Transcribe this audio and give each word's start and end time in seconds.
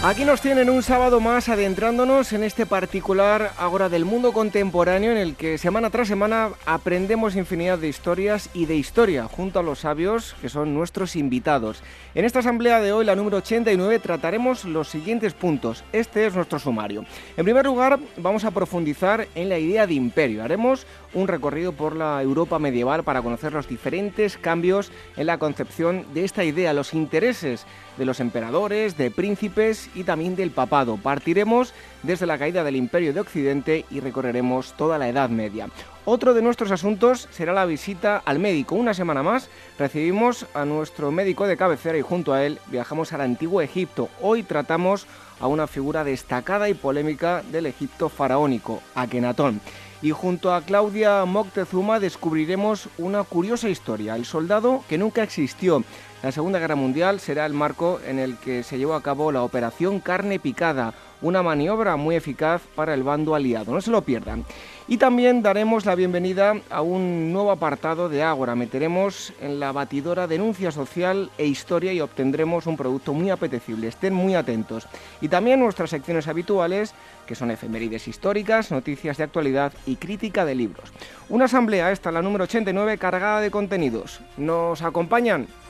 Aquí 0.00 0.24
nos 0.24 0.40
tienen 0.40 0.70
un 0.70 0.84
sábado 0.84 1.18
más 1.18 1.48
adentrándonos 1.48 2.32
en 2.32 2.44
este 2.44 2.66
particular 2.66 3.50
Ágora 3.58 3.88
del 3.88 4.04
mundo 4.04 4.32
contemporáneo 4.32 5.10
en 5.10 5.18
el 5.18 5.34
que 5.34 5.58
semana 5.58 5.90
tras 5.90 6.06
semana 6.06 6.50
aprendemos 6.66 7.34
infinidad 7.34 7.80
de 7.80 7.88
historias 7.88 8.48
y 8.54 8.66
de 8.66 8.76
historia 8.76 9.24
junto 9.24 9.58
a 9.58 9.62
los 9.64 9.80
sabios 9.80 10.36
que 10.40 10.48
son 10.48 10.72
nuestros 10.72 11.16
invitados. 11.16 11.82
En 12.14 12.24
esta 12.24 12.38
asamblea 12.38 12.80
de 12.80 12.92
hoy, 12.92 13.04
la 13.04 13.16
número 13.16 13.38
89, 13.38 13.98
trataremos 13.98 14.64
los 14.64 14.86
siguientes 14.86 15.34
puntos. 15.34 15.82
Este 15.92 16.26
es 16.26 16.34
nuestro 16.36 16.60
sumario. 16.60 17.04
En 17.36 17.44
primer 17.44 17.66
lugar, 17.66 17.98
vamos 18.18 18.44
a 18.44 18.52
profundizar 18.52 19.26
en 19.34 19.48
la 19.48 19.58
idea 19.58 19.88
de 19.88 19.94
imperio. 19.94 20.44
Haremos 20.44 20.86
un 21.12 21.26
recorrido 21.26 21.72
por 21.72 21.96
la 21.96 22.22
Europa 22.22 22.60
medieval 22.60 23.02
para 23.02 23.20
conocer 23.20 23.52
los 23.52 23.66
diferentes 23.66 24.38
cambios 24.38 24.92
en 25.16 25.26
la 25.26 25.38
concepción 25.38 26.06
de 26.14 26.24
esta 26.24 26.44
idea, 26.44 26.72
los 26.72 26.94
intereses 26.94 27.66
de 27.96 28.04
los 28.04 28.20
emperadores, 28.20 28.96
de 28.96 29.10
príncipes 29.10 29.87
y 29.94 30.04
también 30.04 30.36
del 30.36 30.50
papado. 30.50 30.96
Partiremos 30.96 31.74
desde 32.02 32.26
la 32.26 32.38
caída 32.38 32.64
del 32.64 32.76
imperio 32.76 33.12
de 33.12 33.20
Occidente 33.20 33.84
y 33.90 34.00
recorreremos 34.00 34.74
toda 34.76 34.98
la 34.98 35.08
Edad 35.08 35.28
Media. 35.30 35.68
Otro 36.04 36.32
de 36.32 36.42
nuestros 36.42 36.70
asuntos 36.70 37.28
será 37.30 37.52
la 37.52 37.66
visita 37.66 38.22
al 38.24 38.38
médico. 38.38 38.74
Una 38.74 38.94
semana 38.94 39.22
más 39.22 39.50
recibimos 39.78 40.46
a 40.54 40.64
nuestro 40.64 41.10
médico 41.10 41.46
de 41.46 41.56
cabecera 41.56 41.98
y 41.98 42.02
junto 42.02 42.32
a 42.32 42.44
él 42.44 42.58
viajamos 42.68 43.12
al 43.12 43.20
antiguo 43.20 43.60
Egipto. 43.60 44.08
Hoy 44.22 44.42
tratamos 44.42 45.06
a 45.40 45.46
una 45.46 45.66
figura 45.66 46.04
destacada 46.04 46.68
y 46.68 46.74
polémica 46.74 47.42
del 47.52 47.66
Egipto 47.66 48.08
faraónico, 48.08 48.82
Akenatón 48.94 49.60
y 50.02 50.10
junto 50.10 50.54
a 50.54 50.62
Claudia 50.62 51.24
Moctezuma 51.24 51.98
descubriremos 51.98 52.88
una 52.98 53.24
curiosa 53.24 53.68
historia, 53.68 54.16
el 54.16 54.24
soldado 54.24 54.84
que 54.88 54.98
nunca 54.98 55.22
existió. 55.22 55.82
La 56.20 56.32
Segunda 56.32 56.58
Guerra 56.58 56.74
Mundial 56.74 57.20
será 57.20 57.46
el 57.46 57.52
marco 57.52 58.00
en 58.04 58.18
el 58.18 58.38
que 58.38 58.64
se 58.64 58.76
llevó 58.76 58.94
a 58.94 59.02
cabo 59.02 59.30
la 59.30 59.44
Operación 59.44 60.00
Carne 60.00 60.40
Picada, 60.40 60.92
una 61.22 61.44
maniobra 61.44 61.94
muy 61.94 62.16
eficaz 62.16 62.60
para 62.74 62.92
el 62.92 63.04
bando 63.04 63.36
aliado. 63.36 63.72
No 63.72 63.80
se 63.80 63.92
lo 63.92 64.02
pierdan. 64.02 64.44
Y 64.88 64.96
también 64.96 65.42
daremos 65.42 65.86
la 65.86 65.94
bienvenida 65.94 66.56
a 66.70 66.82
un 66.82 67.32
nuevo 67.32 67.52
apartado 67.52 68.08
de 68.08 68.24
Ágora. 68.24 68.56
Meteremos 68.56 69.32
en 69.40 69.60
la 69.60 69.70
batidora 69.70 70.26
denuncia 70.26 70.72
social 70.72 71.30
e 71.38 71.46
historia 71.46 71.92
y 71.92 72.00
obtendremos 72.00 72.66
un 72.66 72.76
producto 72.76 73.14
muy 73.14 73.30
apetecible. 73.30 73.86
Estén 73.86 74.12
muy 74.12 74.34
atentos. 74.34 74.88
Y 75.20 75.28
también 75.28 75.60
nuestras 75.60 75.90
secciones 75.90 76.26
habituales, 76.26 76.94
que 77.28 77.36
son 77.36 77.52
efemérides 77.52 78.08
históricas, 78.08 78.72
noticias 78.72 79.18
de 79.18 79.24
actualidad 79.24 79.72
y 79.86 79.94
crítica 79.96 80.44
de 80.44 80.56
libros. 80.56 80.92
Una 81.28 81.44
asamblea, 81.44 81.92
esta 81.92 82.10
la 82.10 82.22
número 82.22 82.42
89, 82.42 82.98
cargada 82.98 83.40
de 83.40 83.52
contenidos. 83.52 84.20
¿Nos 84.36 84.82
acompañan? 84.82 85.46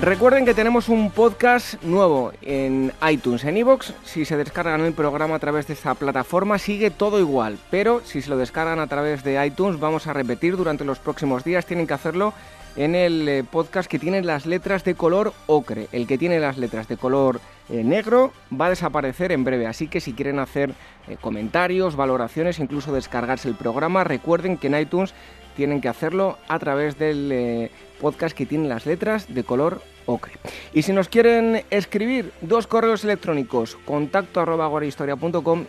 Recuerden 0.00 0.44
que 0.44 0.52
tenemos 0.52 0.90
un 0.90 1.10
podcast 1.10 1.82
nuevo 1.82 2.30
en 2.42 2.92
iTunes, 3.10 3.44
en 3.44 3.56
iVoox. 3.56 3.92
Si 4.04 4.26
se 4.26 4.36
descargan 4.36 4.82
el 4.82 4.92
programa 4.92 5.36
a 5.36 5.38
través 5.38 5.66
de 5.66 5.72
esta 5.72 5.94
plataforma, 5.94 6.58
sigue 6.58 6.90
todo 6.90 7.18
igual. 7.18 7.58
Pero 7.70 8.02
si 8.04 8.20
se 8.20 8.28
lo 8.28 8.36
descargan 8.36 8.78
a 8.78 8.88
través 8.88 9.24
de 9.24 9.44
iTunes, 9.44 9.80
vamos 9.80 10.06
a 10.06 10.12
repetir 10.12 10.58
durante 10.58 10.84
los 10.84 10.98
próximos 10.98 11.44
días. 11.44 11.64
Tienen 11.64 11.86
que 11.86 11.94
hacerlo 11.94 12.34
en 12.76 12.94
el 12.94 13.26
eh, 13.26 13.42
podcast 13.42 13.90
que 13.90 13.98
tiene 13.98 14.22
las 14.22 14.44
letras 14.44 14.84
de 14.84 14.94
color 14.94 15.32
ocre. 15.46 15.88
El 15.92 16.06
que 16.06 16.18
tiene 16.18 16.40
las 16.40 16.58
letras 16.58 16.88
de 16.88 16.98
color 16.98 17.40
eh, 17.70 17.82
negro 17.82 18.32
va 18.52 18.66
a 18.66 18.70
desaparecer 18.70 19.32
en 19.32 19.44
breve. 19.44 19.66
Así 19.66 19.88
que 19.88 20.02
si 20.02 20.12
quieren 20.12 20.40
hacer 20.40 20.74
eh, 21.08 21.16
comentarios, 21.18 21.96
valoraciones, 21.96 22.58
incluso 22.58 22.92
descargarse 22.92 23.48
el 23.48 23.54
programa, 23.54 24.04
recuerden 24.04 24.58
que 24.58 24.66
en 24.66 24.78
iTunes 24.78 25.14
tienen 25.56 25.80
que 25.80 25.88
hacerlo 25.88 26.36
a 26.48 26.58
través 26.58 26.98
del 26.98 27.70
podcast 28.00 28.36
que 28.36 28.46
tiene 28.46 28.68
las 28.68 28.86
letras 28.86 29.32
de 29.32 29.44
color 29.44 29.80
ocre. 30.06 30.32
Y 30.72 30.82
si 30.82 30.92
nos 30.92 31.08
quieren 31.08 31.64
escribir, 31.70 32.32
dos 32.40 32.66
correos 32.66 33.04
electrónicos, 33.04 33.76
contacto 33.84 34.40
arroba 34.40 34.70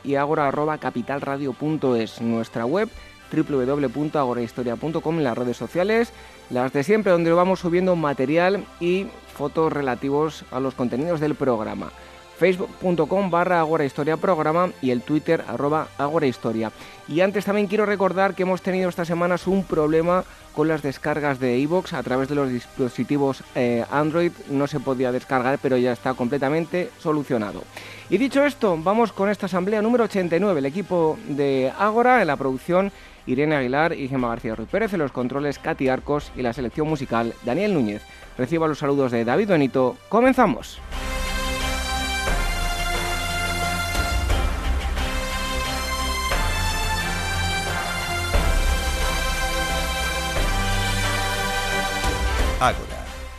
y 0.04 0.16
agora 0.16 0.78
capitalradio.es, 0.80 2.22
nuestra 2.22 2.66
web 2.66 2.90
www.agorahistoria.com 3.32 5.18
en 5.18 5.24
las 5.24 5.38
redes 5.38 5.58
sociales, 5.58 6.14
las 6.50 6.72
de 6.72 6.84
siempre 6.84 7.12
donde 7.12 7.32
vamos 7.32 7.60
subiendo 7.60 7.96
material 7.96 8.64
y 8.80 9.08
fotos 9.34 9.74
relativos 9.74 10.46
a 10.52 10.60
los 10.60 10.76
contenidos 10.76 11.20
del 11.20 11.36
programa 11.36 11.92
facebook.com 12.38 13.30
barra 13.30 13.66
Historia 13.84 14.18
Programa 14.18 14.70
y 14.82 14.92
el 14.92 15.02
Twitter 15.02 15.44
arroba 15.48 15.88
Historia. 16.24 16.72
Y 17.08 17.22
antes 17.22 17.46
también 17.46 17.68
quiero 17.68 17.86
recordar 17.86 18.36
que 18.36 18.44
hemos 18.44 18.62
tenido 18.62 18.90
estas 18.90 19.08
semanas 19.08 19.48
un 19.48 19.64
problema 19.64 20.24
con 20.54 20.68
las 20.68 20.82
descargas 20.82 21.40
de 21.40 21.58
iVoox 21.60 21.94
a 21.94 22.04
través 22.04 22.30
de 22.30 22.36
los 22.36 22.50
dispositivos 22.50 23.44
eh, 23.56 23.86
Android. 23.92 24.32
No 24.50 24.68
se 24.68 24.80
podía 24.80 25.12
descargar, 25.12 25.60
pero 25.62 25.78
ya 25.78 25.92
está 25.92 26.14
completamente 26.16 26.90
solucionado. 27.00 27.64
Y 28.10 28.18
dicho 28.18 28.44
esto, 28.44 28.78
vamos 28.82 29.12
con 29.12 29.30
esta 29.30 29.46
asamblea 29.46 29.82
número 29.82 30.06
89. 30.06 30.60
El 30.60 30.66
equipo 30.66 31.18
de 31.28 31.72
Ágora 31.78 32.22
en 32.22 32.28
la 32.28 32.38
producción 32.38 32.92
Irene 33.28 33.56
Aguilar 33.56 33.94
y 33.94 34.08
Gemma 34.08 34.30
García 34.30 34.56
Ruiz 34.56 34.70
Pérez, 34.70 34.94
en 34.94 35.00
los 35.00 35.12
controles 35.12 35.60
Katy 35.60 35.90
Arcos 35.90 36.32
y 36.36 36.42
la 36.42 36.54
selección 36.54 36.88
musical 36.88 37.34
Daniel 37.46 37.74
Núñez. 37.74 38.02
Reciba 38.38 38.68
los 38.68 38.80
saludos 38.80 39.12
de 39.12 39.26
David 39.26 39.50
Benito. 39.50 39.98
¡Comenzamos! 40.10 40.80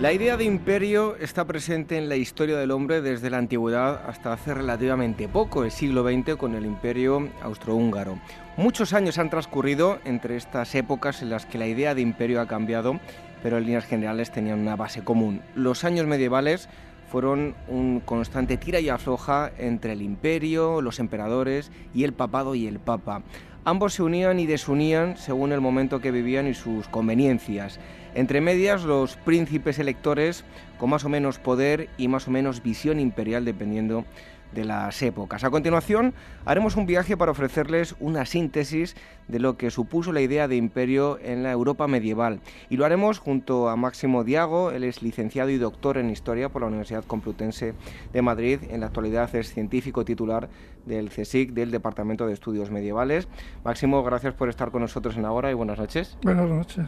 La 0.00 0.12
idea 0.12 0.36
de 0.36 0.44
imperio 0.44 1.16
está 1.16 1.44
presente 1.46 1.96
en 1.96 2.08
la 2.08 2.16
historia 2.16 2.56
del 2.58 2.70
hombre 2.70 3.00
desde 3.00 3.30
la 3.30 3.38
antigüedad 3.38 4.02
hasta 4.06 4.32
hace 4.32 4.54
relativamente 4.54 5.26
poco, 5.26 5.64
el 5.64 5.70
siglo 5.70 6.04
XX, 6.04 6.36
con 6.36 6.54
el 6.54 6.64
imperio 6.64 7.28
austrohúngaro. 7.42 8.18
Muchos 8.56 8.92
años 8.92 9.18
han 9.18 9.30
transcurrido 9.30 9.98
entre 10.04 10.36
estas 10.36 10.74
épocas 10.74 11.22
en 11.22 11.30
las 11.30 11.46
que 11.46 11.58
la 11.58 11.66
idea 11.66 11.94
de 11.94 12.02
imperio 12.02 12.40
ha 12.40 12.46
cambiado, 12.46 13.00
pero 13.42 13.58
en 13.58 13.64
líneas 13.64 13.86
generales 13.86 14.30
tenían 14.30 14.60
una 14.60 14.76
base 14.76 15.02
común. 15.02 15.40
Los 15.54 15.84
años 15.84 16.06
medievales 16.06 16.68
fueron 17.10 17.54
un 17.68 18.00
constante 18.00 18.56
tira 18.56 18.80
y 18.80 18.88
afloja 18.88 19.50
entre 19.58 19.92
el 19.92 20.02
imperio, 20.02 20.80
los 20.80 20.98
emperadores 20.98 21.70
y 21.94 22.04
el 22.04 22.12
papado 22.12 22.54
y 22.54 22.66
el 22.66 22.78
papa. 22.78 23.22
Ambos 23.64 23.94
se 23.94 24.02
unían 24.02 24.38
y 24.38 24.46
desunían 24.46 25.16
según 25.16 25.52
el 25.52 25.60
momento 25.60 26.00
que 26.00 26.12
vivían 26.12 26.46
y 26.46 26.54
sus 26.54 26.86
conveniencias. 26.88 27.80
Entre 28.14 28.40
medias, 28.40 28.84
los 28.84 29.16
príncipes 29.16 29.78
electores 29.78 30.44
con 30.78 30.90
más 30.90 31.04
o 31.04 31.08
menos 31.08 31.38
poder 31.38 31.88
y 31.98 32.08
más 32.08 32.28
o 32.28 32.30
menos 32.30 32.62
visión 32.62 33.00
imperial 33.00 33.44
dependiendo 33.44 34.04
de 34.52 34.64
las 34.64 35.02
épocas. 35.02 35.44
A 35.44 35.50
continuación, 35.50 36.14
haremos 36.44 36.76
un 36.76 36.86
viaje 36.86 37.16
para 37.16 37.32
ofrecerles 37.32 37.96
una 37.98 38.24
síntesis 38.24 38.96
de 39.28 39.38
lo 39.38 39.56
que 39.56 39.70
supuso 39.70 40.12
la 40.12 40.20
idea 40.20 40.48
de 40.48 40.56
imperio 40.56 41.18
en 41.22 41.42
la 41.42 41.52
Europa 41.52 41.86
medieval. 41.86 42.40
Y 42.70 42.76
lo 42.76 42.84
haremos 42.84 43.18
junto 43.18 43.68
a 43.68 43.76
Máximo 43.76 44.24
Diago, 44.24 44.70
él 44.70 44.84
es 44.84 45.02
licenciado 45.02 45.50
y 45.50 45.58
doctor 45.58 45.98
en 45.98 46.10
Historia 46.10 46.48
por 46.48 46.62
la 46.62 46.68
Universidad 46.68 47.04
Complutense 47.04 47.74
de 48.12 48.22
Madrid. 48.22 48.60
En 48.70 48.80
la 48.80 48.86
actualidad 48.86 49.34
es 49.34 49.52
científico 49.52 50.04
titular 50.04 50.48
del 50.84 51.10
CSIC, 51.10 51.52
del 51.52 51.70
Departamento 51.70 52.26
de 52.26 52.32
Estudios 52.32 52.70
Medievales. 52.70 53.28
Máximo, 53.64 54.02
gracias 54.02 54.34
por 54.34 54.48
estar 54.48 54.70
con 54.70 54.82
nosotros 54.82 55.16
en 55.16 55.24
ahora 55.24 55.50
y 55.50 55.54
buenas 55.54 55.78
noches. 55.78 56.16
Buenas 56.22 56.48
noches. 56.48 56.86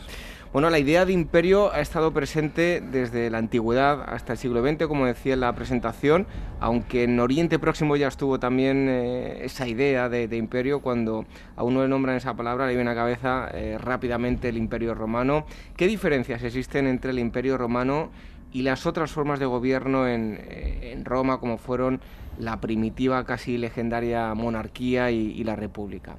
Bueno, 0.50 0.70
la 0.70 0.78
idea 0.78 1.04
de 1.04 1.12
imperio 1.12 1.70
ha 1.74 1.80
estado 1.80 2.10
presente 2.14 2.80
desde 2.80 3.28
la 3.28 3.36
antigüedad 3.36 4.02
hasta 4.06 4.32
el 4.32 4.38
siglo 4.38 4.66
XX, 4.66 4.86
como 4.86 5.04
decía 5.04 5.34
en 5.34 5.40
la 5.40 5.54
presentación, 5.54 6.26
aunque 6.58 7.04
en 7.04 7.20
Oriente 7.20 7.58
Próximo 7.58 7.96
ya 7.96 8.08
estuvo 8.08 8.40
también 8.40 8.86
eh, 8.88 9.44
esa 9.44 9.68
idea 9.68 10.08
de, 10.08 10.24
imperio, 10.34 10.80
cuando 10.80 11.26
a 11.54 11.64
uno 11.64 11.82
le 11.82 11.88
nombran 11.88 12.16
esa 12.16 12.27
palabra 12.34 12.66
le 12.66 12.74
viene 12.74 12.90
a 12.90 12.94
la 12.94 13.00
cabeza 13.00 13.48
eh, 13.52 13.78
rápidamente 13.78 14.48
el 14.48 14.56
imperio 14.56 14.94
romano. 14.94 15.46
¿Qué 15.76 15.86
diferencias 15.86 16.42
existen 16.42 16.86
entre 16.86 17.10
el 17.10 17.18
imperio 17.18 17.58
romano 17.58 18.10
y 18.52 18.62
las 18.62 18.86
otras 18.86 19.10
formas 19.10 19.38
de 19.38 19.46
gobierno 19.46 20.08
en, 20.08 20.38
eh, 20.40 21.00
Roma, 21.04 21.38
como 21.40 21.58
fueron 21.58 22.00
la 22.38 22.60
primitiva, 22.60 23.24
casi 23.24 23.58
legendaria 23.58 24.32
monarquía 24.34 25.10
y 25.10 25.42
la 25.44 25.56
república? 25.56 26.16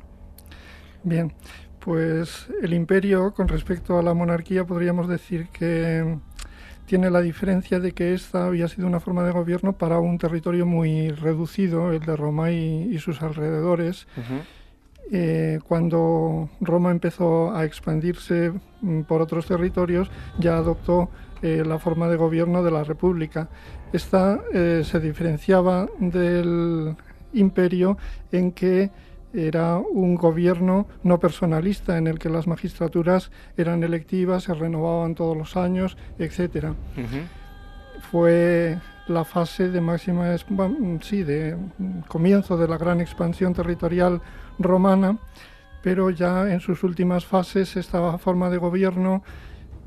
Bien, 1.04 1.34
pues 1.80 2.48
el 2.62 2.74
imperio 2.74 3.34
con 3.34 3.48
respecto 3.48 3.98
a 3.98 4.04
la 4.04 4.14
monarquía 4.14 4.66
podríamos 4.66 5.08
decir 5.08 5.48
que 5.48 6.20
tiene 6.90 7.12
la 7.12 7.22
diferencia 7.22 7.80
de 7.80 7.92
que 7.92 8.16
esta 8.16 8.48
había 8.48 8.68
sido 8.68 8.88
una 8.88 9.00
forma 9.00 9.24
de 9.24 9.32
gobierno 9.32 9.74
para 9.74 10.00
un 10.00 10.18
territorio 10.18 10.66
muy 10.66 11.10
reducido, 11.12 11.92
el 11.92 12.00
de 12.00 12.16
Roma 12.16 12.50
y, 12.50 12.98
sus 12.98 13.22
alrededores. 13.22 14.08
Eh, 15.12 15.60
cuando 15.68 16.50
Roma 16.62 16.92
empezó 16.92 17.56
a 17.56 17.66
expandirse 17.66 18.54
mm, 18.82 19.02
por 19.02 19.22
otros 19.22 19.48
territorios, 19.48 20.12
ya 20.38 20.58
adoptó 20.58 21.10
eh, 21.42 21.64
la 21.66 21.80
forma 21.80 22.08
de 22.08 22.16
gobierno 22.16 22.62
de 22.62 22.72
la 22.72 22.84
República. 22.84 23.50
Esta 23.92 24.40
eh, 24.54 24.84
se 24.86 25.00
diferenciaba 25.00 25.88
del 26.00 26.96
imperio 27.34 27.98
en 28.32 28.52
que 28.52 28.92
era 29.34 29.78
un 29.78 30.16
gobierno 30.16 30.88
no 31.04 31.20
personalista 31.20 31.98
en 31.98 32.08
el 32.08 32.20
que 32.20 32.30
las 32.30 32.48
magistraturas 32.48 33.32
eran 33.58 33.84
electivas, 33.84 34.44
se 34.44 34.54
renovaban 34.54 35.16
todos 35.16 35.38
los 35.38 35.56
años, 35.56 35.98
etc. 36.18 36.74
Fue 38.12 38.80
la 39.10 39.26
fase 39.26 39.70
de 39.70 39.82
máxima, 39.82 40.36
sí, 41.02 41.24
de 41.24 41.58
comienzo 42.08 42.58
de 42.58 42.68
la 42.68 42.78
gran 42.78 43.02
expansión 43.02 43.54
territorial 43.54 44.22
romana, 44.58 45.18
pero 45.82 46.10
ya 46.10 46.52
en 46.52 46.60
sus 46.60 46.84
últimas 46.84 47.26
fases 47.26 47.76
esta 47.76 48.18
forma 48.18 48.50
de 48.50 48.58
gobierno 48.58 49.24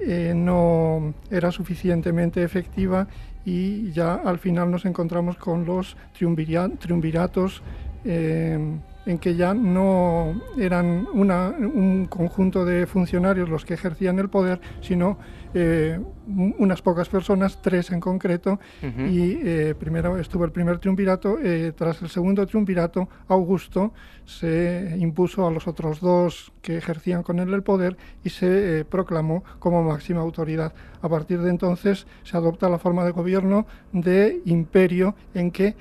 eh, 0.00 0.32
no 0.34 1.14
era 1.30 1.52
suficientemente 1.52 2.42
efectiva 2.42 3.06
y 3.44 3.92
ya 3.92 4.14
al 4.14 4.38
final 4.38 4.70
nos 4.70 4.84
encontramos 4.84 5.36
con 5.36 5.64
los 5.64 5.96
triunviratos 6.12 7.62
eh, 8.04 8.58
en 9.06 9.18
que 9.18 9.34
ya 9.34 9.54
no 9.54 10.40
eran 10.58 11.06
un 11.12 12.06
conjunto 12.06 12.64
de 12.64 12.86
funcionarios 12.86 13.48
los 13.48 13.64
que 13.64 13.74
ejercían 13.74 14.18
el 14.18 14.28
poder, 14.28 14.60
sino 14.80 15.18
eh, 15.54 16.00
unas 16.26 16.80
pocas 16.82 17.08
personas, 17.08 17.60
tres 17.60 17.90
en 17.90 18.00
concreto, 18.00 18.60
y 18.80 19.38
eh, 19.42 19.74
primero 19.78 20.18
estuvo 20.18 20.44
el 20.44 20.52
primer 20.52 20.78
triunvirato, 20.78 21.38
eh, 21.42 21.72
tras 21.76 22.00
el 22.00 22.08
segundo 22.08 22.46
triunvirato, 22.46 23.08
Augusto 23.28 23.92
se 24.24 24.96
impuso 24.98 25.46
a 25.46 25.50
los 25.50 25.66
otros 25.66 26.00
dos 26.00 26.52
que 26.62 26.76
ejercían 26.76 27.22
con 27.22 27.38
él 27.38 27.52
el 27.52 27.62
poder 27.62 27.96
y 28.24 28.30
se 28.30 28.86
proclamó 28.88 29.42
como 29.58 29.82
máxima 29.82 30.20
autoridad. 30.20 30.72
A 31.02 31.08
partir 31.08 31.40
de 31.40 31.50
entonces 31.50 32.06
se 32.22 32.36
adopta 32.36 32.68
la 32.68 32.78
forma 32.78 33.04
de 33.04 33.10
gobierno 33.10 33.66
de 33.92 34.40
imperio 34.44 35.16
en 35.34 35.50
que 35.50 35.74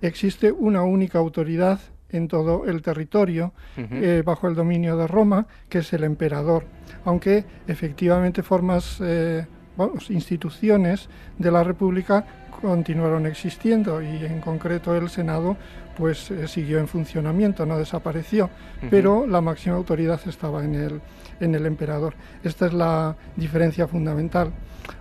existe 0.00 0.52
una 0.52 0.82
única 0.82 1.18
autoridad 1.18 1.80
en 2.10 2.28
todo 2.28 2.66
el 2.66 2.82
territorio 2.82 3.52
eh, 3.76 4.22
bajo 4.24 4.48
el 4.48 4.54
dominio 4.54 4.96
de 4.96 5.06
Roma, 5.06 5.46
que 5.68 5.78
es 5.78 5.92
el 5.92 6.04
emperador. 6.04 6.64
Aunque 7.04 7.44
efectivamente 7.66 8.42
formas, 8.42 8.98
eh, 9.00 9.46
instituciones 10.08 11.08
de 11.38 11.50
la 11.50 11.62
República 11.62 12.24
continuaron 12.60 13.26
existiendo 13.26 14.02
y 14.02 14.24
en 14.24 14.40
concreto 14.40 14.96
el 14.96 15.08
Senado 15.08 15.56
pues 15.96 16.30
eh, 16.30 16.46
siguió 16.48 16.78
en 16.78 16.88
funcionamiento, 16.88 17.66
no 17.66 17.76
desapareció, 17.76 18.50
pero 18.88 19.26
la 19.26 19.40
máxima 19.40 19.76
autoridad 19.76 20.20
estaba 20.26 20.64
en 20.64 20.74
el, 20.76 21.00
en 21.40 21.54
el 21.54 21.66
emperador. 21.66 22.14
Esta 22.44 22.66
es 22.66 22.72
la 22.72 23.16
diferencia 23.36 23.88
fundamental. 23.88 24.52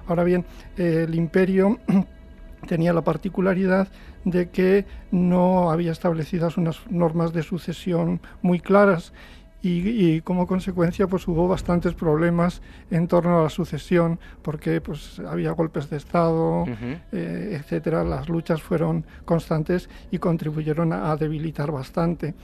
Ahora 0.08 0.24
bien, 0.24 0.44
el 0.76 1.14
imperio 1.14 1.80
tenía 2.68 2.94
la 2.94 3.04
particularidad 3.04 3.88
de 4.26 4.50
que 4.50 4.86
no 5.12 5.72
había 5.72 5.92
establecidas 5.92 6.58
unas 6.58 6.80
normas 6.90 7.34
de 7.34 7.44
sucesión 7.44 8.22
muy 8.42 8.60
claras 8.60 9.14
y, 9.62 10.22
como 10.22 10.48
consecuencia 10.48 11.08
pues 11.08 11.28
hubo 11.28 11.48
bastantes 11.48 11.94
problemas 11.94 12.62
en 12.92 13.08
torno 13.08 13.40
a 13.40 13.44
la 13.44 13.50
sucesión 13.50 14.20
porque 14.42 14.82
pues 14.82 15.20
había 15.20 15.52
golpes 15.52 15.90
de 15.90 15.98
estado 15.98 16.66
eh, 17.12 17.58
etcétera. 17.60 18.04
Las 18.04 18.30
luchas 18.30 18.62
fueron 18.62 19.06
constantes 19.26 19.90
y 20.12 20.20
contribuyeron 20.20 20.94
a, 20.94 21.16
debilitar 21.16 21.72
bastante. 21.72 22.36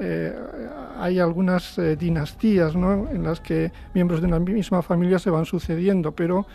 Eh, 0.00 0.34
hay 0.98 1.18
algunas 1.18 1.78
eh, 1.78 1.96
dinastías 1.96 2.74
¿no? 2.74 3.08
en 3.10 3.22
las 3.22 3.40
que 3.40 3.70
miembros 3.94 4.20
de 4.20 4.26
una 4.26 4.40
misma 4.40 4.82
familia 4.82 5.18
se 5.18 5.30
van 5.30 5.44
sucediendo 5.44 6.12
pero 6.12 6.46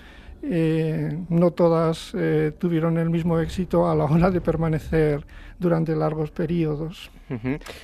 eh, 0.44 1.18
no 1.30 1.52
todas 1.52 2.12
eh, 2.14 2.52
tuvieron 2.58 2.98
el 2.98 3.10
mismo 3.10 3.40
éxito 3.40 3.90
a 3.90 3.96
la 3.96 4.06
hora 4.06 4.30
de 4.32 4.40
permanecer 4.40 5.26
durante 5.60 5.96
largos 5.96 6.32
periodos. 6.32 7.10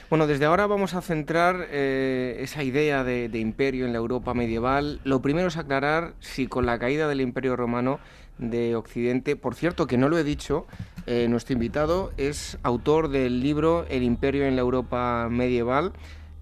Bueno, 0.10 0.28
desde 0.28 0.46
ahora 0.46 0.68
vamos 0.68 0.94
a 0.94 1.02
centrar 1.02 1.68
eh, 1.70 2.38
esa 2.40 2.64
idea 2.64 3.04
de, 3.04 3.28
imperio 3.34 3.86
en 3.86 3.92
la 3.92 3.98
Europa 3.98 4.34
medieval. 4.34 5.02
Lo 5.04 5.22
primero 5.22 5.48
es 5.48 5.58
aclarar 5.58 6.14
si 6.20 6.48
con 6.48 6.66
la 6.66 6.80
caída 6.80 7.08
del 7.08 7.20
imperio 7.20 7.56
romano 7.56 8.00
de 8.38 8.76
Occidente, 8.76 9.36
por 9.36 9.56
cierto 9.56 9.86
que 9.86 9.98
no 9.98 10.08
lo 10.08 10.18
he 10.18 10.24
dicho, 10.24 10.66
nuestro 11.28 11.54
invitado 11.54 12.14
es 12.16 12.58
autor 12.64 13.10
del 13.10 13.42
libro 13.42 13.86
El 13.90 14.04
imperio 14.04 14.46
en 14.46 14.56
la 14.56 14.62
Europa 14.62 15.28
medieval 15.30 15.92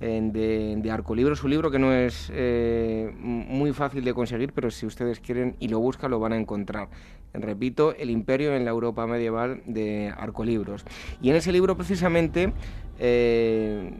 de, 0.01 0.75
de 0.77 0.91
Arcolibro. 0.91 1.33
Es 1.33 1.43
un 1.43 1.51
libro 1.51 1.69
que 1.69 1.79
no 1.79 1.93
es 1.93 2.31
eh, 2.33 3.11
muy 3.17 3.71
fácil 3.71 4.03
de 4.03 4.13
conseguir, 4.13 4.51
pero 4.53 4.71
si 4.71 4.85
ustedes 4.85 5.19
quieren 5.19 5.55
y 5.59 5.67
lo 5.67 5.79
buscan, 5.79 6.11
lo 6.11 6.19
van 6.19 6.33
a 6.33 6.37
encontrar. 6.37 6.89
Repito, 7.33 7.95
El 7.95 8.09
Imperio 8.09 8.53
en 8.55 8.65
la 8.65 8.71
Europa 8.71 9.07
Medieval 9.07 9.61
de 9.65 10.13
Arcolibros. 10.17 10.83
Y 11.21 11.29
en 11.29 11.37
ese 11.37 11.51
libro, 11.53 11.77
precisamente, 11.77 12.51
eh, 12.99 13.91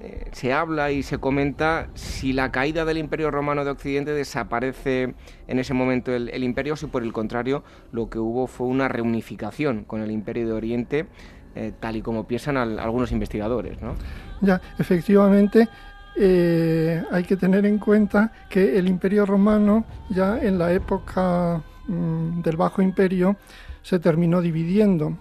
eh, 0.00 0.24
se 0.32 0.52
habla 0.52 0.90
y 0.90 1.02
se 1.02 1.18
comenta 1.18 1.88
si 1.94 2.32
la 2.32 2.50
caída 2.50 2.84
del 2.84 2.96
Imperio 2.96 3.30
Romano 3.30 3.64
de 3.64 3.72
Occidente 3.72 4.12
desaparece 4.12 5.14
en 5.48 5.58
ese 5.58 5.74
momento 5.74 6.14
el, 6.14 6.30
el 6.30 6.44
imperio, 6.44 6.72
o 6.74 6.76
si 6.76 6.86
por 6.86 7.02
el 7.02 7.12
contrario 7.12 7.62
lo 7.92 8.08
que 8.08 8.18
hubo 8.18 8.46
fue 8.46 8.68
una 8.68 8.88
reunificación 8.88 9.84
con 9.84 10.00
el 10.00 10.10
Imperio 10.10 10.46
de 10.46 10.52
Oriente 10.54 11.06
eh, 11.54 11.72
tal 11.78 11.96
y 11.96 12.02
como 12.02 12.26
piensan 12.26 12.56
algunos 12.56 13.12
investigadores. 13.12 13.80
¿no? 13.80 13.94
Ya, 14.40 14.60
efectivamente, 14.78 15.68
eh, 16.16 17.02
hay 17.10 17.24
que 17.24 17.36
tener 17.36 17.64
en 17.66 17.78
cuenta 17.78 18.32
que 18.48 18.78
el 18.78 18.88
Imperio 18.88 19.26
Romano, 19.26 19.84
ya 20.10 20.38
en 20.40 20.58
la 20.58 20.72
época 20.72 21.62
mm, 21.88 22.42
del 22.42 22.56
Bajo 22.56 22.82
Imperio, 22.82 23.36
se 23.82 23.98
terminó 23.98 24.40
dividiendo 24.40 25.16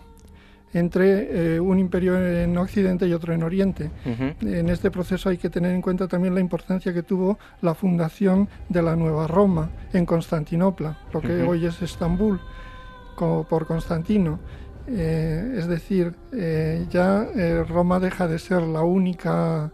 entre 0.74 1.56
eh, 1.56 1.60
un 1.60 1.80
imperio 1.80 2.18
en 2.18 2.58
Occidente 2.58 3.08
y 3.08 3.14
otro 3.14 3.34
en 3.34 3.44
Oriente. 3.44 3.92
En 4.42 4.70
este 4.70 4.90
proceso 4.90 5.30
hay 5.30 5.38
que 5.38 5.50
tener 5.50 5.74
en 5.74 5.82
cuenta 5.82 6.08
también 6.08 6.34
la 6.34 6.40
importancia 6.40 6.94
que 6.94 7.04
tuvo 7.04 7.38
la 7.62 7.74
fundación 7.74 8.48
de 8.70 8.82
la 8.82 8.96
Nueva 8.96 9.28
Roma 9.28 9.70
en 9.92 10.06
Constantinopla, 10.06 10.98
lo 11.12 11.22
que 11.22 11.44
hoy 11.44 11.66
es 11.66 11.82
Estambul, 11.82 12.40
como 13.16 13.44
por 13.44 13.66
Constantino. 13.68 14.40
Eh, 14.88 15.56
es 15.58 15.68
decir, 15.68 16.14
eh, 16.34 16.86
ya 16.90 17.28
eh, 17.36 17.64
Roma 17.64 18.00
deja 18.00 18.28
de 18.28 18.40
ser 18.40 18.62
la 18.64 18.82
única 18.82 19.72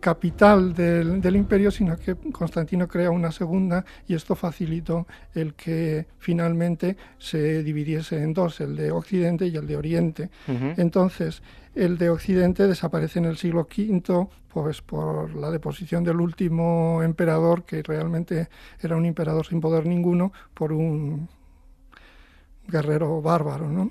capital 0.00 0.74
del, 0.74 1.36
imperio, 1.36 1.70
sino 1.70 1.96
que 1.96 2.16
Constantino 2.32 2.88
crea 2.88 3.10
una 3.10 3.30
segunda 3.30 3.84
y 4.08 4.14
esto 4.14 4.34
facilitó 4.34 5.06
el 5.34 5.54
que 5.54 6.06
finalmente 6.18 6.96
se 7.18 7.62
dividiese 7.62 8.20
en 8.22 8.32
dos, 8.32 8.60
el 8.60 8.74
de 8.74 8.90
Occidente 8.90 9.46
y 9.46 9.54
el 9.54 9.68
de 9.68 9.76
Oriente. 9.76 10.30
Entonces, 10.78 11.42
el 11.74 11.96
de 11.96 12.10
Occidente 12.10 12.66
desaparece 12.66 13.20
en 13.20 13.26
el 13.26 13.36
siglo 13.36 13.68
V, 13.68 14.28
pues 14.48 14.82
por 14.82 15.36
la 15.36 15.50
deposición 15.50 16.02
del 16.02 16.20
último 16.20 17.02
emperador, 17.04 17.64
que 17.64 17.82
realmente 17.82 18.48
era 18.82 18.96
un 18.96 19.04
emperador 19.04 19.46
sin 19.46 19.60
poder 19.60 19.86
ninguno, 19.86 20.32
por 20.54 20.72
un 20.72 21.28
guerrero 22.68 23.20
bárbaro, 23.20 23.68
¿no? 23.68 23.90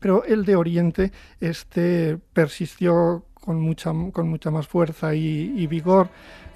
pero 0.00 0.24
el 0.24 0.44
de 0.44 0.56
Oriente 0.56 1.12
este 1.40 2.18
persistió 2.32 3.24
con 3.40 3.60
mucha, 3.60 3.92
con 4.12 4.28
mucha 4.28 4.50
más 4.50 4.68
fuerza 4.68 5.14
y, 5.14 5.66
vigor. 5.66 6.08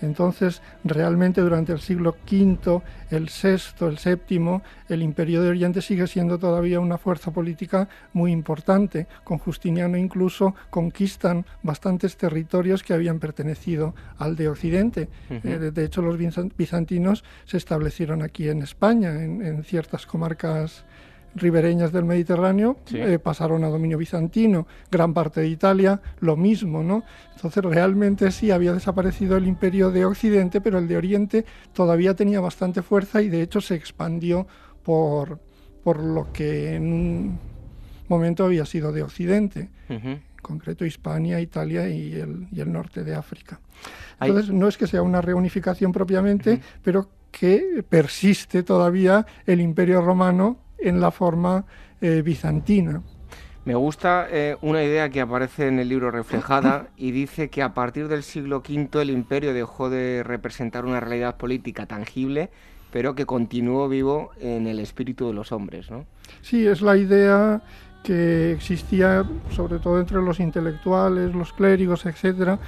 Entonces, 0.02 0.60
realmente 0.82 1.40
durante 1.40 1.72
el 1.72 1.80
siglo 1.80 2.16
V, 2.30 2.82
el 3.10 3.30
VI, 3.30 3.86
el 3.86 4.18
VII, 4.28 4.60
el 4.88 5.02
Imperio 5.02 5.42
de 5.42 5.48
Oriente 5.48 5.80
sigue 5.80 6.06
siendo 6.06 6.38
todavía 6.38 6.80
una 6.80 6.98
fuerza 6.98 7.30
política 7.30 7.88
muy 8.12 8.32
importante. 8.32 9.06
Con 9.22 9.38
Justiniano 9.38 9.96
incluso 9.96 10.54
conquistan 10.68 11.46
bastantes 11.62 12.16
territorios 12.16 12.82
que 12.82 12.92
habían 12.92 13.18
pertenecido 13.18 13.94
al 14.18 14.36
de 14.36 14.48
Occidente. 14.48 15.08
Eh, 15.30 15.70
de 15.72 15.84
hecho, 15.84 16.02
los 16.02 16.18
bizantinos 16.56 17.24
se 17.46 17.56
establecieron 17.56 18.22
aquí 18.22 18.48
en 18.48 18.62
España, 18.62 19.22
en 19.22 19.64
ciertas 19.64 20.06
comarcas 20.06 20.84
ribereñas 21.34 21.92
del 21.92 22.04
Mediterráneo 22.04 22.78
eh, 22.92 23.18
pasaron 23.18 23.64
a 23.64 23.68
dominio 23.68 23.98
bizantino, 23.98 24.66
gran 24.90 25.14
parte 25.14 25.40
de 25.40 25.48
Italia 25.48 26.00
lo 26.20 26.36
mismo, 26.36 26.82
¿no? 26.82 27.04
Entonces 27.34 27.64
realmente 27.64 28.30
sí 28.30 28.50
había 28.50 28.72
desaparecido 28.72 29.36
el 29.36 29.46
imperio 29.46 29.90
de 29.90 30.04
Occidente, 30.04 30.60
pero 30.60 30.78
el 30.78 30.88
de 30.88 30.96
Oriente 30.96 31.44
todavía 31.72 32.14
tenía 32.14 32.40
bastante 32.40 32.82
fuerza 32.82 33.22
y 33.22 33.28
de 33.28 33.42
hecho 33.42 33.60
se 33.60 33.74
expandió 33.74 34.46
por, 34.82 35.40
por 35.82 36.02
lo 36.02 36.32
que 36.32 36.74
en 36.74 36.92
un 36.92 37.38
momento 38.08 38.44
había 38.44 38.64
sido 38.66 38.92
de 38.92 39.02
Occidente, 39.02 39.70
en 39.88 40.22
concreto 40.40 40.84
Hispania, 40.84 41.40
Italia 41.40 41.88
y 41.88 42.14
el, 42.14 42.46
y 42.52 42.60
el 42.60 42.72
norte 42.72 43.02
de 43.02 43.14
África. 43.14 43.60
Entonces 44.20 44.52
no 44.52 44.68
es 44.68 44.76
que 44.76 44.86
sea 44.86 45.02
una 45.02 45.20
reunificación 45.20 45.92
propiamente, 45.92 46.60
pero 46.82 47.08
que 47.30 47.84
persiste 47.88 48.62
todavía 48.62 49.26
el 49.46 49.60
imperio 49.60 50.00
romano 50.00 50.58
en 50.84 51.00
la 51.00 51.10
forma 51.10 51.64
eh, 52.00 52.22
bizantina. 52.22 53.02
Me 53.64 53.74
gusta 53.74 54.26
eh, 54.30 54.58
una 54.60 54.82
idea 54.82 55.08
que 55.08 55.22
aparece 55.22 55.68
en 55.68 55.78
el 55.78 55.88
libro 55.88 56.10
reflejada 56.10 56.88
y 56.96 57.12
dice 57.12 57.48
que 57.48 57.62
a 57.62 57.72
partir 57.72 58.08
del 58.08 58.22
siglo 58.22 58.58
V 58.58 59.00
el 59.00 59.10
imperio 59.10 59.54
dejó 59.54 59.88
de 59.88 60.22
representar 60.22 60.84
una 60.84 61.00
realidad 61.00 61.36
política 61.36 61.86
tangible, 61.86 62.50
pero 62.92 63.14
que 63.14 63.24
continuó 63.24 63.88
vivo 63.88 64.30
en 64.38 64.66
el 64.66 64.78
espíritu 64.78 65.26
de 65.28 65.32
los 65.32 65.50
hombres. 65.50 65.90
¿no? 65.90 66.04
Sí, 66.42 66.66
es 66.66 66.82
la 66.82 66.96
idea 66.96 67.62
que 68.02 68.52
existía 68.52 69.24
sobre 69.50 69.78
todo 69.78 69.98
entre 69.98 70.20
los 70.20 70.38
intelectuales, 70.38 71.34
los 71.34 71.54
clérigos, 71.54 72.04
etcétera, 72.04 72.58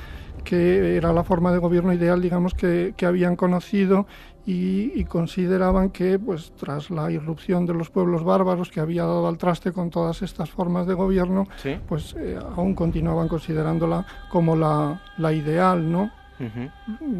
que 0.46 0.96
era 0.96 1.12
la 1.12 1.24
forma 1.24 1.52
de 1.52 1.58
gobierno 1.58 1.92
ideal, 1.92 2.22
digamos, 2.22 2.54
que, 2.54 2.94
que 2.96 3.04
habían 3.04 3.34
conocido 3.34 4.06
y, 4.46 5.04
consideraban 5.06 5.90
que 5.90 6.18
pues 6.20 6.52
tras 6.56 6.90
la 6.90 7.10
irrupción 7.10 7.66
de 7.66 7.74
los 7.74 7.90
pueblos 7.90 8.22
bárbaros 8.22 8.70
que 8.70 8.78
había 8.78 9.02
dado 9.02 9.26
al 9.26 9.38
traste 9.38 9.72
con 9.72 9.90
todas 9.90 10.22
estas 10.22 10.50
formas 10.50 10.86
de 10.86 10.94
gobierno, 10.94 11.48
pues 11.88 12.14
eh, 12.16 12.38
aún 12.56 12.74
continuaban 12.74 13.26
considerándola 13.26 14.06
como 14.30 14.54
la, 14.54 15.02
la 15.18 15.32
ideal, 15.32 15.90
¿no? 15.90 16.12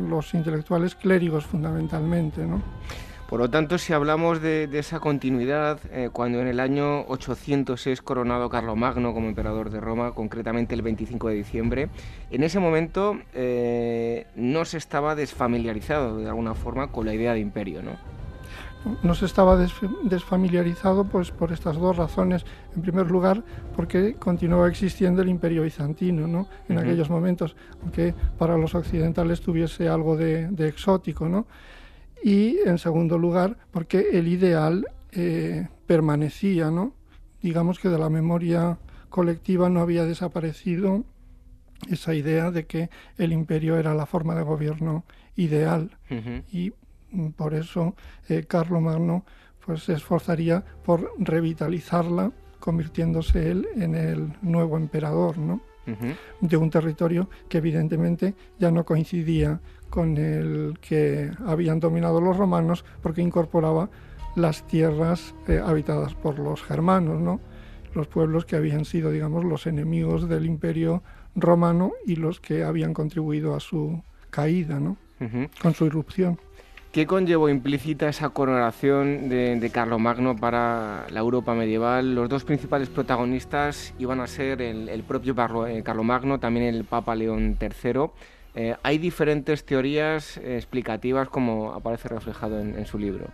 Los 0.09 0.35
intelectuales 0.35 0.95
clérigos 0.95 1.47
fundamentalmente, 1.47 2.47
¿no? 2.47 2.63
Por 3.29 3.41
lo 3.41 3.51
tanto, 3.51 3.77
si 3.77 3.93
hablamos 3.93 4.41
de, 4.41 4.69
esa 4.73 5.01
continuidad, 5.01 5.81
eh, 5.91 6.11
cuando 6.13 6.41
en 6.41 6.47
el 6.47 6.61
año 6.61 7.01
800 7.09 7.87
es 7.89 8.01
coronado 8.01 8.49
Carlomagno 8.49 9.13
como 9.13 9.27
emperador 9.27 9.71
de 9.71 9.81
Roma, 9.81 10.13
concretamente 10.13 10.77
el 10.77 10.83
25 10.83 11.29
de 11.29 11.35
diciembre, 11.35 11.89
en 12.31 12.45
ese 12.45 12.61
momento 12.61 13.19
eh, 13.35 14.27
no 14.37 14.65
se 14.65 14.79
estaba 14.79 15.17
desfamiliarizado 15.17 16.19
de 16.19 16.29
alguna 16.29 16.55
forma 16.55 16.93
con 16.93 17.07
la 17.07 17.15
idea 17.15 17.35
de 17.35 17.41
imperio, 17.41 17.83
¿no? 17.83 18.17
no 19.03 19.15
se 19.15 19.27
estaba 19.27 19.57
desfamiliarizado 20.05 21.05
pues 21.05 21.31
por 21.33 21.51
estas 21.51 21.77
dos 21.77 21.97
razones. 21.97 22.45
En 22.77 22.83
primer 22.83 23.11
lugar, 23.11 23.43
porque 23.75 24.15
continuaba 24.15 24.69
existiendo 24.69 25.23
el 25.23 25.29
imperio 25.29 25.63
bizantino 25.63 26.29
¿no? 26.29 26.47
en 26.69 26.79
aquellos 26.79 27.11
momentos, 27.11 27.57
aunque 27.83 28.15
para 28.39 28.57
los 28.57 28.77
occidentales 28.77 29.41
tuviese 29.41 29.89
algo 29.89 30.17
de, 30.17 30.49
de 30.49 30.69
exótico. 30.69 31.29
¿no? 31.29 31.47
Y 32.27 32.59
en 32.67 32.79
segundo 32.79 33.19
lugar 33.19 33.57
porque 33.71 34.09
el 34.15 34.27
ideal 34.27 34.89
eh, 35.13 35.69
permanecía, 35.87 36.73
¿no? 36.73 36.93
Digamos 37.41 37.79
que 37.79 37.89
de 37.89 38.01
la 38.01 38.11
memoria 38.11 38.81
colectiva 39.11 39.69
no 39.69 39.81
había 39.81 40.05
desaparecido 40.05 41.05
esa 41.89 42.15
idea 42.15 42.51
de 42.51 42.67
que 42.67 42.91
el 43.17 43.33
imperio 43.33 43.77
era 43.79 43.95
la 43.95 44.07
forma 44.07 44.35
de 44.35 44.43
gobierno 44.43 45.05
ideal 45.37 45.97
y 46.51 46.73
por 47.37 47.55
eso 47.55 47.95
eh, 48.29 48.43
Carlomagno 48.43 49.25
pues 49.65 49.85
se 49.85 49.93
esforzaría 49.93 50.65
por 50.85 51.13
revitalizarla 51.19 52.33
convirtiéndose 52.59 53.53
él 53.53 53.69
en 53.77 53.95
el 53.95 54.33
nuevo 54.43 54.77
emperador, 54.79 55.39
¿no? 55.39 55.61
de 56.41 56.57
un 56.57 56.71
territorio 56.71 57.31
que 57.49 57.59
evidentemente 57.59 58.35
ya 58.59 58.73
no 58.73 58.85
coincidía 58.85 59.61
con 59.91 60.17
el 60.17 60.79
que 60.81 61.31
habían 61.47 61.81
dominado 61.81 62.21
los 62.21 62.37
romanos 62.37 62.85
porque 63.03 63.23
incorporaba 63.23 63.89
las 64.35 64.67
tierras 64.67 65.35
eh, 65.49 65.61
habitadas 65.65 66.15
por 66.15 66.39
los 66.39 66.63
germanos, 66.63 67.21
¿no? 67.21 67.41
los 67.95 68.07
pueblos 68.07 68.45
que 68.45 68.57
habían 68.57 68.85
sido, 68.85 69.11
digamos, 69.11 69.45
los 69.45 69.67
enemigos 69.67 70.29
del 70.29 70.45
imperio 70.47 71.03
romano 71.35 71.93
y 72.07 72.17
los 72.17 72.41
que 72.41 72.63
habían 72.63 72.93
contribuido 72.93 73.55
a 73.55 73.61
su 73.61 74.03
caída, 74.31 74.79
¿no? 74.79 74.97
con 75.63 75.73
su 75.73 75.87
irrupción. 75.87 76.39
¿Qué 76.93 77.07
conllevó 77.07 77.51
implícita 77.51 78.09
esa 78.09 78.31
coronación 78.31 79.29
de, 79.29 79.61
de 79.61 79.71
Carlomagno 79.71 80.35
para 80.35 81.07
la 81.11 81.21
Europa 81.21 81.55
medieval? 81.55 82.15
Los 82.15 82.29
dos 82.31 82.45
principales 82.45 82.89
protagonistas 82.89 83.93
iban 83.99 84.21
a 84.21 84.27
ser 84.27 84.63
el, 84.63 85.03
propio 85.03 85.35
eh, 85.67 85.83
Carlomagno, 85.83 86.41
también 86.41 86.65
el 86.65 86.85
Papa 86.85 87.15
León 87.15 87.59
III. 87.61 88.09
Eh, 88.57 88.75
hay 88.83 88.97
diferentes 88.97 89.65
teorías 89.65 90.39
explicativas 90.39 91.29
como 91.29 91.75
aparece 91.75 92.09
reflejado 92.09 92.59
en, 92.59 92.87
su 92.87 92.99
libro. 92.99 93.27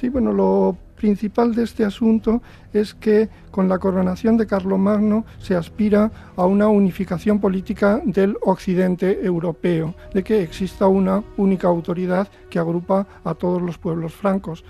Sí, 0.00 0.08
bueno, 0.08 0.32
lo 0.32 0.78
principal 0.96 1.54
de 1.54 1.64
este 1.64 1.84
asunto 1.84 2.40
es 2.72 2.94
que 2.94 3.28
con 3.50 3.68
la 3.68 3.78
coronación 3.78 4.38
de 4.38 4.46
Carlomagno 4.46 5.26
se 5.38 5.54
aspira 5.54 6.10
a 6.36 6.46
una 6.46 6.68
unificación 6.68 7.38
política 7.38 8.00
del 8.02 8.36
occidente 8.40 9.24
europeo, 9.24 9.94
de 10.14 10.24
que 10.24 10.42
exista 10.42 10.88
una 10.88 11.22
única 11.36 11.68
autoridad 11.68 12.26
que 12.48 12.58
agrupa 12.58 13.06
a 13.24 13.34
todos 13.34 13.60
los 13.60 13.76
pueblos 13.76 14.14
francos. 14.14 14.64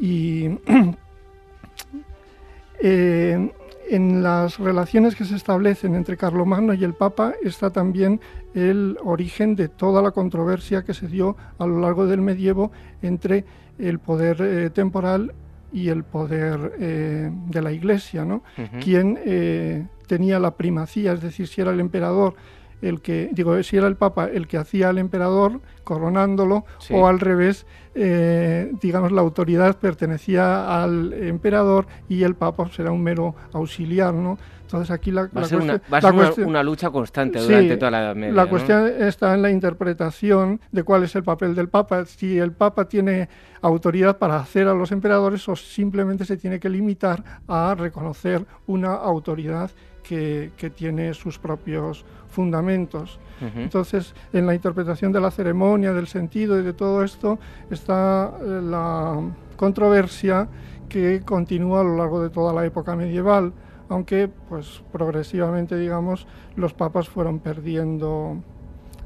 Y 0.00 0.48
eh, 2.80 3.52
en 3.90 4.22
las 4.22 4.58
relaciones 4.58 5.14
que 5.14 5.24
se 5.24 5.36
establecen 5.36 5.94
entre 5.94 6.16
Carlomagno 6.16 6.74
y 6.74 6.84
el 6.84 6.94
Papa 6.94 7.34
está 7.42 7.70
también 7.70 8.20
el 8.54 8.98
origen 9.02 9.56
de 9.56 9.68
toda 9.68 10.02
la 10.02 10.10
controversia 10.10 10.84
que 10.84 10.94
se 10.94 11.08
dio 11.08 11.36
a 11.58 11.66
lo 11.66 11.80
largo 11.80 12.06
del 12.06 12.20
medievo 12.20 12.70
entre 13.02 13.44
el 13.78 13.98
poder 13.98 14.40
eh, 14.40 14.70
temporal 14.70 15.32
y 15.72 15.88
el 15.88 16.04
poder 16.04 16.72
eh, 16.78 17.30
de 17.46 17.62
la 17.62 17.72
Iglesia, 17.72 18.24
¿no? 18.24 18.42
Quien 18.82 19.18
eh, 19.24 19.86
tenía 20.06 20.38
la 20.38 20.56
primacía, 20.56 21.12
es 21.12 21.20
decir, 21.20 21.46
si 21.46 21.60
era 21.60 21.72
el 21.72 21.80
emperador 21.80 22.34
el 22.82 23.00
que, 23.00 23.30
digo, 23.32 23.60
si 23.62 23.76
era 23.76 23.86
el 23.86 23.96
Papa 23.96 24.26
el 24.26 24.46
que 24.46 24.58
hacía 24.58 24.88
al 24.88 24.98
emperador 24.98 25.60
coronándolo 25.84 26.64
o 26.90 27.06
al 27.06 27.18
revés, 27.18 27.66
eh, 27.94 28.72
digamos, 28.80 29.10
la 29.10 29.20
autoridad 29.20 29.76
pertenecía 29.78 30.82
al 30.82 31.12
emperador 31.12 31.86
y 32.08 32.22
el 32.22 32.34
Papa 32.34 32.68
será 32.70 32.90
pues, 32.90 32.98
un 32.98 33.02
mero 33.02 33.34
auxiliar, 33.52 34.14
¿no? 34.14 34.38
Entonces 34.68 34.90
aquí 34.90 35.10
la, 35.10 35.22
va 35.34 35.40
a 35.40 35.44
ser, 35.46 36.46
una, 36.46 36.62
lucha 36.62 36.90
constante 36.90 37.40
durante 37.40 37.78
toda 37.78 37.90
la 37.90 38.02
Edad 38.02 38.14
Media. 38.14 38.34
La 38.34 38.46
cuestión 38.46 38.86
está 38.98 39.32
en 39.32 39.40
la 39.40 39.50
interpretación 39.50 40.60
de 40.70 40.82
cuál 40.82 41.04
es 41.04 41.16
el 41.16 41.22
papel 41.22 41.54
del 41.54 41.70
Papa. 41.70 42.04
Si 42.04 42.38
el 42.38 42.52
Papa 42.52 42.86
tiene 42.86 43.30
autoridad 43.62 44.18
para 44.18 44.36
hacer 44.36 44.68
a 44.68 44.74
los 44.74 44.92
emperadores 44.92 45.48
o 45.48 45.56
simplemente 45.56 46.26
se 46.26 46.36
tiene 46.36 46.60
que 46.60 46.68
limitar 46.68 47.24
a 47.48 47.74
reconocer 47.78 48.44
una 48.66 48.92
autoridad 48.92 49.70
que, 50.08 50.52
que 50.56 50.70
tiene 50.70 51.12
sus 51.14 51.38
propios 51.38 52.04
fundamentos. 52.28 53.20
Entonces, 53.54 54.14
en 54.32 54.46
la 54.46 54.54
interpretación 54.54 55.12
de 55.12 55.20
la 55.20 55.30
ceremonia, 55.30 55.92
del 55.92 56.08
sentido 56.08 56.58
y 56.58 56.62
de 56.62 56.72
todo 56.72 57.04
esto, 57.04 57.38
está 57.70 58.32
eh, 58.40 58.60
la 58.62 59.20
controversia 59.56 60.48
que 60.88 61.20
continúa 61.24 61.82
a 61.82 61.84
lo 61.84 61.96
largo 61.96 62.20
de 62.20 62.30
toda 62.30 62.52
la 62.52 62.66
época 62.66 62.96
medieval, 62.96 63.52
aunque 63.88 64.28
pues 64.48 64.82
progresivamente, 64.90 65.78
digamos, 65.78 66.26
los 66.56 66.74
papas 66.74 67.08
fueron 67.08 67.38
perdiendo 67.38 68.38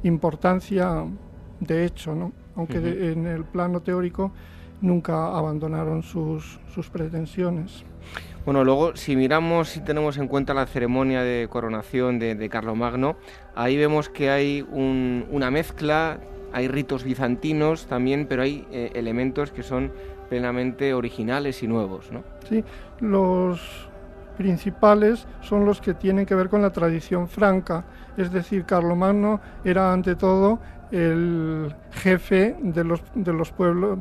importancia 0.02 1.04
de 1.60 1.84
hecho, 1.84 2.14
¿no? 2.14 2.32
aunque 2.56 2.78
en 3.12 3.26
el 3.26 3.44
plano 3.44 3.80
teórico 3.80 4.32
nunca 4.80 5.36
abandonaron 5.36 6.02
sus, 6.02 6.58
sus 6.74 6.88
pretensiones. 6.90 7.84
Bueno, 8.44 8.64
luego 8.64 8.96
si 8.96 9.14
miramos 9.14 9.76
y 9.76 9.80
tenemos 9.80 10.18
en 10.18 10.26
cuenta 10.26 10.52
la 10.52 10.66
ceremonia 10.66 11.22
de 11.22 11.46
coronación 11.48 12.18
de, 12.18 12.34
de 12.34 12.48
Carlomagno, 12.48 13.16
ahí 13.54 13.76
vemos 13.76 14.08
que 14.08 14.30
hay 14.30 14.66
una 14.68 15.50
mezcla, 15.52 16.18
hay 16.52 16.66
ritos 16.66 17.04
bizantinos 17.04 17.86
también, 17.86 18.26
pero 18.26 18.42
hay 18.42 18.66
eh, 18.72 18.90
elementos 18.94 19.52
que 19.52 19.62
son 19.62 19.92
plenamente 20.28 20.92
originales 20.92 21.62
y 21.62 21.68
nuevos, 21.68 22.10
¿no? 22.10 22.24
Sí, 22.48 22.64
los 22.98 23.88
principales 24.36 25.28
son 25.40 25.64
los 25.64 25.80
que 25.80 25.94
tienen 25.94 26.26
que 26.26 26.34
ver 26.34 26.48
con 26.48 26.62
la 26.62 26.70
tradición 26.70 27.28
franca, 27.28 27.84
es 28.16 28.32
decir, 28.32 28.64
Carlomagno 28.64 29.40
era 29.64 29.92
ante 29.92 30.16
todo 30.16 30.58
el 30.92 31.74
jefe 31.90 32.54
de 32.60 32.84
los, 32.84 33.02
de 33.14 33.32
los 33.32 33.50
pueblos 33.50 33.98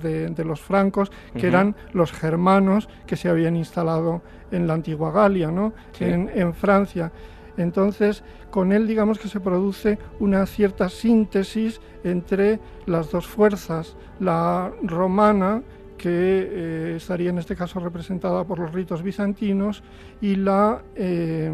de, 0.00 0.44
los 0.44 0.60
francos, 0.60 1.10
que 1.36 1.48
eran 1.48 1.74
los 1.92 2.12
germanos 2.12 2.88
que 3.06 3.16
se 3.16 3.28
habían 3.28 3.56
instalado 3.56 4.22
en 4.50 4.66
la 4.66 4.74
antigua 4.74 5.10
Galia, 5.10 5.50
¿no? 5.50 5.72
en, 5.98 6.30
en 6.34 6.54
Francia. 6.54 7.10
Entonces, 7.56 8.22
con 8.50 8.72
él 8.72 8.86
digamos 8.86 9.18
que 9.18 9.28
se 9.28 9.40
produce 9.40 9.98
una 10.20 10.44
cierta 10.46 10.88
síntesis 10.88 11.80
entre 12.02 12.60
las 12.86 13.10
dos 13.10 13.26
fuerzas, 13.26 13.96
la 14.20 14.72
romana, 14.82 15.62
que 15.96 16.10
eh, 16.10 16.94
estaría 16.96 17.30
en 17.30 17.38
este 17.38 17.56
caso 17.56 17.80
representada 17.80 18.44
por 18.44 18.58
los 18.58 18.72
ritos 18.72 19.02
bizantinos, 19.02 19.82
y 20.20 20.36
la 20.36 20.82
eh, 20.96 21.52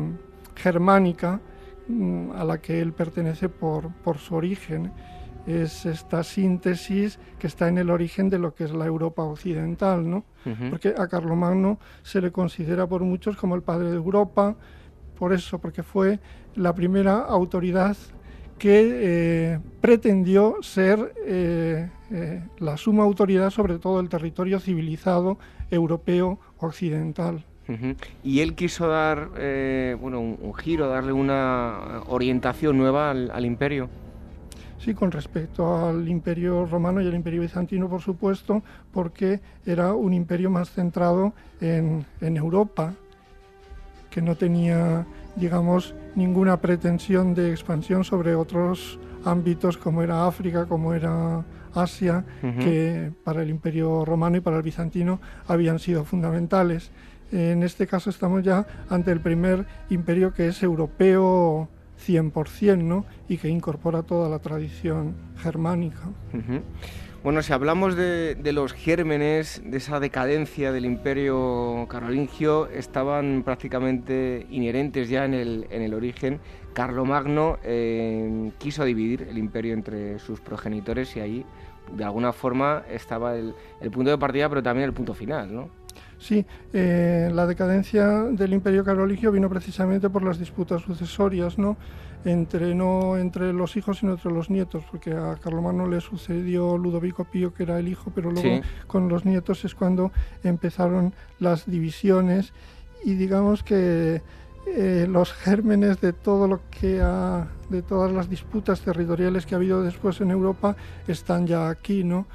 germánica, 0.56 1.40
a 2.34 2.44
la 2.44 2.58
que 2.58 2.80
él 2.80 2.92
pertenece 2.92 3.48
por, 3.48 3.92
por 4.02 4.18
su 4.18 4.34
origen. 4.34 4.92
Es 5.46 5.86
esta 5.86 6.22
síntesis 6.22 7.18
que 7.38 7.46
está 7.46 7.68
en 7.68 7.78
el 7.78 7.90
origen 7.90 8.28
de 8.28 8.38
lo 8.38 8.54
que 8.54 8.64
es 8.64 8.72
la 8.72 8.86
Europa 8.86 9.22
occidental, 9.22 10.08
¿no? 10.08 10.24
Porque 10.70 10.94
a 10.96 11.06
Carlomagno 11.08 11.78
se 12.02 12.20
le 12.20 12.30
considera 12.30 12.86
por 12.86 13.02
muchos 13.02 13.36
como 13.36 13.54
el 13.54 13.62
padre 13.62 13.90
de 13.90 13.96
Europa, 13.96 14.56
por 15.18 15.32
eso, 15.32 15.58
porque 15.58 15.82
fue 15.82 16.18
la 16.54 16.74
primera 16.74 17.20
autoridad 17.20 17.96
que 18.60 18.90
eh, 18.92 19.60
pretendió 19.80 20.56
ser 20.60 21.14
eh, 21.26 21.88
eh, 22.10 22.42
la 22.58 22.76
suma 22.76 23.04
autoridad 23.04 23.48
sobre 23.48 23.78
todo 23.78 24.00
el 24.00 24.10
territorio 24.10 24.60
civilizado 24.60 25.38
europeo 25.70 26.38
occidental. 26.58 27.46
Y 28.22 28.40
él 28.40 28.54
quiso 28.54 28.88
dar 28.88 29.30
bueno, 30.00 30.20
un, 30.20 30.54
giro, 30.54 30.88
darle 30.88 31.12
una 31.12 32.02
orientación 32.08 32.78
nueva 32.78 33.10
al, 33.10 33.44
imperio. 33.44 33.88
Sí, 34.78 34.94
con 34.94 35.10
respecto 35.10 35.88
al 35.88 36.08
imperio 36.08 36.64
romano 36.64 37.02
y 37.02 37.06
al 37.06 37.14
imperio 37.14 37.42
bizantino, 37.42 37.88
por 37.88 38.00
supuesto, 38.00 38.62
porque 38.92 39.40
era 39.66 39.92
un 39.92 40.14
imperio 40.14 40.50
más 40.50 40.70
centrado 40.70 41.34
en, 41.60 42.06
en 42.20 42.36
Europa, 42.36 42.94
que 44.10 44.22
no 44.22 44.36
tenía, 44.36 45.06
digamos, 45.36 45.94
ninguna 46.14 46.60
pretensión 46.60 47.34
de 47.34 47.50
expansión 47.50 48.04
sobre 48.04 48.34
otros 48.34 48.98
ámbitos 49.24 49.76
como 49.76 50.02
era 50.02 50.26
África, 50.26 50.66
como 50.66 50.94
era 50.94 51.44
Asia, 51.74 52.24
que 52.58 53.12
para 53.24 53.42
el 53.42 53.50
Imperio 53.50 54.04
Romano 54.04 54.36
y 54.36 54.40
para 54.40 54.56
el 54.56 54.62
Bizantino 54.62 55.20
habían 55.46 55.78
sido 55.78 56.04
fundamentales. 56.04 56.90
En 57.32 57.62
este 57.62 57.86
caso 57.86 58.10
estamos 58.10 58.42
ya 58.42 58.66
ante 58.88 59.12
el 59.12 59.20
primer 59.20 59.66
imperio 59.88 60.32
que 60.32 60.48
es 60.48 60.62
europeo 60.62 61.68
100%, 62.06 62.78
¿no? 62.78 63.04
Y 63.28 63.38
que 63.38 63.48
incorpora 63.48 64.02
toda 64.02 64.28
la 64.28 64.38
tradición 64.38 65.14
germánica. 65.36 66.10
Bueno, 67.22 67.42
si 67.42 67.52
hablamos 67.52 67.96
de, 67.96 68.36
los 68.54 68.72
gérmenes, 68.72 69.60
de 69.62 69.76
esa 69.76 70.00
decadencia 70.00 70.72
del 70.72 70.86
imperio 70.86 71.86
carolingio, 71.90 72.66
estaban 72.68 73.42
prácticamente 73.44 74.46
inherentes 74.48 75.10
ya 75.10 75.26
en 75.26 75.34
el, 75.34 75.66
en 75.70 75.82
el 75.82 75.92
origen. 75.92 76.40
Carlomagno 76.72 77.58
eh, 77.62 78.50
quiso 78.56 78.84
dividir 78.84 79.26
el 79.28 79.36
imperio 79.36 79.74
entre 79.74 80.18
sus 80.18 80.40
progenitores 80.40 81.14
y 81.16 81.20
ahí, 81.20 81.46
de 81.94 82.04
alguna 82.04 82.32
forma, 82.32 82.84
estaba 82.90 83.36
el, 83.36 83.54
punto 83.92 84.10
de 84.10 84.16
partida, 84.16 84.48
pero 84.48 84.62
también 84.62 84.86
el 84.86 84.94
punto 84.94 85.12
final, 85.12 85.54
¿no? 85.54 85.68
Sí, 86.20 86.44
eh, 86.74 87.30
la 87.32 87.46
decadencia 87.46 88.06
del 88.24 88.52
imperio 88.52 88.84
carolingio 88.84 89.32
vino 89.32 89.48
precisamente 89.48 90.10
por 90.10 90.22
las 90.22 90.38
disputas 90.38 90.82
sucesorias, 90.82 91.58
¿no? 91.58 91.76
entre 92.24 92.74
no 92.74 93.16
entre 93.16 93.52
los 93.54 93.76
hijos 93.76 93.98
sino 93.98 94.12
entre 94.12 94.30
los 94.30 94.50
nietos, 94.50 94.84
porque 94.90 95.12
a 95.12 95.36
Carlomagno 95.42 95.88
le 95.88 96.00
sucedió 96.00 96.76
Ludovico 96.76 97.24
Pío 97.24 97.54
que 97.54 97.62
era 97.62 97.78
el 97.78 97.88
hijo, 97.88 98.12
pero 98.14 98.30
luego 98.30 98.62
con 98.86 99.08
los 99.08 99.24
nietos 99.24 99.64
es 99.64 99.74
cuando 99.74 100.12
empezaron 100.44 101.14
las 101.38 101.64
divisiones 101.64 102.52
y 103.04 103.14
digamos 103.14 103.62
que 103.62 104.20
eh, 104.66 105.06
los 105.08 105.32
gérmenes 105.32 106.00
de 106.02 106.12
todo 106.12 106.46
lo 106.46 106.60
que 106.70 107.00
ha, 107.00 107.48
de 107.70 107.80
todas 107.80 108.12
las 108.12 108.28
disputas 108.28 108.82
territoriales 108.82 109.46
que 109.46 109.54
ha 109.54 109.58
habido 109.58 109.82
después 109.82 110.20
en 110.20 110.30
Europa 110.30 110.76
están 111.08 111.46
ya 111.46 111.70
aquí, 111.70 112.04
¿no? 112.04 112.26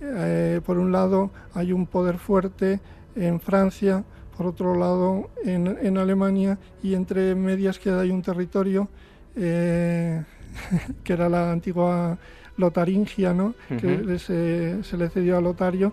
Eh, 0.00 0.60
por 0.64 0.78
un 0.78 0.92
lado 0.92 1.30
hay 1.54 1.72
un 1.72 1.86
poder 1.86 2.18
fuerte 2.18 2.80
en 3.16 3.40
Francia, 3.40 4.04
por 4.36 4.46
otro 4.46 4.76
lado 4.76 5.30
en, 5.44 5.66
en 5.66 5.98
Alemania 5.98 6.58
y 6.82 6.94
entre 6.94 7.34
medias 7.34 7.78
queda 7.78 8.02
hay 8.02 8.10
un 8.10 8.22
territorio 8.22 8.88
eh, 9.34 10.22
que 11.04 11.12
era 11.12 11.28
la 11.28 11.50
antigua 11.50 12.18
Lotaringia, 12.56 13.34
¿no? 13.34 13.54
que 13.68 14.18
se, 14.18 14.96
le 14.96 15.08
cedió 15.10 15.36
a 15.36 15.40
Lotario, 15.42 15.92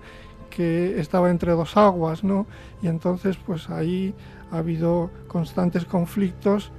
que 0.50 1.00
estaba 1.00 1.30
entre 1.30 1.52
dos 1.52 1.76
aguas, 1.76 2.24
¿no? 2.24 2.46
y 2.82 2.88
entonces 2.88 3.38
pues 3.46 3.70
ahí 3.70 4.14
ha 4.52 4.60
habido 4.60 5.10
constantes 5.28 5.86
conflictos 5.86 6.72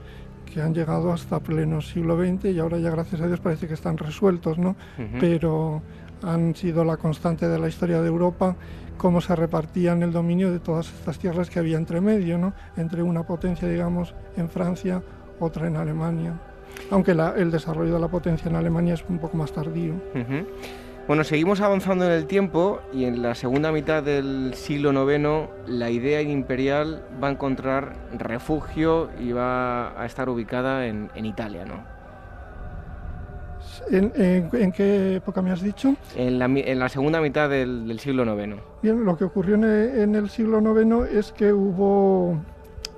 que 0.47 0.63
han 0.63 0.73
llegado 0.73 1.13
hasta 1.13 1.41
pleno 1.41 1.83
siglo 1.83 2.17
XX 2.17 2.47
y 2.47 2.61
ahora 2.61 2.79
ya 2.79 2.91
gracias 2.91 3.21
a 3.21 3.27
Dios 3.27 3.41
parece 3.41 3.67
que 3.67 3.75
están 3.75 3.99
resueltos, 3.99 4.57
¿no? 4.57 4.77
Pero 5.19 5.83
han 6.23 6.55
sido 6.55 6.85
la 6.85 6.97
constante 6.97 7.49
de 7.49 7.59
la 7.59 7.67
historia 7.67 8.01
de 8.01 8.07
Europa 8.07 8.55
cómo 8.97 9.21
se 9.21 9.37
repartían 9.37 10.03
el 10.03 10.13
dominio 10.13 10.51
de 10.51 10.61
todas 10.61 10.93
estas 10.93 11.19
tierras 11.19 11.51
que 11.51 11.59
había 11.59 11.77
entre 11.77 12.01
medio, 12.01 12.39
¿no? 12.39 12.53
Entre 12.77 13.03
una 13.03 13.25
potencia, 13.25 13.69
digamos, 13.69 14.15
en 14.37 14.49
Francia, 14.49 15.03
otra 15.41 15.67
en 15.67 15.77
Alemania 15.77 16.35
aunque 16.91 17.13
el 17.13 17.51
desarrollo 17.51 17.95
de 17.95 18.01
la 18.01 18.09
potencia 18.09 18.49
en 18.49 18.57
Alemania 18.57 18.95
es 18.95 19.05
un 19.09 19.19
poco 19.19 19.37
más 19.37 19.53
tardío. 19.53 19.95
Bueno, 21.07 21.23
seguimos 21.23 21.61
avanzando 21.61 22.07
en 22.07 22.13
el 22.13 22.27
tiempo 22.27 22.81
y 22.93 23.05
en 23.05 23.21
la 23.21 23.35
segunda 23.35 23.71
mitad 23.73 24.03
del 24.03 24.55
siglo 24.55 24.91
IX 24.91 25.51
la 25.67 25.91
idea 25.91 26.23
imperial 26.23 27.05
va 27.23 27.29
a 27.29 27.33
encontrar 27.33 27.95
refugio 28.19 29.11
y 29.21 29.33
va 29.33 30.01
a 30.01 30.07
estar 30.07 30.31
ubicada 30.31 30.87
en, 30.87 31.11
Italia, 31.15 31.67
¿no? 31.67 31.94
¿En, 33.91 34.73
qué 34.73 35.17
época 35.17 35.43
me 35.43 35.51
has 35.51 35.63
dicho? 35.63 35.95
En 36.17 36.39
la, 36.79 36.89
segunda 36.89 37.21
mitad 37.21 37.49
del, 37.49 37.99
siglo 38.01 38.25
IX. 38.25 38.57
Bien, 38.83 39.05
lo 39.05 39.17
que 39.17 39.25
ocurrió 39.25 39.57
en 39.57 40.15
el 40.15 40.29
siglo 40.31 40.61
IX 40.61 41.11
es 41.13 41.33
que 41.33 41.53
hubo 41.53 42.39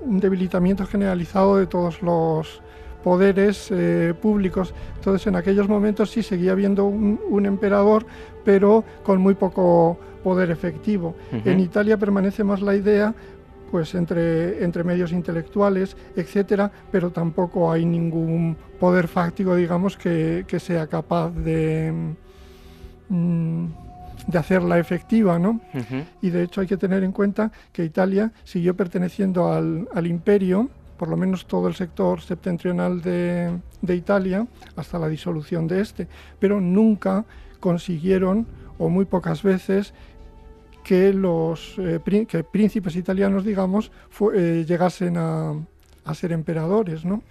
un 0.01 0.19
debilitamiento 0.19 0.85
generalizado 0.85 1.57
de 1.57 1.67
todos 1.67 2.01
los 2.01 2.61
poderes 3.03 3.69
eh, 3.71 4.13
públicos. 4.21 4.73
Entonces, 4.95 5.27
en 5.27 5.35
aquellos 5.35 5.69
momentos 5.69 6.11
sí 6.11 6.23
seguía 6.23 6.51
habiendo 6.51 6.85
un, 6.85 7.45
emperador, 7.45 8.05
pero 8.43 8.83
con 9.03 9.21
muy 9.21 9.35
poco 9.35 9.97
poder 10.23 10.51
efectivo. 10.51 11.15
En 11.31 11.59
Italia 11.59 11.97
permanece 11.97 12.43
más 12.43 12.61
la 12.61 12.75
idea 12.75 13.13
pues 13.71 13.93
entre, 13.95 14.63
entre 14.63 14.83
medios 14.83 15.11
intelectuales, 15.11 15.95
etcétera, 16.15 16.71
pero 16.91 17.11
tampoco 17.11 17.71
hay 17.71 17.85
ningún 17.85 18.57
poder 18.79 19.07
fáctico, 19.07 19.55
digamos, 19.55 19.97
que, 19.97 20.45
sea 20.59 20.87
capaz 20.87 21.31
de, 21.31 21.93
mm, 23.09 23.65
de 24.27 24.37
hacerla 24.37 24.79
efectiva, 24.79 25.39
¿no? 25.39 25.61
Y 26.21 26.29
de 26.29 26.43
hecho 26.43 26.61
hay 26.61 26.67
que 26.67 26.77
tener 26.77 27.03
en 27.03 27.11
cuenta 27.11 27.51
que 27.71 27.83
Italia 27.83 28.31
siguió 28.43 28.75
perteneciendo 28.75 29.51
al, 29.53 29.87
al 29.93 30.07
imperio, 30.07 30.69
por 30.97 31.07
lo 31.07 31.15
menos 31.15 31.45
todo 31.45 31.67
el 31.67 31.75
sector 31.75 32.21
septentrional 32.21 33.01
de, 33.01 33.59
Italia, 33.87 34.45
hasta 34.75 34.99
la 34.99 35.07
disolución 35.07 35.67
de 35.67 35.81
este, 35.81 36.07
pero 36.39 36.59
nunca 36.59 37.25
consiguieron, 37.59 38.47
o 38.77 38.89
muy 38.89 39.05
pocas 39.05 39.43
veces, 39.43 39.93
que 40.87 41.11
los 41.11 41.77
eh, 41.79 41.99
príncipes 42.49 42.95
italianos, 42.95 43.43
digamos, 43.43 43.91
eh, 44.33 44.63
llegasen 44.65 45.17
a, 45.17 45.53
ser 46.13 46.31
emperadores, 46.31 47.03
¿no? 47.03 47.21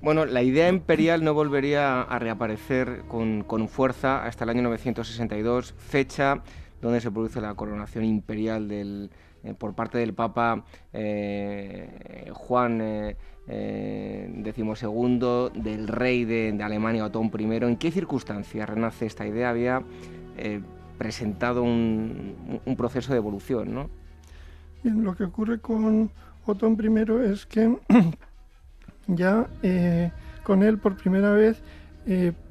Bueno, 0.00 0.24
la 0.24 0.42
idea 0.42 0.70
imperial 0.70 1.22
no 1.22 1.34
volvería 1.34 2.00
a 2.00 2.18
reaparecer 2.18 3.02
con, 3.06 3.44
fuerza 3.68 4.24
hasta 4.24 4.44
el 4.44 4.50
año 4.50 4.62
962, 4.62 5.74
fecha 5.76 6.42
donde 6.80 7.02
se 7.02 7.10
produce 7.10 7.42
la 7.42 7.54
coronación 7.54 8.04
imperial 8.04 8.68
del, 8.68 9.10
eh, 9.44 9.52
por 9.52 9.74
parte 9.74 9.98
del 9.98 10.14
Papa 10.14 10.64
eh, 10.94 12.30
Juan 12.32 12.78
XII, 12.78 13.16
eh, 13.48 14.44
del 15.54 15.88
rey 15.88 16.24
de, 16.24 16.58
Alemania 16.62 17.04
Otón 17.04 17.30
I. 17.38 17.44
¿En 17.44 17.76
qué 17.76 17.90
circunstancias 17.92 18.68
renace 18.68 19.04
esta 19.04 19.26
idea? 19.26 19.50
Había 19.50 19.82
presentado 21.02 21.64
un, 21.64 22.36
proceso 22.76 23.12
de 23.12 23.18
evolución, 23.18 23.74
¿no? 23.74 23.90
Bien, 24.84 25.02
lo 25.02 25.16
que 25.16 25.24
ocurre 25.24 25.58
con 25.58 26.12
Otón 26.46 26.78
I 26.80 27.32
es 27.32 27.44
que 27.44 27.76
ya 29.08 29.48
con 30.44 30.62
él 30.62 30.78
por 30.78 30.96
primera 30.96 31.32
vez 31.32 31.60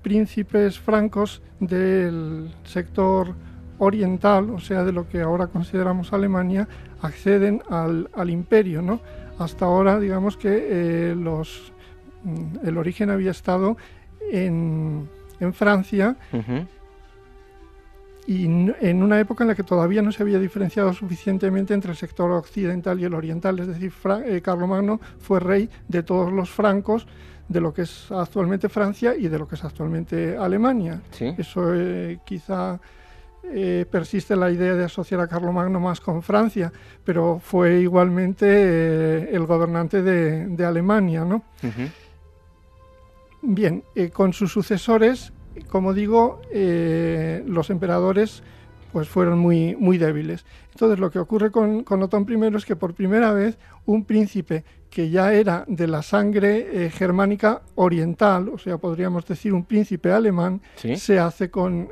príncipes 0.02 0.78
francos 0.80 1.42
del 1.62 2.54
sector 2.66 3.34
oriental, 3.78 4.50
o 4.50 4.60
sea, 4.60 4.84
de 4.84 4.92
lo 4.92 5.08
que 5.08 5.22
ahora 5.22 5.48
consideramos 5.48 6.12
Alemania, 6.12 6.68
acceden 7.02 7.64
al, 7.70 8.30
imperio, 8.30 8.82
¿no? 8.82 9.00
Hasta 9.40 9.66
ahora, 9.66 9.98
digamos 9.98 10.36
que 10.36 10.50
eh, 10.70 11.16
los, 11.16 11.72
mm, 12.24 12.68
el 12.68 12.78
origen 12.78 13.10
había 13.10 13.32
estado 13.32 13.78
en, 14.30 15.10
Francia 15.54 16.18
y 18.32 18.46
en 18.46 19.04
una 19.04 19.20
época 19.20 19.44
en 19.44 19.50
la 19.50 19.56
que 19.56 19.64
todavía 19.64 20.02
no 20.02 20.12
se 20.12 20.24
había 20.24 20.40
diferenciado 20.40 20.94
suficientemente 20.94 21.74
entre 21.74 21.92
el 21.92 21.98
sector 21.98 22.32
occidental 22.32 23.00
y 23.00 23.04
el 23.04 23.14
oriental, 23.14 23.60
es 23.60 23.68
decir, 23.68 23.92
eh, 24.26 24.42
Carlomagno 24.42 25.02
fue 25.20 25.42
rey 25.42 25.70
de 25.90 26.02
todos 26.04 26.32
los 26.32 26.50
francos, 26.50 27.08
de 27.52 27.60
lo 27.60 27.74
que 27.74 27.82
es 27.82 28.10
actualmente 28.12 28.70
Francia 28.70 29.14
y 29.16 29.28
de 29.28 29.38
lo 29.38 29.48
que 29.48 29.56
es 29.56 29.64
actualmente 29.66 30.38
Alemania. 30.38 31.02
Eso 31.38 31.74
eh, 31.76 32.20
quizá 32.24 32.80
eh, 33.44 33.86
persiste 33.92 34.38
la 34.38 34.50
idea 34.50 34.74
de 34.76 34.86
asociar 34.86 35.20
a 35.20 35.28
Carlomagno 35.28 35.82
más 35.82 36.00
con 36.00 36.24
Francia, 36.24 36.72
pero 37.04 37.42
fue 37.44 37.82
igualmente 37.82 38.46
eh, 38.48 39.30
el 39.34 39.46
gobernante 39.46 40.02
de, 40.02 40.66
Alemania. 40.66 41.26
¿no? 41.26 41.44
Bien, 43.42 43.84
con 44.14 44.32
sus 44.32 44.54
sucesores, 44.54 45.34
como 45.70 45.94
digo, 45.94 46.42
los 46.52 47.70
emperadores 47.70 48.44
pues 48.92 49.08
fueron 49.08 49.40
muy, 49.40 49.76
muy 49.76 49.98
débiles. 49.98 50.46
Entonces 50.72 51.00
lo 51.00 51.12
que 51.12 51.20
ocurre 51.20 51.52
con, 51.52 51.84
con 51.84 52.02
Otón 52.04 52.26
I 52.30 52.56
es 52.56 52.66
que 52.66 52.76
por 52.76 52.94
primera 52.94 53.32
vez 53.32 53.58
un 53.86 54.06
príncipe 54.06 54.64
que 54.90 55.10
ya 55.10 55.34
era 55.34 55.64
de 55.68 55.88
la 55.88 56.02
sangre 56.02 56.86
eh, 56.86 56.90
germánica 56.90 57.62
oriental, 57.76 58.50
o 58.50 58.58
sea, 58.58 58.78
podríamos 58.78 59.26
decir 59.26 59.54
un 59.54 59.64
príncipe 59.64 60.12
alemán, 60.12 60.62
se 60.76 61.18
hace 61.18 61.50
con, 61.50 61.88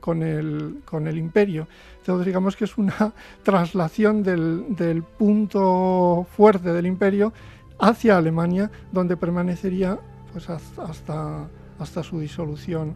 con, 0.00 0.22
el, 0.22 0.80
con 0.84 1.06
el 1.06 1.16
imperio. 1.16 1.66
Entonces, 1.98 2.26
digamos 2.26 2.54
que 2.54 2.64
es 2.64 2.76
una 2.76 3.14
traslación 3.42 4.22
del, 4.22 5.02
punto 5.16 6.26
fuerte 6.36 6.72
del 6.74 6.84
imperio 6.84 7.32
hacia 7.78 8.18
Alemania, 8.18 8.70
donde 8.92 9.16
permanecería 9.16 9.98
pues, 10.32 10.50
hasta, 10.50 10.84
hasta 10.84 11.48
su 11.86 12.20
disolución 12.20 12.94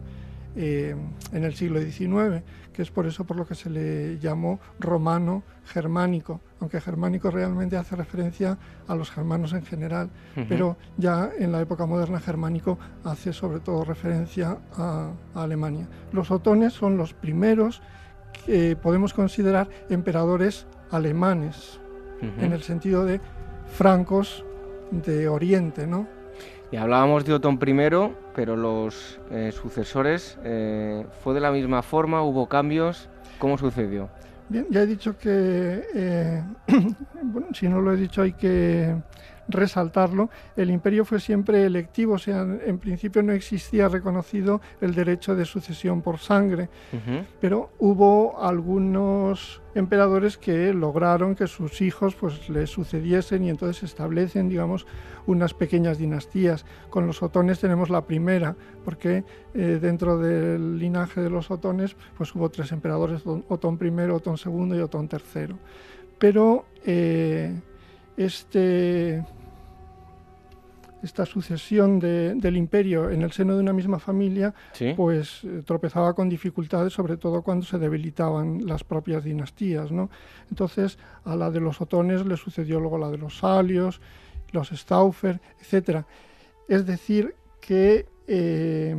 eh, 0.55 0.95
en 1.31 1.43
el 1.43 1.53
siglo 1.53 1.79
XIX, 1.79 2.43
que 2.73 2.81
es 2.81 2.89
por 2.89 3.05
eso 3.05 3.23
por 3.23 3.37
lo 3.37 3.45
que 3.45 3.53
se 3.53 3.69
le 3.69 4.17
llamó 4.19 4.59
romano 4.79 5.43
germánico, 5.65 6.41
aunque 6.59 6.81
germánico 6.81 7.29
realmente 7.29 7.77
hace 7.77 7.95
referencia 7.95 8.57
a 8.87 8.95
los 8.95 9.11
germanos 9.11 9.53
en 9.53 9.63
general, 9.63 10.09
pero 10.49 10.75
ya 10.97 11.29
en 11.37 11.51
la 11.51 11.61
época 11.61 11.85
moderna 11.85 12.19
germánico 12.19 12.79
hace 13.03 13.31
sobre 13.31 13.59
todo 13.59 13.85
referencia 13.85 14.57
a, 14.75 15.11
Alemania. 15.35 15.87
Los 16.11 16.31
otones 16.31 16.73
son 16.73 16.97
los 16.97 17.13
primeros 17.13 17.81
que 18.45 18.75
podemos 18.75 19.13
considerar 19.13 19.69
emperadores 19.89 20.65
alemanes, 20.89 21.79
en 22.21 22.51
el 22.51 22.63
sentido 22.63 23.05
de 23.05 23.21
francos 23.71 24.43
de 24.91 25.29
Oriente, 25.29 25.87
¿no? 25.87 26.18
Y 26.71 26.77
hablábamos 26.77 27.25
de 27.25 27.33
Otón 27.33 27.59
I, 27.65 28.13
pero 28.35 28.55
los 28.55 29.19
eh, 29.31 29.51
sucesores, 29.51 30.37
eh, 30.43 31.03
¿fue 31.23 31.33
de 31.33 31.39
la 31.39 31.51
misma 31.51 31.81
forma? 31.81 32.21
¿Hubo 32.21 32.47
cambios? 32.47 33.09
¿Cómo 33.39 33.57
sucedió? 33.57 34.09
Bien, 34.49 34.67
ya 34.69 34.81
he 34.81 34.85
dicho 34.85 35.17
que, 35.17 35.83
eh, 35.95 36.43
bueno, 37.23 37.47
si 37.53 37.67
no 37.67 37.81
lo 37.81 37.93
he 37.93 37.97
dicho 37.97 38.21
hay 38.21 38.33
que 38.33 38.95
resaltarlo, 39.47 40.29
el 40.55 40.69
imperio 40.69 41.05
fue 41.05 41.19
siempre 41.19 41.65
electivo, 41.65 42.13
o 42.13 42.17
sea, 42.19 42.41
en 42.41 42.77
principio 42.77 43.23
no 43.23 43.33
existía 43.33 43.87
reconocido 43.87 44.61
el 44.79 44.93
derecho 44.93 45.35
de 45.35 45.45
sucesión 45.45 46.03
por 46.03 46.19
sangre, 46.19 46.69
pero 47.41 47.71
hubo 47.79 48.39
algunos 48.43 49.61
emperadores 49.73 50.37
que 50.37 50.71
lograron 50.73 51.35
que 51.35 51.47
sus 51.47 51.81
hijos 51.81 52.15
pues 52.15 52.47
le 52.49 52.67
sucediesen 52.67 53.43
y 53.43 53.49
entonces 53.49 53.83
establecen, 53.83 54.49
digamos, 54.49 54.85
unas 55.31 55.53
pequeñas 55.53 55.97
dinastías. 55.97 56.65
Con 56.89 57.07
los 57.07 57.21
otones 57.21 57.59
tenemos 57.59 57.89
la 57.89 58.05
primera, 58.05 58.55
porque 58.83 59.23
eh, 59.53 59.79
dentro 59.81 60.17
del 60.17 60.79
linaje 60.79 61.21
de 61.21 61.29
los 61.29 61.51
otones 61.51 61.95
pues 62.17 62.33
hubo 62.35 62.49
tres 62.49 62.71
emperadores, 62.71 63.21
Otón 63.25 63.79
I, 63.81 64.11
Otón 64.11 64.37
II 64.43 64.77
y 64.77 64.81
Otón 64.81 65.09
III. 65.11 65.55
Pero 66.17 66.65
eh, 66.85 67.53
este 68.17 69.23
esta 71.01 71.25
sucesión 71.25 71.99
del 71.99 72.57
imperio 72.57 73.09
en 73.09 73.21
el 73.21 73.31
seno 73.31 73.53
de 73.55 73.61
una 73.61 73.73
misma 73.73 73.99
familia, 73.99 74.53
pues 74.97 75.43
eh, 75.45 75.61
tropezaba 75.65 76.13
con 76.13 76.27
dificultades, 76.27 76.91
sobre 76.91 77.15
todo 77.15 77.41
cuando 77.41 77.65
se 77.65 77.77
debilitaban 77.77 78.65
las 78.65 78.83
propias 78.83 79.23
dinastías. 79.23 79.91
¿no? 79.91 80.09
Entonces, 80.49 80.97
a 81.23 81.35
la 81.35 81.51
de 81.51 81.61
los 81.61 81.79
otones 81.79 82.25
le 82.25 82.35
sucedió 82.35 82.79
luego 82.79 82.97
la 82.97 83.09
de 83.09 83.17
los 83.17 83.37
salios, 83.37 84.01
los 84.51 84.69
Stauffer, 84.69 85.39
etc. 85.61 86.05
Es 86.67 86.85
decir, 86.85 87.35
que 87.59 88.07
eh, 88.27 88.95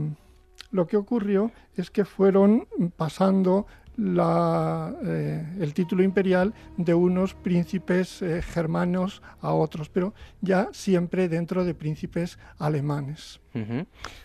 lo 0.70 0.86
que 0.86 0.96
ocurrió 0.96 1.50
es 1.76 1.90
que 1.90 2.04
fueron 2.04 2.66
pasando 2.96 3.66
la, 3.96 4.94
eh, 5.04 5.44
el 5.60 5.74
título 5.74 6.02
imperial 6.02 6.54
de 6.76 6.94
unos 6.94 7.34
príncipes 7.34 8.22
eh, 8.22 8.40
germanos 8.42 9.22
a 9.40 9.52
otros, 9.52 9.88
pero 9.88 10.14
ya 10.40 10.68
siempre 10.72 11.28
dentro 11.28 11.64
de 11.64 11.74
príncipes 11.74 12.38
alemanes. 12.58 13.40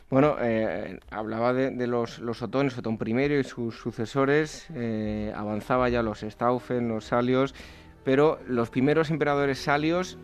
Bueno, 0.10 0.36
hablaba 1.10 1.54
de, 1.54 1.88
los, 1.88 2.20
los, 2.20 2.44
otones, 2.44 2.78
Otón 2.78 3.00
I 3.04 3.40
y 3.40 3.44
sus 3.44 3.76
sucesores, 3.80 4.68
avanzaba 5.36 5.90
ya 5.90 6.04
los 6.04 6.20
Staufen, 6.20 6.88
los 6.88 7.06
Salios, 7.06 7.56
pero 8.06 8.38
los 8.48 8.70
primeros 8.70 9.10
emperadores 9.10 9.58
salios, 9.58 10.20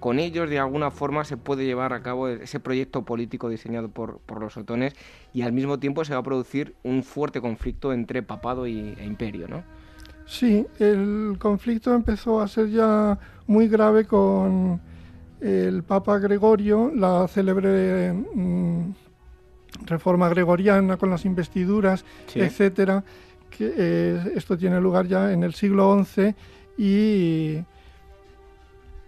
con 0.00 0.18
ellos 0.18 0.50
de 0.50 0.58
alguna 0.58 0.90
forma 0.90 1.24
se 1.24 1.38
puede 1.38 1.64
llevar 1.64 1.94
a 1.94 2.02
cabo 2.02 2.28
ese 2.28 2.60
proyecto 2.60 3.06
político 3.06 3.48
diseñado 3.48 3.88
por, 3.88 4.18
por 4.18 4.38
los 4.38 4.58
otones 4.58 4.92
y 5.32 5.40
al 5.40 5.52
mismo 5.52 5.78
tiempo 5.78 6.04
se 6.04 6.12
va 6.12 6.20
a 6.20 6.22
producir 6.22 6.74
un 6.84 7.02
fuerte 7.02 7.40
conflicto 7.40 7.94
entre 7.94 8.22
papado 8.22 8.66
y, 8.66 8.94
e 8.98 9.06
imperio, 9.06 9.48
¿no? 9.48 9.64
Sí, 10.26 10.66
el 10.78 11.36
conflicto 11.38 11.94
empezó 11.94 12.38
a 12.40 12.46
ser 12.46 12.68
ya 12.68 13.18
muy 13.46 13.66
grave 13.66 14.04
con 14.04 14.78
el 15.40 15.82
Papa 15.82 16.18
Gregorio, 16.18 16.92
la 16.94 17.26
célebre 17.28 18.12
mm, 18.12 18.92
reforma 19.86 20.28
gregoriana 20.28 20.98
con 20.98 21.08
las 21.08 21.24
investiduras, 21.24 22.04
etcétera. 22.34 23.02
Que, 23.48 23.72
eh, 23.76 24.32
esto 24.36 24.56
tiene 24.56 24.80
lugar 24.80 25.06
ya 25.06 25.32
en 25.32 25.42
el 25.42 25.54
siglo 25.54 26.04
XI 26.04 26.34
y 26.82 27.62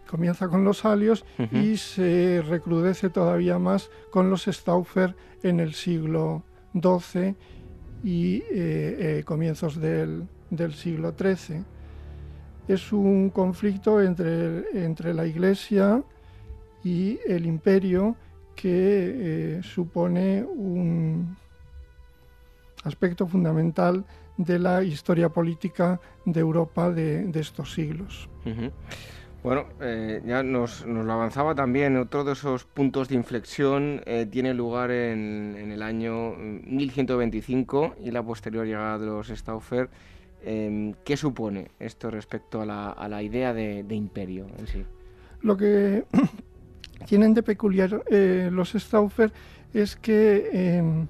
comienza 0.06 0.48
con 0.48 0.62
los 0.62 0.84
alios 0.84 1.24
y 1.50 1.78
se 1.78 2.42
recrudece 2.46 3.08
todavía 3.08 3.58
más 3.58 3.88
con 4.10 4.28
los 4.28 4.44
Stauffer 4.44 5.16
en 5.42 5.58
el 5.58 5.72
siglo 5.72 6.42
XII 6.74 7.34
y 8.04 8.36
eh, 8.36 8.42
eh, 8.50 9.22
comienzos 9.24 9.80
del, 9.80 10.28
siglo 10.74 11.14
XIII. 11.18 11.64
Es 12.68 12.92
un 12.92 13.30
conflicto 13.30 14.02
entre, 14.02 14.84
entre, 14.84 15.14
la 15.14 15.24
Iglesia 15.24 16.04
y 16.84 17.20
el 17.26 17.46
imperio 17.46 18.16
que 18.54 18.66
eh, 19.56 19.62
supone 19.62 20.44
un 20.44 21.38
aspecto 22.84 23.26
fundamental 23.26 24.04
de 24.36 24.58
la 24.58 24.82
historia 24.82 25.28
política 25.28 26.00
de 26.24 26.40
Europa 26.40 26.90
de, 26.90 27.30
estos 27.34 27.72
siglos. 27.72 28.28
Bueno, 29.42 29.64
eh, 29.80 30.22
ya 30.24 30.44
nos, 30.44 30.86
lo 30.86 31.12
avanzaba 31.12 31.54
también, 31.54 31.96
otro 31.96 32.22
de 32.22 32.32
esos 32.32 32.64
puntos 32.64 33.08
de 33.08 33.16
inflexión 33.16 34.00
eh, 34.06 34.26
tiene 34.30 34.54
lugar 34.54 34.92
en, 34.92 35.72
el 35.72 35.82
año 35.82 36.36
1125 36.36 37.96
y 38.04 38.12
la 38.12 38.22
posterior 38.22 38.64
llegada 38.64 38.98
de 38.98 39.06
los 39.06 39.28
Stauffer. 39.28 39.90
Em, 40.44 40.94
¿Qué 41.04 41.16
supone 41.16 41.72
esto 41.80 42.10
respecto 42.10 42.62
a 42.62 42.66
la, 43.08 43.22
idea 43.22 43.52
de, 43.52 43.84
imperio 43.90 44.46
en 44.58 44.66
sí? 44.68 44.84
Lo 45.40 45.56
que 45.56 46.04
tienen 47.06 47.34
de 47.34 47.42
peculiar 47.42 48.04
eh, 48.10 48.48
los 48.52 48.72
Stauffer 48.72 49.32
es 49.74 49.96
que 49.96 50.50
em, 50.52 51.08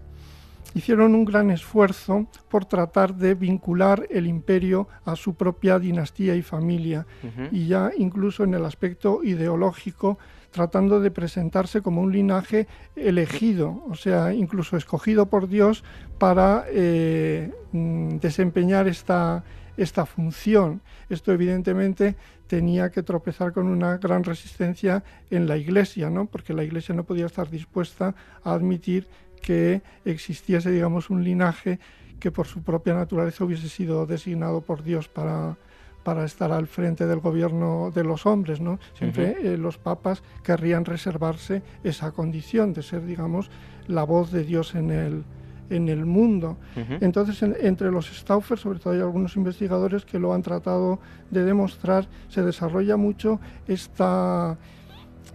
hicieron 0.75 1.15
un 1.15 1.25
gran 1.25 1.51
esfuerzo 1.51 2.27
por 2.49 2.65
tratar 2.65 3.15
de 3.15 3.35
vincular 3.35 4.07
el 4.11 4.27
imperio 4.27 4.89
a 5.05 5.17
su 5.17 5.35
propia 5.35 5.79
dinastía 5.79 6.35
y 6.35 6.43
familia, 6.43 7.07
y 7.51 7.67
ya 7.67 7.91
incluso 7.97 8.45
en 8.45 8.55
el 8.55 8.65
aspecto 8.65 9.23
ideológico, 9.23 10.19
tratando 10.51 11.01
de 11.01 11.11
presentarse 11.11 11.81
como 11.81 12.03
un 12.03 12.13
linaje 12.13 12.69
elegido, 12.95 13.83
o 13.89 13.95
sea, 13.95 14.35
incluso 14.35 14.77
escogido 14.77 15.27
por 15.27 15.49
Dios 15.49 15.83
para 16.19 16.67
eh, 16.69 17.53
mm, 17.73 18.19
desempeñar 18.19 18.87
esta, 18.87 19.45
esta 19.77 20.05
función. 20.05 20.83
Esto 21.09 21.33
evidentemente 21.33 22.17
tenía 22.47 22.91
que 22.91 23.03
tropezar 23.03 23.53
con 23.53 23.67
una 23.67 23.97
gran 23.97 24.25
resistencia 24.25 25.03
en 25.31 25.47
la 25.47 25.57
Iglesia, 25.57 26.11
¿no? 26.11 26.27
porque 26.27 26.53
la 26.53 26.65
Iglesia 26.65 26.95
no 26.95 27.05
podía 27.05 27.27
estar 27.27 27.49
dispuesta 27.49 28.15
a 28.45 28.53
admitir 28.53 29.09
que 29.43 29.83
existiese, 30.05 30.71
digamos, 30.71 31.11
un 31.11 31.23
linaje 31.23 31.79
que 32.19 32.31
por 32.31 32.47
su 32.47 32.63
propia 32.63 32.95
naturaleza 32.95 33.45
hubiese 33.45 33.69
sido 33.69 34.07
designado 34.07 34.61
por 34.61 34.83
Dios 34.83 35.09
para, 35.09 35.57
para 36.05 36.25
estar 36.25 36.53
al 36.53 36.69
frente 36.69 37.07
del 37.07 37.19
gobierno 37.19 37.91
de 37.93 38.05
los 38.05 38.27
hombres, 38.27 38.61
¿no? 38.61 38.79
Siempre 38.95 39.37
eh, 39.41 39.59
los 39.59 39.77
papas 39.77 40.23
querrían 40.45 40.85
reservarse 40.85 41.63
esa 41.83 42.13
condición 42.13 42.73
de 42.73 42.83
ser, 42.83 43.05
digamos, 43.05 43.51
la 43.89 44.05
voz 44.05 44.31
de 44.31 44.45
Dios 44.45 44.77
en 44.77 44.93
el, 44.93 45.25
en 45.69 45.89
el 45.89 46.07
mundo. 46.07 46.57
Entonces, 47.01 47.43
entre 47.43 47.91
los 47.91 48.07
Stauffer, 48.07 48.59
sobre 48.59 48.79
todo 48.79 48.93
hay 48.93 49.01
algunos 49.01 49.37
investigadores 49.37 50.05
que 50.05 50.19
lo 50.19 50.33
han 50.33 50.43
tratado 50.43 51.01
de 51.31 51.45
demostrar, 51.45 52.07
se 52.29 52.43
desarrolla 52.43 52.97
mucho 52.97 53.41
esta 53.67 54.57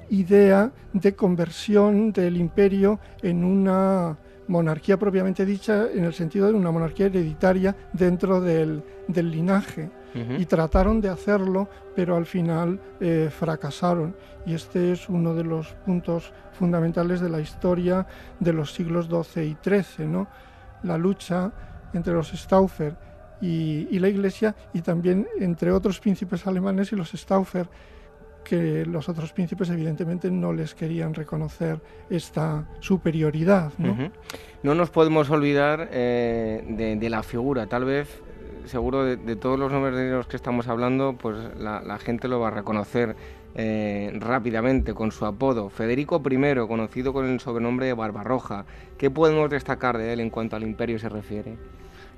idea 0.09 0.71
de 0.93 1.15
conversión 1.15 2.11
del 2.11 2.37
imperio 2.37 2.99
en 3.21 3.43
una 3.43 4.17
monarquía 4.47 4.97
propiamente 4.97 5.45
dicha, 5.45 5.87
en 5.91 6.05
el 6.05 6.13
sentido 6.13 6.47
de 6.47 6.53
una 6.53 6.71
monarquía 6.71 7.07
hereditaria 7.07 7.75
dentro 7.93 8.41
del, 8.41 8.83
linaje. 9.07 9.89
Y 10.39 10.45
trataron 10.45 10.99
de 10.99 11.09
hacerlo, 11.09 11.69
pero 11.95 12.15
al 12.15 12.25
final 12.25 12.79
eh, 12.99 13.29
fracasaron. 13.29 14.15
Y 14.47 14.55
este 14.55 14.91
es 14.91 15.09
uno 15.09 15.35
de 15.35 15.43
los 15.43 15.67
puntos 15.85 16.33
fundamentales 16.53 17.21
de 17.21 17.29
la 17.29 17.39
historia 17.39 18.07
de 18.39 18.51
los 18.51 18.73
siglos 18.73 19.05
XII 19.05 19.43
y 19.43 19.57
XIII, 19.63 20.07
¿no? 20.07 20.27
la 20.81 20.97
lucha 20.97 21.51
entre 21.93 22.13
los 22.13 22.29
Stauffer 22.29 22.95
y, 23.41 23.87
y 23.91 23.99
la 23.99 24.07
Iglesia 24.07 24.55
y 24.73 24.81
también 24.81 25.27
entre 25.39 25.71
otros 25.71 25.99
príncipes 25.99 26.47
alemanes 26.47 26.91
y 26.91 26.95
los 26.95 27.11
Stauffer 27.11 27.69
que 28.47 28.85
los 28.85 29.09
otros 29.09 29.33
príncipes 29.33 29.69
evidentemente 29.69 30.31
no 30.31 30.53
les 30.53 30.73
querían 30.73 31.13
reconocer 31.13 31.81
esta 32.09 32.65
superioridad. 32.79 33.73
No, 33.77 33.95
no 34.63 34.73
nos 34.73 34.89
podemos 34.89 35.29
olvidar 35.29 35.89
eh, 35.91 36.97
de, 36.97 37.09
la 37.09 37.23
figura, 37.23 37.67
tal 37.67 37.83
vez, 37.83 38.21
seguro 38.63 39.03
de, 39.03 39.35
todos 39.35 39.59
los 39.59 39.69
nombres 39.69 39.95
de 39.95 40.11
los 40.11 40.27
que 40.27 40.37
estamos 40.37 40.69
hablando, 40.69 41.17
pues 41.19 41.35
la, 41.57 41.97
gente 41.99 42.29
lo 42.29 42.39
va 42.39 42.47
a 42.47 42.51
reconocer 42.51 43.17
eh, 43.55 44.13
rápidamente 44.17 44.93
con 44.93 45.11
su 45.11 45.25
apodo. 45.25 45.69
Federico 45.69 46.23
I, 46.25 46.67
conocido 46.67 47.11
con 47.11 47.25
el 47.25 47.41
sobrenombre 47.41 47.87
de 47.87 47.93
Barbarroja. 47.93 48.63
¿Qué 48.97 49.11
podemos 49.11 49.49
destacar 49.49 49.97
de 49.97 50.13
él 50.13 50.21
en 50.21 50.29
cuanto 50.29 50.55
al 50.55 50.63
imperio 50.63 50.99
se 50.99 51.09
refiere? 51.09 51.57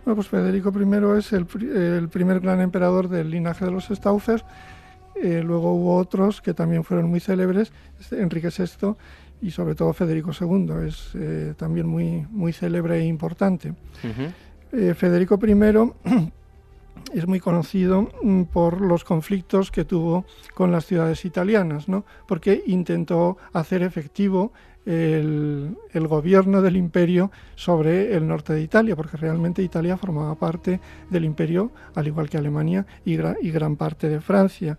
Bueno, 0.05 0.15
pues 0.15 0.27
Federico 0.27 0.71
I 0.71 1.17
es 1.17 1.33
el, 1.33 1.47
el 1.75 2.07
primer 2.07 2.39
gran 2.39 2.61
emperador 2.61 3.09
del 3.09 3.31
linaje 3.31 3.65
de 3.65 3.71
los 3.71 3.87
Stauffer 3.87 4.43
eh, 5.21 5.41
luego 5.43 5.73
hubo 5.73 5.97
otros 5.97 6.41
que 6.41 6.53
también 6.53 6.84
fueron 6.84 7.10
muy 7.10 7.19
célebres, 7.19 7.71
este, 7.99 8.21
Enrique 8.21 8.49
VI 8.49 8.95
y 9.41 9.51
sobre 9.51 9.75
todo 9.75 9.93
Federico 9.93 10.32
II, 10.39 10.88
es 10.88 11.12
eh, 11.15 11.53
también 11.58 11.88
muy, 11.88 12.25
muy 12.29 12.53
célebre 12.53 12.99
e 12.99 13.05
importante. 13.05 13.73
Eh, 14.71 14.93
Federico 14.93 15.39
I 15.41 16.32
es 17.13 17.27
muy 17.27 17.39
conocido 17.39 18.10
mm, 18.21 18.43
por 18.43 18.82
los 18.82 19.03
conflictos 19.03 19.71
que 19.71 19.86
tuvo 19.86 20.25
con 20.53 20.71
las 20.71 20.86
ciudades 20.86 21.23
italianas, 21.25 21.88
¿no? 21.88 22.05
porque 22.27 22.63
intentó 22.67 23.38
hacer 23.53 23.82
efectivo 23.82 24.51
el, 24.86 25.75
gobierno 26.08 26.62
del 26.62 26.75
imperio 26.75 27.32
sobre 27.55 28.15
el 28.15 28.27
norte 28.27 28.53
de 28.53 28.62
Italia, 28.62 28.95
porque 28.95 29.17
realmente 29.17 29.62
Italia 29.62 29.97
formaba 29.97 30.36
parte 30.36 30.79
del 31.10 31.25
imperio, 31.25 31.71
al 31.95 32.08
igual 32.08 32.29
que 32.29 32.38
Alemania 32.38 32.86
y 33.05 33.15
gran 33.15 33.75
parte 33.75 34.10
de 34.10 34.19
Francia 34.19 34.77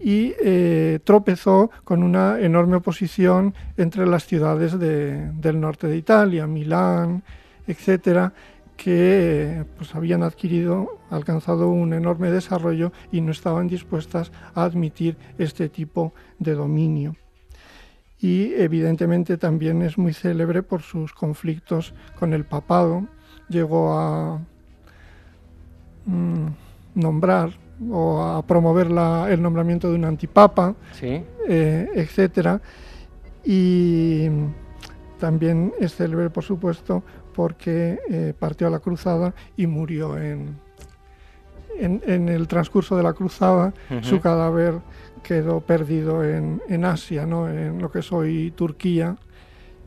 y 0.00 0.34
eh, 0.40 1.00
tropezó 1.04 1.70
con 1.84 2.02
una 2.02 2.38
enorme 2.40 2.76
oposición 2.76 3.54
entre 3.76 4.06
las 4.06 4.26
ciudades 4.26 4.78
del 4.78 5.60
norte 5.60 5.88
de 5.88 5.96
Italia, 5.96 6.46
Milán, 6.46 7.22
etcétera, 7.66 8.32
que 8.76 9.64
pues, 9.76 9.94
habían 9.94 10.22
adquirido, 10.22 11.00
alcanzado 11.10 11.68
un 11.68 11.92
enorme 11.92 12.30
desarrollo 12.30 12.92
y 13.10 13.20
no 13.20 13.32
estaban 13.32 13.66
dispuestas 13.66 14.30
a 14.54 14.62
admitir 14.62 15.16
este 15.36 15.68
tipo 15.68 16.14
de 16.38 16.54
dominio. 16.54 17.16
Y 18.20 18.54
evidentemente 18.54 19.36
también 19.36 19.82
es 19.82 19.98
muy 19.98 20.12
célebre 20.12 20.62
por 20.62 20.82
sus 20.82 21.12
conflictos 21.12 21.94
con 22.18 22.32
el 22.32 22.44
papado. 22.44 23.06
Llegó 23.48 23.98
a 23.98 24.40
mm, 26.06 26.46
nombrar 26.94 27.67
o 27.90 28.22
a 28.22 28.46
promover 28.46 28.86
el 28.86 29.42
nombramiento 29.42 29.88
de 29.88 29.94
un 29.94 30.04
antipapa, 30.04 30.74
sí. 30.92 31.22
Eh, 31.48 31.88
etcétera. 31.94 32.60
Y 33.44 34.28
también 35.18 35.72
es 35.78 35.94
célebre, 35.94 36.30
por 36.30 36.44
supuesto, 36.44 37.02
porque 37.34 38.00
eh, 38.08 38.34
partió 38.38 38.66
a 38.66 38.70
la 38.70 38.80
cruzada 38.80 39.34
y 39.56 39.66
murió 39.66 40.18
en, 40.18 40.58
en, 41.78 42.28
el 42.28 42.48
transcurso 42.48 42.96
de 42.96 43.02
la 43.02 43.12
cruzada. 43.12 43.72
Su 44.02 44.20
cadáver 44.20 44.80
quedó 45.22 45.60
perdido 45.60 46.24
en, 46.24 46.60
en, 46.68 46.84
Asia, 46.84 47.26
¿no? 47.26 47.48
en 47.48 47.80
lo 47.80 47.90
que 47.90 48.00
es 48.00 48.12
hoy 48.12 48.52
Turquía, 48.56 49.16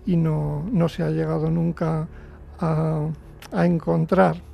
y 0.05 0.15
no, 0.15 0.65
no 0.71 0.89
se 0.89 1.03
ha 1.03 1.09
llegado 1.09 1.51
nunca 1.51 2.07
a, 2.59 3.07
a 3.51 3.65
encontrar 3.65 4.50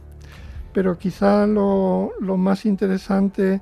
pero 0.77 0.95
quizá 0.95 1.47
lo, 1.47 2.11
más 2.37 2.67
interesante 2.67 3.61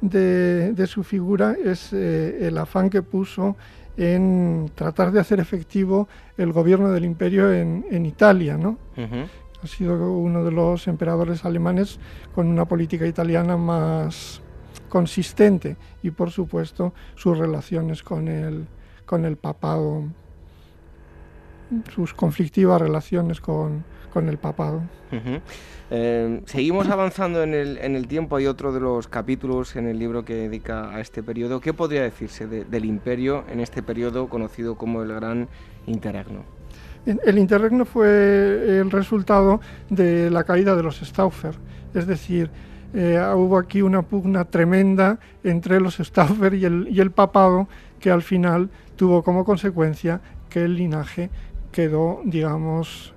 de, 0.00 0.86
su 0.88 1.04
figura 1.04 1.54
es 1.64 1.92
eh, 1.92 2.44
el 2.44 2.58
afán 2.58 2.90
que 2.90 3.02
puso 3.02 3.54
en 3.96 4.72
tratar 4.74 5.12
de 5.12 5.20
hacer 5.20 5.38
efectivo 5.38 6.08
el 6.36 6.50
gobierno 6.52 6.90
del 6.90 7.04
imperio 7.04 7.52
en, 7.52 8.04
Italia, 8.04 8.58
¿no? 8.58 8.78
Ha 9.62 9.66
sido 9.68 10.10
uno 10.10 10.42
de 10.42 10.50
los 10.50 10.88
emperadores 10.88 11.44
alemanes 11.44 12.00
con 12.34 12.48
una 12.48 12.64
política 12.64 13.06
italiana 13.06 13.56
más 13.56 14.42
consistente 14.88 15.76
y, 16.02 16.10
por 16.10 16.32
supuesto, 16.32 16.92
sus 17.14 17.38
relaciones 17.38 18.02
con 18.02 18.26
el, 18.26 18.66
con 19.04 19.24
el 19.24 19.36
papado, 19.36 20.02
sus 21.94 22.12
conflictivas 22.12 22.82
relaciones 22.82 23.40
con, 23.40 23.84
con 24.16 24.30
el 24.30 24.38
papado. 24.38 24.80
Eh, 25.90 26.40
seguimos 26.46 26.88
avanzando 26.88 27.42
en 27.42 27.52
el, 27.52 27.76
en 27.76 27.96
el, 27.96 28.08
tiempo. 28.08 28.36
Hay 28.36 28.46
otro 28.46 28.72
de 28.72 28.80
los 28.80 29.08
capítulos 29.08 29.76
en 29.76 29.86
el 29.86 29.98
libro 29.98 30.24
que 30.24 30.34
dedica 30.34 30.88
a 30.88 31.00
este 31.02 31.22
periodo. 31.22 31.60
¿Qué 31.60 31.74
podría 31.74 32.00
decirse 32.00 32.46
del 32.46 32.84
imperio 32.86 33.44
en 33.52 33.60
este 33.60 33.82
periodo 33.82 34.30
conocido 34.30 34.78
como 34.78 35.02
el 35.02 35.12
Gran 35.12 35.48
Interregno? 35.84 36.44
El 37.04 37.36
interregno 37.36 37.84
fue 37.84 38.78
el 38.80 38.90
resultado 38.90 39.60
de 39.90 40.30
la 40.30 40.44
caída 40.44 40.74
de 40.74 40.82
los 40.82 40.96
Stauffer, 41.00 41.54
es 41.92 42.06
decir, 42.06 42.48
eh, 42.94 43.22
hubo 43.34 43.58
aquí 43.58 43.82
una 43.82 44.00
pugna 44.00 44.46
tremenda 44.46 45.18
entre 45.44 45.78
los 45.78 45.96
Stauffer 45.98 46.54
y 46.54 46.64
el, 46.64 46.88
y 46.90 47.00
el 47.00 47.10
papado 47.10 47.68
que 48.00 48.10
al 48.10 48.22
final 48.22 48.70
tuvo 48.96 49.22
como 49.22 49.44
consecuencia 49.44 50.22
que 50.48 50.64
el 50.64 50.74
linaje 50.74 51.28
quedó, 51.70 52.22
digamos, 52.24 53.12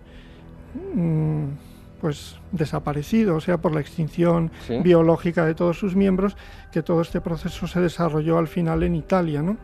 pues 2.01 2.38
desaparecido, 2.51 3.36
o 3.36 3.41
sea, 3.41 3.58
por 3.58 3.73
la 3.73 3.82
extinción 3.82 4.51
biológica 4.84 5.45
de 5.45 5.55
todos 5.55 5.77
sus 5.77 5.95
miembros, 5.95 6.38
que 6.71 6.82
todo 6.82 7.01
este 7.01 7.21
proceso 7.21 7.67
se 7.67 7.82
desarrolló 7.82 8.38
al 8.38 8.47
final 8.47 8.84
en 8.84 8.95
Italia, 8.95 9.41
¿no? 9.41 9.58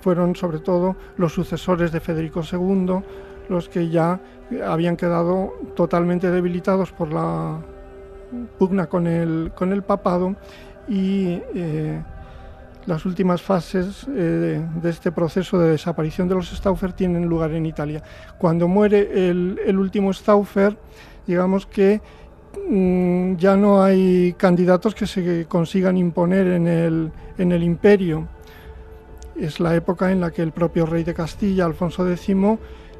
Fueron 0.00 0.36
sobre 0.36 0.58
todo 0.58 0.96
los 1.16 1.32
sucesores 1.32 1.92
de 1.92 2.00
Federico 2.00 2.42
II 2.50 3.02
los 3.48 3.68
que 3.68 3.88
ya 3.88 4.20
habían 4.64 4.96
quedado 4.96 5.54
totalmente 5.74 6.30
debilitados 6.30 6.92
por 6.92 7.12
la 7.12 7.58
pugna 8.58 8.86
con 8.86 9.06
el, 9.06 9.52
con 9.54 9.72
el 9.72 9.82
papado 9.82 10.36
y 10.86 11.40
eh, 11.54 12.02
las 12.88 13.04
últimas 13.04 13.42
fases 13.42 14.06
eh, 14.08 14.64
de, 14.82 14.90
este 14.90 15.12
proceso 15.12 15.58
de 15.58 15.72
desaparición 15.72 16.26
de 16.26 16.34
los 16.34 16.48
Stauffer 16.48 16.94
tienen 16.94 17.26
lugar 17.26 17.52
en 17.52 17.66
Italia. 17.66 18.02
Cuando 18.38 18.66
muere 18.66 19.28
el, 19.28 19.60
el 19.66 19.78
último 19.78 20.10
Stauffer, 20.10 20.74
digamos 21.26 21.66
que 21.66 22.00
mm, 22.66 23.36
ya 23.36 23.56
no 23.56 23.82
hay 23.82 24.32
candidatos 24.38 24.94
que 24.94 25.06
se 25.06 25.44
consigan 25.44 25.98
imponer 25.98 26.46
en 26.46 26.66
el, 26.66 27.12
en 27.36 27.52
el 27.52 27.62
imperio. 27.62 28.26
Es 29.36 29.60
la 29.60 29.74
época 29.74 30.10
en 30.10 30.22
la 30.22 30.30
que 30.30 30.40
el 30.40 30.52
propio 30.52 30.86
rey 30.86 31.04
de 31.04 31.12
Castilla, 31.12 31.66
Alfonso 31.66 32.10
X, 32.10 32.34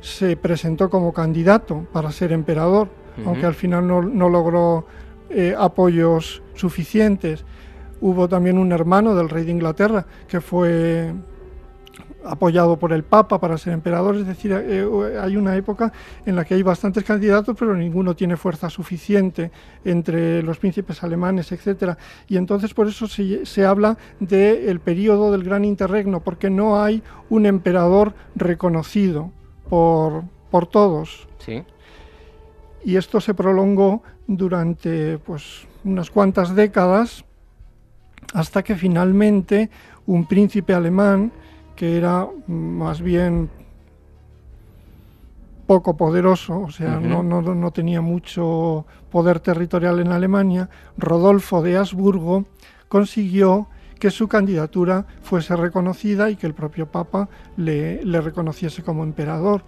se 0.03 0.37
presentó 0.37 0.90
como 0.90 1.14
candidato 1.14 1.87
para 1.94 2.12
ser 2.12 2.33
emperador, 2.33 2.88
aunque 3.24 3.46
al 3.46 3.55
final 3.55 3.87
no, 3.87 4.29
logró 4.29 4.87
eh, 5.31 5.55
apoyos 5.59 6.42
suficientes. 6.55 7.46
Hubo 8.01 8.29
también 8.29 8.59
un 8.59 8.73
hermano 8.73 9.15
del 9.15 9.29
rey 9.29 9.45
de 9.45 9.53
Inglaterra 9.53 10.07
que 10.29 10.41
fue 10.41 11.13
apoyado 12.25 12.79
por 12.79 12.93
el 12.93 13.05
Papa 13.05 13.41
para 13.41 13.59
ser 13.59 13.73
emperador, 13.73 14.17
es 14.17 14.27
decir, 14.27 14.53
eh, 14.53 14.87
hay 15.21 15.37
una 15.37 15.57
época 15.57 15.93
en 16.27 16.37
la 16.37 16.45
que 16.45 16.55
hay 16.55 16.63
bastantes 16.63 17.05
candidatos, 17.05 17.57
pero 17.59 17.75
ninguno 17.75 18.15
tiene 18.15 18.37
fuerza 18.37 18.69
suficiente 18.69 19.51
entre 19.85 20.43
los 20.43 20.59
príncipes 20.59 21.03
alemanes, 21.03 21.53
etcétera. 21.53 21.97
Y 22.27 22.37
entonces 22.37 22.75
por 22.75 22.89
eso 22.89 23.07
se, 23.07 23.67
habla 23.67 23.97
del 24.21 24.81
periodo 24.81 25.33
del 25.33 25.45
Gran 25.45 25.65
Interregno, 25.65 26.21
porque 26.21 26.51
no 26.51 26.83
hay 26.83 27.03
un 27.31 27.47
emperador 27.47 28.15
reconocido 28.35 29.31
por, 29.69 30.25
por 30.51 30.67
todos. 30.67 31.27
Sí. 31.39 31.63
y 32.85 32.97
esto 32.97 33.21
se 33.21 33.33
prolongó 33.33 34.03
durante 34.27 35.19
pues, 35.19 35.67
unas 35.85 36.11
cuantas 36.11 36.55
décadas 36.55 37.25
hasta 38.35 38.62
que 38.62 38.77
finalmente 38.77 39.71
un 40.07 40.27
príncipe 40.27 40.75
alemán 40.75 41.33
que 41.77 41.97
era 41.97 42.27
más 42.47 43.01
bien 43.01 43.51
poco 45.67 45.97
poderoso, 45.97 46.61
o 46.61 46.71
sea, 46.71 46.99
no, 46.99 47.23
no, 47.23 47.43
no, 47.43 47.71
tenía 47.73 48.01
mucho 48.01 48.87
poder 49.11 49.38
territorial 49.38 50.01
en 50.01 50.12
Alemania, 50.12 50.71
Rodolfo 50.97 51.61
de 51.61 51.77
Habsburgo 51.77 52.47
consiguió 52.88 53.69
que 54.01 54.11
su 54.11 54.29
candidatura 54.29 55.07
fuese 55.23 55.55
reconocida 55.57 56.31
y 56.31 56.37
que 56.37 56.47
el 56.47 56.55
propio 56.55 56.87
Papa 56.87 57.29
le, 57.59 58.03
le 58.03 58.21
reconociese 58.23 58.83
como 58.83 59.05
emperador. 59.05 59.62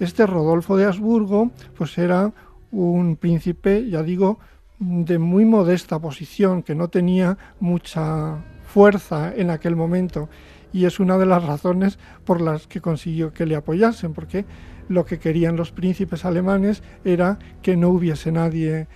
Este 0.00 0.26
Rodolfo 0.26 0.76
de 0.76 0.86
Habsburgo, 0.86 1.52
pues 1.78 1.96
era 1.98 2.32
un 2.72 3.14
príncipe, 3.14 3.88
ya 3.88 4.02
digo, 4.02 4.40
de 4.78 5.18
muy 5.18 5.44
modesta 5.44 5.98
posición, 5.98 6.62
que 6.62 6.74
no 6.74 6.88
tenía 6.88 7.38
mucha 7.60 8.36
fuerza 8.66 9.32
en 9.34 9.50
aquel 9.50 9.76
momento. 9.76 10.28
Y 10.72 10.86
es 10.86 10.98
una 10.98 11.18
de 11.18 11.26
las 11.26 11.44
razones 11.44 11.98
por 12.24 12.40
las 12.40 12.66
que 12.66 12.80
consiguió 12.80 13.32
que 13.32 13.46
le 13.46 13.56
apoyasen, 13.56 14.12
porque 14.12 14.44
lo 14.88 15.04
que 15.04 15.18
querían 15.18 15.56
los 15.56 15.70
príncipes 15.70 16.24
alemanes 16.24 16.82
era 17.04 17.38
que 17.62 17.76
no 17.76 17.90
hubiese 17.90 18.32
nadie 18.32 18.88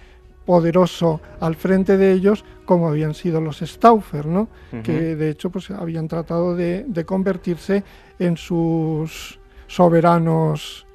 poderoso 0.45 1.21
al 1.41 1.57
frente 1.57 1.99
de 1.99 2.13
ellos 2.13 2.45
como 2.65 2.89
habían 2.89 3.15
sido 3.15 3.41
los 3.41 3.59
Stauffer, 3.59 4.27
¿no? 4.27 4.49
que 4.83 5.15
de 5.15 5.31
hecho 5.31 5.51
pues, 5.51 5.71
habían 5.71 6.09
tratado 6.09 6.57
de, 6.57 6.85
de 6.89 7.05
convertirse 7.05 7.85
en 8.19 8.37
sus 8.37 9.39
soberanos 9.67 10.88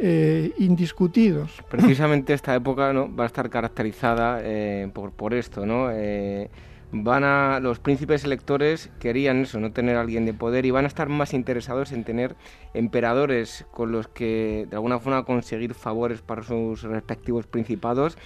eh, 0.00 0.52
indiscutidos. 0.58 1.62
Precisamente 1.70 2.32
esta 2.32 2.54
época 2.54 2.92
¿no? 2.92 3.14
va 3.14 3.24
a 3.24 3.26
estar 3.26 3.48
caracterizada 3.50 4.40
eh, 4.42 4.90
por, 4.92 5.12
por, 5.12 5.34
esto, 5.34 5.66
¿no? 5.66 5.88
Eh, 5.92 6.50
van 6.92 7.24
a 7.24 7.60
los 7.60 7.78
príncipes 7.80 8.24
electores 8.24 8.90
querían 9.00 9.42
eso, 9.42 9.58
no 9.60 9.72
tener 9.72 9.96
a 9.96 10.00
alguien 10.00 10.26
de 10.26 10.34
poder 10.34 10.64
y 10.66 10.70
van 10.70 10.84
a 10.84 10.88
estar 10.88 11.08
más 11.08 11.34
interesados 11.34 11.92
en 11.92 12.04
tener 12.04 12.36
emperadores 12.72 13.66
con 13.72 13.92
los 13.92 14.08
que 14.08 14.66
de 14.68 14.76
alguna 14.76 14.98
forma 14.98 15.24
conseguir 15.24 15.74
favores 15.74 16.22
para 16.22 16.42
sus 16.42 16.82
respectivos 16.82 17.46
principados, 17.46 18.16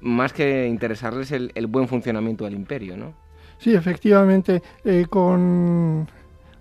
más 0.00 0.32
que 0.32 0.66
interesarles 0.66 1.32
el, 1.32 1.52
el 1.54 1.66
buen 1.66 1.88
funcionamiento 1.88 2.44
del 2.44 2.54
imperio, 2.54 2.96
¿no? 2.96 3.14
Sí, 3.58 3.74
efectivamente, 3.74 4.62
con 5.10 6.08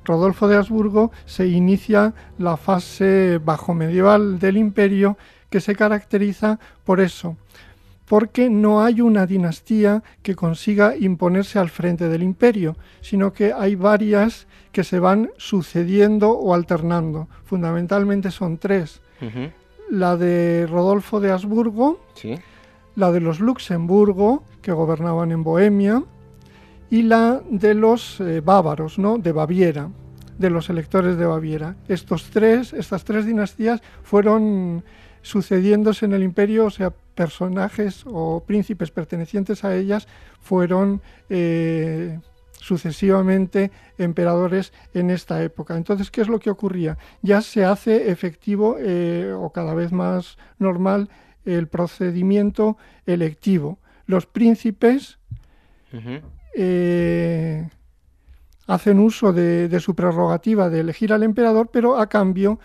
Rodolfo 0.07 0.47
de 0.47 0.55
Habsburgo 0.55 1.11
se 1.25 1.47
inicia 1.47 2.13
la 2.39 2.55
fase 2.55 3.39
bajo 3.43 3.73
medieval 3.73 4.39
del 4.39 4.57
imperio 4.57 5.17
que 5.49 5.59
se 5.59 5.75
caracteriza 5.75 6.59
por 6.85 7.01
eso, 7.01 7.35
porque 8.07 8.49
no 8.49 8.83
hay 8.83 9.01
una 9.01 9.25
dinastía 9.25 10.03
que 10.23 10.35
consiga 10.35 10.95
imponerse 10.95 11.59
al 11.59 11.69
frente 11.69 12.07
del 12.07 12.23
imperio, 12.23 12.77
sino 13.01 13.33
que 13.33 13.51
hay 13.51 13.75
varias 13.75 14.47
que 14.71 14.85
se 14.85 14.99
van 14.99 15.29
sucediendo 15.37 16.31
o 16.31 16.53
alternando. 16.53 17.27
Fundamentalmente 17.43 18.31
son 18.31 18.57
tres. 18.57 19.01
La 19.89 20.15
de 20.15 20.67
Rodolfo 20.69 21.19
de 21.19 21.31
Habsburgo, 21.31 21.99
la 22.95 23.11
de 23.11 23.19
los 23.19 23.41
Luxemburgo, 23.41 24.43
que 24.61 24.71
gobernaban 24.71 25.31
en 25.31 25.43
Bohemia, 25.43 26.03
y 26.89 27.03
la 27.03 27.41
de 27.49 27.73
los 27.73 28.19
eh, 28.19 28.41
bávaros, 28.41 28.97
¿no? 28.97 29.17
de 29.17 29.31
Baviera, 29.31 29.89
de 30.37 30.49
los 30.49 30.69
electores 30.69 31.17
de 31.17 31.25
Baviera. 31.25 31.75
Estos 31.87 32.29
tres, 32.29 32.73
estas 32.73 33.03
tres 33.03 33.25
dinastías 33.25 33.81
fueron 34.03 34.83
sucediéndose 35.21 36.05
en 36.05 36.13
el 36.13 36.23
imperio, 36.23 36.65
o 36.65 36.69
sea, 36.69 36.91
personajes 36.91 38.03
o 38.05 38.43
príncipes 38.45 38.91
pertenecientes 38.91 39.63
a 39.65 39.75
ellas 39.75 40.07
fueron 40.39 41.01
eh, 41.29 42.19
sucesivamente 42.53 43.71
emperadores 43.97 44.71
en 44.93 45.09
esta 45.09 45.43
época. 45.43 45.75
Entonces, 45.75 46.11
¿qué 46.11 46.21
es 46.21 46.27
lo 46.27 46.39
que 46.39 46.49
ocurría? 46.49 46.97
Ya 47.21 47.41
se 47.41 47.65
hace 47.65 48.09
efectivo 48.11 48.77
eh, 48.79 49.33
o 49.35 49.51
cada 49.51 49.73
vez 49.73 49.91
más 49.91 50.37
normal 50.59 51.09
el 51.43 51.67
procedimiento 51.67 52.77
electivo. 53.05 53.79
Los 54.05 54.25
príncipes 54.25 55.17
eh, 56.59 57.69
hacen 58.65 58.99
uso 58.99 59.31
de, 59.31 59.79
su 59.79 59.93
prerrogativa 59.93 60.69
de 60.69 60.79
elegir 60.79 61.13
al 61.13 61.21
emperador, 61.21 61.69
pero 61.71 61.99
a 61.99 62.09
cambio 62.09 62.59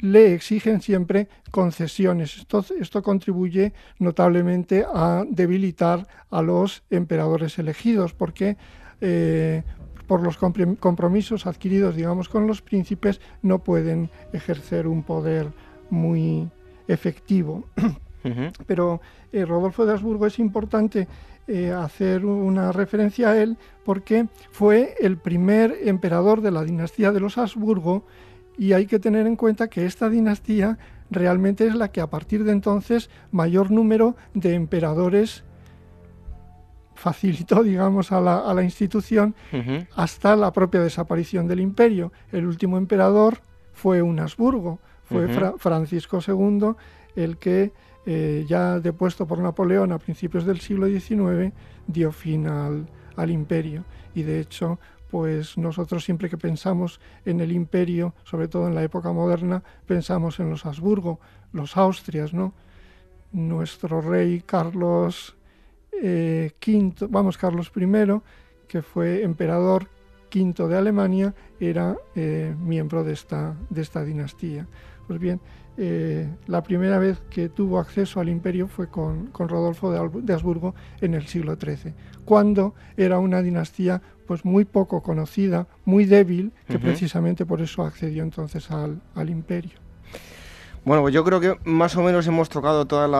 le 0.00 0.34
exigen 0.34 0.82
siempre 0.82 1.28
concesiones. 1.50 2.36
Esto, 2.36 2.64
esto, 2.78 3.02
contribuye 3.02 3.72
notablemente 3.98 4.84
a 4.86 5.24
debilitar 5.26 6.06
a 6.30 6.42
los 6.42 6.82
emperadores 6.90 7.58
elegidos, 7.58 8.12
porque 8.12 8.58
eh, 9.00 9.62
por 10.06 10.22
los 10.22 10.36
compromisos 10.36 11.46
adquiridos, 11.46 11.96
digamos, 11.96 12.28
con 12.28 12.46
los 12.46 12.60
príncipes, 12.60 13.20
no 13.40 13.60
pueden 13.60 14.10
ejercer 14.34 14.86
un 14.86 15.04
poder 15.04 15.50
muy 15.88 16.50
efectivo. 16.86 17.64
Pero 18.66 19.00
eh, 19.32 19.44
Rodolfo 19.44 19.86
de 19.86 19.92
Habsburgo 19.92 20.26
es 20.26 20.38
importante 20.38 21.08
eh, 21.48 21.72
hacer 21.72 22.24
una 22.24 22.70
referencia 22.72 23.30
a 23.30 23.42
él 23.42 23.56
porque 23.84 24.28
fue 24.50 24.94
el 25.00 25.16
primer 25.16 25.76
emperador 25.82 26.40
de 26.40 26.52
la 26.52 26.62
dinastía 26.62 27.10
de 27.10 27.20
los 27.20 27.36
Habsburgo 27.36 28.04
y 28.56 28.74
hay 28.74 28.86
que 28.86 28.98
tener 28.98 29.26
en 29.26 29.36
cuenta 29.36 29.68
que 29.68 29.84
esta 29.84 30.08
dinastía 30.08 30.78
realmente 31.10 31.66
es 31.66 31.74
la 31.74 31.88
que 31.88 32.00
a 32.00 32.08
partir 32.08 32.44
de 32.44 32.52
entonces 32.52 33.10
mayor 33.30 33.70
número 33.70 34.16
de 34.34 34.54
emperadores 34.54 35.44
facilitó, 36.94 37.62
digamos, 37.64 38.12
a 38.12 38.20
la, 38.20 38.62
institución 38.62 39.34
hasta 39.96 40.36
la 40.36 40.52
propia 40.52 40.80
desaparición 40.80 41.48
del 41.48 41.60
imperio. 41.60 42.12
El 42.30 42.46
último 42.46 42.78
emperador 42.78 43.40
fue 43.72 44.02
un 44.02 44.20
Habsburgo, 44.20 44.78
fue 45.04 45.28
Francisco 45.58 46.20
II 46.26 46.74
el 47.16 47.36
que 47.36 47.72
eh, 48.04 48.44
ya 48.48 48.80
depuesto 48.80 49.26
por 49.26 49.38
Napoleón 49.38 49.92
a 49.92 49.98
principios 49.98 50.44
del 50.44 50.60
siglo 50.60 50.86
XIX, 50.86 51.52
dio 51.86 52.12
fin 52.12 52.46
al, 52.46 53.30
imperio. 53.30 53.84
Y 54.14 54.22
de 54.22 54.40
hecho, 54.40 54.78
pues 55.10 55.56
nosotros 55.56 56.04
siempre 56.04 56.28
que 56.28 56.38
pensamos 56.38 57.00
en 57.24 57.40
el 57.40 57.52
imperio, 57.52 58.14
sobre 58.24 58.48
todo 58.48 58.66
en 58.66 58.74
la 58.74 58.82
época 58.82 59.12
moderna, 59.12 59.62
pensamos 59.86 60.40
en 60.40 60.50
los 60.50 60.66
Habsburgo, 60.66 61.20
los 61.52 61.76
Austrias, 61.76 62.32
¿no? 62.32 62.54
Nuestro 63.30 64.00
rey 64.00 64.42
Carlos 64.44 65.36
eh, 66.02 66.52
V, 66.66 67.06
vamos, 67.08 67.38
Carlos 67.38 67.70
I, 67.76 68.20
que 68.66 68.82
fue 68.82 69.22
emperador 69.22 69.88
quinto 70.28 70.66
de 70.66 70.78
Alemania, 70.78 71.34
era 71.60 71.94
eh, 72.14 72.54
miembro 72.58 73.04
de 73.04 73.12
esta, 73.12 73.54
de 73.68 73.82
esta 73.82 74.02
dinastía. 74.02 74.66
Pues 75.06 75.20
bien, 75.20 75.40
eh, 75.84 76.28
la 76.46 76.62
primera 76.62 77.00
vez 77.00 77.20
que 77.28 77.48
tuvo 77.48 77.80
acceso 77.80 78.20
al 78.20 78.28
imperio 78.28 78.68
fue 78.68 78.86
con, 78.86 79.32
Rodolfo 79.34 79.90
de, 79.90 80.32
Habsburgo 80.32 80.76
en 81.00 81.14
el 81.14 81.26
siglo 81.26 81.56
XIII, 81.56 81.92
cuando 82.24 82.76
era 82.96 83.18
una 83.18 83.42
dinastía 83.42 84.00
pues 84.28 84.44
muy 84.44 84.64
poco 84.64 85.02
conocida, 85.02 85.66
muy 85.84 86.04
débil, 86.04 86.52
que 86.68 86.78
precisamente 86.78 87.44
por 87.44 87.60
eso 87.60 87.82
accedió 87.82 88.22
entonces 88.22 88.70
al, 88.70 89.28
imperio. 89.28 89.72
Bueno, 90.84 91.02
pues 91.02 91.14
yo 91.14 91.24
creo 91.24 91.40
que 91.40 91.56
más 91.64 91.96
o 91.96 92.02
menos 92.02 92.28
hemos 92.28 92.48
tocado 92.48 92.86
todas 92.86 93.10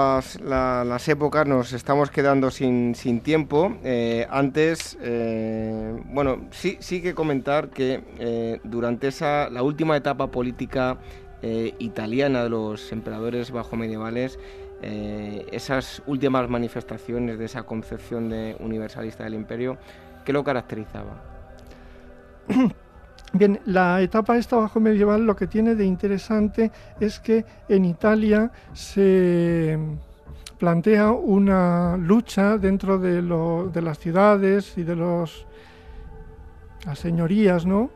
las, 0.40 1.08
épocas, 1.08 1.44
nos 1.48 1.72
estamos 1.72 2.12
quedando 2.12 2.52
sin, 2.52 2.94
tiempo. 3.24 3.76
Eh, 3.82 4.28
antes, 4.30 4.96
eh, 5.00 6.00
bueno, 6.12 6.42
sí, 6.52 6.76
sí 6.78 7.02
que 7.02 7.12
comentar 7.12 7.70
que 7.70 8.60
durante 8.62 9.08
esa, 9.08 9.50
la 9.50 9.64
última 9.64 9.96
etapa 9.96 10.28
política 10.30 10.98
eh, 11.42 11.74
italiana 11.78 12.44
de 12.44 12.50
los 12.50 12.92
emperadores 12.92 13.50
bajo 13.50 13.76
medievales, 13.76 14.38
eh, 14.82 15.46
esas 15.52 16.02
últimas 16.06 16.48
manifestaciones 16.48 17.38
de 17.38 17.44
esa 17.44 17.64
concepción 17.64 18.28
de 18.28 18.56
universalista 18.60 19.24
del 19.24 19.34
imperio, 19.34 19.76
¿qué 20.24 20.32
lo 20.32 20.44
caracterizaba? 20.44 21.22
Bien, 23.34 23.60
la 23.64 24.00
etapa 24.02 24.36
esta 24.36 24.56
bajo 24.56 24.78
medieval 24.78 25.24
lo 25.24 25.34
que 25.34 25.46
tiene 25.46 25.74
de 25.74 25.86
interesante 25.86 26.70
es 27.00 27.18
que 27.18 27.44
en 27.68 27.86
Italia 27.86 28.52
se 28.74 29.78
plantea 30.58 31.10
una 31.10 31.96
lucha 31.96 32.58
dentro 32.58 32.98
de, 32.98 33.22
de 33.22 33.82
las 33.82 33.98
ciudades 33.98 34.76
y 34.76 34.82
de 34.82 34.96
los 34.96 35.46
las 36.86 36.98
señorías, 36.98 37.64
¿no? 37.66 37.90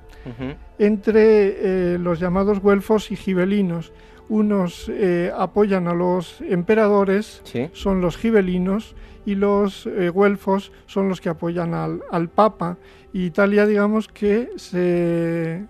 Entre 0.79 1.95
eh, 1.95 1.99
los 1.99 2.21
llamados 2.21 2.61
güelfos 2.61 3.11
y 3.11 3.17
gibelinos. 3.17 3.93
Unos 4.29 4.89
eh, 4.89 5.33
apoyan 5.37 5.87
a 5.87 5.95
los 5.95 6.41
emperadores, 6.41 7.43
son 7.73 8.01
los 8.01 8.17
gibelinos, 8.17 8.97
y 9.27 9.35
los 9.35 9.87
eh, 9.87 10.09
güelfos 10.09 10.73
son 10.87 11.09
los 11.09 11.21
que 11.21 11.29
apoyan 11.29 11.75
al, 11.75 12.29
Papa. 12.29 12.79
Italia, 13.13 13.67
digamos 13.67 14.09
que 14.09 14.51
se, 14.57 15.67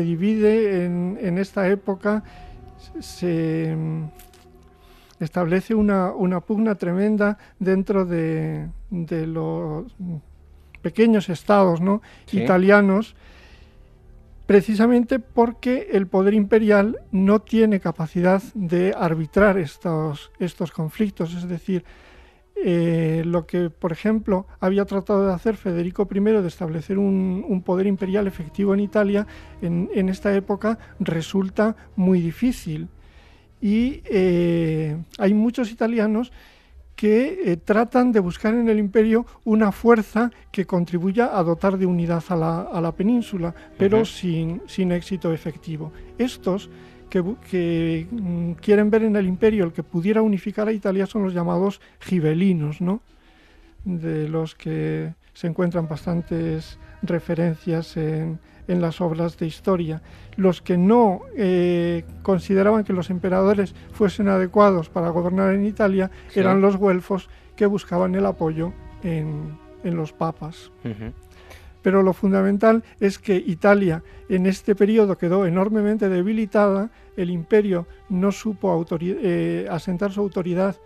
divide 0.00 0.84
en, 0.84 1.38
esta 1.38 1.68
época, 1.68 2.22
se, 3.00 3.76
establece 5.18 5.74
una, 5.74 6.12
pugna 6.46 6.74
tremenda 6.74 7.38
dentro 7.58 8.04
de, 8.04 8.68
los 8.90 9.86
pequeños 10.82 11.28
estados 11.30 11.80
¿no? 11.80 12.02
italianos, 12.32 13.16
precisamente 14.48 15.18
porque 15.18 15.88
el 15.92 16.06
poder 16.06 16.32
imperial 16.32 17.00
no 17.12 17.42
tiene 17.42 17.80
capacidad 17.80 18.42
de 18.54 18.94
arbitrar 18.96 19.58
estos, 19.58 20.32
estos 20.38 20.72
conflictos. 20.72 21.34
Es 21.34 21.46
decir, 21.46 21.84
eh, 22.64 23.24
lo 23.26 23.46
que, 23.46 23.68
por 23.68 23.92
ejemplo, 23.92 24.46
había 24.58 24.86
tratado 24.86 25.26
de 25.26 25.34
hacer 25.34 25.58
Federico 25.58 26.08
I 26.10 26.20
de 26.20 26.48
establecer 26.48 26.96
un, 26.96 27.62
poder 27.62 27.86
imperial 27.86 28.26
efectivo 28.26 28.72
en 28.72 28.80
Italia, 28.80 29.26
en, 29.60 30.08
esta 30.08 30.34
época 30.34 30.78
resulta 30.98 31.76
muy 31.94 32.22
difícil. 32.22 32.88
Y 33.60 34.00
eh, 34.06 34.96
hay 35.18 35.34
muchos 35.34 35.70
italianos 35.70 36.32
que 36.98 37.52
eh, 37.52 37.56
tratan 37.56 38.10
de 38.10 38.18
buscar 38.18 38.54
en 38.54 38.68
el 38.68 38.80
imperio 38.80 39.24
una 39.44 39.70
fuerza 39.70 40.32
que 40.50 40.66
contribuya 40.66 41.38
a 41.38 41.44
dotar 41.44 41.78
de 41.78 41.86
unidad 41.86 42.24
a 42.28 42.80
la, 42.80 42.92
península, 42.92 43.54
pero 43.78 44.04
sin, 44.04 44.62
sin 44.66 44.90
éxito 44.90 45.32
efectivo. 45.32 45.92
Estos 46.18 46.68
que, 47.08 47.22
mm, 48.10 48.54
quieren 48.54 48.90
ver 48.90 49.04
en 49.04 49.14
el 49.14 49.28
imperio 49.28 49.62
el 49.62 49.72
que 49.72 49.84
pudiera 49.84 50.22
unificar 50.22 50.66
a 50.66 50.72
Italia 50.72 51.06
son 51.06 51.22
los 51.22 51.32
llamados 51.32 51.80
gibelinos, 52.00 52.80
¿no? 52.80 53.00
de 53.84 54.28
los 54.28 54.56
que 54.56 55.14
se 55.34 55.46
encuentran 55.46 55.86
bastantes 55.86 56.80
referencias 57.02 57.96
en, 57.96 58.40
las 58.68 59.00
obras 59.00 59.38
de 59.38 59.46
historia. 59.46 60.02
Los 60.36 60.62
que 60.62 60.76
no 60.76 61.22
eh, 61.36 62.04
consideraban 62.22 62.84
que 62.84 62.92
los 62.92 63.10
emperadores 63.10 63.74
fuesen 63.92 64.28
adecuados 64.28 64.88
para 64.90 65.08
gobernar 65.08 65.54
en 65.54 65.66
Italia 65.66 66.10
eran 66.34 66.60
los 66.60 66.76
güelfos 66.76 67.28
que 67.56 67.66
buscaban 67.66 68.14
el 68.14 68.26
apoyo 68.26 68.72
en, 69.02 69.58
los 69.82 70.12
papas. 70.12 70.70
Pero 71.82 72.02
lo 72.02 72.12
fundamental 72.12 72.84
es 73.00 73.18
que 73.18 73.36
Italia 73.36 74.02
en 74.28 74.46
este 74.46 74.74
periodo 74.74 75.16
quedó 75.16 75.46
enormemente 75.46 76.10
debilitada, 76.10 76.90
el 77.16 77.30
imperio 77.30 77.86
no 78.10 78.30
supo 78.30 78.84
eh, 79.00 79.66
asentar 79.70 80.12
su 80.12 80.20
autoridad 80.20 80.76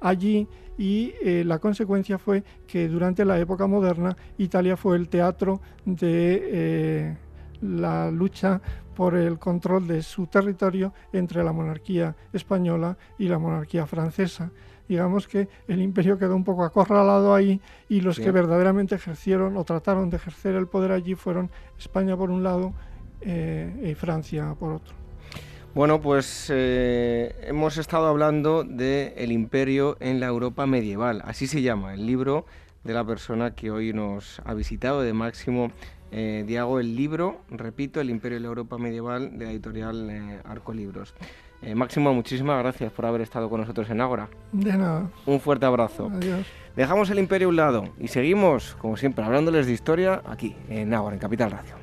allí 0.00 0.46
y 0.78 1.12
eh, 1.22 1.44
la 1.44 1.58
consecuencia 1.58 2.18
fue 2.18 2.42
que 2.66 2.88
durante 2.88 3.24
la 3.24 3.38
época 3.38 3.66
moderna 3.66 4.16
Italia 4.38 4.76
fue 4.76 4.96
el 4.96 5.08
teatro 5.08 5.60
de 5.84 6.42
eh, 6.44 7.16
la 7.62 8.10
lucha 8.10 8.60
por 8.94 9.14
el 9.14 9.38
control 9.38 9.86
de 9.86 10.02
su 10.02 10.26
territorio 10.26 10.92
entre 11.12 11.42
la 11.42 11.52
monarquía 11.52 12.14
española 12.32 12.96
y 13.18 13.28
la 13.28 13.38
monarquía 13.38 13.86
francesa. 13.86 14.50
Digamos 14.88 15.26
que 15.26 15.48
el 15.68 15.80
imperio 15.80 16.18
quedó 16.18 16.36
un 16.36 16.44
poco 16.44 16.64
acorralado 16.64 17.34
ahí 17.34 17.60
y 17.88 18.00
los 18.00 18.18
que 18.18 18.30
verdaderamente 18.30 18.96
ejercieron 18.96 19.56
o 19.56 19.64
trataron 19.64 20.10
de 20.10 20.16
ejercer 20.16 20.54
el 20.54 20.66
poder 20.66 20.92
allí 20.92 21.14
fueron 21.14 21.50
España 21.78 22.16
por 22.16 22.30
un 22.30 22.42
lado 22.42 22.74
eh, 23.22 23.90
y 23.90 23.94
Francia 23.94 24.54
por 24.58 24.72
otro. 24.72 24.94
Bueno, 25.74 26.02
pues 26.02 26.50
eh, 26.52 27.34
hemos 27.44 27.78
estado 27.78 28.06
hablando 28.06 28.62
de 28.64 29.14
el 29.16 29.32
imperio 29.32 29.96
en 30.00 30.20
la 30.20 30.26
Europa 30.26 30.66
medieval, 30.66 31.22
así 31.24 31.46
se 31.46 31.62
llama 31.62 31.94
el 31.94 32.04
libro 32.04 32.44
de 32.84 32.92
la 32.92 33.06
persona 33.06 33.54
que 33.54 33.70
hoy 33.70 33.94
nos 33.94 34.42
ha 34.44 34.52
visitado, 34.52 35.00
de 35.00 35.14
Máximo 35.14 35.70
eh, 36.12 36.44
Diago, 36.46 36.78
el 36.78 36.94
libro, 36.94 37.40
repito, 37.50 38.00
El 38.00 38.10
imperio 38.10 38.36
en 38.36 38.42
la 38.42 38.48
Europa 38.48 38.76
medieval 38.78 39.38
de 39.38 39.46
la 39.46 39.50
editorial 39.50 40.10
eh, 40.10 40.40
Arco 40.44 40.72
Libros. 40.72 41.14
Eh, 41.62 41.74
Máximo, 41.74 42.12
muchísimas 42.12 42.58
gracias 42.58 42.92
por 42.92 43.06
haber 43.06 43.22
estado 43.22 43.48
con 43.48 43.60
nosotros 43.60 43.88
en 43.88 44.00
Ágora. 44.00 44.28
De 44.52 44.76
nada. 44.76 45.10
Un 45.26 45.40
fuerte 45.40 45.64
abrazo. 45.64 46.10
Adiós. 46.12 46.46
Dejamos 46.76 47.08
el 47.10 47.18
imperio 47.18 47.48
a 47.48 47.50
un 47.50 47.56
lado 47.56 47.84
y 47.98 48.08
seguimos, 48.08 48.76
como 48.80 48.96
siempre, 48.96 49.24
hablándoles 49.24 49.66
de 49.66 49.72
historia 49.72 50.22
aquí, 50.26 50.56
en 50.68 50.92
Ágora, 50.92 51.14
en 51.14 51.20
Capital 51.20 51.50
Radio. 51.50 51.81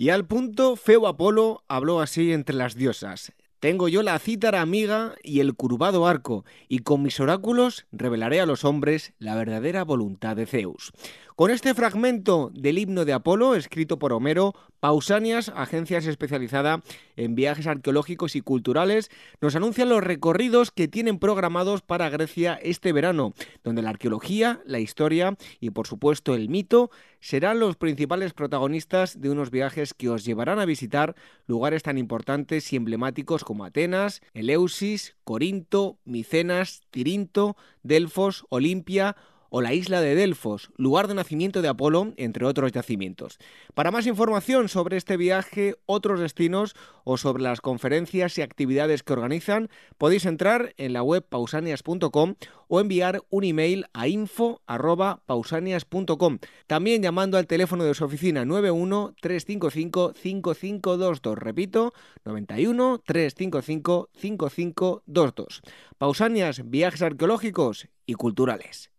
Y 0.00 0.10
al 0.10 0.26
punto, 0.26 0.76
feo 0.76 1.08
Apolo 1.08 1.64
habló 1.66 2.00
así 2.00 2.32
entre 2.32 2.54
las 2.54 2.76
diosas. 2.76 3.32
Tengo 3.58 3.88
yo 3.88 4.04
la 4.04 4.16
cítara 4.20 4.60
amiga 4.60 5.16
y 5.24 5.40
el 5.40 5.56
curvado 5.56 6.06
arco, 6.06 6.44
y 6.68 6.78
con 6.78 7.02
mis 7.02 7.18
oráculos 7.18 7.84
revelaré 7.90 8.40
a 8.40 8.46
los 8.46 8.64
hombres 8.64 9.12
la 9.18 9.34
verdadera 9.34 9.82
voluntad 9.82 10.36
de 10.36 10.46
Zeus. 10.46 10.92
Con 11.38 11.52
este 11.52 11.72
fragmento 11.72 12.50
del 12.52 12.78
himno 12.78 13.04
de 13.04 13.12
Apolo, 13.12 13.54
escrito 13.54 14.00
por 14.00 14.12
Homero, 14.12 14.56
Pausanias, 14.80 15.52
agencia 15.54 15.98
especializada 15.98 16.82
en 17.14 17.36
viajes 17.36 17.68
arqueológicos 17.68 18.34
y 18.34 18.40
culturales, 18.40 19.08
nos 19.40 19.54
anuncian 19.54 19.88
los 19.88 20.02
recorridos 20.02 20.72
que 20.72 20.88
tienen 20.88 21.20
programados 21.20 21.80
para 21.80 22.10
Grecia 22.10 22.58
este 22.60 22.92
verano, 22.92 23.34
donde 23.62 23.82
la 23.82 23.90
arqueología, 23.90 24.60
la 24.66 24.80
historia 24.80 25.36
y 25.60 25.70
por 25.70 25.86
supuesto 25.86 26.34
el 26.34 26.48
mito 26.48 26.90
serán 27.20 27.60
los 27.60 27.76
principales 27.76 28.32
protagonistas 28.32 29.20
de 29.20 29.30
unos 29.30 29.52
viajes 29.52 29.94
que 29.94 30.08
os 30.08 30.24
llevarán 30.24 30.58
a 30.58 30.66
visitar 30.66 31.14
lugares 31.46 31.84
tan 31.84 31.98
importantes 31.98 32.72
y 32.72 32.76
emblemáticos 32.76 33.44
como 33.44 33.64
Atenas, 33.64 34.22
Eleusis, 34.34 35.14
Corinto, 35.22 36.00
Micenas, 36.04 36.80
Tirinto, 36.90 37.56
Delfos, 37.84 38.44
Olimpia 38.48 39.14
o 39.50 39.60
la 39.60 39.74
isla 39.74 40.00
de 40.00 40.14
Delfos, 40.14 40.70
lugar 40.76 41.08
de 41.08 41.14
nacimiento 41.14 41.60
de 41.62 41.68
Apolo, 41.68 42.12
entre 42.16 42.44
otros 42.44 42.70
yacimientos. 42.72 43.38
Para 43.74 43.90
más 43.90 44.06
información 44.06 44.68
sobre 44.68 44.96
este 44.96 45.16
viaje, 45.16 45.74
otros 45.86 46.20
destinos 46.20 46.76
o 47.04 47.16
sobre 47.16 47.42
las 47.42 47.60
conferencias 47.60 48.38
y 48.38 48.42
actividades 48.42 49.02
que 49.02 49.12
organizan, 49.12 49.68
podéis 49.96 50.26
entrar 50.26 50.74
en 50.76 50.92
la 50.92 51.02
web 51.02 51.24
pausanias.com 51.26 52.34
o 52.68 52.80
enviar 52.80 53.22
un 53.30 53.44
email 53.44 53.86
a 53.94 54.08
info@pausanias.com. 54.08 56.38
También 56.66 57.02
llamando 57.02 57.38
al 57.38 57.46
teléfono 57.46 57.84
de 57.84 57.94
su 57.94 58.04
oficina 58.04 58.44
91 58.44 59.14
355 59.20 60.12
5522. 60.14 61.38
Repito, 61.38 61.94
91 62.24 63.00
355 63.04 64.10
5522. 64.14 65.62
Pausanias, 65.96 66.68
viajes 66.68 67.02
arqueológicos 67.02 67.88
y 68.06 68.14
culturales. 68.14 68.90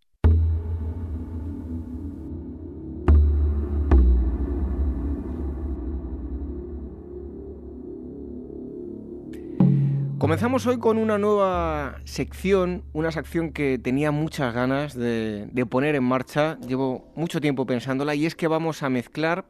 Comenzamos 10.30 10.68
hoy 10.68 10.78
con 10.78 11.00
una 11.00 11.18
nueva 11.18 12.02
sección, 12.04 12.84
una 12.94 13.12
sección 13.12 13.52
que 13.52 13.80
tenía 13.80 14.12
muchas 14.12 14.54
ganas 14.54 14.94
de, 14.94 15.66
poner 15.68 15.96
en 15.96 16.04
marcha, 16.04 16.60
llevo 16.60 17.12
mucho 17.16 17.42
tiempo 17.42 17.66
pensándola, 17.66 18.14
y 18.14 18.28
es 18.28 18.36
que 18.36 18.48
vamos 18.48 18.84
a 18.84 18.90
mezclar 18.90 19.46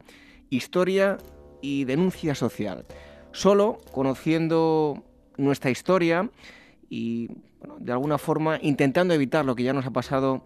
historia 0.49 1.17
y 1.61 1.83
denuncia 1.83 2.33
social. 2.33 2.85
Solo 3.33 3.79
conociendo 3.91 5.03
nuestra 5.35 5.69
historia 5.69 6.29
y 6.89 7.27
de 7.79 7.91
alguna 7.91 8.17
forma 8.17 8.57
intentando 8.61 9.13
evitar 9.13 9.43
lo 9.43 9.57
que 9.57 9.63
ya 9.63 9.73
nos 9.73 9.85
ha 9.85 9.91
pasado 9.91 10.45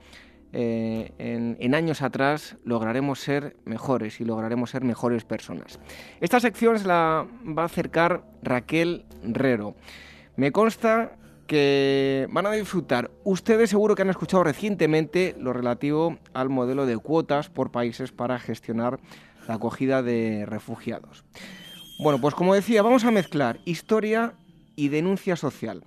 eh, 0.51 1.11
en, 1.19 1.75
años 1.75 2.01
atrás, 2.01 2.57
lograremos 2.65 3.19
ser 3.19 3.55
mejores 3.65 4.19
y 4.19 4.25
lograremos 4.25 4.71
ser 4.71 4.83
mejores 4.83 5.25
personas. 5.25 5.79
Esta 6.21 6.39
sección 6.39 6.79
se 6.79 6.87
la 6.87 7.27
va 7.47 7.61
a 7.61 7.65
acercar 7.65 8.23
Raquel 8.41 9.05
Rero. 9.21 9.75
Me 10.35 10.51
consta 10.51 11.17
que 11.47 12.27
van 12.31 12.45
a 12.45 12.51
disfrutar. 12.51 13.11
Ustedes 13.23 13.69
seguro 13.69 13.95
que 13.95 14.01
han 14.01 14.09
escuchado 14.09 14.43
recientemente 14.43 15.35
lo 15.39 15.53
relativo 15.53 16.17
al 16.33 16.49
modelo 16.49 16.85
de 16.85 16.97
cuotas 16.97 17.49
por 17.49 17.71
países 17.71 18.11
para 18.11 18.39
gestionar 18.39 18.99
la 19.47 19.55
acogida 19.55 20.01
de 20.01 20.45
refugiados. 20.45 21.23
Bueno, 21.99 22.19
pues 22.19 22.33
como 22.33 22.55
decía, 22.55 22.81
vamos 22.81 23.03
a 23.05 23.11
mezclar 23.11 23.59
historia 23.65 24.33
y 24.75 24.87
denuncia 24.89 25.35
social. 25.35 25.83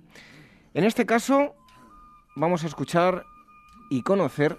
En 0.73 0.83
este 0.83 1.05
caso, 1.05 1.55
vamos 2.35 2.63
a 2.63 2.67
escuchar 2.67 3.25
y 3.89 4.03
conocer 4.03 4.57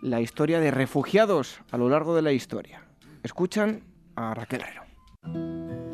la 0.00 0.20
historia 0.20 0.60
de 0.60 0.70
refugiados 0.70 1.60
a 1.70 1.78
lo 1.78 1.88
largo 1.88 2.14
de 2.14 2.22
la 2.22 2.32
historia. 2.32 2.84
Escuchan 3.22 3.84
a 4.14 4.34
Raquel 4.34 4.62
Herrero. 4.62 5.91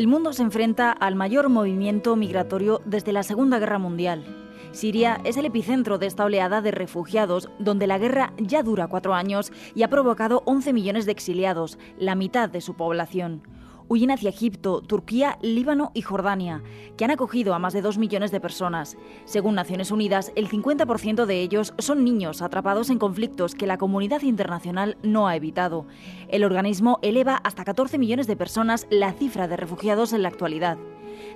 El 0.00 0.06
mundo 0.06 0.32
se 0.32 0.42
enfrenta 0.42 0.92
al 0.92 1.14
mayor 1.14 1.50
movimiento 1.50 2.16
migratorio 2.16 2.80
desde 2.86 3.12
la 3.12 3.22
Segunda 3.22 3.58
Guerra 3.58 3.78
Mundial. 3.78 4.24
Siria 4.72 5.20
es 5.24 5.36
el 5.36 5.44
epicentro 5.44 5.98
de 5.98 6.06
esta 6.06 6.24
oleada 6.24 6.62
de 6.62 6.70
refugiados, 6.70 7.50
donde 7.58 7.86
la 7.86 7.98
guerra 7.98 8.32
ya 8.38 8.62
dura 8.62 8.86
cuatro 8.86 9.12
años 9.12 9.52
y 9.74 9.82
ha 9.82 9.90
provocado 9.90 10.42
11 10.46 10.72
millones 10.72 11.04
de 11.04 11.12
exiliados, 11.12 11.78
la 11.98 12.14
mitad 12.14 12.48
de 12.48 12.62
su 12.62 12.72
población 12.76 13.42
huyen 13.90 14.12
hacia 14.12 14.30
Egipto, 14.30 14.82
Turquía, 14.82 15.36
Líbano 15.42 15.90
y 15.94 16.02
Jordania, 16.02 16.62
que 16.96 17.04
han 17.04 17.10
acogido 17.10 17.54
a 17.54 17.58
más 17.58 17.72
de 17.72 17.82
dos 17.82 17.98
millones 17.98 18.30
de 18.30 18.40
personas. 18.40 18.96
Según 19.24 19.56
Naciones 19.56 19.90
Unidas, 19.90 20.30
el 20.36 20.48
50% 20.48 21.26
de 21.26 21.40
ellos 21.40 21.74
son 21.78 22.04
niños 22.04 22.40
atrapados 22.40 22.88
en 22.88 23.00
conflictos 23.00 23.56
que 23.56 23.66
la 23.66 23.78
comunidad 23.78 24.22
internacional 24.22 24.96
no 25.02 25.26
ha 25.26 25.34
evitado. 25.34 25.86
El 26.28 26.44
organismo 26.44 27.00
eleva 27.02 27.34
hasta 27.34 27.64
14 27.64 27.98
millones 27.98 28.28
de 28.28 28.36
personas 28.36 28.86
la 28.90 29.12
cifra 29.12 29.48
de 29.48 29.56
refugiados 29.56 30.12
en 30.12 30.22
la 30.22 30.28
actualidad. 30.28 30.78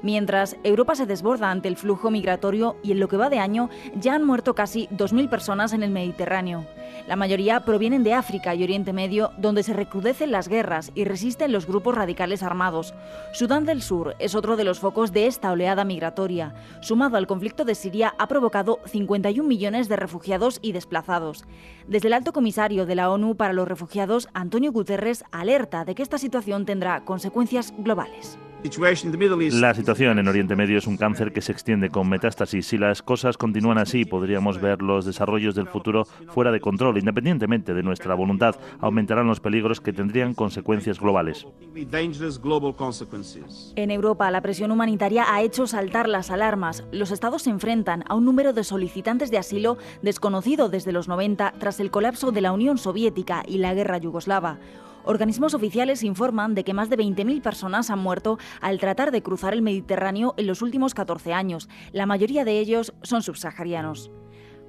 Mientras 0.03 0.57
Europa 0.63 0.95
se 0.95 1.07
desborda 1.07 1.51
ante 1.51 1.69
el 1.69 1.77
flujo 1.77 2.11
migratorio 2.11 2.77
y 2.83 2.93
en 2.93 3.01
lo 3.01 3.09
que 3.09 3.17
va 3.17 3.31
de 3.31 3.39
año 3.39 3.71
ya 3.99 4.15
han 4.15 4.25
muerto 4.25 4.55
casi 4.55 4.87
2.000 4.89 5.29
personas 5.29 5.73
en 5.73 5.83
el 5.83 5.91
Mediterráneo. 5.91 6.67
La 7.09 7.17
mayoría 7.17 7.61
provienen 7.65 8.03
de 8.03 8.15
África 8.15 8.55
y 8.55 8.63
Oriente 8.63 8.93
Medio, 8.93 9.33
donde 9.39 9.63
se 9.63 9.73
recrudecen 9.73 10.31
las 10.31 10.49
guerras 10.49 10.93
y 10.95 11.05
resisten 11.05 11.53
los 11.53 11.67
grupos 11.67 11.95
radicales 11.95 12.43
armados. 12.45 12.95
Sudán 13.33 13.65
del 13.65 13.83
Sur 13.83 14.15
es 14.19 14.35
otro 14.35 14.57
de 14.57 14.65
los 14.65 14.79
focos 14.79 15.13
de 15.13 15.27
esta 15.27 15.51
oleada 15.51 15.85
migratoria. 15.85 16.55
Sumado 16.81 17.17
al 17.17 17.27
conflicto 17.27 17.65
de 17.65 17.75
Siria, 17.75 18.15
ha 18.19 18.29
provocado 18.29 18.79
51 18.87 19.49
millones 19.49 19.89
de 19.89 19.97
refugiados 19.97 20.59
y 20.63 20.73
desplazados. 20.73 21.45
Desde 21.89 22.09
el 22.09 22.15
alto 22.15 22.33
comisario 22.33 22.87
de 22.87 22.95
la 22.95 23.11
ONU 23.11 23.37
para 23.37 23.53
los 23.53 23.67
refugiados, 23.67 24.29
Antonio 24.35 24.71
Guterres, 24.71 25.25
alerta 25.33 25.85
de 25.85 25.95
que 25.95 26.03
esta 26.03 26.19
situación 26.19 26.65
tendrá 26.67 27.05
consecuencias 27.05 27.75
globales. 27.79 28.39
La 28.65 29.75
situación 29.75 30.19
en 30.19 30.27
Oriente 30.27 30.57
Medio 30.57 30.79
es 30.79 30.87
un 30.87 30.97
cáncer 30.97 31.35
que 31.35 31.43
se 31.43 31.53
extiende 31.53 31.91
con 31.91 32.09
metástasis. 32.09 32.67
Si 32.67 32.79
las 32.79 33.03
cosas 33.03 33.37
continúan 33.37 33.77
así, 33.77 34.07
podríamos 34.07 34.59
ver 34.59 34.81
los 34.81 35.05
desarrollos 35.05 35.55
del 35.55 35.67
futuro 35.67 36.07
fuera 36.29 36.51
de 36.51 36.61
control. 36.61 36.97
Independientemente 36.97 37.75
de 37.75 37.83
nuestra 37.83 38.15
voluntad, 38.15 38.57
aumentarán 38.81 39.27
los 39.27 39.41
peligros 39.41 39.83
que 39.83 39.93
tendrían 39.93 40.33
consecuencias 40.33 40.99
globales. 40.99 41.47
En 43.77 43.91
Europa, 43.91 44.31
la 44.31 44.41
presión 44.41 44.71
humanitaria 44.71 45.27
ha 45.29 45.43
hecho 45.43 45.67
saltar 45.67 46.09
las 46.09 46.31
alarmas. 46.31 46.85
Los 46.91 47.11
estados 47.11 47.43
se 47.43 47.51
enfrentan 47.51 48.03
a 48.09 48.15
un 48.15 48.25
número 48.25 48.55
de 48.55 48.65
solicitantes 48.65 49.31
de 49.31 49.37
asilo 49.37 49.77
desconocido 50.01 50.71
desde 50.71 50.93
los 50.93 51.07
90 51.07 51.53
tras 51.59 51.81
el 51.81 51.91
colapso 51.91 52.33
de 52.33 52.41
la 52.41 52.53
Unión 52.53 52.79
Soviética 52.79 53.43
y 53.47 53.59
la 53.59 53.75
guerra 53.75 53.99
yugoslava. 53.99 54.59
Organismos 55.05 55.53
oficiales 55.53 56.03
informan 56.03 56.55
de 56.55 56.65
que 56.65 56.73
más 56.73 56.89
de 56.89 56.97
20.000 56.97 57.43
personas 57.43 57.91
han 57.91 57.99
muerto 57.99 58.39
al 58.63 58.79
tratar 58.79 59.11
de 59.11 59.23
cruzar 59.23 59.53
el 59.53 59.61
Mediterráneo 59.61 60.35
en 60.39 60.47
los 60.47 60.63
últimos 60.63 60.95
14 60.95 61.35
años. 61.35 61.69
La 61.93 62.07
mayoría 62.07 62.45
de 62.45 62.59
ellos 62.59 62.95
son 63.03 63.23
subsaharianos. 63.23 64.11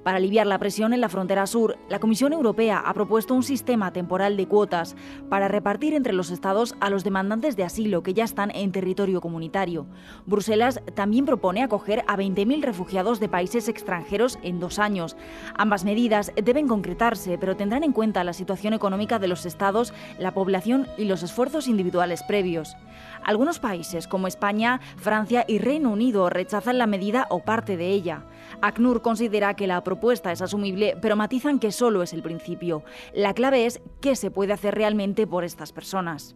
Para 0.06 0.18
aliviar 0.18 0.46
la 0.46 0.60
presión 0.60 0.94
en 0.94 1.02
la 1.02 1.10
frontera 1.10 1.48
sur, 1.48 1.80
la 1.90 1.98
Comisión 1.98 2.32
Europea 2.32 2.78
ha 2.78 2.94
propuesto 2.94 3.34
un 3.34 3.42
sistema 3.42 3.92
temporal 3.92 4.38
de 4.38 4.48
cuotas 4.48 4.96
para 5.30 5.48
repartir 5.48 5.96
entre 5.96 6.14
los 6.14 6.30
Estados 6.30 6.76
a 6.80 6.92
los 6.92 7.04
demandantes 7.04 7.56
de 7.56 7.64
asilo 7.64 8.04
que 8.04 8.14
ya 8.14 8.24
están 8.24 8.52
en 8.52 8.72
territorio 8.72 9.20
comunitario. 9.20 9.88
Bruselas 10.28 10.80
también 10.94 11.26
propone 11.26 11.64
acoger 11.64 12.04
a 12.06 12.18
20.000 12.18 12.62
refugiados 12.62 13.20
de 13.20 13.30
países 13.30 13.68
extranjeros 13.68 14.38
en 14.44 14.60
dos 14.60 14.78
años. 14.78 15.18
Ambas 15.58 15.86
medidas 15.86 16.32
deben 16.36 16.68
concretarse, 16.68 17.40
pero 17.40 17.56
tendrán 17.56 17.84
en 17.84 17.92
cuenta 17.92 18.24
la 18.24 18.34
situación 18.34 18.76
económica 18.76 19.18
de 19.18 19.28
los 19.28 19.48
Estados, 19.48 19.92
la 20.20 20.36
población 20.36 20.86
y 21.00 21.06
los 21.06 21.24
esfuerzos 21.24 21.68
individuales 21.68 22.22
previos. 22.22 22.78
Algunos 23.24 23.58
países, 23.58 24.08
como 24.08 24.28
España, 24.28 24.82
Francia 24.98 25.46
y 25.48 25.58
Reino 25.58 25.90
Unido, 25.90 26.30
rechazan 26.30 26.78
la 26.78 26.86
medida 26.86 27.26
o 27.32 27.40
parte 27.40 27.76
de 27.76 27.90
ella. 27.90 28.22
ACNUR 28.62 29.02
considera 29.02 29.56
que 29.56 29.68
la 29.68 29.84
propuesta 29.84 30.32
es 30.32 30.42
asumible, 30.42 30.98
pero 31.02 31.16
matizan 31.16 31.60
que 31.60 31.72
solo 31.72 32.04
es 32.04 32.14
el 32.14 32.24
principio. 32.24 32.84
La 33.14 33.34
clave 33.34 33.66
es 33.66 33.82
qué 34.02 34.16
se 34.16 34.32
puede 34.32 34.54
hacer 34.54 34.76
realmente 34.76 35.28
por 35.28 35.44
estas 35.44 35.72
personas. 35.72 36.36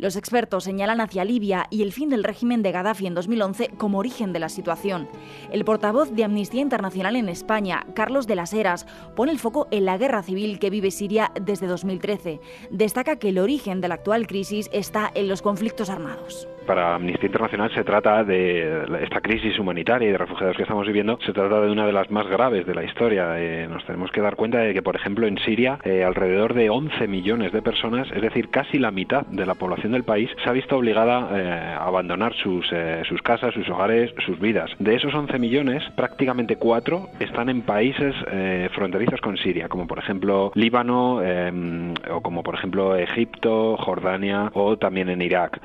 Los 0.00 0.16
expertos 0.16 0.64
señalan 0.64 1.02
hacia 1.02 1.26
Libia 1.26 1.66
y 1.68 1.82
el 1.82 1.92
fin 1.92 2.08
del 2.08 2.24
régimen 2.24 2.62
de 2.62 2.72
Gaddafi 2.72 3.06
en 3.06 3.14
2011 3.14 3.72
como 3.76 3.98
origen 3.98 4.32
de 4.32 4.38
la 4.38 4.48
situación. 4.48 5.10
El 5.52 5.66
portavoz 5.66 6.10
de 6.12 6.24
Amnistía 6.24 6.62
Internacional 6.62 7.16
en 7.16 7.28
España, 7.28 7.84
Carlos 7.94 8.26
de 8.26 8.34
las 8.34 8.54
Heras, 8.54 8.86
pone 9.14 9.30
el 9.30 9.38
foco 9.38 9.68
en 9.70 9.84
la 9.84 9.98
guerra 9.98 10.22
civil 10.22 10.58
que 10.58 10.70
vive 10.70 10.90
Siria 10.90 11.32
desde 11.38 11.66
2013. 11.66 12.40
Destaca 12.70 13.16
que 13.16 13.28
el 13.28 13.38
origen 13.38 13.82
de 13.82 13.88
la 13.88 13.96
actual 13.96 14.26
crisis 14.26 14.70
está 14.72 15.10
en 15.14 15.28
los 15.28 15.42
conflictos 15.42 15.90
armados 15.90 16.48
para 16.70 16.94
Amnistía 16.94 17.26
Internacional 17.26 17.74
se 17.74 17.82
trata 17.82 18.22
de 18.22 18.84
esta 19.02 19.20
crisis 19.20 19.58
humanitaria 19.58 20.08
y 20.08 20.12
de 20.12 20.18
refugiados 20.18 20.56
que 20.56 20.62
estamos 20.62 20.86
viviendo, 20.86 21.18
se 21.26 21.32
trata 21.32 21.60
de 21.60 21.68
una 21.68 21.84
de 21.84 21.90
las 21.90 22.08
más 22.12 22.28
graves 22.28 22.64
de 22.64 22.76
la 22.76 22.84
historia. 22.84 23.40
Eh, 23.40 23.66
nos 23.68 23.84
tenemos 23.86 24.12
que 24.12 24.20
dar 24.20 24.36
cuenta 24.36 24.58
de 24.58 24.72
que, 24.72 24.80
por 24.80 24.94
ejemplo, 24.94 25.26
en 25.26 25.36
Siria, 25.38 25.80
eh, 25.82 26.04
alrededor 26.04 26.54
de 26.54 26.70
11 26.70 27.08
millones 27.08 27.50
de 27.50 27.60
personas, 27.60 28.06
es 28.14 28.22
decir, 28.22 28.50
casi 28.50 28.78
la 28.78 28.92
mitad 28.92 29.26
de 29.26 29.46
la 29.46 29.56
población 29.56 29.90
del 29.90 30.04
país, 30.04 30.30
se 30.44 30.48
ha 30.48 30.52
visto 30.52 30.76
obligada 30.76 31.28
eh, 31.32 31.74
a 31.76 31.86
abandonar 31.86 32.34
sus, 32.34 32.64
sus 33.08 33.20
casas, 33.22 33.52
sus 33.52 33.68
hogares, 33.68 34.14
sus 34.24 34.38
vidas. 34.38 34.70
De 34.78 34.94
esos 34.94 35.12
11 35.12 35.40
millones, 35.40 35.82
prácticamente 35.96 36.54
4 36.54 37.08
están 37.18 37.48
en 37.48 37.62
países 37.62 38.14
fronterizos 38.76 39.20
con 39.20 39.36
Siria, 39.38 39.68
como 39.68 39.88
por 39.88 39.98
ejemplo 39.98 40.52
Líbano, 40.54 41.20
o 42.10 42.20
como 42.20 42.44
por 42.44 42.54
ejemplo 42.54 42.94
Egipto, 42.94 43.76
Jordania 43.76 44.52
o 44.54 44.76
también 44.76 45.08
en 45.08 45.20
Irak. 45.20 45.60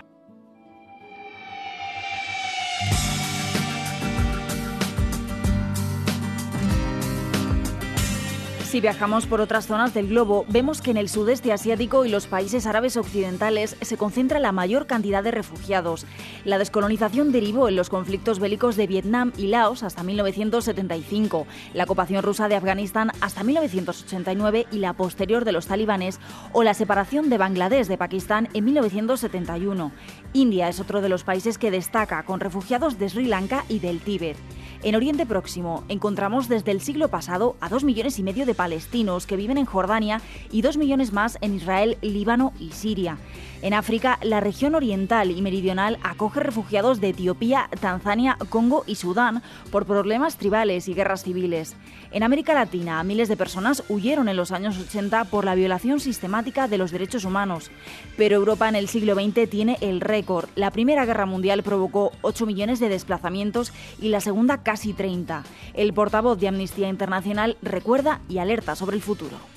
Si 8.76 8.82
viajamos 8.82 9.26
por 9.26 9.40
otras 9.40 9.68
zonas 9.68 9.94
del 9.94 10.10
globo, 10.10 10.44
vemos 10.50 10.82
que 10.82 10.92
en 10.92 10.98
el 10.98 11.08
sudeste 11.08 11.54
asiático 11.54 12.04
y 12.04 12.10
los 12.10 12.28
países 12.28 12.66
árabes 12.66 12.98
occidentales 12.98 13.78
se 13.80 13.96
concentra 13.96 14.38
la 14.38 14.52
mayor 14.52 14.86
cantidad 14.86 15.24
de 15.24 15.32
refugiados. 15.32 16.06
La 16.44 16.58
descolonización 16.58 17.32
derivó 17.32 17.70
en 17.70 17.78
los 17.78 17.90
conflictos 17.90 18.40
bélicos 18.40 18.76
de 18.76 18.86
Vietnam 18.86 19.32
y 19.38 19.48
Laos 19.48 19.82
hasta 19.82 20.04
1975, 20.04 21.48
la 21.74 21.86
ocupación 21.86 22.22
rusa 22.22 22.50
de 22.50 22.56
Afganistán 22.58 23.12
hasta 23.22 23.46
1989 23.46 24.68
y 24.70 24.80
la 24.80 24.92
posterior 24.92 25.46
de 25.46 25.54
los 25.54 25.68
talibanes, 25.68 26.20
o 26.52 26.62
la 26.62 26.74
separación 26.74 27.30
de 27.30 27.38
Bangladesh 27.38 27.88
de 27.88 27.98
Pakistán 27.98 28.50
en 28.54 28.66
1971. 28.66 29.94
India 30.36 30.68
es 30.68 30.82
otro 30.82 31.00
de 31.00 31.08
los 31.08 31.24
países 31.24 31.58
que 31.58 31.72
destaca, 31.72 32.24
con 32.24 32.42
refugiados 32.42 33.00
de 33.00 33.08
Sri 33.08 33.26
Lanka 33.26 33.64
y 33.70 33.80
del 33.80 34.02
Tíbet. 34.02 34.36
En 34.84 34.96
Oriente 34.96 35.26
Próximo 35.26 35.86
encontramos 35.88 36.50
desde 36.50 36.72
el 36.72 36.82
siglo 36.82 37.08
pasado 37.08 37.56
a 37.62 37.70
dos 37.70 37.86
millones 37.86 38.20
y 38.20 38.24
medio 38.24 38.46
de 38.46 38.54
palestinos 38.54 39.28
que 39.28 39.38
viven 39.38 39.58
en 39.58 39.66
Jordania 39.66 40.22
y 40.52 40.62
dos 40.62 40.76
millones 40.76 41.14
más 41.14 41.38
en 41.40 41.56
Israel, 41.56 41.98
Líbano 42.02 42.52
y 42.60 42.72
Siria. 42.72 43.18
En 43.62 43.74
África, 43.74 44.20
la 44.22 44.42
región 44.42 44.76
oriental 44.76 45.32
y 45.32 45.42
meridional 45.42 45.98
acoge 46.04 46.40
refugiados 46.40 47.02
de 47.02 47.10
Etiopía, 47.10 47.70
Tanzania, 47.80 48.38
Congo 48.50 48.84
y 48.86 48.96
Sudán 48.96 49.42
por 49.72 49.86
problemas 49.86 50.38
tribales 50.38 50.88
y 50.88 50.94
guerras 50.94 51.24
civiles. 51.24 51.76
En 52.12 52.24
América 52.24 52.54
Latina, 52.54 53.04
miles 53.04 53.30
de 53.30 53.38
personas 53.38 53.84
huyeron 53.90 54.30
en 54.30 54.38
los 54.38 54.52
años 54.52 54.78
80 54.78 55.26
por 55.26 55.46
la 55.46 55.56
violación 55.56 56.00
sistemática 56.00 56.68
de 56.68 56.78
los 56.78 56.92
derechos 56.92 57.26
humanos. 57.26 57.72
Pero 58.18 58.36
Europa 58.36 58.70
en 58.70 58.76
el 58.76 58.88
siglo 58.88 59.16
XX 59.16 59.50
tiene 59.50 59.78
el 59.82 60.02
récord. 60.02 60.50
La 60.56 60.72
Primera 60.72 61.06
Guerra 61.06 61.26
Mundial 61.26 61.64
provocó 61.64 62.12
8 62.22 62.46
millones 62.46 62.80
de 62.80 62.90
desplazamientos 62.90 63.74
y 64.00 64.10
la 64.10 64.22
Segunda 64.22 64.64
casi 64.64 64.94
30. 64.94 65.44
El 65.74 65.94
portavoz 65.94 66.40
de 66.40 66.50
Amnistía 66.50 66.90
Internacional 66.90 67.58
recuerda 67.62 68.22
y 68.30 68.38
alerta 68.38 68.76
sobre 68.76 68.96
el 68.96 69.02
futuro 69.02 69.55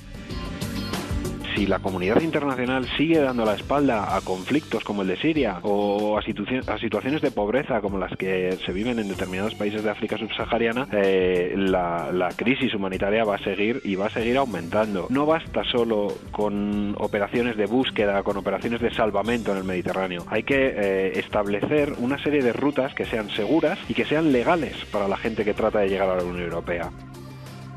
si 1.58 1.66
la 1.66 1.80
comunidad 1.80 2.20
internacional 2.20 2.86
sigue 2.96 3.18
dando 3.18 3.44
la 3.44 3.54
espalda 3.54 4.16
a 4.16 4.20
conflictos 4.20 4.84
como 4.84 5.02
el 5.02 5.08
de 5.08 5.16
Siria 5.16 5.58
o 5.62 6.16
a, 6.16 6.22
situaciones 6.22 7.20
de 7.20 7.32
pobreza 7.32 7.80
como 7.80 7.98
las 7.98 8.16
que 8.16 8.56
se 8.64 8.72
viven 8.72 9.00
en 9.00 9.08
determinados 9.08 9.56
países 9.56 9.82
de 9.82 9.90
África 9.90 10.16
subsahariana, 10.18 10.86
eh, 10.92 11.54
la, 11.56 12.28
crisis 12.36 12.74
humanitaria 12.74 13.24
va 13.24 13.34
a 13.34 13.38
seguir 13.38 13.80
y 13.82 13.96
va 13.96 14.06
a 14.06 14.10
seguir 14.10 14.36
aumentando. 14.36 15.08
No 15.10 15.26
basta 15.26 15.64
solo 15.64 16.14
con 16.30 16.94
operaciones 16.98 17.56
de 17.56 17.66
búsqueda, 17.66 18.22
con 18.22 18.36
operaciones 18.36 18.80
de 18.80 18.94
salvamento 18.94 19.50
en 19.50 19.58
el 19.58 19.64
Mediterráneo. 19.64 20.24
Hay 20.28 20.44
que 20.44 20.74
eh, 20.76 21.18
establecer 21.18 21.94
una 21.98 22.22
serie 22.22 22.42
de 22.42 22.52
rutas 22.52 22.94
que 22.94 23.04
sean 23.04 23.30
seguras 23.30 23.80
y 23.88 23.94
que 23.94 24.04
sean 24.04 24.30
legales 24.30 24.76
para 24.92 25.08
la 25.08 25.16
gente 25.16 25.44
que 25.44 25.54
trata 25.54 25.80
de 25.80 25.88
llegar 25.88 26.08
a 26.08 26.16
la 26.16 26.22
Unión 26.22 26.44
Europea. 26.44 26.92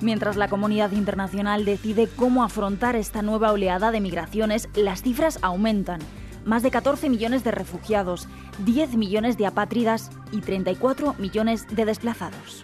Mientras 0.02 0.36
la 0.36 0.48
comunidad 0.48 0.92
internacional 0.92 1.64
decide 1.64 2.08
cómo 2.08 2.44
afrontar 2.44 2.96
esta 2.96 3.22
nueva 3.22 3.52
oleada 3.52 3.92
de 3.92 4.02
migraciones, 4.02 4.68
las 4.74 5.04
cifras 5.04 5.38
aumentan. 5.44 6.00
Más 6.44 6.64
de 6.64 6.72
14 6.72 7.08
millones 7.08 7.44
de 7.44 7.52
refugiados, 7.52 8.28
10 8.66 8.96
millones 8.96 9.38
de 9.38 9.46
apátridas 9.46 10.10
y 10.32 10.42
34 10.42 11.14
millones 11.20 11.68
de 11.70 11.86
desplazados. 11.86 12.64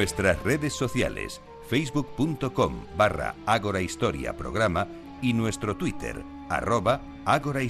Nuestras 0.00 0.42
redes 0.42 0.72
sociales, 0.72 1.42
facebook.com 1.68 2.86
barra 2.96 3.34
Ágora 3.44 3.82
Historia 3.82 4.34
Programa 4.34 4.88
y 5.20 5.34
nuestro 5.34 5.76
Twitter, 5.76 6.24
arroba 6.48 7.02
Ágora 7.26 7.62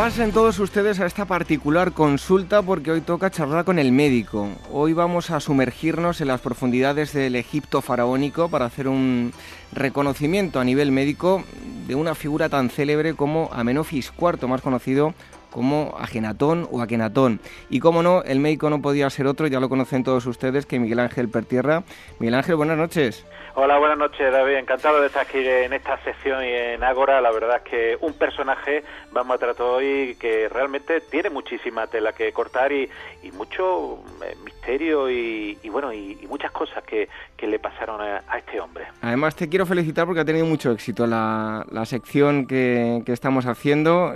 Pasen 0.00 0.32
todos 0.32 0.58
ustedes 0.60 0.98
a 0.98 1.04
esta 1.04 1.26
particular 1.26 1.92
consulta 1.92 2.62
porque 2.62 2.90
hoy 2.90 3.02
toca 3.02 3.30
charlar 3.30 3.66
con 3.66 3.78
el 3.78 3.92
médico. 3.92 4.48
Hoy 4.72 4.94
vamos 4.94 5.30
a 5.30 5.40
sumergirnos 5.40 6.22
en 6.22 6.28
las 6.28 6.40
profundidades 6.40 7.12
del 7.12 7.36
Egipto 7.36 7.82
faraónico 7.82 8.48
para 8.48 8.64
hacer 8.64 8.88
un 8.88 9.34
reconocimiento 9.72 10.58
a 10.58 10.64
nivel 10.64 10.90
médico 10.90 11.44
de 11.86 11.96
una 11.96 12.14
figura 12.14 12.48
tan 12.48 12.70
célebre 12.70 13.12
como 13.12 13.50
Amenofis 13.52 14.10
IV, 14.18 14.48
más 14.48 14.62
conocido 14.62 15.12
como 15.50 15.94
Agenatón 15.98 16.66
o 16.70 16.80
Akenatón. 16.80 17.40
Y 17.68 17.80
como 17.80 18.02
no, 18.02 18.22
el 18.22 18.40
médico 18.40 18.70
no 18.70 18.80
podía 18.80 19.10
ser 19.10 19.26
otro, 19.26 19.48
ya 19.48 19.60
lo 19.60 19.68
conocen 19.68 20.04
todos 20.04 20.24
ustedes, 20.26 20.64
que 20.64 20.78
Miguel 20.78 21.00
Ángel 21.00 21.28
Pertierra. 21.28 21.84
Miguel 22.18 22.34
Ángel, 22.36 22.56
buenas 22.56 22.78
noches. 22.78 23.26
Hola, 23.54 23.78
buenas 23.78 23.98
noches, 23.98 24.32
David. 24.32 24.54
Encantado 24.54 25.00
de 25.00 25.08
estar 25.08 25.22
aquí 25.22 25.38
en 25.38 25.72
esta 25.72 26.00
sección 26.04 26.44
y 26.44 26.48
en 26.48 26.84
Ágora. 26.84 27.20
La 27.20 27.32
verdad 27.32 27.56
es 27.56 27.68
que 27.68 27.98
un 28.00 28.12
personaje 28.12 28.84
vamos 29.10 29.34
a 29.34 29.38
tratar 29.38 29.66
hoy 29.66 30.16
que 30.20 30.48
realmente 30.48 31.00
tiene 31.00 31.30
muchísima 31.30 31.88
tela 31.88 32.12
que 32.12 32.32
cortar 32.32 32.70
y, 32.70 32.88
mucho 33.32 34.04
eh, 34.24 34.36
misterio 34.44 35.10
y, 35.10 35.58
bueno 35.68 35.92
y, 35.92 36.16
muchas 36.28 36.52
cosas 36.52 36.84
que, 36.84 37.08
le 37.40 37.58
pasaron 37.58 38.00
a, 38.00 38.38
este 38.38 38.60
hombre. 38.60 38.84
Además, 39.02 39.34
te 39.34 39.48
quiero 39.48 39.66
felicitar 39.66 40.06
porque 40.06 40.20
ha 40.20 40.24
tenido 40.24 40.46
mucho 40.46 40.70
éxito 40.70 41.08
la, 41.08 41.64
sección 41.86 42.46
que, 42.46 43.02
estamos 43.06 43.46
haciendo. 43.46 44.14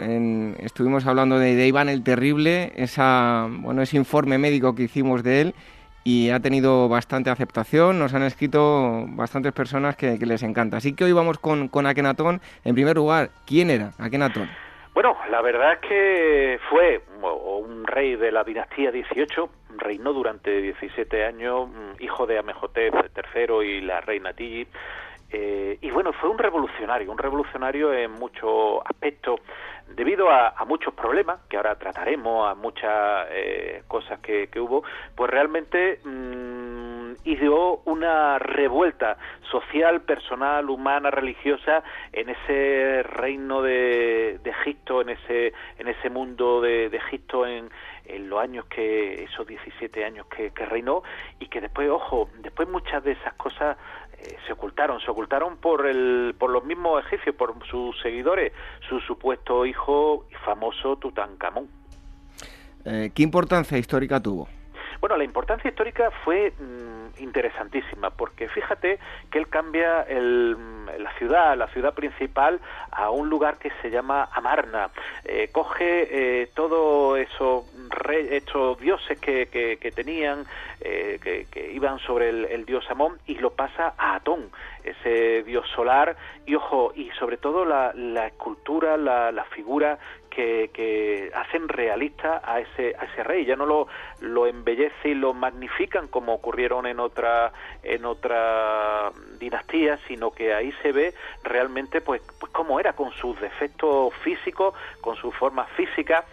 estuvimos 0.60 1.06
hablando 1.06 1.40
de, 1.40 1.56
de 1.56 1.66
Iván 1.66 1.88
el 1.88 2.04
Terrible, 2.04 2.72
esa, 2.76 3.48
bueno, 3.50 3.82
ese 3.82 3.96
informe 3.96 4.38
médico 4.38 4.76
que 4.76 4.84
hicimos 4.84 5.24
de 5.24 5.40
él 5.40 5.54
y 6.04 6.30
ha 6.30 6.38
tenido 6.40 6.88
bastante 6.88 7.30
aceptación. 7.30 7.98
Nos 7.98 8.14
han 8.14 8.22
escrito 8.22 9.06
bastantes 9.08 9.52
personas 9.52 9.96
que, 9.96 10.18
les 10.18 10.42
encanta. 10.42 10.76
Así 10.76 10.94
que 10.94 11.04
hoy 11.04 11.12
vamos 11.12 11.38
con, 11.38 11.68
con 11.68 11.86
Akenatón. 11.86 12.40
En 12.64 12.74
primer 12.74 12.96
lugar, 12.96 13.30
¿quién 13.46 13.70
era 13.70 13.92
Akenatón? 13.98 14.48
Bueno, 14.92 15.16
la 15.30 15.40
verdad 15.42 15.72
es 15.72 15.78
que 15.80 16.60
fue 16.70 17.02
un 17.20 17.84
rey 17.84 18.14
de 18.14 18.30
la 18.30 18.44
dinastía 18.44 18.92
18, 18.92 19.48
reinó 19.78 20.12
durante 20.12 20.60
17 20.60 21.24
años, 21.24 21.68
hijo 21.98 22.26
de 22.26 22.38
Amejotep 22.38 22.94
III 23.34 23.66
y 23.66 23.80
la 23.80 24.00
reina 24.02 24.32
Tigi. 24.32 24.68
Eh, 25.30 25.78
y 25.80 25.90
bueno, 25.90 26.12
fue 26.12 26.30
un 26.30 26.38
revolucionario, 26.38 27.10
un 27.10 27.18
revolucionario 27.18 27.92
en 27.92 28.12
muchos 28.12 28.82
aspectos, 28.84 29.40
debido 29.88 30.30
a, 30.30 30.54
muchos 30.66 30.94
problemas, 30.94 31.40
que 31.48 31.56
ahora 31.56 31.76
trataremos, 31.76 32.48
a 32.48 32.54
muchas 32.54 33.26
eh, 33.30 33.82
cosas 33.86 34.20
que, 34.20 34.48
hubo, 34.58 34.82
pues 35.14 35.30
realmente 35.30 36.00
mmm, 36.04 36.94
una 37.84 38.38
revuelta 38.38 39.16
social, 39.50 40.02
personal, 40.02 40.68
humana, 40.68 41.10
religiosa 41.10 41.82
en 42.12 42.28
ese 42.30 43.02
reino 43.02 43.62
de, 43.62 44.40
Egipto, 44.44 45.00
en 45.02 45.10
ese, 45.10 45.52
en 45.78 45.88
ese 45.88 46.10
mundo 46.10 46.60
de, 46.60 46.86
Egipto, 46.86 47.46
en, 47.46 47.70
en 48.06 48.28
los 48.28 48.40
años 48.40 48.66
que, 48.66 49.24
esos 49.24 49.46
17 49.46 50.04
años 50.04 50.26
que, 50.26 50.50
que, 50.52 50.66
reinó, 50.66 51.02
y 51.38 51.46
que 51.46 51.60
después, 51.60 51.88
ojo, 51.88 52.28
después 52.38 52.68
muchas 52.68 53.02
de 53.04 53.12
esas 53.12 53.34
cosas 53.34 53.76
eh, 54.24 54.36
se 54.46 54.52
ocultaron, 54.52 55.00
se 55.00 55.10
ocultaron 55.10 55.56
por, 55.56 55.86
el, 55.86 56.34
por 56.38 56.50
los 56.50 56.64
mismos 56.64 57.04
egipcios, 57.04 57.34
por 57.36 57.54
sus 57.66 57.98
seguidores, 58.00 58.52
su 58.88 59.00
supuesto 59.00 59.66
hijo 59.66 60.26
famoso 60.44 60.96
Tutankamón. 60.96 61.68
Eh, 62.84 63.10
¿Qué 63.14 63.22
importancia 63.22 63.78
histórica 63.78 64.20
tuvo? 64.20 64.48
Bueno, 65.00 65.16
la 65.18 65.24
importancia 65.24 65.68
histórica 65.68 66.10
fue 66.24 66.52
mm, 66.52 67.22
interesantísima, 67.22 68.10
porque 68.10 68.48
fíjate 68.48 68.98
que 69.30 69.38
él 69.38 69.48
cambia 69.48 70.02
el, 70.02 70.56
la 70.98 71.12
ciudad, 71.18 71.56
la 71.56 71.68
ciudad 71.68 71.92
principal, 71.92 72.60
a 72.90 73.10
un 73.10 73.28
lugar 73.28 73.58
que 73.58 73.70
se 73.82 73.90
llama 73.90 74.28
Amarna. 74.32 74.90
Eh, 75.24 75.50
coge 75.52 76.08
eh, 76.42 76.50
todo 76.54 77.16
eso 77.16 77.66
estos 78.30 78.78
dioses 78.80 79.18
que, 79.18 79.48
que, 79.80 79.92
tenían, 79.92 80.46
eh, 80.80 81.18
que, 81.22 81.72
iban 81.72 81.98
sobre 82.00 82.28
el, 82.28 82.64
dios 82.64 82.84
Amón, 82.90 83.18
y 83.26 83.36
lo 83.36 83.50
pasa 83.50 83.94
a 83.98 84.16
Atón, 84.16 84.50
ese 84.82 85.42
dios 85.42 85.66
solar, 85.74 86.16
y 86.46 86.54
ojo, 86.54 86.92
y 86.94 87.10
sobre 87.18 87.36
todo 87.36 87.64
la, 87.64 87.92
la 87.94 88.26
escultura, 88.26 88.96
la, 88.96 89.32
la 89.32 89.44
figura 89.44 89.98
que, 90.34 91.30
hacen 91.34 91.68
realista 91.68 92.42
a 92.44 92.60
ese, 92.60 92.94
a 92.98 93.04
ese 93.04 93.22
rey, 93.22 93.44
ya 93.44 93.56
no 93.56 93.66
lo, 93.66 93.86
lo 94.20 94.46
embellece 94.46 95.10
y 95.10 95.14
lo 95.14 95.34
magnifican 95.34 96.08
como 96.08 96.34
ocurrieron 96.34 96.86
en 96.86 97.00
otra, 97.00 97.52
en 97.82 98.04
otra 98.04 99.12
dinastía, 99.38 99.98
sino 100.08 100.32
que 100.32 100.54
ahí 100.54 100.72
se 100.82 100.92
ve 100.92 101.14
realmente 101.42 102.00
pues, 102.00 102.22
pues 102.38 102.52
cómo 102.52 102.80
era 102.80 102.94
con 102.94 103.12
sus 103.12 103.40
defectos 103.40 104.12
físicos, 104.22 104.74
con 105.00 105.16
su 105.16 105.30
forma 105.32 105.64
física 105.76 106.24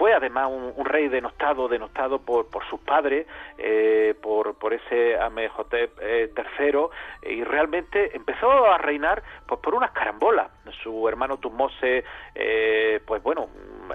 fue 0.00 0.14
además 0.14 0.48
un, 0.50 0.82
rey 0.86 1.08
denostado, 1.08 1.68
denostado 1.68 2.22
por, 2.22 2.48
por 2.48 2.66
sus 2.70 2.80
padres, 2.80 3.26
eh, 3.58 4.14
por, 4.22 4.54
por 4.54 4.72
ese 4.72 5.18
Amehotep 5.20 5.98
eh, 6.00 6.30
III, 6.34 7.34
y 7.34 7.44
realmente 7.44 8.16
empezó 8.16 8.64
a 8.64 8.78
reinar 8.78 9.22
pues, 9.46 9.60
por 9.60 9.74
unas 9.74 9.90
carambolas. 9.90 10.50
Su 10.82 11.06
hermano 11.06 11.36
Tutmose, 11.36 12.02
eh, 12.34 13.00
pues 13.04 13.22
bueno, 13.22 13.50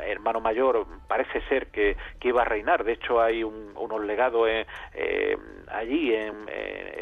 hermano 0.06 0.42
mayor, 0.42 0.86
parece 1.08 1.42
ser 1.50 1.72
que, 1.72 1.98
que, 2.20 2.28
iba 2.28 2.44
a 2.44 2.46
reinar. 2.46 2.84
De 2.84 2.94
hecho, 2.94 3.20
hay 3.20 3.44
unos 3.44 4.06
legados 4.06 4.48
eh, 4.48 5.38
allí 5.72 6.14
en, 6.14 6.36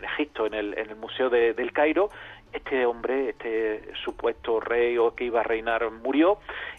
Egipto, 0.01 0.45
en 0.45 0.53
el, 0.53 0.77
en 0.77 0.91
el 0.91 0.95
Museo 0.95 1.29
del 1.29 1.73
Cairo, 1.73 2.09
este 2.53 2.85
hombre, 2.85 3.29
este 3.29 3.93
supuesto 4.03 4.59
rey 4.59 4.97
o 4.97 5.15
que 5.15 5.25
iba 5.25 5.41
a 5.41 5.43
reinar, 5.43 5.89
murió 5.91 6.37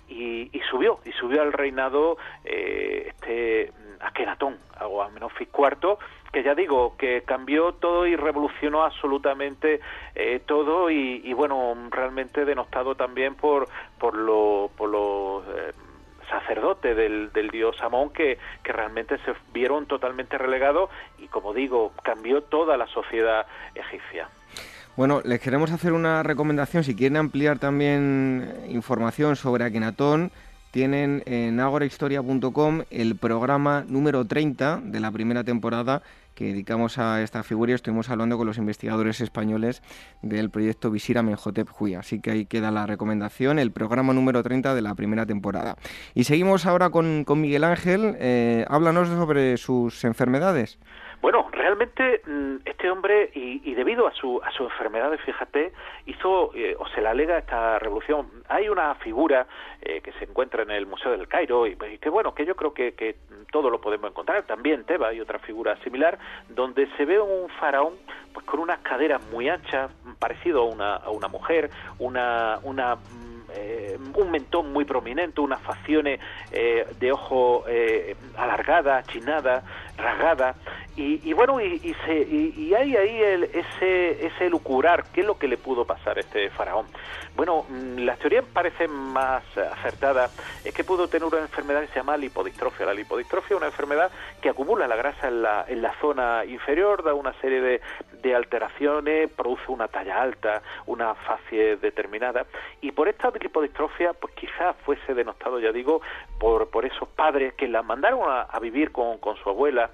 y, 0.09 0.51
subió, 0.70 1.01
y 1.05 1.12
subió 1.12 1.43
al 1.43 1.53
reinado 1.53 2.16
eh, 2.45 3.09
este 3.09 3.72
Akenatón, 4.01 4.59
o 4.81 5.03
Amenofis 5.03 5.49
IV, 5.57 5.97
que 6.33 6.43
ya 6.43 6.55
digo, 6.55 6.97
que 6.97 7.22
cambió 7.22 7.72
todo 7.72 8.07
y 8.07 8.16
revolucionó 8.16 8.83
absolutamente 8.83 9.81
eh, 10.14 10.41
todo 10.45 10.91
y, 10.91 11.33
bueno, 11.33 11.75
realmente 11.91 12.45
denostado 12.45 12.95
también 12.97 13.35
por, 13.35 13.68
por, 13.99 14.16
lo, 14.16 14.70
por 14.77 14.91
los 14.91 15.45
eh, 15.47 15.72
sacerdotes 16.29 16.97
del, 16.97 17.33
del, 17.33 17.51
dios 17.51 17.81
Amón 17.81 18.11
que, 18.11 18.39
que 18.62 18.72
realmente 18.72 19.16
se 19.18 19.33
vieron 19.53 19.87
totalmente 19.87 20.37
relegados 20.37 20.91
y 21.18 21.29
como 21.29 21.55
digo, 21.55 21.93
cambió 22.03 22.43
toda 22.43 22.77
la 22.77 22.87
sociedad 22.89 23.47
egipcia. 23.75 24.29
Bueno, 24.97 25.21
les 25.25 25.41
queremos 25.41 25.73
hacer 25.73 25.93
una 25.93 26.23
recomendación. 26.23 26.85
Si 26.85 26.95
quieren 26.95 27.17
ampliar 27.17 27.59
también 27.59 28.49
información 28.69 29.35
sobre 29.35 29.65
Akenatón, 29.65 30.31
tienen 30.71 31.25
en 31.27 31.59
agorahistoria.com 31.59 32.83
el 32.91 33.17
programa 33.17 33.85
número 33.89 34.25
30 34.25 34.83
de 34.85 35.01
la 35.01 35.11
primera 35.11 35.43
temporada 35.43 36.03
que 36.37 36.47
dedicamos 36.47 36.99
a 36.99 37.23
esta 37.23 37.43
figura 37.43 37.73
y 37.73 37.75
estuvimos 37.75 38.09
hablando 38.09 38.37
con 38.37 38.47
los 38.47 38.59
investigadores 38.59 39.21
españoles 39.21 39.83
del 40.23 40.51
proyecto 40.51 40.93
Visira 40.93 41.23
Menhotep 41.23 41.69
Hui. 41.79 41.95
Así 41.95 42.21
que 42.21 42.31
ahí 42.31 42.47
queda 42.47 42.71
la 42.71 42.87
recomendación, 42.87 43.59
el 43.59 43.73
programa 43.73 44.13
número 44.13 44.45
30 44.45 44.77
de 44.77 44.83
la 44.83 44.95
primera 44.95 45.27
temporada. 45.27 45.77
Y 46.15 46.25
seguimos 46.25 46.67
ahora 46.67 46.91
con, 46.91 47.25
Miguel 47.37 47.65
Ángel. 47.65 48.17
Eh, 48.19 48.65
háblanos 48.69 49.09
sobre 49.09 49.57
sus 49.57 50.05
enfermedades. 50.05 50.79
Bueno, 51.25 51.49
realmente 51.53 52.20
mm, 52.27 52.57
este 52.66 52.91
hombre, 52.91 53.31
y, 53.33 53.72
debido 53.72 54.07
a 54.07 54.12
su, 54.12 54.43
a 54.45 54.51
su 54.51 54.64
enfermedad, 54.64 55.11
fíjate, 55.25 55.72
hizo, 56.05 56.51
eh, 56.55 56.77
o 56.79 56.87
se 56.89 57.01
le 57.01 57.09
alega 57.09 57.39
esta 57.39 57.79
revolución. 57.79 58.29
Hay 58.47 58.68
una 58.68 58.95
figura 58.97 59.47
eh, 59.81 60.03
que 60.03 60.12
se 60.12 60.27
encuentra 60.27 60.64
en 60.64 60.70
el 60.70 60.85
Museo 60.85 61.12
del 61.12 61.27
Cairo, 61.27 61.66
y, 61.66 61.77
que 61.77 62.11
bueno, 62.11 62.35
que 62.35 62.45
yo 62.45 62.55
creo 62.55 62.75
que, 62.75 62.93
que 62.93 63.16
todo 63.51 63.70
lo 63.70 63.81
podemos 63.81 64.11
encontrar. 64.11 64.43
También 64.43 64.85
Teba 64.85 65.09
hay 65.09 65.20
otra 65.22 65.39
figura 65.39 65.79
similar, 65.83 66.18
donde 66.51 66.89
se 66.99 67.07
ve 67.07 67.18
un 67.18 67.49
faraón 67.59 67.95
pues 68.35 68.45
con 68.45 68.61
unas 68.61 68.81
caderas 68.81 69.22
muy 69.33 69.49
anchas, 69.49 69.91
parecido 70.18 70.61
a 70.61 70.66
una, 70.66 70.97
a 70.97 71.09
una 71.09 71.29
mujer, 71.29 71.70
una, 71.99 72.59
una 72.64 72.99
eh, 73.55 73.99
un 74.15 74.31
mentón 74.31 74.73
muy 74.73 74.85
prominente, 74.85 75.41
unas 75.41 75.61
facciones 75.63 76.21
eh, 76.53 76.87
de 76.99 77.13
ojo 77.13 77.65
eh, 77.69 78.17
alargada, 78.37 79.03
chinada, 79.05 79.63
rasgada, 79.97 80.55
y, 80.97 81.33
bueno, 81.33 81.61
y, 81.61 81.93
se, 82.07 82.21
y, 82.21 82.73
hay 82.73 82.97
ahí 82.97 83.21
el, 83.21 83.45
ese, 83.45 84.27
ese 84.27 84.49
lucurar, 84.49 85.05
¿qué 85.13 85.23
es 85.23 85.27
lo 85.27 85.37
que 85.37 85.49
le 85.49 85.57
pudo 85.57 85.85
pasar 85.85 86.19
a 86.19 86.21
este 86.21 86.51
faraón? 86.51 86.87
Bueno, 87.35 87.65
mm, 87.69 87.99
las 88.05 88.17
teorías 88.21 88.45
parecen 88.45 88.93
más 88.93 89.43
acertadas, 89.57 90.33
es 90.65 90.73
que 90.73 90.85
pudo 90.85 91.09
tener 91.09 91.27
una 91.27 91.41
enfermedad 91.41 91.81
que 91.81 91.89
se 91.89 91.97
llama 91.97 92.17
lipodistrofia. 92.17 92.87
La 92.87 92.95
lipodistrofia 92.95 93.55
es 93.55 93.57
una 93.57 93.67
enfermedad 93.67 94.13
que 94.41 94.51
acumula 94.51 94.87
la 94.87 94.95
grasa 94.95 95.27
en 95.27 95.43
la, 95.43 95.65
en 95.67 95.83
la 95.83 95.95
zona 96.01 96.45
inferior, 96.45 97.03
da 97.03 97.13
una 97.13 97.33
serie 97.41 97.61
de, 97.61 97.81
de 98.23 98.35
alteraciones, 98.37 99.31
produce 99.33 99.65
una 99.69 99.89
talla 99.89 100.23
alta, 100.23 100.63
una 100.87 101.17
fase 101.17 101.77
determinada, 101.77 102.47
y 102.81 102.93
por 102.93 103.09
esta 103.09 103.33
lipodistrofia, 103.45 104.13
pues 104.13 104.35
quizás 104.35 104.75
fuese 104.85 105.15
denostado, 105.15 105.61
ya 105.61 105.71
digo, 105.73 106.03
por, 106.39 106.71
por 106.71 106.85
esos 106.85 107.09
padres 107.09 107.55
que 107.55 107.69
la 107.69 107.83
mandaron 107.83 108.23
a, 108.29 108.59
vivir 108.61 108.93
con, 108.93 109.19
con 109.19 109.37
su 109.37 109.49
abuela, 109.49 109.91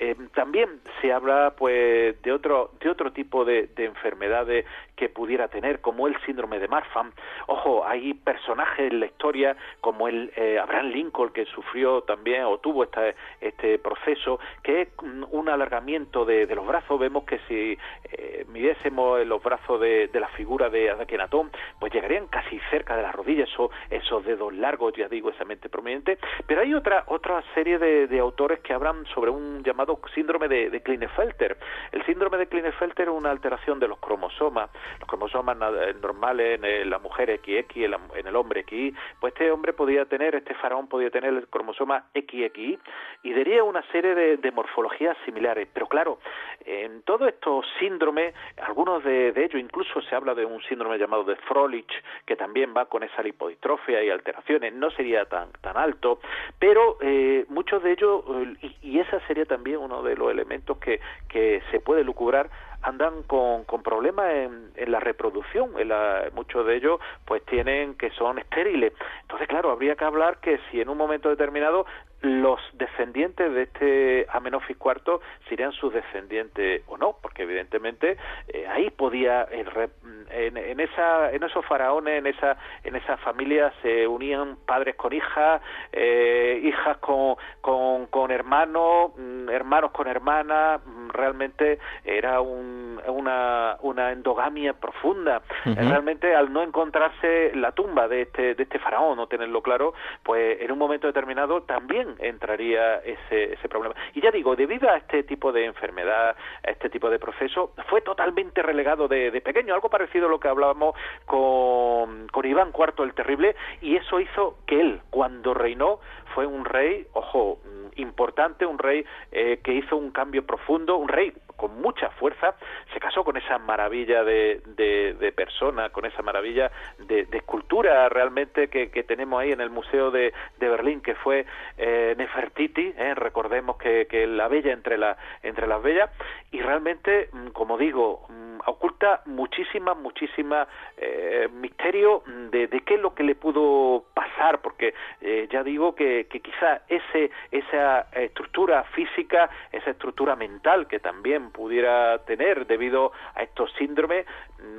eh, 0.00 0.16
también 0.34 0.80
se 1.00 1.12
habla 1.12 1.54
pues 1.56 2.20
de 2.22 2.32
otro 2.32 2.70
de 2.80 2.90
otro 2.90 3.12
tipo 3.12 3.44
de, 3.44 3.68
enfermedades 3.76 4.64
que 4.96 5.08
pudiera 5.08 5.48
tener 5.48 5.80
como 5.80 6.06
el 6.06 6.16
síndrome 6.24 6.58
de 6.58 6.68
Marfan. 6.68 7.12
Ojo 7.46 7.86
hay 7.86 8.14
personajes 8.14 8.90
en 8.90 9.00
la 9.00 9.06
historia 9.06 9.56
como 9.80 10.08
el 10.08 10.32
eh, 10.36 10.58
Abraham 10.58 10.86
Lincoln 10.88 11.30
que 11.30 11.44
sufrió 11.46 12.02
también 12.02 12.44
o 12.44 12.58
tuvo 12.58 12.84
este 12.84 13.14
este 13.40 13.78
proceso 13.78 14.38
que 14.62 14.82
es 14.82 14.88
un 15.30 15.48
alargamiento 15.48 16.24
de, 16.24 16.46
los 16.54 16.66
brazos. 16.66 16.98
Vemos 16.98 17.24
que 17.24 17.38
si 17.48 17.78
eh, 18.12 18.44
midiésemos 18.48 19.26
los 19.26 19.42
brazos 19.42 19.80
de, 19.80 20.08
la 20.12 20.28
figura 20.28 20.70
de 20.70 20.90
Akenatón 20.90 21.50
pues 21.80 21.92
llegarían 21.92 22.28
casi 22.28 22.58
cerca 22.70 22.96
de 22.96 23.02
las 23.02 23.14
rodillas 23.14 23.48
esos, 23.48 23.70
esos 23.90 24.24
dedos 24.24 24.54
largos 24.54 24.94
ya 24.94 25.08
digo 25.08 25.30
esa 25.30 25.44
mente 25.44 25.68
prominente. 25.68 26.18
Pero 26.46 26.60
hay 26.60 26.74
otra 26.74 27.04
otra 27.08 27.42
serie 27.54 27.78
de, 27.78 28.06
de 28.06 28.18
autores 28.18 28.60
que 28.60 28.72
hablan 28.72 29.04
sobre 29.06 29.30
un 29.30 29.62
llamado 29.62 29.98
síndrome 30.14 30.48
de, 30.48 30.70
de 30.70 30.82
Klinefelter. 30.82 31.58
El 31.92 32.04
síndrome 32.06 32.38
de 32.38 32.46
Klinefelter 32.46 33.08
es 33.08 33.14
una 33.14 33.30
alteración 33.30 33.78
de 33.80 33.88
los 33.88 33.98
cromosomas, 33.98 34.70
los 34.98 35.08
cromosomas 35.08 35.56
eh, 35.56 35.94
normales 36.00 36.60
en 36.62 36.90
la 36.90 36.98
mujer 36.98 37.40
XX, 37.42 37.76
en 38.14 38.26
el 38.26 38.36
hombre 38.36 38.64
XY, 38.68 38.94
pues 39.20 39.32
este 39.32 39.50
hombre 39.50 39.72
podía 39.72 40.04
tener, 40.04 40.34
este 40.34 40.54
faraón 40.54 40.88
podía 40.88 41.10
tener 41.10 41.32
el 41.34 41.46
cromosoma 41.48 42.04
XXI 42.14 42.78
y 43.22 43.32
daría 43.32 43.64
una 43.64 43.82
serie 43.90 44.14
de, 44.14 44.52
morfologías 44.52 45.16
similares. 45.24 45.68
Pero 45.72 45.86
claro, 45.86 46.18
en 46.64 47.02
todos 47.02 47.28
estos 47.28 47.66
síndromes, 47.78 48.34
algunos 48.62 49.02
de, 49.02 49.28
ellos, 49.28 49.60
incluso 49.60 50.00
se 50.02 50.14
habla 50.14 50.34
de 50.34 50.44
un 50.44 50.62
síndrome 50.62 50.98
llamado 50.98 51.24
de 51.24 51.36
Froelich, 51.36 51.92
que 52.26 52.36
también 52.36 52.72
va 52.76 52.86
con 52.86 53.02
esa 53.02 53.22
lipodistrofia 53.22 54.02
y 54.02 54.10
alteraciones, 54.10 54.72
no 54.74 54.90
sería 54.90 55.24
tan, 55.24 55.50
tan 55.60 55.76
alto, 55.76 56.20
pero 56.58 56.98
eh, 57.00 57.44
muchos 57.48 57.82
de 57.82 57.92
ellos, 57.92 58.24
eh, 58.62 58.70
y 58.82 58.98
esa 59.00 59.18
sería 59.26 59.44
también 59.44 59.78
uno 59.78 60.02
de 60.02 60.16
los 60.16 60.30
elementos 60.30 60.78
que, 60.78 61.00
que 61.28 61.62
se 61.70 61.80
puede 61.80 62.04
lucubrar 62.04 62.48
andan 62.84 63.22
con, 63.24 63.64
con 63.64 63.82
problemas 63.82 64.30
en, 64.32 64.70
en, 64.76 64.92
la 64.92 65.00
reproducción. 65.00 65.72
En 65.78 65.88
la, 65.88 66.30
muchos 66.34 66.66
de 66.66 66.76
ellos 66.76 67.00
pues 67.24 67.44
tienen 67.46 67.94
que 67.94 68.10
son 68.10 68.38
estériles. 68.38 68.92
Entonces, 69.22 69.48
claro, 69.48 69.70
habría 69.70 69.96
que 69.96 70.04
hablar 70.04 70.38
que 70.38 70.60
si 70.70 70.80
en 70.80 70.88
un 70.88 70.98
momento 70.98 71.28
determinado 71.28 71.86
los 72.24 72.60
descendientes 72.72 73.52
de 73.52 73.62
este 73.62 74.26
Amenofis 74.30 74.76
IV 74.76 75.20
serían 75.48 75.72
sus 75.72 75.92
descendientes 75.92 76.82
o 76.86 76.96
no, 76.96 77.16
porque 77.20 77.42
evidentemente 77.42 78.16
eh, 78.48 78.66
ahí 78.66 78.90
podía 78.90 79.46
en, 79.50 80.56
en, 80.56 80.80
esa 80.80 81.32
en 81.32 81.42
esos 81.42 81.64
faraones, 81.66 82.18
en 82.18 82.26
esa 82.26 82.56
en 82.82 82.96
esa 82.96 83.16
familia 83.18 83.72
se 83.82 84.06
unían 84.06 84.56
padres 84.66 84.96
con 84.96 85.12
hijas, 85.12 85.60
eh, 85.92 86.60
hijas 86.64 86.98
con, 86.98 87.36
con, 87.60 88.06
con 88.06 88.30
hermanos, 88.30 89.12
mm, 89.16 89.48
hermanos 89.50 89.90
con 89.92 90.06
hermanas, 90.06 90.80
mm, 90.84 91.10
realmente 91.10 91.78
era 92.04 92.40
un, 92.40 93.00
una, 93.06 93.76
una 93.82 94.12
endogamia 94.12 94.72
profunda. 94.72 95.42
Realmente 95.64 96.34
al 96.34 96.52
no 96.52 96.62
encontrarse 96.62 97.52
la 97.54 97.72
tumba 97.72 98.08
de 98.08 98.22
este 98.22 98.54
de 98.54 98.62
este 98.62 98.78
faraón, 98.78 99.16
no 99.16 99.26
tenerlo 99.26 99.62
claro, 99.62 99.94
pues 100.22 100.60
en 100.60 100.70
un 100.72 100.78
momento 100.78 101.06
determinado 101.06 101.62
también 101.62 102.13
entraría 102.18 102.96
ese, 102.98 103.54
ese 103.54 103.68
problema. 103.68 103.94
Y 104.14 104.20
ya 104.20 104.30
digo, 104.30 104.56
debido 104.56 104.88
a 104.90 104.96
este 104.96 105.22
tipo 105.22 105.52
de 105.52 105.64
enfermedad, 105.66 106.36
a 106.66 106.70
este 106.70 106.88
tipo 106.90 107.10
de 107.10 107.18
proceso, 107.18 107.72
fue 107.88 108.00
totalmente 108.00 108.62
relegado 108.62 109.08
de, 109.08 109.30
de 109.30 109.40
pequeño, 109.40 109.74
algo 109.74 109.88
parecido 109.88 110.26
a 110.26 110.30
lo 110.30 110.40
que 110.40 110.48
hablábamos 110.48 110.94
con, 111.24 112.28
con 112.28 112.46
Iván 112.46 112.72
IV 112.76 113.04
el 113.04 113.14
Terrible, 113.14 113.56
y 113.80 113.96
eso 113.96 114.20
hizo 114.20 114.58
que 114.66 114.80
él, 114.80 115.00
cuando 115.10 115.54
reinó, 115.54 116.00
fue 116.34 116.46
un 116.46 116.64
rey, 116.64 117.06
ojo, 117.12 117.60
importante, 117.96 118.66
un 118.66 118.78
rey 118.78 119.04
eh, 119.30 119.60
que 119.62 119.72
hizo 119.72 119.96
un 119.96 120.10
cambio 120.10 120.44
profundo, 120.44 120.96
un 120.96 121.08
rey 121.08 121.32
con 121.56 121.80
mucha 121.80 122.10
fuerza, 122.10 122.56
se 122.92 122.98
casó 123.00 123.22
con 123.24 123.36
esa 123.36 123.58
maravilla 123.58 124.24
de, 124.24 124.60
de, 124.76 125.32
persona, 125.32 125.90
con 125.90 126.04
esa 126.04 126.22
maravilla 126.22 126.70
de, 126.98 127.28
escultura 127.32 128.08
realmente 128.08 128.68
que, 128.68 128.88
tenemos 129.04 129.40
ahí 129.40 129.52
en 129.52 129.60
el 129.60 129.70
Museo 129.70 130.10
de, 130.10 130.32
Berlín, 130.58 131.00
que 131.00 131.14
fue 131.14 131.46
eh, 131.78 132.14
Nefertiti, 132.16 132.94
eh, 132.96 133.14
recordemos 133.14 133.76
que, 133.76 134.06
que, 134.06 134.26
la 134.26 134.48
bella 134.48 134.72
entre, 134.72 134.98
la, 134.98 135.16
entre 135.42 135.66
las 135.66 135.82
bellas, 135.82 136.10
y 136.50 136.60
realmente, 136.60 137.28
mm, 137.32 137.48
como 137.48 137.78
digo, 137.78 138.26
mm, 138.28 138.44
oculta 138.66 139.22
muchísima, 139.26 139.94
muchísima 139.94 140.66
eh, 140.96 141.48
misterio 141.52 142.22
de, 142.50 142.66
de, 142.66 142.80
qué 142.80 142.94
es 142.94 143.00
lo 143.00 143.14
que 143.14 143.22
le 143.22 143.34
pudo 143.34 144.04
pasar, 144.14 144.60
porque 144.60 144.94
eh, 145.20 145.48
ya 145.50 145.62
digo 145.62 145.94
que, 145.94 146.23
que 146.26 146.40
quizá 146.40 146.82
ese, 146.88 147.30
esa 147.50 148.06
estructura 148.12 148.84
física, 148.94 149.50
esa 149.72 149.90
estructura 149.90 150.36
mental 150.36 150.86
que 150.86 150.98
también 150.98 151.50
pudiera 151.50 152.18
tener 152.24 152.66
debido 152.66 153.12
a 153.34 153.42
estos 153.42 153.72
síndromes, 153.78 154.26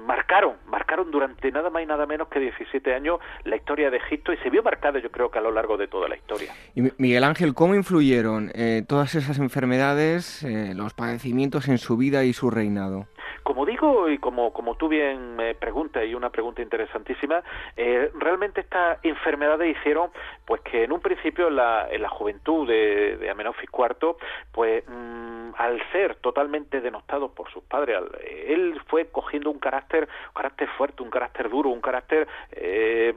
marcaron, 0.05 0.55
marcaron 0.67 1.11
durante 1.11 1.51
nada 1.51 1.69
más 1.69 1.83
y 1.83 1.85
nada 1.85 2.05
menos 2.05 2.27
que 2.27 2.39
17 2.39 2.93
años 2.93 3.19
la 3.43 3.55
historia 3.55 3.89
de 3.89 3.97
Egipto 3.97 4.33
y 4.33 4.37
se 4.37 4.49
vio 4.49 4.63
marcada 4.63 4.99
yo 4.99 5.11
creo 5.11 5.29
que 5.29 5.39
a 5.39 5.41
lo 5.41 5.51
largo 5.51 5.77
de 5.77 5.87
toda 5.87 6.07
la 6.07 6.15
historia. 6.15 6.53
Y 6.73 6.81
Miguel 6.97 7.23
Ángel, 7.23 7.53
¿cómo 7.53 7.75
influyeron 7.75 8.51
eh, 8.53 8.83
todas 8.87 9.15
esas 9.15 9.39
enfermedades, 9.39 10.43
eh, 10.43 10.73
los 10.75 10.93
padecimientos 10.93 11.67
en 11.67 11.77
su 11.77 11.97
vida 11.97 12.23
y 12.23 12.33
su 12.33 12.49
reinado? 12.49 13.07
Como 13.45 13.63
digo 13.63 14.09
y 14.09 14.17
como, 14.17 14.51
como 14.51 14.73
tú 14.73 14.87
bien 14.87 15.35
me 15.35 15.53
preguntas 15.53 16.03
y 16.03 16.15
una 16.15 16.31
pregunta 16.31 16.63
interesantísima, 16.63 17.43
eh, 17.77 18.09
realmente 18.15 18.61
estas 18.61 18.97
enfermedades 19.03 19.77
hicieron 19.77 20.09
pues 20.45 20.61
que 20.61 20.83
en 20.83 20.91
un 20.91 20.99
principio 20.99 21.49
en 21.49 21.57
la, 21.57 21.87
en 21.91 22.01
la 22.01 22.09
juventud 22.09 22.67
de, 22.67 23.17
de 23.17 23.29
Amenofis 23.29 23.69
IV, 23.71 24.15
pues 24.51 24.83
mm, 24.87 25.51
al 25.57 25.79
ser 25.91 26.15
totalmente 26.15 26.81
denostado 26.81 27.35
por 27.35 27.47
sus 27.51 27.63
padres, 27.65 27.99
él 28.47 28.81
fue 28.87 29.11
cogiendo 29.11 29.51
un 29.51 29.59
carácter, 29.59 30.09
un 30.29 30.33
carácter 30.33 30.67
fuerte, 30.69 31.03
un 31.03 31.11
carácter 31.11 31.47
duro, 31.47 31.69
un 31.69 31.81
carácter 31.81 32.27
eh, 32.51 33.13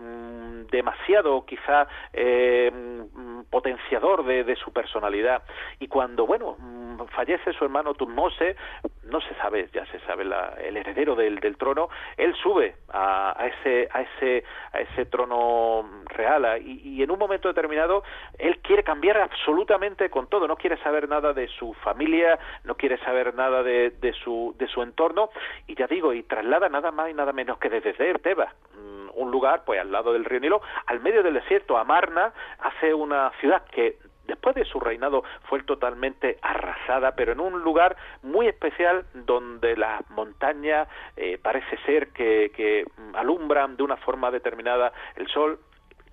demasiado 0.71 1.47
quizá 1.47 1.89
eh, 2.13 2.71
potenciador 3.51 4.25
de, 4.25 4.57
su 4.57 4.73
personalidad. 4.73 5.43
Y 5.81 5.89
cuando, 5.89 6.27
bueno, 6.27 6.57
fallece 7.15 7.53
su 7.53 7.65
hermano 7.65 7.95
Tutmose, 7.95 8.57
no 9.09 9.21
se 9.21 9.35
sabe, 9.35 9.69
ya 9.73 9.85
se 9.87 9.99
sabe 10.01 10.25
la, 10.25 10.55
el 10.63 10.77
heredero 10.77 11.15
del, 11.15 11.41
del, 11.41 11.57
trono, 11.57 11.89
él 12.17 12.35
sube 12.35 12.77
a, 12.89 13.35
a, 13.41 13.47
ese 13.47 13.89
a 13.93 14.03
ese 14.03 14.45
a 14.73 14.81
ese 14.81 15.07
trono 15.07 15.85
real 16.07 16.63
y, 16.63 17.03
en 17.03 17.11
un 17.11 17.19
momento 17.19 17.49
determinado 17.49 18.03
él 18.39 18.59
quiere 18.59 18.83
cambiar 18.83 19.19
absolutamente 19.19 20.11
con 20.11 20.27
todo, 20.29 20.47
no 20.47 20.57
quiere 20.57 20.77
saber 20.79 21.09
nada 21.09 21.33
de 21.33 21.49
su 21.49 21.75
familia, 21.75 22.39
no 22.65 22.77
quiere 22.77 22.99
saber 22.99 23.35
nada 23.35 23.63
de, 23.63 23.91
de 23.91 24.13
su 24.13 24.55
de 24.59 24.67
su 24.69 24.83
entorno 24.83 25.31
y 25.67 25.75
ya 25.75 25.87
digo 25.87 26.13
y 26.13 26.23
traslada 26.23 26.69
nada 26.69 26.91
más 26.91 27.11
y 27.11 27.15
nada 27.15 27.33
menos 27.33 27.59
que 27.59 27.69
desde 27.69 27.95
Tebas 28.19 28.53
mm, 28.75 29.11
un 29.15 29.31
lugar 29.31 29.63
pues 29.65 29.81
al 29.81 29.91
lado 29.91 30.13
del 30.13 30.25
río 30.25 30.41
Nilo, 30.41 30.63
al 30.87 31.01
medio 31.01 31.23
del 31.23 31.35
desierto, 31.35 31.77
Amarna, 31.77 32.33
hace 32.61 32.95
una 32.95 33.31
ciudad 33.41 33.63
que 33.71 33.99
después 34.29 34.55
de 34.55 34.65
su 34.65 34.79
reinado 34.79 35.25
fue 35.49 35.63
totalmente 35.65 36.39
arrasada, 36.43 37.17
pero 37.17 37.33
en 37.33 37.41
un 37.41 37.63
lugar 37.63 37.97
muy 38.23 38.47
especial 38.47 39.07
donde 39.15 39.77
las 39.77 40.09
montañas 40.11 40.87
eh, 41.17 41.39
parece 41.43 41.77
ser 41.85 42.09
que, 42.13 42.53
que 42.55 42.85
alumbran 43.15 43.77
de 43.77 43.83
una 43.83 43.97
forma 43.97 44.31
determinada 44.31 44.93
el 45.17 45.27
sol 45.29 45.59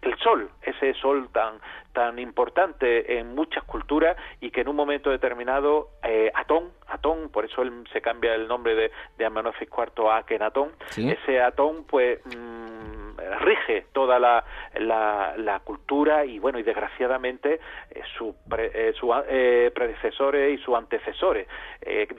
el 0.02 0.18
sol, 0.20 0.50
ese 0.62 0.94
sol 0.94 1.30
tan 1.32 1.60
tan 1.94 2.20
importante 2.20 3.18
en 3.18 3.34
muchas 3.34 3.64
culturas 3.64 4.18
y 4.42 4.52
que 4.52 4.62
en 4.62 4.68
un 4.68 4.76
momento 4.76 5.10
determinado 5.10 5.92
eh, 6.04 6.30
Atón, 6.36 6.72
Atón, 6.88 7.30
por 7.30 7.46
eso 7.46 7.62
él 7.62 7.72
se 7.92 8.02
cambia 8.02 8.36
el 8.36 8.48
nombre 8.48 8.76
de, 8.76 8.92
de 9.18 9.26
Amenofis 9.26 9.70
IV 9.70 10.10
a 10.10 10.18
Akenatón, 10.18 10.72
ese 10.98 11.42
Atón 11.42 11.86
pues 11.86 12.20
mm, 12.26 13.05
rige 13.40 13.86
toda 13.94 14.20
la, 14.20 14.44
la, 14.78 15.60
cultura 15.64 16.26
y 16.26 16.40
bueno 16.40 16.60
y 16.60 16.64
desgraciadamente 16.64 17.60
eh, 17.90 18.02
su, 18.18 18.36
eh, 18.58 18.94
su 19.00 19.14
eh, 19.28 19.72
predecesores 19.74 20.60
y 20.60 20.64
sus 20.64 20.76
antecesores 20.76 21.48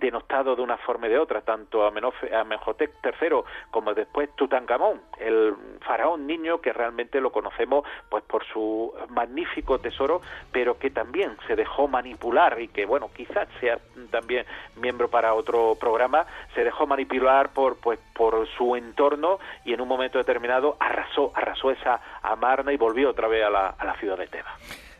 denostados 0.00 0.56
de 0.56 0.62
una 0.62 0.76
forma 0.78 1.06
y 1.06 1.10
de 1.10 1.18
otra 1.18 1.40
tanto 1.42 1.84
Amenhotep 1.86 2.90
III 3.04 3.42
como 3.70 3.94
después 3.94 4.30
Tutankamón 4.36 5.02
el 5.18 5.54
faraón 5.80 6.26
niño 6.26 6.60
que 6.60 6.72
realmente 6.72 7.20
lo 7.20 7.30
conocemos 7.30 7.84
pues 8.08 8.24
por 8.24 8.44
su 8.46 8.92
magnífico 9.10 9.78
tesoro 9.78 10.20
pero 10.52 10.78
que 10.78 10.90
también 10.90 11.36
se 11.46 11.56
dejó 11.56 11.88
manipular 11.88 12.60
y 12.60 12.68
que 12.68 12.86
bueno 12.86 13.10
quizás 13.14 13.48
sea 13.60 13.78
también 14.10 14.46
miembro 14.76 15.08
para 15.08 15.34
otro 15.34 15.76
programa 15.78 16.26
se 16.54 16.64
dejó 16.64 16.86
manipular 16.86 17.52
por 17.52 17.76
pues 17.76 17.98
por 18.14 18.46
su 18.56 18.76
entorno 18.76 19.38
y 19.64 19.72
en 19.72 19.80
un 19.80 19.88
momento 19.88 20.18
determinado 20.18 20.76
arrasó 20.86 21.32
arrasó 21.34 21.70
esa 21.70 22.00
Amarna 22.22 22.72
y 22.72 22.76
volvió 22.76 23.10
otra 23.10 23.28
vez 23.28 23.44
a 23.44 23.50
la, 23.50 23.68
a 23.68 23.84
la 23.84 23.94
ciudad 23.98 24.16
de 24.16 24.26
Tebas. 24.26 24.52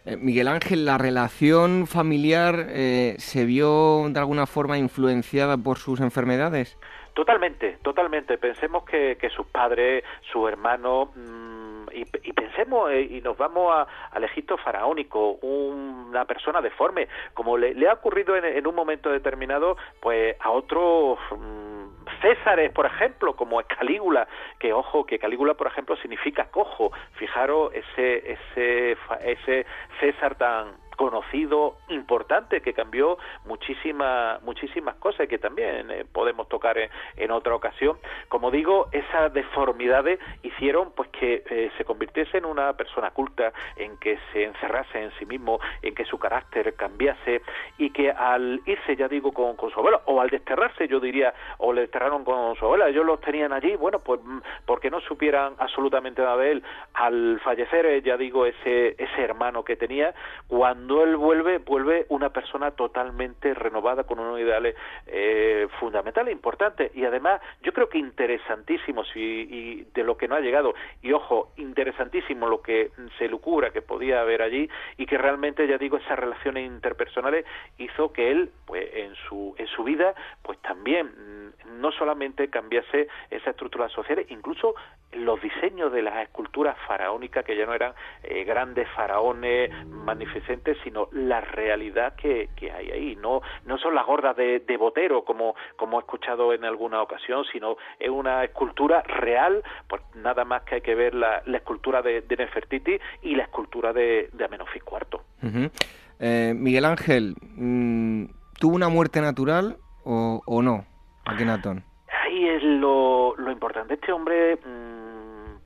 Eh, 0.05 0.17
Miguel 0.17 0.49
Ángel, 0.49 0.85
¿la 0.85 0.99
relación 0.99 1.87
familiar 1.87 2.67
eh, 2.69 3.17
se 3.19 3.45
vio 3.45 4.09
de 4.09 4.21
alguna 4.21 4.47
forma 4.47 4.79
influenciada 4.79 5.57
por 5.57 5.79
sus 5.79 6.01
enfermedades? 6.01 6.79
Totalmente, 7.13 7.79
totalmente. 7.83 8.39
Pensemos 8.39 8.85
que, 8.85 9.17
que 9.19 9.31
sus 9.31 9.47
padres, 9.47 10.05
su 10.33 10.47
hermano, 10.47 11.13
mm, 11.17 11.66
y, 11.93 12.33
pensemos 12.33 12.91
eh, 12.91 13.03
y 13.03 13.21
nos 13.21 13.37
vamos 13.37 13.87
al 14.11 14.25
Egipto 14.25 14.57
faraónico, 14.57 15.33
una 15.43 16.25
persona 16.25 16.61
deforme, 16.61 17.09
como 17.35 17.57
le, 17.57 17.89
ha 17.89 17.95
ocurrido 17.95 18.37
en, 18.37 18.67
un 18.67 18.75
momento 18.75 19.11
determinado, 19.11 19.77
pues 20.01 20.37
a 20.41 20.51
otros 20.51 21.19
mm, 21.31 21.77
Césares, 22.23 22.73
por 22.73 22.87
ejemplo, 22.87 23.35
como 23.37 23.61
es 23.61 23.67
Calígula, 23.67 24.27
que 24.59 24.73
ojo, 24.73 25.05
que 25.05 25.19
Calígula, 25.19 25.55
por 25.55 25.67
ejemplo, 25.67 25.97
significa 25.97 26.47
cojo. 26.51 26.93
Fijaros 27.15 27.73
ese, 27.75 28.33
ese, 28.33 28.97
ese 29.23 29.67
César 30.01 30.37
tan 30.37 30.86
conocido, 30.97 31.77
importante, 31.89 32.61
que 32.61 32.73
cambió 32.73 33.19
muchísimas 33.45 34.43
muchísimas 34.43 34.97
cosas 34.97 35.29
que 35.29 35.39
también 35.39 35.91
eh, 35.91 36.05
podemos 36.11 36.49
tocar 36.49 36.77
en, 36.79 37.31
otra 37.31 37.55
ocasión. 37.55 37.99
Como 38.29 38.51
digo, 38.51 38.89
esas 38.93 39.33
deformidades 39.33 40.19
hicieron 40.43 40.93
pues 40.93 41.09
que 41.11 41.43
eh, 41.51 41.71
se 41.77 41.85
convirtiese 41.85 42.39
en 42.39 42.45
una 42.45 42.73
persona 42.75 43.11
culta, 43.11 43.53
en 43.77 43.97
que 43.99 44.19
se 44.33 44.45
encerrase 44.45 45.03
en 45.03 45.11
sí 45.19 45.27
mismo, 45.27 45.61
en 45.83 45.95
que 45.95 46.05
su 46.05 46.19
carácter 46.19 46.75
cambiase 46.75 47.43
y 47.79 47.91
que 47.91 48.11
al 48.11 48.61
irse, 48.65 48.97
ya 48.97 49.09
digo, 49.09 49.33
con, 49.33 49.57
con 49.57 49.71
su 49.71 49.79
abuela, 49.79 50.01
o 50.07 50.21
al 50.21 50.31
desterrarse, 50.31 50.89
yo 50.89 51.01
diría, 51.01 51.35
o 51.59 51.73
le 51.73 51.83
desterraron 51.83 52.25
con 52.25 52.57
su 52.57 52.65
abuela, 52.65 52.89
ellos 52.89 53.05
los 53.05 53.21
tenían 53.21 53.53
allí, 53.53 53.77
bueno, 53.77 53.99
pues 53.99 54.21
mm, 54.23 54.39
porque 54.65 54.91
no 54.91 55.01
supieran 55.01 55.55
absolutamente 55.59 56.23
nada 56.23 56.37
de 56.39 56.53
él, 56.53 56.63
al 56.95 57.41
fallecer, 57.41 57.87
eh, 57.87 58.03
ya 58.03 58.17
digo, 58.17 58.47
ese, 58.47 58.95
ese 58.99 59.23
hermano 59.23 59.65
que 59.65 59.77
tenía, 59.77 60.15
cuando 60.49 60.86
cuando 60.87 61.03
él 61.03 61.17
vuelve, 61.17 61.59
vuelve 61.59 62.07
una 62.11 62.31
persona 62.31 62.71
totalmente 62.71 63.53
renovada 63.55 64.05
con 64.05 64.21
unos 64.21 64.39
ideales 64.39 64.77
eh, 65.09 65.67
fundamentales, 65.81 66.33
importantes 66.33 66.95
y 66.95 67.05
además 67.05 67.41
yo 67.61 67.73
creo 67.73 67.89
que 67.89 67.99
interesantísimos 67.99 69.09
y, 69.17 69.83
de 69.93 70.05
lo 70.05 70.17
que 70.17 70.29
no 70.29 70.37
ha 70.37 70.41
llegado. 70.41 70.75
Y 71.03 71.11
ojo, 71.11 71.51
interesantísimo 71.57 72.47
lo 72.47 72.63
que 72.63 72.93
se 73.19 73.27
lucura 73.27 73.71
que 73.71 73.83
podía 73.83 74.21
haber 74.21 74.43
allí 74.43 74.71
y 74.97 75.07
que 75.07 75.19
realmente, 75.19 75.67
ya 75.67 75.77
digo, 75.77 75.97
esas 75.97 76.21
relaciones 76.21 76.65
interpersonales 76.65 77.45
hizo 77.79 78.13
que 78.13 78.31
él, 78.31 78.51
pues 78.65 78.89
en 78.95 79.17
su, 79.29 79.57
en 79.59 79.67
su 79.67 79.83
vida, 79.83 80.15
pues 80.43 80.57
también 80.63 81.07
mm, 81.09 81.81
no 81.81 81.91
solamente 81.91 82.49
cambiase 82.49 83.09
esa 83.31 83.51
estructura 83.51 83.89
social, 83.89 84.25
incluso 84.29 84.77
los 85.13 85.41
diseños 85.41 85.93
de 85.93 86.03
las 86.03 86.23
esculturas 86.23 86.77
faraónicas, 86.87 87.45
que 87.45 87.57
ya 87.57 87.67
no 87.67 87.75
eran 87.75 87.93
eh, 88.23 88.45
grandes 88.45 88.89
faraones 88.91 89.71
magnificentes, 89.87 90.76
sino 90.83 91.09
la 91.13 91.41
realidad 91.41 92.15
que, 92.17 92.49
hay 92.61 92.91
ahí. 92.91 93.17
No, 93.17 93.41
no 93.65 93.79
son 93.79 93.95
las 93.95 94.07
gordas 94.07 94.37
de, 94.37 94.77
Botero, 94.79 95.25
como, 95.25 95.55
como 95.77 95.99
he 95.99 96.01
escuchado 96.01 96.53
en 96.53 96.65
alguna 96.65 97.03
ocasión, 97.03 97.45
sino 97.53 97.77
es 97.99 98.11
una 98.11 98.45
escultura 98.45 99.03
real, 99.03 99.63
pues 99.89 100.03
nada 100.15 100.45
más 100.45 100.63
que 100.63 100.77
hay 100.77 100.81
que 100.81 100.95
ver 100.95 101.15
la, 101.15 101.43
escultura 101.47 102.03
de, 102.03 102.23
Nefertiti 102.37 102.99
y 103.23 103.35
la 103.35 103.45
escultura 103.45 103.93
de, 103.93 104.29
de 104.33 104.45
Amenofis 104.45 104.83
IV. 104.83 105.71
Eh, 106.19 106.55
Miguel 106.55 106.85
Ángel, 106.85 107.35
mm, 107.57 108.27
¿tuvo 108.59 108.75
una 108.75 108.89
muerte 108.89 109.21
natural 109.21 109.77
o, 110.05 110.41
o 110.47 110.63
no, 110.63 110.85
Akenatón? 111.25 111.85
Ahí 112.25 112.49
es 112.49 112.63
lo, 112.63 113.35
lo 113.37 113.51
importante. 113.51 113.95
Este 113.95 114.13
hombre... 114.13 114.57
Mm, 114.57 114.96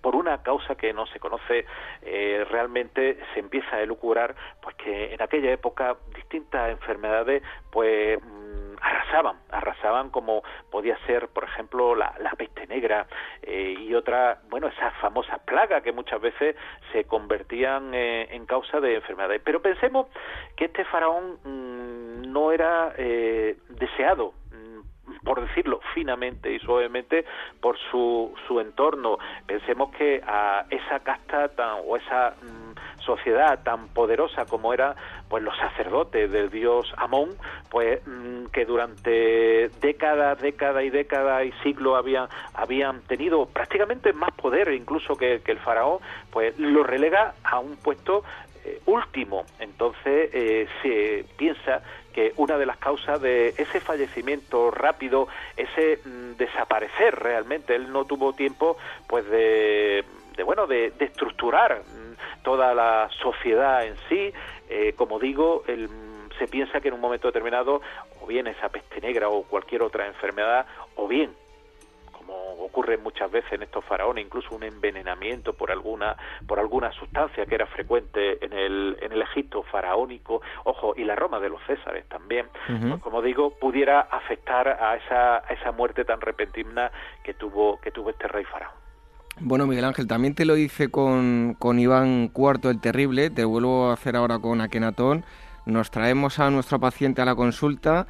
por 0.00 0.16
una 0.16 0.42
causa 0.42 0.74
que 0.74 0.92
no 0.92 1.06
se 1.06 1.20
conoce 1.20 1.66
eh, 2.02 2.44
realmente 2.50 3.18
se 3.34 3.40
empieza 3.40 3.76
a 3.76 3.82
elucubrar 3.82 4.34
pues 4.62 4.76
que 4.76 5.14
en 5.14 5.22
aquella 5.22 5.52
época 5.52 5.96
distintas 6.14 6.70
enfermedades 6.70 7.42
pues 7.70 8.18
mm, 8.22 8.76
arrasaban, 8.80 9.36
arrasaban 9.50 10.10
como 10.10 10.42
podía 10.70 10.96
ser, 11.06 11.28
por 11.28 11.44
ejemplo, 11.44 11.94
la, 11.94 12.12
peste 12.36 12.66
negra 12.66 13.06
eh, 13.42 13.74
y 13.78 13.94
otra, 13.94 14.40
bueno, 14.48 14.68
esas 14.68 14.94
famosas 14.94 15.38
plagas 15.40 15.82
que 15.82 15.92
muchas 15.92 16.20
veces 16.20 16.56
se 16.92 17.04
convertían 17.04 17.92
eh, 17.92 18.28
en 18.30 18.46
causa 18.46 18.80
de 18.80 18.94
enfermedades. 18.94 19.42
Pero 19.44 19.60
pensemos 19.60 20.06
que 20.56 20.66
este 20.66 20.84
faraón 20.86 21.38
mm, 21.44 22.32
no 22.32 22.52
era 22.52 22.94
deseado 23.68 24.32
por 25.24 25.40
decirlo 25.46 25.80
finamente 25.94 26.52
y 26.52 26.58
suavemente, 26.60 27.24
por 27.60 27.78
su, 27.90 28.34
su 28.46 28.60
entorno. 28.60 29.18
Pensemos 29.46 29.90
que 29.96 30.22
a 30.26 30.64
esa 30.70 31.00
casta 31.00 31.48
tan, 31.48 31.80
o 31.86 31.96
esa 31.96 32.34
mm, 32.42 33.00
sociedad 33.00 33.62
tan 33.62 33.88
poderosa 33.88 34.46
como 34.46 34.72
era 34.72 34.94
pues 35.28 35.42
los 35.42 35.56
sacerdotes 35.56 36.30
del 36.30 36.50
dios 36.50 36.92
Amón, 36.96 37.30
pues 37.70 38.00
mm, 38.06 38.46
que 38.46 38.64
durante 38.64 39.68
décadas, 39.80 40.40
décadas 40.40 40.84
y 40.84 40.90
décadas 40.90 41.44
y 41.44 41.52
siglos 41.62 41.96
habían, 41.96 42.28
habían 42.54 43.00
tenido 43.02 43.46
prácticamente 43.46 44.12
más 44.12 44.30
poder 44.32 44.72
incluso 44.72 45.16
que, 45.16 45.40
el 45.44 45.58
faraón, 45.58 45.98
pues 46.30 46.56
lo 46.58 46.84
relega 46.84 47.34
a 47.42 47.58
un 47.58 47.76
puesto 47.76 48.22
eh, 48.64 48.80
último. 48.86 49.44
Entonces 49.58 50.30
eh, 50.32 50.68
se 50.82 51.24
piensa 51.36 51.82
que 52.12 52.32
una 52.36 52.58
de 52.58 52.66
las 52.66 52.78
causas 52.78 53.20
de 53.20 53.48
ese 53.56 53.80
fallecimiento 53.80 54.70
rápido, 54.70 55.28
ese 55.56 55.98
mm, 56.04 56.36
desaparecer 56.36 57.14
realmente, 57.16 57.74
él 57.74 57.92
no 57.92 58.04
tuvo 58.04 58.32
tiempo 58.32 58.76
pues 59.06 59.28
de, 59.30 60.04
bueno, 60.44 60.66
de, 60.66 60.92
estructurar 60.98 61.82
mm, 61.82 62.42
toda 62.42 62.74
la 62.74 63.08
sociedad 63.22 63.86
en 63.86 63.96
sí, 64.08 64.32
eh, 64.68 64.94
como 64.96 65.18
digo, 65.18 65.62
mm, 65.66 66.38
se 66.38 66.46
piensa 66.48 66.80
que 66.80 66.88
en 66.88 66.94
un 66.94 67.00
momento 67.00 67.28
determinado 67.28 67.82
o 68.20 68.26
bien 68.26 68.46
esa 68.46 68.68
peste 68.68 69.00
negra 69.00 69.28
o 69.28 69.42
cualquier 69.42 69.82
otra 69.82 70.06
enfermedad 70.06 70.66
o 70.96 71.06
bien 71.06 71.30
ocurre 72.30 72.96
muchas 72.98 73.30
veces 73.30 73.52
en 73.52 73.62
estos 73.62 73.84
faraones, 73.84 74.24
incluso 74.24 74.54
un 74.54 74.62
envenenamiento 74.62 75.52
por 75.54 75.70
alguna, 75.70 76.16
por 76.46 76.58
alguna 76.58 76.92
sustancia 76.92 77.46
que 77.46 77.54
era 77.54 77.66
frecuente 77.66 78.44
en 78.44 78.52
el, 78.52 78.96
en 79.00 79.12
el 79.12 79.22
Egipto 79.22 79.62
faraónico, 79.64 80.40
ojo, 80.64 80.94
y 80.96 81.04
la 81.04 81.16
Roma 81.16 81.40
de 81.40 81.48
los 81.48 81.60
Césares 81.66 82.08
también, 82.08 82.46
pues, 82.66 83.00
como 83.00 83.22
digo, 83.22 83.50
pudiera 83.58 84.00
afectar 84.00 84.68
a 84.68 84.96
esa, 84.96 85.36
a 85.38 85.52
esa 85.52 85.72
muerte 85.72 86.04
tan 86.04 86.20
repentina 86.20 86.90
que 87.22 87.34
tuvo, 87.34 87.80
que 87.80 87.90
tuvo 87.90 88.10
este 88.10 88.28
rey 88.28 88.44
faraón. 88.44 88.74
Bueno, 89.38 89.66
Miguel 89.66 89.84
Ángel, 89.84 90.06
también 90.06 90.34
te 90.34 90.44
lo 90.44 90.56
hice 90.56 90.90
con, 90.90 91.56
con 91.58 91.78
Iván 91.78 92.30
IV 92.36 92.70
el 92.70 92.80
Terrible, 92.80 93.30
te 93.30 93.44
vuelvo 93.44 93.88
a 93.88 93.94
hacer 93.94 94.16
ahora 94.16 94.38
con 94.38 94.60
Akenatón. 94.60 95.24
Nos 95.66 95.90
traemos 95.90 96.38
a 96.38 96.50
nuestro 96.50 96.80
paciente 96.80 97.22
a 97.22 97.24
la 97.24 97.34
consulta 97.34 98.06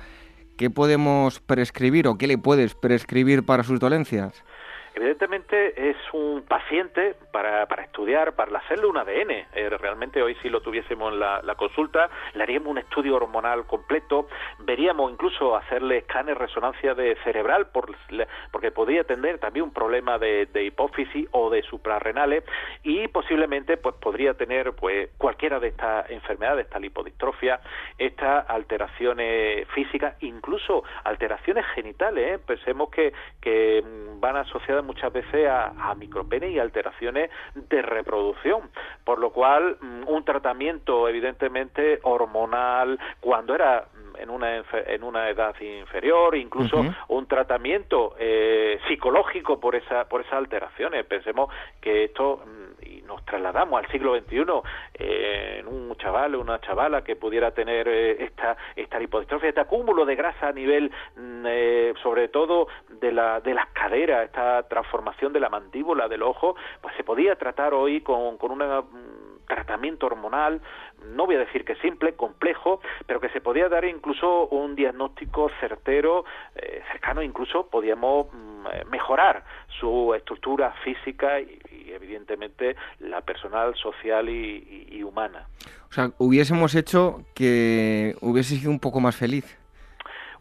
¿qué 0.61 0.69
podemos 0.69 1.41
prescribir 1.41 2.07
o 2.07 2.19
qué 2.19 2.27
le 2.27 2.37
puedes 2.37 2.75
prescribir 2.75 3.47
para 3.47 3.65
sus 3.65 3.81
dolencias? 3.81 4.35
Evidentemente 4.95 5.91
es 5.91 5.97
un 6.13 6.43
paciente 6.43 7.15
para, 7.33 7.67
para 7.67 7.85
estudiar, 7.85 8.35
para 8.35 8.59
hacerle 8.59 8.87
un 8.87 8.97
ADN. 8.97 9.47
Realmente 9.79 10.21
hoy 10.23 10.35
si 10.43 10.49
lo 10.49 10.61
tuviésemos 10.61 11.13
en 11.13 11.21
la, 11.21 11.55
consulta, 11.57 12.11
le 12.35 12.43
haríamos 12.43 12.69
un 12.69 12.79
estudio 12.79 13.17
hormonal 13.17 13.67
completo, 13.67 14.29
veríamos 14.61 15.13
incluso 15.13 15.57
hacerle 15.57 15.99
escáner 15.99 16.39
resonancia 16.39 16.95
de 16.95 17.17
cerebral 17.23 17.69
por, 17.69 17.95
porque 18.51 18.71
podría 18.73 19.05
tener 19.05 19.39
también 19.39 19.65
un 19.65 19.73
problema 19.73 20.19
de, 20.19 20.49
hipófisis 20.61 21.29
o 21.33 21.51
de 21.51 21.63
suprarrenales 21.63 22.45
y 22.83 23.09
posiblemente 23.09 23.77
pues 23.77 23.95
podría 23.97 24.35
tener 24.35 24.73
pues 24.73 25.11
cualquiera 25.17 25.61
de 25.61 25.69
estas 25.69 26.11
enfermedades, 26.11 26.67
esta 26.67 26.79
lipodistrofia, 26.79 27.61
estas 27.97 28.49
alteraciones 28.49 29.69
físicas, 29.69 30.17
incluso 30.21 30.83
alteraciones 31.05 31.65
genitales. 31.75 32.35
¿eh? 32.35 32.43
Pensemos 32.45 32.91
que, 32.91 33.13
que 33.41 33.83
mm, 33.83 34.21
van 34.21 34.37
asociadas 34.37 34.80
muchas 34.83 35.13
veces 35.13 35.47
a, 35.49 35.91
a 35.91 35.95
micropene 35.95 36.51
y 36.51 36.59
alteraciones 36.59 37.31
de 37.55 37.83
reproducción, 37.83 38.71
por 39.05 39.19
lo 39.19 39.31
cual 39.31 39.77
mm, 39.81 40.09
un 40.09 40.25
tratamiento 40.25 41.09
evidentemente 41.09 42.01
hormonal 42.03 42.99
cuando 43.21 43.55
era 43.55 43.87
en 44.21 44.31
una, 44.31 44.63
en 44.73 45.03
una 45.03 45.29
edad 45.29 45.55
inferior, 45.61 46.37
incluso 46.37 46.85
un 47.09 47.27
tratamiento 47.27 48.15
eh, 48.19 48.79
psicológico 48.89 49.59
por, 49.59 49.75
esa, 49.75 50.09
por 50.09 50.21
esas 50.23 50.35
alteraciones. 50.35 51.05
Pensemos 51.07 51.53
que 51.81 52.05
esto 52.05 52.43
mm, 52.45 52.71
y 52.87 53.03
nos 53.03 53.25
trasladamos 53.25 53.83
al 53.83 53.91
siglo 53.91 54.19
XXI 54.19 54.45
eh, 54.95 55.57
en 55.61 55.69
un 55.69 55.95
chaval 55.97 56.35
o 56.35 56.41
una 56.41 56.61
chavala 56.61 57.03
que 57.03 57.17
pudiera 57.17 57.53
tener 57.53 57.89
eh, 57.89 58.25
esta, 58.25 58.57
esta 58.77 58.99
lipodistrofia, 58.99 59.49
este 59.51 59.61
acúmulo 59.61 60.05
de 60.05 60.17
grasa 60.17 60.49
a 60.49 60.53
nivel, 60.53 60.91
mm, 61.17 61.45
eh, 61.47 61.95
sobre 62.03 62.29
todo 62.29 62.69
de, 62.89 63.13
la, 63.13 63.41
de 63.41 63.55
las 63.55 63.67
caderas, 63.69 64.27
esta 64.27 64.63
transformación 64.69 65.33
de 65.33 65.41
la 65.41 65.49
mandíbula, 65.49 66.09
del 66.09 66.23
ojo, 66.23 66.57
pues 66.81 66.95
se 66.97 67.05
podía 67.05 67.37
tratar 67.37 67.75
hoy 67.75 68.01
con, 68.01 68.39
con 68.39 68.53
un 68.53 68.59
mm, 68.59 69.30
tratamiento 69.47 70.07
hormonal 70.07 70.61
no 71.05 71.27
voy 71.27 71.37
a 71.37 71.41
decir 71.41 71.65
que 71.65 71.75
simple, 71.77 72.15
complejo, 72.15 72.81
pero 73.07 73.21
que 73.21 73.29
se 73.31 73.41
podía 73.41 73.69
dar 73.69 73.85
incluso 73.85 74.49
un 74.49 74.75
diagnóstico 74.77 75.51
certero, 75.61 76.25
eh, 76.55 76.83
cercano, 76.91 77.23
incluso 77.23 77.67
podíamos 77.69 78.27
mm, 78.33 78.67
eh, 78.67 78.85
mejorar 78.91 79.45
su 79.79 80.15
estructura 80.15 80.73
física 80.85 81.41
y, 81.41 81.59
evidentemente 81.93 82.77
la 83.01 83.21
personal, 83.23 83.75
social 83.75 84.29
y, 84.29 84.89
y 84.91 85.03
humana. 85.03 85.47
O 85.89 85.93
sea, 85.93 86.11
hubiésemos 86.19 86.75
hecho 86.77 87.25
que 87.35 88.15
hubiese 88.21 88.57
sido 88.57 88.71
un 88.71 88.79
poco 88.79 89.01
más 89.01 89.17
feliz. 89.17 89.59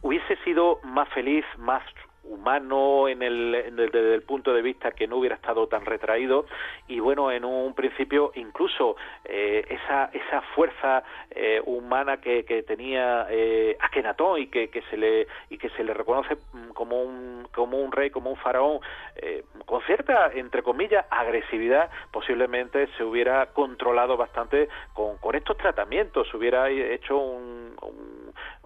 Hubiese 0.02 0.38
sido 0.44 0.80
más 0.84 1.10
feliz, 1.10 1.44
más 1.58 1.84
humano 2.30 3.08
en 3.08 3.22
el, 3.22 3.74
desde 3.76 4.16
el 4.16 4.22
punto 4.24 4.54
de 4.54 4.62
vista 4.62 4.92
que 4.92 5.08
no 5.08 5.18
hubiera 5.18 5.36
estado 5.36 5.68
tan 5.68 5.86
retraído 5.86 6.46
y 6.88 7.00
bueno 7.00 7.32
en 7.32 7.44
un 7.44 7.74
principio 7.74 8.32
incluso 8.36 8.96
eh, 9.26 9.66
esa 9.70 10.10
esa 10.14 10.42
fuerza 10.56 11.04
eh, 11.32 11.62
humana 11.66 12.18
que, 12.18 12.46
que 12.46 12.64
tenía 12.64 13.28
eh, 13.30 13.76
Akenatón 13.80 14.40
y 14.40 14.48
que, 14.48 14.70
que 14.70 14.82
se 14.84 14.98
le 14.98 15.28
y 15.50 15.58
que 15.58 15.70
se 15.72 15.84
le 15.84 15.94
reconoce 15.94 16.36
mm, 16.54 16.70
como 16.70 17.02
un 17.02 17.48
como 17.54 17.78
un 17.78 17.92
rey 17.92 18.10
como 18.10 18.30
un 18.30 18.38
faraón 18.38 18.80
eh, 19.18 19.44
con 19.66 19.82
cierta 19.84 20.32
entre 20.34 20.64
comillas 20.64 21.06
agresividad 21.10 21.90
posiblemente 22.12 22.88
se 22.98 23.04
hubiera 23.04 23.48
controlado 23.48 24.18
bastante 24.18 24.70
con, 24.94 25.18
con 25.18 25.36
estos 25.36 25.58
tratamientos. 25.58 26.28
Se 26.30 26.38
hubiera 26.38 26.70
hecho 26.70 27.18
un, 27.18 27.76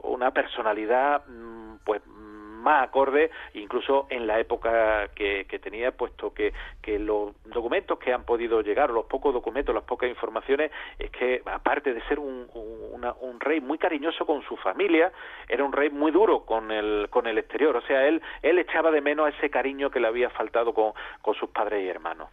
una 0.04 0.32
personalidad 0.32 1.26
mm, 1.28 1.78
pues 1.86 2.02
más 2.64 2.88
acorde 2.88 3.30
incluso 3.54 4.08
en 4.10 4.26
la 4.26 4.40
época 4.40 5.10
que, 5.16 5.46
tenía, 5.62 5.92
puesto 5.92 6.34
que, 6.34 6.54
que 6.82 6.98
los 6.98 7.34
documentos 7.46 8.00
que 8.00 8.12
han 8.12 8.24
podido 8.24 8.62
llegar, 8.62 8.90
los 8.90 9.06
pocos 9.06 9.34
documentos, 9.34 9.76
las 9.76 9.84
pocas 9.84 10.10
informaciones, 10.10 10.72
es 10.98 11.12
que 11.12 11.42
aparte 11.46 11.94
de 11.94 12.02
ser 12.08 12.20
un, 12.20 12.48
un 12.54 13.40
rey 13.40 13.62
muy 13.62 13.78
cariñoso 13.78 14.26
con 14.26 14.42
su 14.44 14.58
familia, 14.58 15.12
era 15.48 15.64
un 15.64 15.72
rey 15.72 15.90
muy 15.90 16.12
duro 16.12 16.46
con 16.46 16.72
el, 16.72 17.08
con 17.10 17.28
el 17.28 17.38
exterior, 17.38 17.76
o 17.76 17.82
sea, 17.82 18.08
él, 18.08 18.22
él 18.42 18.58
echaba 18.60 18.92
de 18.92 19.02
menos 19.02 19.34
ese 19.36 19.50
cariño 19.50 19.90
que 19.90 20.00
le 20.00 20.08
había 20.08 20.30
faltado 20.30 20.74
con, 20.74 20.94
con 21.22 21.36
sus 21.36 21.50
padres 21.50 21.84
y 21.84 21.88
hermanos. 21.88 22.30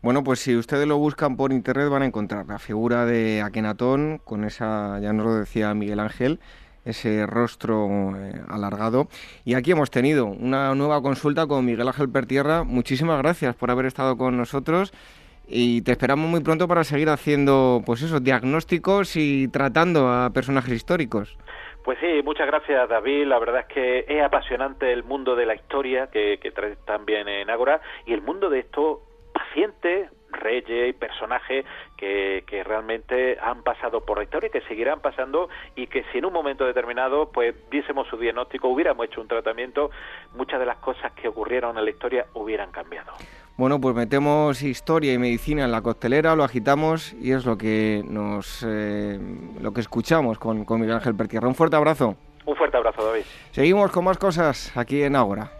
Bueno, 0.00 0.24
pues 0.24 0.40
si 0.40 0.56
ustedes 0.56 0.86
lo 0.86 0.96
buscan 0.96 1.36
por 1.36 1.52
internet 1.52 1.90
van 1.90 2.02
a 2.02 2.06
encontrar 2.06 2.46
la 2.46 2.58
figura 2.58 3.04
de 3.04 3.42
Akenatón, 3.42 4.18
con 4.24 4.44
esa, 4.44 4.98
ya 5.00 5.12
nos 5.12 5.26
lo 5.26 5.34
decía 5.34 5.74
Miguel 5.74 6.00
Ángel, 6.00 6.40
ese 6.84 7.26
rostro 7.26 8.16
eh, 8.16 8.40
alargado. 8.48 9.08
Y 9.44 9.54
aquí 9.54 9.72
hemos 9.72 9.90
tenido 9.90 10.26
una 10.26 10.74
nueva 10.74 11.02
consulta 11.02 11.46
con 11.46 11.64
Miguel 11.64 11.88
Ángel 11.88 12.10
Pertierra. 12.10 12.64
Muchísimas 12.64 13.18
gracias 13.18 13.54
por 13.56 13.70
haber 13.70 13.86
estado 13.86 14.16
con 14.16 14.36
nosotros 14.36 14.92
y 15.50 15.82
te 15.82 15.92
esperamos 15.92 16.30
muy 16.30 16.40
pronto 16.40 16.68
para 16.68 16.84
seguir 16.84 17.08
haciendo 17.08 17.82
pues 17.84 18.02
esos 18.02 18.22
diagnósticos 18.22 19.16
y 19.16 19.48
tratando 19.48 20.08
a 20.08 20.30
personajes 20.30 20.74
históricos. 20.74 21.36
Pues 21.84 21.98
sí, 22.00 22.22
muchas 22.22 22.46
gracias 22.46 22.88
David. 22.88 23.26
La 23.26 23.38
verdad 23.38 23.60
es 23.60 23.74
que 23.74 24.04
es 24.06 24.22
apasionante 24.22 24.92
el 24.92 25.02
mundo 25.02 25.34
de 25.34 25.46
la 25.46 25.54
historia 25.54 26.08
que, 26.08 26.38
que 26.38 26.52
traes 26.52 26.78
también 26.84 27.28
en 27.28 27.50
Ágora 27.50 27.80
y 28.06 28.12
el 28.12 28.22
mundo 28.22 28.48
de 28.48 28.60
estos 28.60 28.98
pacientes, 29.32 30.10
reyes 30.32 30.90
y 30.90 30.92
personajes 30.92 31.64
que, 31.96 32.44
que, 32.46 32.64
realmente 32.64 33.38
han 33.40 33.62
pasado 33.62 34.04
por 34.04 34.18
la 34.18 34.24
historia 34.24 34.48
y 34.48 34.50
que 34.50 34.60
seguirán 34.62 35.00
pasando 35.00 35.48
y 35.76 35.86
que 35.86 36.04
si 36.12 36.18
en 36.18 36.26
un 36.26 36.32
momento 36.32 36.64
determinado 36.64 37.30
pues 37.30 37.54
viésemos 37.70 38.08
su 38.08 38.16
diagnóstico, 38.16 38.68
hubiéramos 38.68 39.06
hecho 39.06 39.20
un 39.20 39.28
tratamiento, 39.28 39.90
muchas 40.34 40.60
de 40.60 40.66
las 40.66 40.78
cosas 40.78 41.12
que 41.12 41.28
ocurrieron 41.28 41.76
en 41.78 41.84
la 41.84 41.90
historia 41.90 42.26
hubieran 42.34 42.70
cambiado. 42.70 43.12
Bueno, 43.56 43.78
pues 43.78 43.94
metemos 43.94 44.62
historia 44.62 45.12
y 45.12 45.18
medicina 45.18 45.64
en 45.64 45.70
la 45.70 45.82
costelera, 45.82 46.34
lo 46.34 46.44
agitamos 46.44 47.12
y 47.20 47.32
es 47.32 47.44
lo 47.44 47.58
que 47.58 48.02
nos 48.08 48.64
eh, 48.66 49.20
lo 49.60 49.72
que 49.72 49.82
escuchamos 49.82 50.38
con, 50.38 50.64
con 50.64 50.80
Miguel 50.80 50.96
Ángel 50.96 51.14
Pertierra. 51.14 51.46
Un 51.46 51.54
fuerte 51.54 51.76
abrazo. 51.76 52.16
Un 52.46 52.56
fuerte 52.56 52.78
abrazo, 52.78 53.04
David. 53.04 53.24
Seguimos 53.50 53.90
con 53.90 54.04
más 54.04 54.16
cosas 54.16 54.74
aquí 54.76 55.02
en 55.02 55.14
Ágora. 55.14 55.59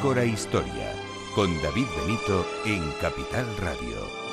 Ágora 0.00 0.24
Historia, 0.24 0.94
con 1.34 1.60
David 1.60 1.84
Benito 1.94 2.46
en 2.64 2.90
Capital 3.02 3.44
Radio. 3.58 4.29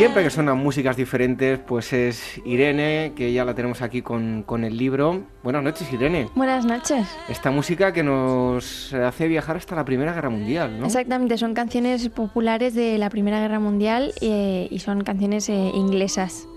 Siempre 0.00 0.22
que 0.22 0.30
suenan 0.30 0.56
músicas 0.56 0.96
diferentes, 0.96 1.58
pues 1.58 1.92
es 1.92 2.40
Irene, 2.46 3.12
que 3.14 3.34
ya 3.34 3.44
la 3.44 3.54
tenemos 3.54 3.82
aquí 3.82 4.00
con, 4.00 4.44
con, 4.44 4.64
el 4.64 4.78
libro. 4.78 5.24
Buenas 5.42 5.62
noches, 5.62 5.92
Irene. 5.92 6.26
Buenas 6.34 6.64
noches. 6.64 7.06
Esta 7.28 7.50
música 7.50 7.92
que 7.92 8.02
nos 8.02 8.94
hace 8.94 9.28
viajar 9.28 9.58
hasta 9.58 9.76
la 9.76 9.84
Primera 9.84 10.14
Guerra 10.14 10.30
Mundial, 10.30 10.80
¿no? 10.80 10.86
Exactamente, 10.86 11.36
son 11.36 11.52
canciones 11.52 12.08
populares 12.08 12.74
de 12.74 12.96
la 12.96 13.10
Primera 13.10 13.40
Guerra 13.40 13.60
Mundial 13.60 14.14
eh, 14.22 14.68
y 14.70 14.78
son 14.78 15.04
canciones 15.04 15.50
eh, 15.50 15.70
inglesas. 15.74 16.48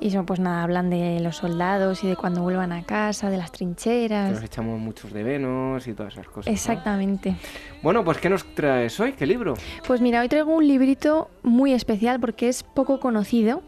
Y 0.00 0.10
son, 0.10 0.26
pues 0.26 0.38
nada, 0.38 0.62
hablan 0.62 0.90
de 0.90 1.18
los 1.20 1.36
soldados 1.36 2.04
y 2.04 2.08
de 2.08 2.16
cuando 2.16 2.42
vuelvan 2.42 2.72
a 2.72 2.84
casa, 2.84 3.30
de 3.30 3.36
las 3.36 3.50
trincheras. 3.50 4.32
Nos 4.32 4.44
echamos 4.44 4.78
muchos 4.78 5.12
de 5.12 5.22
Venus 5.24 5.86
y 5.88 5.92
todas 5.94 6.12
esas 6.12 6.28
cosas. 6.28 6.52
Exactamente. 6.52 7.34
Bueno, 7.82 8.04
pues 8.04 8.18
¿qué 8.18 8.30
nos 8.30 8.44
traes 8.54 8.98
hoy? 9.00 9.12
¿Qué 9.12 9.26
libro? 9.26 9.54
Pues 9.86 10.00
mira, 10.00 10.20
hoy 10.20 10.28
traigo 10.28 10.54
un 10.54 10.66
librito 10.66 11.30
muy 11.42 11.72
especial 11.72 12.20
porque 12.20 12.48
es 12.48 12.62
poco 12.62 13.00
conocido. 13.00 13.62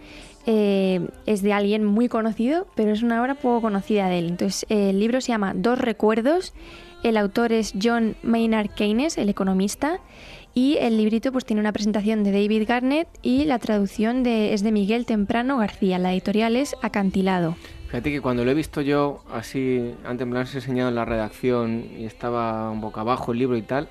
Eh, 0.47 1.07
es 1.27 1.43
de 1.43 1.53
alguien 1.53 1.85
muy 1.85 2.09
conocido, 2.09 2.67
pero 2.75 2.93
es 2.93 3.03
una 3.03 3.21
obra 3.21 3.35
poco 3.35 3.61
conocida 3.63 4.09
de 4.09 4.21
él. 4.21 4.29
Entonces, 4.29 4.65
el 4.69 4.99
libro 4.99 5.21
se 5.21 5.29
llama 5.29 5.53
Dos 5.55 5.79
Recuerdos. 5.79 6.55
El 7.03 7.17
autor 7.17 7.53
es 7.53 7.75
John 7.81 8.17
Maynard 8.23 8.71
Keynes, 8.71 9.19
el 9.19 9.29
economista. 9.29 10.01
Y 10.55 10.79
el 10.81 10.97
librito 10.97 11.31
pues 11.33 11.45
tiene 11.45 11.61
una 11.61 11.73
presentación 11.73 12.25
de 12.25 12.33
David 12.33 12.65
Garnett 12.67 13.09
y 13.23 13.45
la 13.45 13.59
traducción 13.59 14.23
de, 14.23 14.53
es 14.53 14.63
de 14.63 14.73
Miguel 14.73 15.07
Temprano 15.07 15.59
García. 15.59 15.99
La 15.99 16.13
editorial 16.13 16.57
es 16.57 16.75
Acantilado. 16.83 17.57
Fíjate 17.87 18.11
que 18.11 18.21
cuando 18.21 18.45
lo 18.45 18.51
he 18.51 18.55
visto 18.55 18.81
yo 18.81 19.25
así, 19.33 19.95
antes 20.05 20.27
me 20.27 20.35
lo 20.35 20.41
has 20.41 20.55
enseñado 20.55 20.89
en 20.89 20.95
la 20.95 21.05
redacción 21.05 21.85
y 21.99 22.05
estaba 22.05 22.71
un 22.71 22.81
boca 22.81 23.01
abajo 23.01 23.33
el 23.33 23.39
libro 23.39 23.57
y 23.57 23.63
tal, 23.63 23.89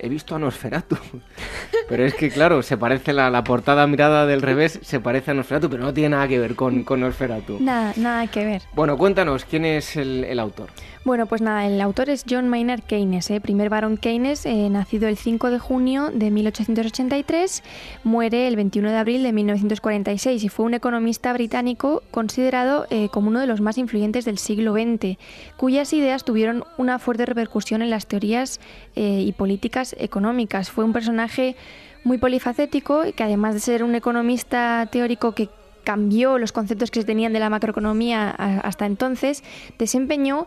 he 0.00 0.08
visto 0.08 0.34
a 0.34 0.38
Nosferatu. 0.38 0.96
Pero 1.88 2.04
es 2.04 2.14
que, 2.14 2.30
claro, 2.30 2.62
se 2.62 2.76
parece 2.76 3.12
la, 3.12 3.30
la 3.30 3.44
portada 3.44 3.86
mirada 3.86 4.26
del 4.26 4.42
revés, 4.42 4.78
se 4.82 5.00
parece 5.00 5.30
a 5.30 5.34
Nosferatu, 5.34 5.70
pero 5.70 5.84
no 5.84 5.94
tiene 5.94 6.10
nada 6.10 6.28
que 6.28 6.38
ver 6.38 6.54
con, 6.54 6.84
con 6.84 7.00
Nosferatu. 7.00 7.58
Nada, 7.60 7.94
nada 7.96 8.26
que 8.26 8.44
ver. 8.44 8.62
Bueno, 8.74 8.98
cuéntanos, 8.98 9.44
¿quién 9.46 9.64
es 9.64 9.96
el, 9.96 10.24
el 10.24 10.38
autor? 10.38 10.68
Bueno, 11.04 11.26
pues 11.26 11.40
nada, 11.40 11.64
el 11.66 11.80
autor 11.80 12.10
es 12.10 12.24
John 12.28 12.48
Maynard 12.48 12.82
Keynes, 12.82 13.30
¿eh? 13.30 13.40
primer 13.40 13.70
barón 13.70 13.96
Keynes, 13.96 14.44
eh, 14.44 14.68
nacido 14.68 15.08
el 15.08 15.16
5 15.16 15.50
de 15.50 15.58
junio 15.58 16.10
de 16.12 16.30
1883, 16.30 17.62
muere 18.02 18.48
el 18.48 18.56
21 18.56 18.90
de 18.90 18.96
abril 18.96 19.22
de 19.22 19.32
1946 19.32 20.42
y 20.42 20.48
fue 20.48 20.66
un 20.66 20.74
economista 20.74 21.32
británico 21.32 22.02
considerado 22.10 22.86
eh, 22.90 23.08
como 23.10 23.28
uno 23.28 23.40
de 23.40 23.46
los 23.46 23.60
más 23.60 23.78
influyentes 23.78 24.24
del 24.24 24.38
siglo 24.38 24.72
XX, 24.72 25.18
cuyas 25.56 25.92
ideas 25.92 26.24
tuvieron 26.24 26.64
una 26.78 26.98
fuerte 26.98 27.26
repercusión 27.26 27.80
en 27.80 27.90
las 27.90 28.06
teorías 28.06 28.60
eh, 28.96 29.22
y 29.24 29.32
políticas 29.32 29.94
económicas. 29.98 30.70
Fue 30.70 30.84
un 30.84 30.92
personaje 30.92 31.54
muy 32.02 32.18
polifacético 32.18 33.02
que 33.14 33.22
además 33.22 33.54
de 33.54 33.60
ser 33.60 33.84
un 33.84 33.94
economista 33.94 34.88
teórico 34.90 35.32
que 35.32 35.48
cambió 35.84 36.36
los 36.36 36.52
conceptos 36.52 36.90
que 36.90 37.00
se 37.00 37.06
tenían 37.06 37.32
de 37.32 37.40
la 37.40 37.48
macroeconomía 37.48 38.28
hasta 38.28 38.84
entonces, 38.84 39.42
desempeñó 39.78 40.46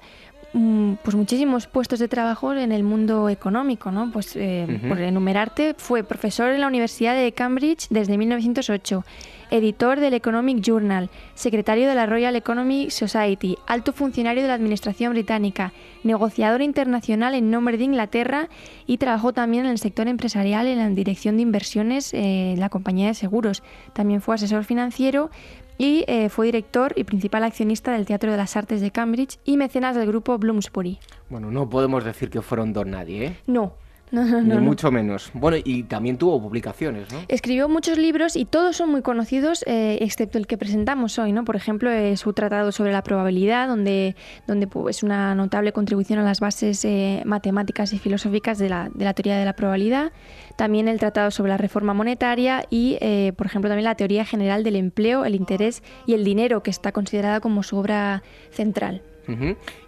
pues 0.53 1.15
muchísimos 1.15 1.67
puestos 1.67 1.99
de 1.99 2.09
trabajo 2.09 2.53
en 2.53 2.73
el 2.73 2.83
mundo 2.83 3.29
económico, 3.29 3.89
¿no? 3.89 4.11
Pues 4.11 4.35
eh, 4.35 4.81
por 4.87 4.99
enumerarte, 4.99 5.75
fue 5.77 6.03
profesor 6.03 6.51
en 6.51 6.59
la 6.59 6.67
Universidad 6.67 7.15
de 7.15 7.31
Cambridge 7.31 7.87
desde 7.89 8.17
1908, 8.17 9.05
editor 9.49 10.01
del 10.01 10.13
Economic 10.13 10.61
Journal, 10.61 11.09
secretario 11.35 11.87
de 11.87 11.95
la 11.95 12.05
Royal 12.05 12.35
Economic 12.35 12.89
Society, 12.89 13.57
alto 13.65 13.93
funcionario 13.93 14.41
de 14.41 14.49
la 14.49 14.55
Administración 14.55 15.13
británica, 15.13 15.71
negociador 16.03 16.61
internacional 16.61 17.33
en 17.33 17.49
nombre 17.49 17.77
de 17.77 17.85
Inglaterra 17.85 18.49
y 18.85 18.97
trabajó 18.97 19.31
también 19.31 19.65
en 19.65 19.71
el 19.71 19.77
sector 19.77 20.09
empresarial 20.09 20.67
en 20.67 20.79
la 20.79 20.89
dirección 20.89 21.37
de 21.37 21.43
inversiones 21.43 22.13
en 22.13 22.59
la 22.59 22.69
compañía 22.69 23.07
de 23.07 23.13
seguros. 23.13 23.63
También 23.93 24.21
fue 24.21 24.35
asesor 24.35 24.65
financiero 24.65 25.31
y 25.77 26.03
eh, 26.07 26.29
fue 26.29 26.47
director 26.47 26.93
y 26.95 27.03
principal 27.03 27.43
accionista 27.43 27.91
del 27.93 28.05
Teatro 28.05 28.31
de 28.31 28.37
las 28.37 28.55
Artes 28.55 28.81
de 28.81 28.91
Cambridge 28.91 29.39
y 29.45 29.57
mecenas 29.57 29.95
del 29.95 30.07
grupo 30.07 30.37
Bloomsbury. 30.37 30.99
Bueno, 31.29 31.51
no 31.51 31.69
podemos 31.69 32.03
decir 32.03 32.29
que 32.29 32.41
fueron 32.41 32.73
don 32.73 32.91
nadie, 32.91 33.25
¿eh? 33.25 33.37
No, 33.47 33.73
no, 34.25 34.25
no, 34.25 34.41
Ni 34.41 34.49
no, 34.49 34.61
mucho 34.61 34.91
menos. 34.91 35.31
Bueno, 35.33 35.57
y 35.63 35.83
también 35.83 36.17
tuvo 36.17 36.41
publicaciones, 36.41 37.11
¿no? 37.11 37.19
Escribió 37.27 37.69
muchos 37.69 37.97
libros 37.97 38.35
y 38.35 38.45
todos 38.45 38.75
son 38.75 38.89
muy 38.89 39.01
conocidos, 39.01 39.63
eh, 39.67 39.97
excepto 40.01 40.37
el 40.37 40.47
que 40.47 40.57
presentamos 40.57 41.17
hoy, 41.19 41.31
¿no? 41.31 41.45
Por 41.45 41.55
ejemplo, 41.55 41.89
eh, 41.89 42.17
su 42.17 42.33
tratado 42.33 42.71
sobre 42.71 42.91
la 42.91 43.03
probabilidad, 43.03 43.67
donde, 43.67 44.15
donde 44.47 44.67
pues, 44.67 44.97
es 44.97 45.03
una 45.03 45.35
notable 45.35 45.71
contribución 45.71 46.19
a 46.19 46.23
las 46.23 46.39
bases 46.39 46.83
eh, 46.85 47.21
matemáticas 47.25 47.93
y 47.93 47.99
filosóficas 47.99 48.57
de 48.57 48.69
la, 48.69 48.89
de 48.93 49.05
la 49.05 49.13
teoría 49.13 49.37
de 49.37 49.45
la 49.45 49.53
probabilidad. 49.53 50.11
También 50.55 50.87
el 50.87 50.99
tratado 50.99 51.31
sobre 51.31 51.49
la 51.49 51.57
reforma 51.57 51.93
monetaria 51.93 52.65
y, 52.69 52.97
eh, 53.01 53.33
por 53.35 53.47
ejemplo, 53.47 53.69
también 53.69 53.85
la 53.85 53.95
teoría 53.95 54.25
general 54.25 54.63
del 54.63 54.75
empleo, 54.75 55.25
el 55.25 55.35
interés 55.35 55.83
y 56.05 56.13
el 56.13 56.23
dinero, 56.23 56.63
que 56.63 56.69
está 56.69 56.91
considerada 56.91 57.39
como 57.39 57.63
su 57.63 57.77
obra 57.77 58.23
central. 58.51 59.01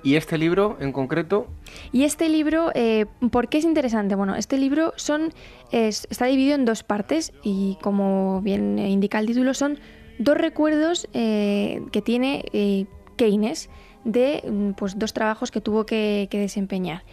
Y 0.04 0.16
este 0.16 0.38
libro 0.38 0.78
en 0.80 0.92
concreto, 0.92 1.48
Y 1.92 2.04
este 2.04 2.30
libro, 2.30 2.72
eh, 2.76 3.06
¿por 3.32 3.50
qué 3.50 3.58
es 3.58 3.66
interesante? 3.66 4.16
Bueno, 4.16 4.36
este 4.36 4.58
libro 4.58 4.94
son, 4.96 5.34
es- 5.72 6.08
está 6.10 6.26
dividido 6.26 6.56
en 6.56 6.66
dos 6.66 6.84
partes 6.84 7.34
y 7.44 7.78
como 7.82 8.42
bien 8.42 8.80
indica 8.80 9.20
el 9.20 9.26
título, 9.28 9.54
son 9.54 9.80
dos 10.20 10.38
recuerdos 10.38 11.08
eh, 11.14 11.82
que 11.92 12.02
tiene 12.02 12.46
eh, 12.54 12.86
Keynes 13.18 13.70
de 14.06 14.44
mm, 14.50 14.72
pues, 14.74 14.98
dos 15.00 15.14
trabajos 15.14 15.50
que 15.52 15.62
tuvo 15.62 15.86
que, 15.86 16.28
que 16.30 16.40
desempeñar. 16.40 17.04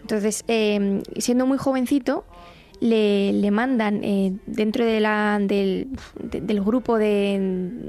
Entonces, 0.00 0.44
siendo 1.18 1.46
muy 1.46 1.58
jovencito, 1.58 2.24
le, 2.80 3.32
le 3.34 3.50
mandan 3.50 4.00
eh, 4.02 4.32
dentro 4.46 4.84
de 4.84 5.00
la, 5.00 5.38
del, 5.40 5.88
de- 6.22 6.40
del 6.40 6.62
grupo 6.62 6.96
de, 6.98 7.38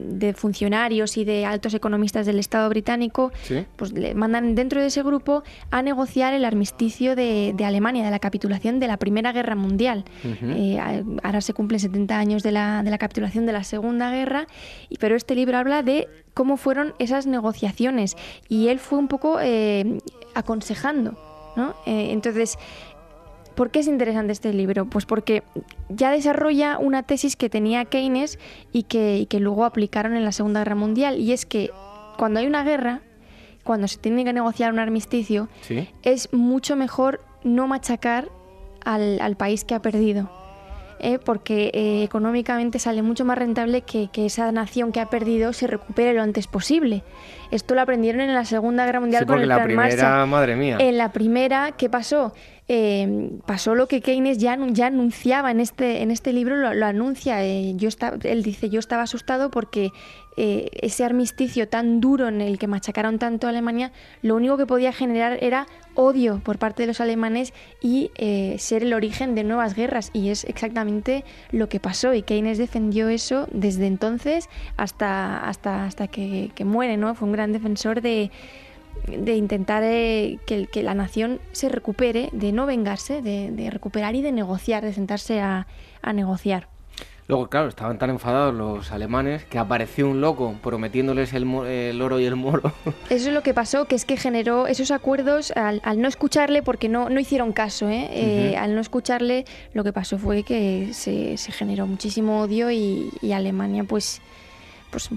de 0.09 0.33
funcionarios 0.33 1.17
y 1.17 1.23
de 1.23 1.45
altos 1.45 1.73
economistas 1.73 2.25
del 2.25 2.39
Estado 2.39 2.67
británico, 2.69 3.31
Sí. 3.43 3.65
pues 3.77 3.93
le 3.93 4.13
mandan 4.13 4.53
dentro 4.55 4.81
de 4.81 4.87
ese 4.87 5.01
grupo 5.03 5.43
a 5.71 5.81
negociar 5.81 6.33
el 6.33 6.43
armisticio 6.45 7.15
de, 7.15 7.53
de 7.55 7.65
Alemania, 7.65 8.03
de 8.03 8.11
la 8.11 8.19
capitulación 8.19 8.79
de 8.79 8.87
la 8.87 8.97
Primera 8.97 9.31
Guerra 9.31 9.55
Mundial. 9.55 10.03
Ujú. 10.25 10.51
Eh, 10.51 10.79
a- 10.79 11.03
ahora 11.23 11.41
se 11.41 11.53
cumplen 11.53 11.79
70 11.79 12.17
años 12.17 12.43
de 12.43 12.51
la, 12.51 12.83
de 12.83 12.91
la 12.91 12.97
capitulación 12.97 13.45
de 13.45 13.53
la 13.53 13.63
Segunda 13.63 14.11
Guerra, 14.11 14.45
y, 14.89 14.97
pero 14.97 15.15
este 15.15 15.35
libro 15.35 15.57
habla 15.57 15.83
de 15.83 16.07
cómo 16.33 16.57
fueron 16.57 16.93
esas 16.99 17.27
negociaciones 17.27 18.15
y 18.49 18.67
él 18.67 18.79
fue 18.79 18.99
un 18.99 19.07
poco 19.07 19.39
eh, 19.41 19.99
aconsejando. 20.35 21.17
¿no? 21.55 21.75
Eh, 21.85 22.11
entonces, 22.11 22.57
¿Por 23.55 23.71
qué 23.71 23.79
es 23.79 23.87
interesante 23.87 24.31
este 24.33 24.53
libro? 24.53 24.85
Pues 24.85 25.05
porque 25.05 25.43
ya 25.89 26.11
desarrolla 26.11 26.77
una 26.77 27.03
tesis 27.03 27.35
que 27.35 27.49
tenía 27.49 27.85
Keynes 27.85 28.39
y 28.71 28.83
que, 28.83 29.17
y 29.17 29.25
que 29.25 29.39
luego 29.39 29.65
aplicaron 29.65 30.15
en 30.15 30.23
la 30.23 30.31
Segunda 30.31 30.61
Guerra 30.61 30.75
Mundial. 30.75 31.19
Y 31.19 31.33
es 31.33 31.45
que 31.45 31.71
cuando 32.17 32.39
hay 32.39 32.47
una 32.47 32.63
guerra, 32.63 33.01
cuando 33.63 33.87
se 33.87 33.97
tiene 33.97 34.23
que 34.23 34.33
negociar 34.33 34.71
un 34.73 34.79
armisticio, 34.79 35.49
sí. 35.61 35.89
es 36.03 36.31
mucho 36.33 36.75
mejor 36.75 37.21
no 37.43 37.67
machacar 37.67 38.29
al, 38.83 39.19
al 39.21 39.35
país 39.35 39.63
que 39.65 39.75
ha 39.75 39.81
perdido. 39.81 40.29
¿eh? 41.01 41.19
porque 41.23 41.71
eh, 41.73 42.03
económicamente 42.03 42.79
sale 42.79 43.01
mucho 43.01 43.25
más 43.25 43.37
rentable 43.37 43.81
que, 43.81 44.09
que 44.11 44.25
esa 44.27 44.51
nación 44.51 44.91
que 44.91 44.99
ha 44.99 45.09
perdido 45.09 45.51
se 45.51 45.67
recupere 45.67 46.13
lo 46.13 46.21
antes 46.21 46.47
posible. 46.47 47.03
Esto 47.49 47.75
lo 47.75 47.81
aprendieron 47.81 48.21
en 48.21 48.33
la 48.33 48.45
Segunda 48.45 48.85
Guerra 48.85 49.01
Mundial 49.01 49.23
Sí, 49.23 49.25
con 49.25 49.33
porque 49.33 49.43
el 49.43 49.49
la 49.49 49.55
Plan 49.55 49.65
primera, 49.65 50.09
Marshall. 50.09 50.27
madre 50.29 50.55
mía. 50.55 50.77
En 50.79 50.97
la 50.97 51.11
primera, 51.11 51.71
¿qué 51.77 51.89
pasó? 51.89 52.33
Eh, 52.73 53.31
pasó 53.45 53.75
lo 53.75 53.89
que 53.89 53.99
Keynes 53.99 54.37
ya, 54.37 54.55
anu- 54.55 54.71
ya 54.71 54.85
anunciaba 54.85 55.51
en 55.51 55.59
este, 55.59 56.03
en 56.03 56.09
este 56.09 56.31
libro, 56.31 56.55
lo, 56.73 56.85
anuncia. 56.85 57.43
eh, 57.43 57.75
él 58.23 58.43
dice, 58.43 58.69
yo 58.69 58.79
estaba 58.79 59.01
asustado 59.03 59.51
porque 59.51 59.91
eh, 60.37 60.69
ese 60.81 61.03
armisticio 61.03 61.67
tan 61.67 61.99
duro 61.99 62.29
en 62.29 62.39
el 62.39 62.57
que 62.57 62.67
machacaron 62.67 63.19
tanto 63.19 63.45
a 63.47 63.49
Alemania, 63.49 63.91
lo 64.21 64.37
único 64.37 64.55
que 64.55 64.65
podía 64.65 64.93
generar 64.93 65.37
era 65.41 65.67
odio 65.95 66.39
por 66.45 66.59
parte 66.59 66.83
de 66.83 66.87
los 66.87 67.01
alemanes 67.01 67.51
y 67.81 68.09
eh, 68.15 68.55
ser 68.57 68.83
el 68.83 68.93
origen 68.93 69.35
de 69.35 69.43
nuevas 69.43 69.75
guerras. 69.75 70.09
Y 70.13 70.29
es 70.29 70.45
exactamente 70.45 71.25
lo 71.51 71.67
que 71.67 71.81
pasó. 71.81 72.13
Y 72.13 72.21
Keynes 72.21 72.57
defendió 72.57 73.09
eso 73.09 73.49
desde 73.51 73.85
entonces 73.85 74.47
hasta, 74.77 75.45
hasta, 75.45 75.83
hasta 75.83 76.07
que, 76.07 76.51
que 76.55 76.63
muere, 76.63 76.95
¿no? 76.95 77.13
Fue 77.15 77.27
un 77.27 77.33
gran 77.33 77.51
defensor 77.51 77.99
de, 78.01 78.31
de 79.07 79.35
intentar 79.35 79.83
eh, 79.83 80.39
que, 80.45 80.67
que 80.67 80.83
la 80.83 80.93
nación 80.93 81.39
se 81.51 81.69
recupere, 81.69 82.29
de 82.31 82.51
no 82.51 82.65
vengarse, 82.65 83.21
de, 83.21 83.51
de 83.51 83.69
recuperar 83.69 84.15
y 84.15 84.21
de 84.21 84.31
negociar, 84.31 84.83
de 84.83 84.93
sentarse 84.93 85.39
a, 85.41 85.67
a 86.01 86.13
negociar. 86.13 86.67
Luego, 87.27 87.47
claro, 87.47 87.69
estaban 87.69 87.97
tan 87.97 88.09
enfadados 88.09 88.53
los 88.53 88.91
alemanes 88.91 89.45
que 89.45 89.57
apareció 89.57 90.09
un 90.09 90.19
loco 90.19 90.55
prometiéndoles 90.61 91.31
el, 91.33 91.45
el 91.65 92.01
oro 92.01 92.19
y 92.19 92.25
el 92.25 92.35
moro. 92.35 92.73
Eso 93.09 93.29
es 93.29 93.33
lo 93.33 93.41
que 93.41 93.53
pasó, 93.53 93.85
que 93.85 93.95
es 93.95 94.03
que 94.03 94.17
generó 94.17 94.67
esos 94.67 94.91
acuerdos 94.91 95.51
al, 95.51 95.79
al 95.85 96.01
no 96.01 96.09
escucharle, 96.09 96.61
porque 96.61 96.89
no, 96.89 97.09
no 97.09 97.21
hicieron 97.21 97.53
caso, 97.53 97.87
¿eh? 97.87 98.09
Eh, 98.11 98.49
Ujú. 98.55 98.63
al 98.63 98.75
no 98.75 98.81
escucharle, 98.81 99.45
lo 99.73 99.85
que 99.85 99.93
pasó 99.93 100.17
fue 100.17 100.43
que 100.43 100.89
se, 100.93 101.37
se 101.37 101.51
generó 101.53 101.87
muchísimo 101.87 102.41
odio 102.41 102.69
y, 102.69 103.09
y 103.21 103.31
Alemania, 103.31 103.85
pues, 103.85 104.21
pues, 104.89 105.09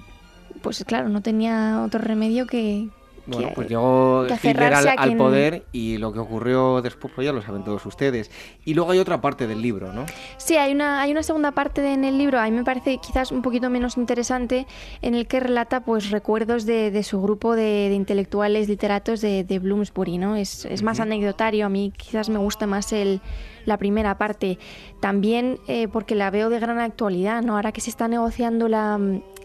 pues 0.63 0.85
claro, 0.87 1.09
no 1.09 1.21
tenía 1.21 1.83
otro 1.85 2.01
remedio 2.01 2.47
que... 2.47 2.91
Bueno, 3.27 3.51
pues 3.55 3.69
llegó 3.69 4.27
Hitler 4.43 4.75
al, 4.75 4.89
al 4.89 4.97
quien- 4.99 5.19
poder 5.19 5.65
y 5.73 5.97
lo 5.99 6.13
que 6.13 6.19
ocurrió 6.19 6.83
después, 6.83 7.13
pues 7.15 7.25
ya 7.25 7.33
lo 7.33 7.41
saben 7.41 7.65
todos 7.65 7.85
ustedes. 7.87 8.31
Y 8.65 8.75
luego 8.75 8.91
hay 8.91 8.99
otra 8.99 9.21
parte 9.21 9.47
del 9.47 9.63
libro, 9.63 9.93
¿no? 9.93 10.05
Sí, 10.37 10.57
hay 10.57 10.73
una, 10.73 11.01
hay 11.01 11.13
una 11.13 11.23
segunda 11.23 11.53
parte 11.53 11.81
de- 11.81 11.95
en 11.95 12.05
el 12.05 12.19
libro, 12.19 12.39
a 12.39 12.45
mí 12.45 12.51
me 12.51 12.65
parece 12.65 12.99
quizás 12.99 13.33
un 13.33 13.41
poquito 13.43 13.71
menos 13.71 13.97
interesante, 13.97 14.67
en 15.01 15.15
el 15.15 15.27
que 15.27 15.41
relata 15.41 15.81
pues 15.81 16.11
recuerdos 16.11 16.67
de, 16.67 16.91
de 16.91 17.03
su 17.03 17.23
grupo 17.23 17.55
de, 17.57 17.89
de 17.89 17.95
intelectuales 17.95 18.69
literatos 18.69 19.21
de, 19.21 19.45
de 19.45 19.59
Bloomsbury, 19.59 20.19
¿no? 20.19 20.37
Es, 20.37 20.65
es 20.67 20.83
más 20.83 21.01
anecdotario, 21.01 21.67
a 21.67 21.69
mí 21.69 21.93
quizás 21.97 22.29
me 22.29 22.39
gusta 22.39 22.67
más 22.67 22.93
el, 22.93 23.21
la 23.65 23.79
primera 23.79 24.19
parte. 24.19 24.59
También 25.01 25.59
eh, 25.69 25.89
porque 25.89 26.15
la 26.15 26.31
veo 26.31 26.51
de 26.51 26.59
gran 26.61 26.79
actualidad, 26.79 27.43
¿no? 27.43 27.57
Ahora 27.57 27.73
que 27.73 27.81
se 27.81 27.91
está 27.91 28.09
negociando 28.09 28.69
la, 28.69 28.99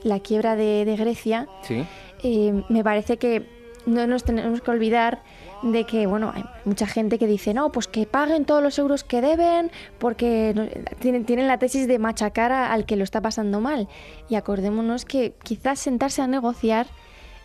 la 0.03 0.19
quiebra 0.19 0.55
de, 0.55 0.85
de 0.85 0.95
Grecia, 0.95 1.47
Sí. 1.63 1.83
eh, 2.23 2.63
me 2.69 2.83
parece 2.83 3.17
que 3.17 3.58
no 3.89 4.07
nos 4.07 4.23
tenemos 4.23 4.61
que 4.61 4.71
olvidar 4.71 5.21
de 5.61 5.83
que, 5.85 6.07
bueno, 6.07 6.31
hay 6.33 6.43
mucha 6.63 6.87
gente 6.87 7.19
que 7.19 7.27
dice, 7.27 7.53
no, 7.53 7.71
pues 7.71 7.87
que 7.87 8.05
paguen 8.05 8.45
todos 8.45 8.63
los 8.63 8.77
euros 8.79 9.03
que 9.03 9.21
deben, 9.21 9.71
porque 9.97 10.53
tienen, 10.99 11.25
tienen 11.25 11.47
la 11.47 11.57
tesis 11.59 11.87
de 11.87 11.99
machacar 11.99 12.51
a- 12.51 12.71
al 12.71 12.85
que 12.85 12.95
lo 12.95 13.03
está 13.03 13.19
pasando 13.21 13.59
mal. 13.59 13.87
Y 14.29 14.35
acordémonos 14.35 15.03
que 15.05 15.33
quizás 15.43 15.79
sentarse 15.79 16.21
a 16.21 16.27
negociar 16.27 16.87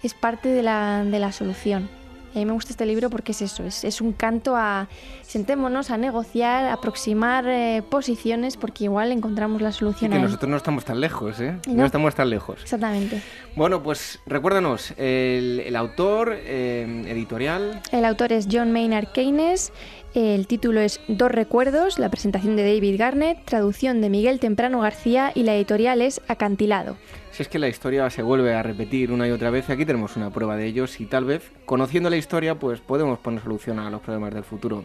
es 0.02 0.14
parte 0.14 0.48
de 0.50 0.62
la, 0.62 1.02
de 1.04 1.18
la 1.18 1.32
solución. 1.32 1.88
Y 2.34 2.38
a 2.38 2.40
mí 2.40 2.46
me 2.46 2.52
gusta 2.52 2.70
este 2.72 2.84
libro 2.84 3.10
porque 3.10 3.30
es 3.32 3.42
eso, 3.42 3.62
es, 3.64 3.84
es 3.84 4.00
un 4.00 4.12
canto 4.12 4.56
a 4.56 4.88
sentémonos 5.22 5.90
a 5.90 5.96
negociar, 5.96 6.64
a 6.66 6.72
aproximar 6.74 7.46
eh, 7.46 7.82
posiciones, 7.88 8.56
porque 8.56 8.84
igual 8.84 9.12
encontramos 9.12 9.62
la 9.62 9.70
solución 9.70 10.10
que 10.10 10.18
nosotros 10.18 10.50
no 10.50 10.56
estamos 10.56 10.84
tan 10.84 11.00
lejos, 11.00 11.40
¿eh? 11.40 11.56
No, 11.68 11.74
No. 11.74 11.86
estamos 11.86 12.14
tan 12.14 12.30
lejos. 12.30 12.60
Exactamente. 12.62 13.22
Bueno, 13.56 13.82
pues 13.82 14.18
recuérdanos, 14.26 14.92
el, 14.96 15.62
el 15.64 15.76
autor, 15.76 16.34
eh, 16.36 17.04
editorial, 17.08 17.80
El 17.92 18.04
autor 18.04 18.32
es 18.32 18.48
John 18.50 18.72
Maynard 18.72 19.12
Keynes 19.12 19.72
El 20.14 20.46
título 20.46 20.80
es 20.80 21.00
Dos 21.08 21.30
recuerdos, 21.30 21.98
la 21.98 22.08
presentación 22.08 22.56
de 22.56 22.62
David 22.74 22.96
Garnett, 22.98 23.44
traducción 23.44 24.00
de 24.00 24.10
Miguel 24.10 24.40
Temprano 24.40 24.80
García 24.80 25.30
y 25.34 25.42
la 25.44 25.54
editorial 25.54 26.00
es 26.02 26.20
Acantilado. 26.28 26.96
Si 27.34 27.42
es 27.42 27.48
que 27.48 27.58
la 27.58 27.66
historia 27.66 28.08
se 28.10 28.22
vuelve 28.22 28.54
a 28.54 28.62
repetir 28.62 29.10
una 29.10 29.26
y 29.26 29.32
otra 29.32 29.50
vez, 29.50 29.68
aquí 29.68 29.84
tenemos 29.84 30.14
una 30.16 30.30
prueba 30.30 30.54
de 30.56 30.66
ello 30.66 30.84
y 30.96 31.06
tal 31.06 31.24
vez, 31.24 31.50
conociendo 31.66 32.08
la 32.08 32.16
historia, 32.16 32.54
pues 32.54 32.78
podemos 32.78 33.18
poner 33.18 33.42
solución 33.42 33.80
a 33.80 33.90
los 33.90 34.00
problemas 34.02 34.32
del 34.34 34.44
futuro. 34.44 34.84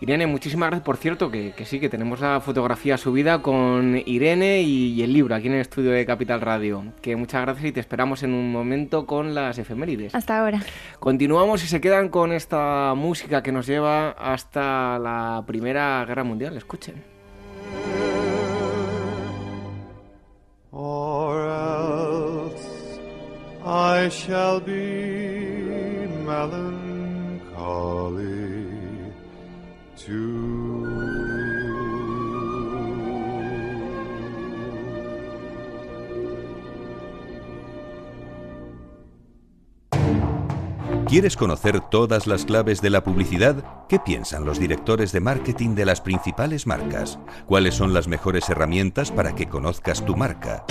Irene, 0.00 0.28
muchísimas 0.28 0.68
gracias. 0.68 0.84
Por 0.84 0.98
cierto, 0.98 1.32
que, 1.32 1.52
sí, 1.64 1.80
que 1.80 1.88
tenemos 1.88 2.20
la 2.20 2.40
fotografía 2.40 2.96
subida 2.96 3.42
con 3.42 4.00
Irene 4.06 4.62
y, 4.62 5.02
el 5.02 5.12
libro 5.12 5.34
aquí 5.34 5.48
en 5.48 5.54
el 5.54 5.62
estudio 5.62 5.90
de 5.90 6.06
Capital 6.06 6.40
Radio. 6.40 6.84
Que 7.02 7.16
muchas 7.16 7.42
gracias 7.42 7.64
y 7.66 7.72
te 7.72 7.80
esperamos 7.80 8.22
en 8.22 8.34
un 8.34 8.52
momento 8.52 9.04
con 9.04 9.34
las 9.34 9.58
efemérides. 9.58 10.14
Hasta 10.14 10.38
ahora. 10.38 10.60
Continuamos 11.00 11.64
y 11.64 11.66
se 11.66 11.80
quedan 11.80 12.08
con 12.08 12.30
esta 12.30 12.94
música 12.94 13.42
que 13.42 13.50
nos 13.50 13.66
lleva 13.66 14.10
hasta 14.10 14.96
la 15.00 15.42
Primera 15.44 16.04
Guerra 16.06 16.22
Mundial. 16.22 16.56
Escuchen. 16.56 17.13
or 20.74 21.48
else 21.48 22.98
I 23.64 24.08
shall 24.08 24.58
be 24.60 26.06
melancholy 26.26 27.52
too. 29.96 30.63
¿Quieres 41.08 41.36
conocer 41.36 41.80
todas 41.80 42.26
las 42.26 42.46
claves 42.46 42.80
de 42.80 42.88
la 42.88 43.04
publicidad? 43.04 43.86
¿Qué 43.88 43.98
piensan 43.98 44.44
los 44.46 44.58
directores 44.58 45.12
de 45.12 45.20
marketing 45.20 45.74
de 45.74 45.84
las 45.84 46.00
principales 46.00 46.66
marcas? 46.66 47.18
¿Cuáles 47.46 47.74
son 47.74 47.92
las 47.92 48.08
mejores 48.08 48.48
herramientas 48.48 49.12
para 49.12 49.34
que 49.34 49.46
conozcas 49.46 50.04
tu 50.04 50.16
marca? 50.16 50.64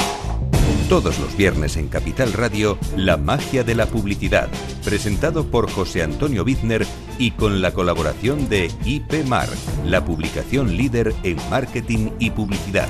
Todos 0.90 1.20
los 1.20 1.38
viernes 1.38 1.78
en 1.78 1.88
Capital 1.88 2.34
Radio, 2.34 2.78
La 2.98 3.16
magia 3.16 3.64
de 3.64 3.76
la 3.76 3.86
publicidad, 3.86 4.50
presentado 4.84 5.50
por 5.50 5.70
José 5.72 6.02
Antonio 6.02 6.44
Wittner 6.44 6.86
y 7.20 7.32
con 7.32 7.62
la 7.62 7.72
colaboración 7.72 8.50
de 8.50 8.72
IP 8.86 9.26
Mar, 9.28 9.48
la 9.86 10.04
publicación 10.04 10.76
líder 10.76 11.14
en 11.24 11.38
marketing 11.50 12.10
y 12.20 12.32
publicidad. 12.32 12.90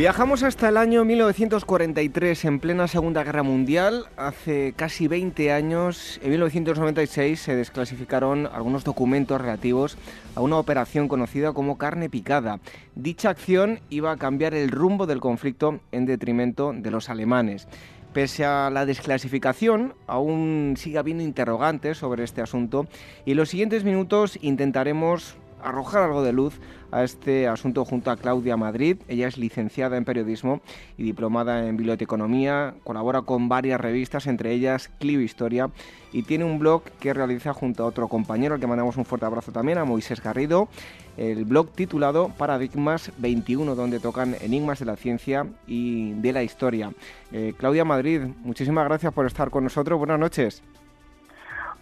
Viajamos 0.00 0.42
hasta 0.44 0.70
el 0.70 0.78
año 0.78 1.04
1943, 1.04 2.46
en 2.46 2.58
plena 2.58 2.88
Segunda 2.88 3.22
Guerra 3.22 3.42
Mundial. 3.42 4.06
Hace 4.16 4.72
casi 4.74 5.08
20 5.08 5.52
años, 5.52 6.18
en 6.22 6.30
1996, 6.30 7.38
se 7.38 7.54
desclasificaron 7.54 8.46
algunos 8.46 8.82
documentos 8.82 9.38
relativos 9.38 9.98
a 10.36 10.40
una 10.40 10.56
operación 10.56 11.06
conocida 11.06 11.52
como 11.52 11.76
carne 11.76 12.08
picada. 12.08 12.60
Dicha 12.94 13.28
acción 13.28 13.80
iba 13.90 14.10
a 14.10 14.16
cambiar 14.16 14.54
el 14.54 14.70
rumbo 14.70 15.06
del 15.06 15.20
conflicto 15.20 15.80
en 15.92 16.06
detrimento 16.06 16.72
de 16.74 16.90
los 16.90 17.10
alemanes. 17.10 17.68
Pese 18.14 18.46
a 18.46 18.70
la 18.70 18.86
desclasificación, 18.86 19.92
aún 20.06 20.76
sigue 20.78 20.96
habiendo 20.96 21.24
interrogantes 21.24 21.98
sobre 21.98 22.24
este 22.24 22.40
asunto 22.40 22.86
y 23.26 23.32
en 23.32 23.36
los 23.36 23.50
siguientes 23.50 23.84
minutos 23.84 24.38
intentaremos 24.40 25.36
arrojar 25.62 26.04
algo 26.04 26.22
de 26.22 26.32
luz 26.32 26.58
a 26.92 27.04
este 27.04 27.48
asunto 27.48 27.84
junto 27.84 28.10
a 28.10 28.16
Claudia 28.16 28.56
Madrid. 28.56 28.98
Ella 29.08 29.28
es 29.28 29.38
licenciada 29.38 29.96
en 29.96 30.04
periodismo 30.04 30.60
y 30.96 31.04
diplomada 31.04 31.66
en 31.66 31.76
biblioteconomía, 31.76 32.74
colabora 32.84 33.22
con 33.22 33.48
varias 33.48 33.80
revistas, 33.80 34.26
entre 34.26 34.52
ellas 34.52 34.88
Clio 34.98 35.20
Historia, 35.20 35.70
y 36.12 36.22
tiene 36.22 36.44
un 36.44 36.58
blog 36.58 36.82
que 37.00 37.14
realiza 37.14 37.54
junto 37.54 37.84
a 37.84 37.86
otro 37.86 38.08
compañero, 38.08 38.54
al 38.54 38.60
que 38.60 38.66
mandamos 38.66 38.96
un 38.96 39.04
fuerte 39.04 39.26
abrazo 39.26 39.52
también, 39.52 39.78
a 39.78 39.84
Moisés 39.84 40.22
Garrido, 40.22 40.68
el 41.16 41.44
blog 41.44 41.70
titulado 41.72 42.30
Paradigmas 42.36 43.12
21, 43.18 43.74
donde 43.74 44.00
tocan 44.00 44.36
enigmas 44.40 44.78
de 44.78 44.86
la 44.86 44.96
ciencia 44.96 45.46
y 45.66 46.12
de 46.14 46.32
la 46.32 46.42
historia. 46.42 46.90
Eh, 47.32 47.54
Claudia 47.56 47.84
Madrid, 47.84 48.22
muchísimas 48.42 48.84
gracias 48.86 49.12
por 49.12 49.26
estar 49.26 49.50
con 49.50 49.64
nosotros. 49.64 49.98
Buenas 49.98 50.18
noches. 50.18 50.62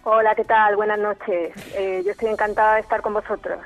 Hola, 0.03 0.33
¿qué 0.35 0.45
tal? 0.45 0.75
Buenas 0.75 0.99
noches. 0.99 1.53
Eh, 1.75 2.01
yo 2.05 2.11
estoy 2.11 2.29
encantada 2.29 2.75
de 2.75 2.81
estar 2.81 3.01
con 3.01 3.13
vosotros. 3.13 3.59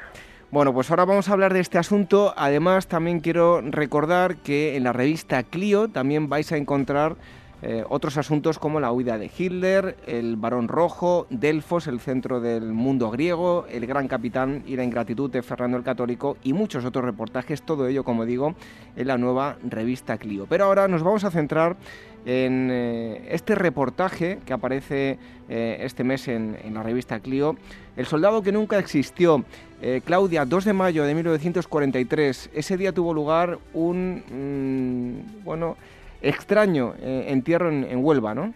Bueno, 0.54 0.72
pues 0.72 0.92
ahora 0.92 1.06
vamos 1.06 1.30
a 1.30 1.34
hablar 1.34 1.52
de 1.52 1.62
este 1.62 1.80
asunto. 1.80 2.32
Además, 2.38 2.86
también 2.86 3.22
quiero 3.22 3.60
recordar 3.62 4.36
que 4.36 4.76
en 4.76 4.84
la 4.84 4.94
revista 4.94 5.42
Clio 5.42 5.88
también 5.88 6.30
vais 6.30 6.52
a 6.52 6.58
encontrar 6.58 7.16
eh, 7.64 7.84
otros 7.90 8.18
asuntos 8.18 8.60
como 8.60 8.80
la 8.80 8.92
huida 8.92 9.18
de 9.18 9.32
Hitler, 9.36 9.98
el 10.06 10.36
Barón 10.36 10.68
Rojo, 10.68 11.26
Delfos, 11.32 11.88
el 11.88 12.00
centro 12.00 12.40
del 12.40 12.72
mundo 12.72 13.10
griego, 13.10 13.66
el 13.68 13.88
gran 13.88 14.08
capitán 14.08 14.62
y 14.68 14.76
la 14.76 14.84
ingratitud 14.84 15.32
de 15.32 15.42
Fernando 15.42 15.78
el 15.78 15.84
Católico 15.84 16.38
y 16.44 16.54
muchos 16.54 16.86
otros 16.86 17.04
reportajes, 17.04 17.64
todo 17.64 17.88
ello, 17.88 18.04
como 18.04 18.24
digo, 18.26 18.54
en 18.96 19.08
la 19.08 19.18
nueva 19.18 19.58
revista 19.64 20.20
Clio. 20.20 20.46
Pero 20.48 20.66
ahora 20.66 20.88
nos 20.88 21.02
vamos 21.02 21.24
a 21.24 21.32
centrar 21.32 21.78
en 22.26 22.70
eh, 22.72 23.28
este 23.30 23.56
reportaje 23.56 24.40
que 24.46 24.54
aparece 24.54 25.18
eh, 25.50 25.78
este 25.82 26.04
mes 26.04 26.28
en, 26.28 26.58
la 26.74 26.84
revista 26.84 27.20
Clio, 27.20 27.56
El 27.96 28.06
soldado 28.06 28.42
que 28.42 28.52
nunca 28.52 28.78
existió. 28.78 29.44
Eh, 29.86 30.00
Claudia, 30.06 30.46
2 30.46 30.64
de 30.64 30.72
mayo 30.72 31.04
de 31.04 31.14
1943, 31.14 32.52
ese 32.54 32.78
día 32.78 32.94
tuvo 32.94 33.14
lugar 33.14 33.58
un, 33.74 34.24
mm, 34.30 35.44
bueno, 35.44 35.76
extraño 36.22 36.94
entierro 37.02 37.68
en, 37.68 37.84
en, 37.84 38.02
Huelva, 38.02 38.34
¿no? 38.34 38.54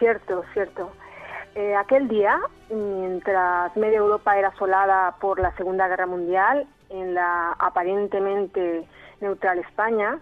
Cierto, 0.00 0.42
cierto. 0.52 0.90
aquel 1.78 2.08
día, 2.08 2.36
mientras 2.68 3.76
media 3.76 3.98
Europa 3.98 4.36
era 4.36 4.48
asolada 4.48 5.14
por 5.20 5.38
la 5.38 5.54
Segunda 5.54 5.86
Guerra 5.86 6.06
Mundial, 6.06 6.66
en 6.90 7.14
la 7.14 7.52
aparentemente 7.52 8.88
neutral 9.20 9.60
España, 9.60 10.18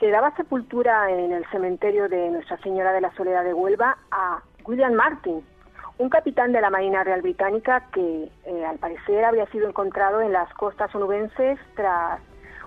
se 0.00 0.10
daba 0.10 0.34
sepultura 0.34 1.08
en 1.12 1.30
el 1.30 1.46
cementerio 1.52 2.08
de 2.08 2.30
Nuestra 2.30 2.58
Señora 2.62 2.92
de 2.92 3.00
la 3.00 3.14
Soledad 3.14 3.44
de 3.44 3.54
Huelva 3.54 3.96
a 4.10 4.42
William 4.64 4.94
Martin, 4.94 5.40
un 5.98 6.08
capitán 6.08 6.52
de 6.52 6.60
la 6.60 6.70
Marina 6.70 7.04
Real 7.04 7.22
Británica 7.22 7.86
que 7.92 8.28
eh, 8.46 8.64
al 8.66 8.78
parecer 8.78 9.24
había 9.24 9.46
sido 9.46 9.68
encontrado 9.68 10.20
en 10.20 10.32
las 10.32 10.52
costas 10.54 10.94
onubenses 10.94 11.58
tras 11.76 12.20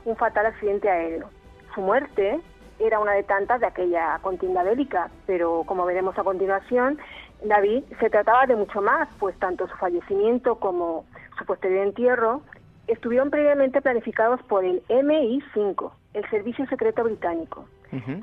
un 0.05 0.15
fatal 0.15 0.45
accidente 0.45 0.89
aéreo. 0.89 1.29
Su 1.75 1.81
muerte 1.81 2.39
era 2.79 2.99
una 2.99 3.13
de 3.13 3.23
tantas 3.23 3.59
de 3.59 3.67
aquella 3.67 4.19
contienda 4.21 4.63
bélica, 4.63 5.09
pero 5.25 5.63
como 5.65 5.85
veremos 5.85 6.17
a 6.17 6.23
continuación, 6.23 6.99
David 7.43 7.83
se 7.99 8.09
trataba 8.09 8.45
de 8.45 8.55
mucho 8.55 8.81
más, 8.81 9.09
pues 9.19 9.37
tanto 9.39 9.67
su 9.67 9.75
fallecimiento 9.75 10.55
como 10.55 11.05
su 11.37 11.45
posterior 11.45 11.85
entierro 11.85 12.41
estuvieron 12.87 13.29
previamente 13.29 13.81
planificados 13.81 14.41
por 14.43 14.63
el 14.63 14.81
MI5, 14.87 15.91
el 16.13 16.29
Servicio 16.29 16.65
Secreto 16.67 17.03
Británico. 17.03 17.65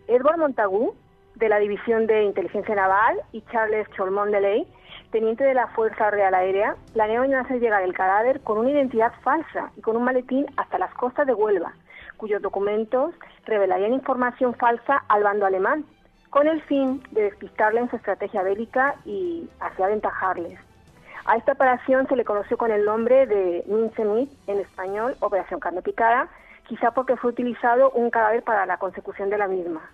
Edward 0.09 0.39
Montagu, 0.39 0.94
de 1.36 1.48
la 1.48 1.59
División 1.59 2.06
de 2.06 2.24
Inteligencia 2.24 2.74
Naval, 2.74 3.20
y 3.32 3.43
Charles 3.52 3.89
Cholmondeley, 3.97 4.66
teniente 5.11 5.44
de 5.44 5.55
la 5.55 5.69
Fuerza 5.69 6.11
Real 6.11 6.35
Aérea, 6.35 6.77
planeaban 6.93 7.35
hacer 7.35 7.61
llegar 7.61 7.82
el 7.82 7.94
cadáver 7.94 8.40
con 8.40 8.59
una 8.59 8.70
identidad 8.70 9.12
falsa 9.23 9.70
y 9.77 9.81
con 9.81 9.97
un 9.97 10.05
maletín 10.05 10.47
hasta 10.56 10.78
las 10.78 10.93
costas 10.94 11.27
de 11.27 11.35
Huelva, 11.35 11.73
cuyos 12.16 12.43
documentos 12.43 13.15
revelarían 13.44 13.93
información 13.93 14.55
falsa 14.55 15.05
al 15.09 15.23
bando 15.23 15.47
alemán, 15.47 15.85
con 16.31 16.48
el 16.48 16.62
fin 16.62 17.02
de 17.12 17.23
despistarle 17.23 17.81
en 17.81 17.90
su 17.90 17.97
estrategia 17.97 18.43
bélica 18.43 18.97
y 19.05 19.48
así 19.61 19.82
aventajarles. 19.82 20.59
A 21.27 21.36
esta 21.36 21.52
operación 21.52 22.06
se 22.09 22.16
le 22.16 22.24
conoció 22.24 22.59
con 22.59 22.70
el 22.70 22.85
nombre 22.85 23.27
de 23.27 23.65
Mincemeat, 23.66 24.28
en 24.47 24.61
español, 24.61 25.16
Operación 25.20 25.59
Carne 25.61 25.81
Picada, 25.81 26.28
quizá 26.66 26.90
porque 26.90 27.16
fue 27.16 27.31
utilizado 27.31 27.90
un 27.90 28.11
cadáver 28.11 28.43
para 28.43 28.66
la 28.66 28.78
consecución 28.78 29.31
de 29.31 29.39
la 29.39 29.48
misma. 29.48 29.90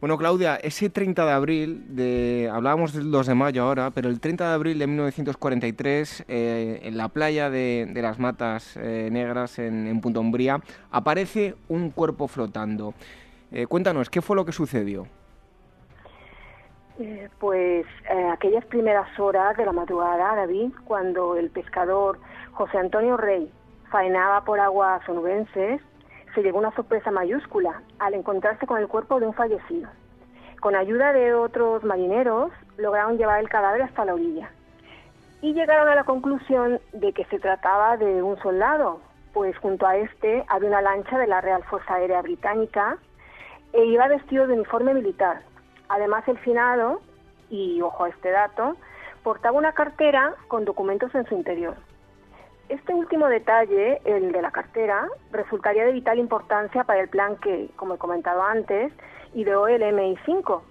Bueno, 0.00 0.16
Claudia, 0.16 0.56
ese 0.56 0.88
30 0.88 1.26
de 1.26 1.32
abril, 1.32 1.94
de, 1.94 2.50
hablábamos 2.50 2.94
del 2.94 3.10
2 3.10 3.26
de 3.26 3.34
mayo 3.34 3.64
ahora, 3.64 3.90
pero 3.90 4.08
el 4.08 4.18
30 4.18 4.48
de 4.48 4.54
abril 4.54 4.78
de 4.78 4.86
1943, 4.86 6.24
eh, 6.26 6.80
en 6.84 6.96
la 6.96 7.08
playa 7.08 7.50
de, 7.50 7.90
las 7.94 8.18
Matas 8.18 8.78
eh, 8.78 9.10
Negras, 9.12 9.58
en, 9.58 10.00
Punta 10.00 10.20
Umbría, 10.20 10.60
aparece 10.90 11.54
un 11.68 11.90
cuerpo 11.90 12.28
flotando. 12.28 12.94
Eh, 13.52 13.66
cuéntanos, 13.66 14.08
¿qué 14.08 14.22
fue 14.22 14.36
lo 14.36 14.44
que 14.44 14.52
sucedió? 14.52 15.06
pues 17.38 17.84
aquellas 18.32 18.64
primeras 18.64 19.06
horas 19.20 19.54
de 19.58 19.66
la 19.66 19.72
madrugada, 19.72 20.34
David, 20.34 20.70
cuando 20.86 21.36
el 21.36 21.50
pescador 21.50 22.18
José 22.52 22.78
Antonio 22.78 23.18
Rey 23.18 23.50
faenaba 23.90 24.46
por 24.46 24.60
aguas 24.60 25.06
onubenses, 25.06 25.82
se 26.36 26.42
llegó 26.42 26.58
una 26.58 26.74
sorpresa 26.76 27.10
mayúscula 27.10 27.80
al 27.98 28.12
encontrarse 28.12 28.66
con 28.66 28.78
el 28.78 28.88
cuerpo 28.88 29.18
de 29.18 29.26
un 29.26 29.32
fallecido. 29.32 29.88
Con 30.60 30.76
ayuda 30.76 31.14
de 31.14 31.32
otros 31.32 31.82
marineros, 31.82 32.52
lograron 32.76 33.16
llevar 33.16 33.40
el 33.40 33.48
cadáver 33.48 33.80
hasta 33.82 34.04
la 34.04 34.12
orilla. 34.12 34.50
Y 35.40 35.54
llegaron 35.54 35.88
a 35.88 35.94
la 35.94 36.04
conclusión 36.04 36.78
de 36.92 37.14
que 37.14 37.24
se 37.24 37.38
trataba 37.38 37.96
de 37.96 38.22
un 38.22 38.38
soldado, 38.40 39.00
pues 39.32 39.56
junto 39.58 39.86
a 39.86 39.96
este 39.96 40.44
había 40.48 40.68
una 40.68 40.82
lancha 40.82 41.18
de 41.18 41.26
la 41.26 41.40
Real 41.40 41.64
Fuerza 41.64 41.94
Aérea 41.94 42.20
Británica 42.20 42.98
e 43.72 43.86
iba 43.86 44.06
vestido 44.06 44.46
de 44.46 44.54
uniforme 44.54 44.92
militar. 44.92 45.40
Además, 45.88 46.28
el 46.28 46.36
finado, 46.38 47.00
y 47.48 47.80
ojo 47.80 48.04
a 48.04 48.08
este 48.10 48.30
dato, 48.30 48.76
portaba 49.22 49.56
una 49.56 49.72
cartera 49.72 50.34
con 50.48 50.66
documentos 50.66 51.14
en 51.14 51.26
su 51.26 51.34
interior. 51.34 51.76
Este 52.68 52.92
último 52.92 53.28
detalle, 53.28 54.00
el 54.04 54.32
de 54.32 54.42
la 54.42 54.50
cartera, 54.50 55.06
resultaría 55.30 55.84
de 55.84 55.92
vital 55.92 56.18
importancia 56.18 56.82
para 56.82 57.00
el 57.00 57.08
plan 57.08 57.36
que, 57.36 57.68
como 57.76 57.94
he 57.94 57.98
comentado 57.98 58.42
antes, 58.42 58.92
ideó 59.34 59.68
el 59.68 59.82
MI5. 59.82 60.62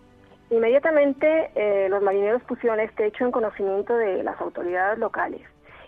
Inmediatamente 0.49 1.51
eh, 1.55 1.87
los 1.89 2.03
marineros 2.03 2.43
pusieron 2.43 2.81
este 2.81 3.05
hecho 3.05 3.23
en 3.23 3.31
conocimiento 3.31 3.95
de 3.95 4.23
las 4.23 4.39
autoridades 4.41 4.99
locales 4.99 5.41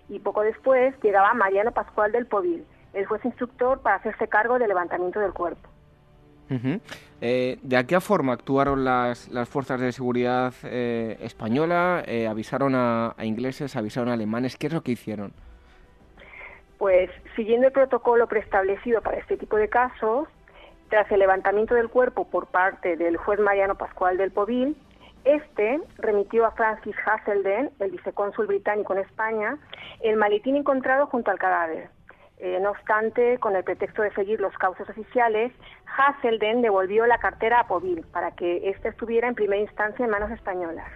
y 0.10 0.20
poco 0.20 0.42
después 0.42 0.96
llegaba 1.04 1.34
Mariano 1.34 1.72
Pascual 1.72 2.14
del 2.14 2.26
Povil, 2.26 2.66
el 2.94 3.06
juez 3.06 3.24
instructor 3.26 3.82
para 3.82 3.98
hacerse 3.98 4.30
cargo 4.30 4.58
del 4.58 4.70
levantamiento 4.70 5.20
del 5.20 5.34
cuerpo. 5.34 5.68
Eh, 7.20 7.60
¿De 7.62 7.86
qué 7.86 8.00
forma 8.00 8.32
actuaron 8.32 8.86
las, 8.86 9.30
fuerzas 9.50 9.82
de 9.82 9.92
seguridad 9.92 10.54
eh, 10.64 11.18
española? 11.20 12.06
¿Avisaron 12.30 12.74
a, 12.74 13.14
a 13.18 13.26
ingleses, 13.26 13.76
avisaron 13.76 14.10
a 14.10 14.14
alemanes? 14.14 14.56
¿Qué 14.56 14.68
es 14.68 14.74
lo 14.74 14.82
que 14.82 14.94
hicieron? 14.94 15.34
Pues 16.78 17.10
siguiendo 17.36 17.68
el 17.68 17.74
protocolo 17.74 18.28
preestablecido 18.28 19.02
para 19.02 19.18
este 19.18 19.38
tipo 19.38 19.58
de 19.58 19.68
casos, 19.68 20.28
tras 20.90 21.12
el 21.12 21.20
levantamiento 21.20 21.76
del 21.76 21.90
cuerpo 21.90 22.30
por 22.30 22.48
parte 22.48 22.96
del 22.96 23.18
juez 23.18 23.40
Mariano 23.40 23.76
Pascual 23.76 24.18
del 24.18 24.32
Povil, 24.32 24.78
este 25.26 25.82
remitió 25.98 26.46
a 26.46 26.52
Francis 26.52 26.96
Hasselden, 27.06 27.72
el 27.80 27.92
vicecónsul 27.92 28.48
británico 28.48 28.94
en 28.94 29.00
España, 29.00 29.58
el 30.02 30.16
maletín 30.16 30.56
encontrado 30.56 31.08
junto 31.08 31.32
al 31.32 31.40
cadáver. 31.40 31.90
Eh, 32.38 32.60
no 32.62 32.70
obstante, 32.70 33.40
con 33.40 33.56
el 33.56 33.64
pretexto 33.64 34.04
de 34.04 34.14
seguir 34.14 34.40
los 34.40 34.54
causos 34.58 34.88
oficiales, 34.88 35.52
Hasselden 35.98 36.62
devolvió 36.62 37.06
la 37.08 37.18
cartera 37.18 37.60
a 37.60 37.68
Povil 37.68 38.06
para 38.14 38.32
que 38.32 38.70
éste 38.70 38.90
estuviera 38.90 39.28
en 39.28 39.36
primera 39.36 39.62
instancia 39.62 40.06
en 40.06 40.12
manos 40.12 40.32
españolas. 40.32 40.88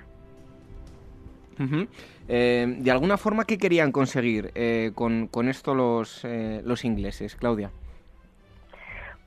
Eh, 2.28 2.66
de 2.78 2.92
alguna 2.92 3.18
forma, 3.18 3.46
¿qué 3.46 3.58
querían 3.58 3.92
conseguir 3.92 4.52
eh, 4.56 4.92
con, 4.96 5.30
esto 5.48 5.74
los, 5.74 6.24
eh, 6.26 6.62
los 6.64 6.86
ingleses, 6.86 7.36
Claudia? 7.36 7.72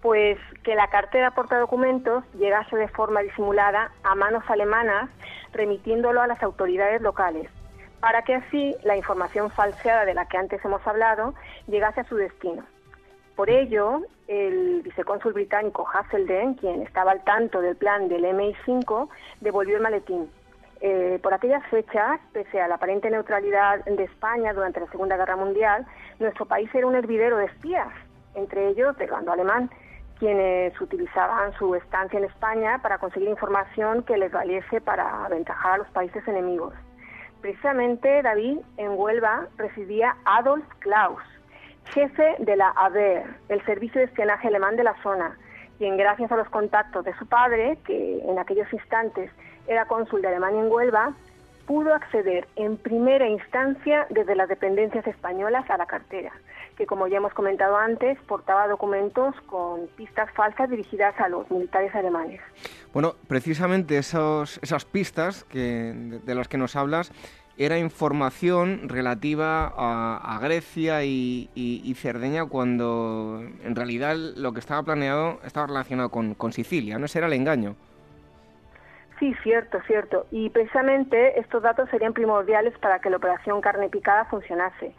Pues 0.00 0.38
que 0.62 0.74
la 0.74 0.88
cartera 0.88 1.32
documentos 1.60 2.24
llegase 2.38 2.76
de 2.76 2.88
forma 2.88 3.20
disimulada 3.20 3.92
a 4.02 4.14
manos 4.14 4.44
alemanas, 4.48 5.08
remitiéndolo 5.52 6.20
a 6.20 6.26
las 6.26 6.42
autoridades 6.42 7.00
locales, 7.00 7.48
para 8.00 8.22
que 8.22 8.34
así 8.34 8.74
la 8.84 8.96
información 8.96 9.50
falseada 9.50 10.04
de 10.04 10.14
la 10.14 10.26
que 10.26 10.36
antes 10.36 10.62
hemos 10.64 10.86
hablado 10.86 11.34
llegase 11.68 12.00
a 12.00 12.04
su 12.04 12.16
destino. 12.16 12.64
Por 13.34 13.50
ello, 13.50 14.02
el 14.28 14.82
vicecónsul 14.82 15.32
británico 15.32 15.86
Hasselden, 15.92 16.54
quien 16.54 16.82
estaba 16.82 17.12
al 17.12 17.24
tanto 17.24 17.60
del 17.60 17.76
plan 17.76 18.08
del 18.08 18.24
MI5, 18.24 19.08
devolvió 19.40 19.76
el 19.76 19.82
maletín 19.82 20.28
eh, 20.86 21.18
por 21.22 21.32
aquellas 21.32 21.66
fechas, 21.68 22.20
pese 22.34 22.60
a 22.60 22.68
la 22.68 22.74
aparente 22.74 23.08
neutralidad 23.08 23.82
de 23.86 24.04
España 24.04 24.52
durante 24.52 24.80
la 24.80 24.86
Segunda 24.88 25.16
Guerra 25.16 25.34
Mundial, 25.34 25.86
nuestro 26.18 26.44
país 26.44 26.68
era 26.74 26.86
un 26.86 26.94
hervidero 26.94 27.38
de 27.38 27.46
espías, 27.46 27.88
entre 28.34 28.68
ellos 28.68 28.94
del 28.98 29.10
bando 29.10 29.32
alemán, 29.32 29.70
quienes 30.18 30.78
utilizaban 30.78 31.54
su 31.54 31.74
estancia 31.74 32.18
en 32.18 32.26
España 32.26 32.82
para 32.82 32.98
conseguir 32.98 33.30
información 33.30 34.02
que 34.02 34.18
les 34.18 34.30
valiese 34.30 34.82
para 34.82 35.24
aventajar 35.24 35.72
a 35.72 35.78
los 35.78 35.88
países 35.88 36.22
enemigos. 36.28 36.74
Precisamente, 37.40 38.20
David, 38.20 38.58
en 38.76 38.90
Huelva 38.90 39.46
residía 39.56 40.16
Adolf 40.26 40.66
Klaus, 40.80 41.22
jefe 41.94 42.36
de 42.40 42.56
la 42.56 42.68
ABER, 42.68 43.24
el 43.48 43.64
servicio 43.64 44.00
de 44.00 44.08
espionaje 44.08 44.48
alemán 44.48 44.76
de 44.76 44.84
la 44.84 45.02
zona, 45.02 45.38
quien 45.78 45.96
gracias 45.96 46.30
a 46.32 46.36
los 46.36 46.48
contactos 46.48 47.04
de 47.04 47.14
su 47.14 47.26
padre, 47.26 47.78
que 47.86 48.20
en 48.20 48.38
aquellos 48.38 48.72
instantes 48.72 49.30
era 49.66 49.86
cónsul 49.86 50.22
de 50.22 50.28
Alemania 50.28 50.60
en 50.60 50.70
Huelva, 50.70 51.14
pudo 51.66 51.94
acceder 51.94 52.46
en 52.56 52.76
primera 52.76 53.26
instancia 53.28 54.06
desde 54.10 54.34
las 54.34 54.48
dependencias 54.48 55.06
españolas 55.06 55.68
a 55.70 55.76
la 55.76 55.86
cartera, 55.86 56.32
que 56.76 56.86
como 56.86 57.06
ya 57.08 57.16
hemos 57.16 57.32
comentado 57.32 57.76
antes, 57.76 58.18
portaba 58.22 58.68
documentos 58.68 59.34
con 59.46 59.86
pistas 59.96 60.30
falsas 60.32 60.68
dirigidas 60.68 61.18
a 61.18 61.28
los 61.28 61.50
militares 61.50 61.94
alemanes. 61.94 62.40
Bueno, 62.92 63.14
precisamente 63.28 63.96
esos, 63.98 64.58
esas 64.62 64.84
pistas 64.84 65.44
que, 65.44 66.20
de 66.24 66.34
las 66.34 66.48
que 66.48 66.58
nos 66.58 66.76
hablas 66.76 67.12
era 67.56 67.78
información 67.78 68.88
relativa 68.88 69.72
a, 69.76 70.38
Grecia 70.40 71.04
y, 71.04 71.94
Cerdeña 71.96 72.46
cuando 72.46 73.42
en 73.64 73.76
realidad 73.76 74.16
lo 74.16 74.52
que 74.52 74.60
estaba 74.60 74.82
planeado 74.82 75.38
estaba 75.44 75.66
relacionado 75.68 76.10
con, 76.10 76.34
con 76.34 76.52
Sicilia, 76.52 76.98
¿no? 76.98 77.06
Ese 77.06 77.18
era 77.18 77.28
el 77.28 77.32
engaño. 77.34 77.76
Sí, 79.18 79.34
cierto, 79.42 79.80
cierto. 79.86 80.26
Y 80.30 80.50
precisamente 80.50 81.38
estos 81.38 81.62
datos 81.62 81.88
serían 81.90 82.12
primordiales 82.12 82.76
para 82.78 82.98
que 82.98 83.10
la 83.10 83.18
operación 83.18 83.60
carne 83.60 83.88
picada 83.88 84.24
funcionase. 84.24 84.92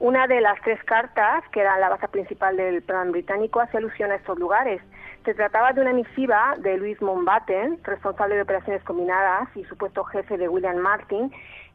Una 0.00 0.26
de 0.26 0.40
las 0.40 0.60
tres 0.62 0.82
cartas, 0.84 1.44
que 1.52 1.60
era 1.60 1.78
la 1.78 1.90
base 1.90 2.08
principal 2.08 2.56
del 2.56 2.82
plan 2.82 3.12
británico, 3.12 3.60
hace 3.60 3.76
alusión 3.76 4.10
a 4.10 4.16
estos 4.16 4.38
lugares. 4.38 4.80
Se 5.24 5.34
trataba 5.34 5.72
de 5.72 5.82
una 5.82 5.92
misiva 5.92 6.56
de 6.58 6.78
Luis 6.78 7.00
Mountbatten, 7.02 7.78
responsable 7.84 8.36
de 8.36 8.42
operaciones 8.42 8.82
combinadas 8.82 9.54
y 9.54 9.64
supuesto 9.64 10.02
jefe 10.04 10.38
de 10.38 10.48
William 10.48 10.78
Martin, 10.78 11.30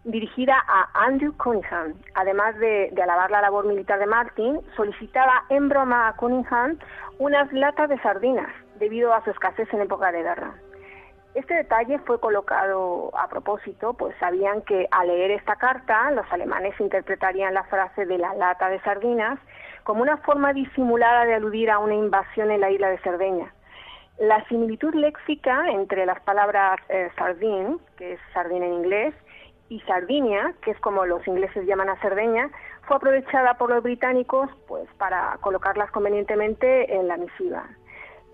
dirigida 0.05 0.55
a 0.67 1.05
Andrew 1.05 1.35
Cunningham. 1.37 1.93
Además 2.13 2.57
de, 2.59 2.89
de, 2.93 3.01
alabar 3.03 3.29
la 3.31 3.41
labor 3.41 3.65
militar 3.65 3.99
de 3.99 4.05
Martin, 4.05 4.61
solicitaba 4.75 5.43
en 5.49 5.67
broma 5.67 6.07
a 6.07 6.15
Cunningham 6.15 6.77
unas 7.17 7.51
latas 7.51 7.89
de 7.89 7.99
sardinas, 7.99 8.49
debido 8.79 9.13
a 9.13 9.23
su 9.23 9.31
escasez 9.31 9.71
en 9.73 9.81
época 9.81 10.11
de 10.11 10.23
guerra. 10.23 10.53
Este 11.33 11.53
detalle 11.53 11.99
fue 11.99 12.19
colocado 12.19 13.11
a 13.17 13.27
propósito, 13.27 13.93
pues 13.93 14.15
sabían 14.21 14.61
que 14.61 14.87
al 14.91 15.07
leer 15.07 15.31
esta 15.31 15.57
carta 15.57 16.09
los 16.11 16.25
alemanes 16.31 16.79
interpretarían 16.79 17.53
la 17.53 17.63
frase 17.65 18.05
de 18.05 18.17
la 18.17 18.33
lata 18.35 18.69
de 18.69 18.79
sardinas 18.81 19.37
como 19.83 20.01
una 20.01 20.17
forma 20.17 20.53
disimulada 20.53 21.25
de 21.25 21.35
aludir 21.35 21.69
a 21.71 21.79
una 21.79 21.93
invasión 21.93 22.51
en 22.51 22.61
la 22.61 22.71
isla 22.71 22.89
de 22.89 22.99
Cerdeña. 22.99 23.53
La 24.17 24.45
similitud 24.45 24.93
léxica 24.93 25.69
entre 25.69 26.05
las 26.05 26.21
palabras 26.21 26.79
eh, 26.87 27.09
sardine, 27.17 27.79
que 27.97 28.13
es 28.13 28.19
sardina 28.33 28.65
en 28.65 28.73
inglés, 28.73 29.13
y 29.69 29.79
Sardinia, 29.81 30.53
que 30.61 30.71
es 30.71 30.79
como 30.79 31.05
los 31.05 31.25
ingleses 31.27 31.65
llaman 31.65 31.89
a 31.89 31.99
Cerdeña, 32.01 32.49
fue 32.83 32.97
aprovechada 32.97 33.55
por 33.57 33.69
los 33.69 33.83
británicos 33.83 34.49
pues 34.67 34.87
para 34.97 35.37
colocarlas 35.41 35.91
convenientemente 35.91 36.95
en 36.95 37.07
la 37.07 37.17
misiva. 37.17 37.67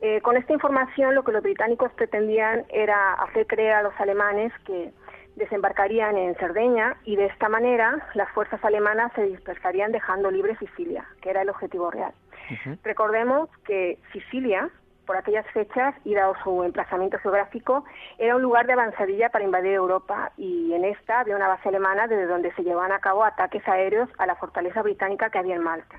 Eh, 0.02 0.20
con 0.22 0.36
esta 0.36 0.54
información 0.54 1.16
lo 1.16 1.24
que 1.24 1.32
los 1.32 1.44
británicos 1.44 1.92
pretendían 1.94 2.66
era 2.70 3.14
hacer 3.14 3.46
creer 3.48 3.74
a 3.74 3.84
los 3.84 3.94
alemanes 4.00 4.52
que 4.66 4.92
desembarcarían 5.36 6.18
en 6.18 6.36
Cerdeña 6.36 6.98
y 7.06 7.16
de 7.16 7.28
esta 7.28 7.50
manera 7.50 8.08
las 8.16 8.30
fuerzas 8.32 8.64
alemanas 8.66 9.12
se 9.16 9.24
dispersarían 9.24 9.92
dejando 9.92 10.30
libre 10.30 10.58
Sicilia, 10.58 11.06
que 11.22 11.30
era 11.30 11.44
el 11.44 11.50
objetivo 11.50 11.90
real. 11.92 12.14
Recordemos 12.84 13.50
que 13.64 13.98
Sicilia, 14.12 14.70
por 15.06 15.18
aquellas 15.18 15.46
fechas 15.54 15.96
y 16.06 16.14
dado 16.14 16.36
su 16.44 16.64
emplazamiento 16.64 17.18
geográfico, 17.20 17.84
era 18.18 18.36
un 18.36 18.42
lugar 18.42 18.68
de 18.68 18.74
avanzadilla 18.74 19.30
para 19.30 19.44
invadir 19.44 19.74
Europa 19.74 20.32
y 20.38 20.74
en 20.74 20.86
esta 20.86 21.20
había 21.20 21.36
una 21.36 21.48
base 21.48 21.70
alemana 21.70 22.08
desde 22.08 22.28
donde 22.28 22.54
se 22.54 22.64
llevaban 22.64 22.92
a 22.92 23.00
cabo 23.00 23.24
ataques 23.24 23.68
aéreos 23.68 24.10
a 24.18 24.26
la 24.26 24.36
fortaleza 24.36 24.82
británica 24.82 25.30
que 25.30 25.40
había 25.40 25.56
en 25.56 25.64
Malta. 25.64 25.98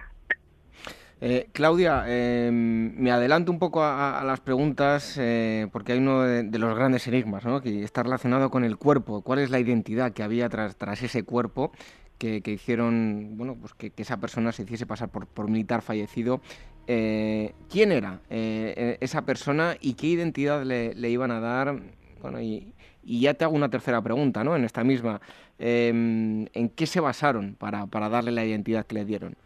Eh, 1.25 1.51
Claudia, 1.53 2.03
em, 2.09 2.97
me 2.97 3.13
adelanto 3.13 3.53
un 3.53 3.61
poco 3.61 3.85
a, 3.85 4.25
las 4.25 4.41
preguntas 4.41 5.17
eh, 5.21 5.69
porque 5.71 5.93
hay 5.93 5.99
uno 5.99 6.23
de, 6.23 6.59
los 6.59 6.75
grandes 6.75 7.07
enigmas 7.07 7.45
¿no? 7.45 7.61
que 7.61 7.85
está 7.85 8.03
relacionado 8.03 8.51
con 8.51 8.65
el 8.65 8.77
cuerpo. 8.77 9.23
¿Cuál 9.23 9.39
es 9.39 9.51
la 9.51 9.61
identidad 9.61 10.13
que 10.13 10.25
había 10.25 10.49
tras, 10.49 10.75
ese 11.01 11.23
cuerpo 11.23 11.71
que, 12.19 12.43
hicieron 12.45 13.37
bueno, 13.37 13.57
pues 13.61 13.73
que, 13.75 13.93
esa 13.99 14.17
persona 14.17 14.51
se 14.51 14.65
hiciese 14.65 14.85
pasar 14.85 15.11
por, 15.11 15.29
por 15.29 15.49
militar 15.49 15.83
fallecido? 15.83 16.41
Eh, 16.87 17.53
¿Quién 17.71 17.93
era 17.93 18.21
esa 18.29 19.23
persona 19.25 19.77
y 19.81 19.95
qué 19.95 20.09
identidad 20.09 20.65
le, 20.65 21.11
iban 21.11 21.31
a 21.31 21.41
dar? 21.41 21.77
Bueno, 22.21 22.41
y, 22.41 22.73
y, 23.03 23.21
ya 23.21 23.35
te 23.35 23.45
hago 23.45 23.55
una 23.55 23.71
tercera 23.71 24.01
pregunta 24.03 24.45
¿no? 24.45 24.57
en 24.57 24.65
esta 24.65 24.85
misma. 24.85 25.21
Em, 25.59 26.47
¿En 26.55 26.69
qué 26.71 26.87
se 26.87 27.01
basaron 27.01 27.55
para, 27.55 27.87
para 27.87 28.09
darle 28.09 28.33
la 28.33 28.45
identidad 28.45 28.85
que 28.85 28.97
le 28.97 29.05
dieron? 29.05 29.37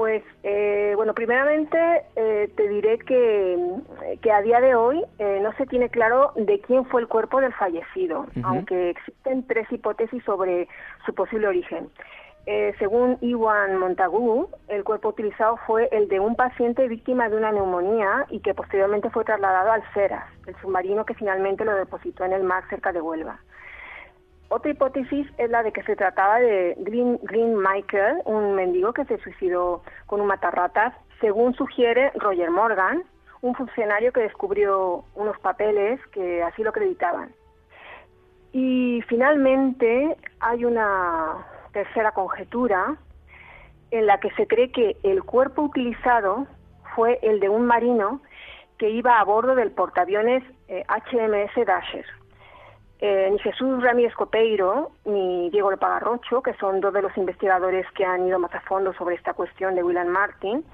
Pues, 0.00 0.22
eh, 0.44 0.94
bueno, 0.96 1.12
primeramente 1.12 1.78
eh, 2.16 2.48
te 2.56 2.68
diré 2.70 2.98
que, 3.00 3.58
que, 4.22 4.32
a 4.32 4.40
día 4.40 4.58
de 4.60 4.74
hoy 4.74 5.04
eh, 5.18 5.40
no 5.42 5.52
se 5.58 5.66
tiene 5.66 5.90
claro 5.90 6.32
de 6.36 6.58
quién 6.60 6.86
fue 6.86 7.02
el 7.02 7.06
cuerpo 7.06 7.38
del 7.40 7.52
fallecido, 7.52 8.24
aunque 8.42 8.90
existen 8.90 9.46
tres 9.46 9.70
hipótesis 9.70 10.24
sobre 10.24 10.68
su 11.04 11.14
posible 11.14 11.48
origen. 11.48 11.90
Eh, 12.46 12.74
según 12.78 13.18
Iwan 13.20 13.76
Montagu, 13.76 14.48
el 14.68 14.82
cuerpo 14.82 15.10
utilizado 15.10 15.58
fue 15.66 15.88
el 15.92 16.08
de 16.08 16.20
un 16.20 16.36
paciente 16.36 16.88
víctima 16.88 17.28
de 17.28 17.36
una 17.36 17.52
neumonía 17.52 18.26
y 18.30 18.40
que 18.40 18.54
posteriormente 18.54 19.10
fue 19.10 19.24
trasladado 19.24 19.72
al 19.72 19.82
Ceras, 19.92 20.24
el 20.46 20.56
submarino 20.56 21.04
que 21.04 21.14
finalmente 21.14 21.64
lo 21.64 21.74
depositó 21.74 22.24
en 22.24 22.32
el 22.32 22.42
mar 22.42 22.64
cerca 22.70 22.92
de 22.92 23.00
Huelva. 23.00 23.38
Otra 24.48 24.72
hipótesis 24.72 25.28
es 25.38 25.50
la 25.50 25.62
de 25.62 25.70
que 25.70 25.84
se 25.84 25.94
trataba 25.94 26.40
de 26.40 26.74
Green, 26.78 27.20
Green 27.22 27.56
Michael, 27.56 28.22
un 28.24 28.54
mendigo 28.56 28.92
que 28.92 29.04
se 29.04 29.18
suicidó 29.18 29.82
con 30.06 30.20
un 30.20 30.26
matarratas, 30.26 30.92
según 31.20 31.54
sugiere 31.54 32.10
Roger 32.16 32.50
Morgan, 32.50 33.04
un 33.42 33.54
funcionario 33.54 34.12
que 34.12 34.22
descubrió 34.22 35.04
unos 35.14 35.38
papeles 35.38 36.00
que 36.08 36.42
así 36.42 36.62
lo 36.62 36.70
acreditaban. 36.70 37.32
Y 38.52 39.02
finalmente 39.06 40.16
hay 40.40 40.64
una 40.64 41.46
tercera 41.72 42.12
conjetura 42.12 42.96
en 43.90 44.06
la 44.06 44.18
que 44.20 44.30
se 44.32 44.46
cree 44.46 44.70
que 44.70 44.96
el 45.02 45.22
cuerpo 45.22 45.62
utilizado 45.62 46.46
fue 46.94 47.18
el 47.22 47.40
de 47.40 47.48
un 47.48 47.66
marino 47.66 48.20
que 48.78 48.90
iba 48.90 49.20
a 49.20 49.24
bordo 49.24 49.54
del 49.54 49.70
portaaviones 49.70 50.42
HMS 50.68 51.56
eh, 51.56 51.64
Dasher. 51.66 52.06
Eh, 53.02 53.28
ni 53.32 53.38
Jesús 53.38 53.82
Ramírez 53.82 54.14
Copeiro 54.14 54.90
ni 55.06 55.48
Diego 55.50 55.70
Lopagarrocho, 55.70 56.42
que 56.42 56.54
son 56.54 56.80
dos 56.80 56.92
de 56.92 57.02
los 57.02 57.16
investigadores 57.16 57.86
que 57.92 58.04
han 58.04 58.26
ido 58.26 58.38
más 58.38 58.54
a 58.54 58.60
fondo 58.60 58.92
sobre 58.92 59.14
esta 59.14 59.32
cuestión 59.32 59.74
de 59.74 59.82
William 59.82 60.08
Martin, 60.08 60.64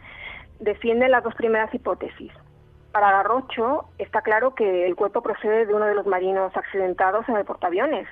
defienden 0.58 1.12
las 1.12 1.22
dos 1.22 1.34
primeras 1.34 1.72
hipótesis. 1.72 2.32
Para 2.90 3.12
Garrocho 3.12 3.90
está 3.98 4.22
claro 4.22 4.54
que 4.54 4.86
el 4.86 4.96
cuerpo 4.96 5.22
procede 5.22 5.66
de 5.66 5.74
uno 5.74 5.84
de 5.84 5.94
los 5.94 6.06
marinos 6.06 6.56
accidentados 6.56 7.28
en 7.28 7.36
el 7.36 7.44
portaaviones, 7.44 8.08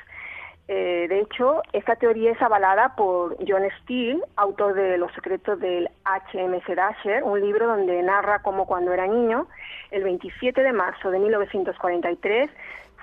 eh, 0.67 1.07
de 1.09 1.21
hecho, 1.21 1.63
esta 1.73 1.97
teoría 1.97 2.33
es 2.33 2.41
avalada 2.41 2.95
por 2.97 3.37
John 3.47 3.63
Steele, 3.83 4.21
autor 4.37 4.75
de 4.75 4.97
Los 4.97 5.13
secretos 5.13 5.61
del 5.61 5.91
HMS 6.05 6.75
Dasher, 6.75 7.23
un 7.23 7.41
libro 7.41 7.67
donde 7.67 8.03
narra 8.03 8.39
cómo 8.39 8.67
cuando 8.67 8.93
era 8.93 9.07
niño, 9.07 9.47
el 9.91 10.05
27 10.05 10.63
de 10.63 10.73
marzo 10.73 11.11
de 11.11 11.19
1943, 11.19 12.51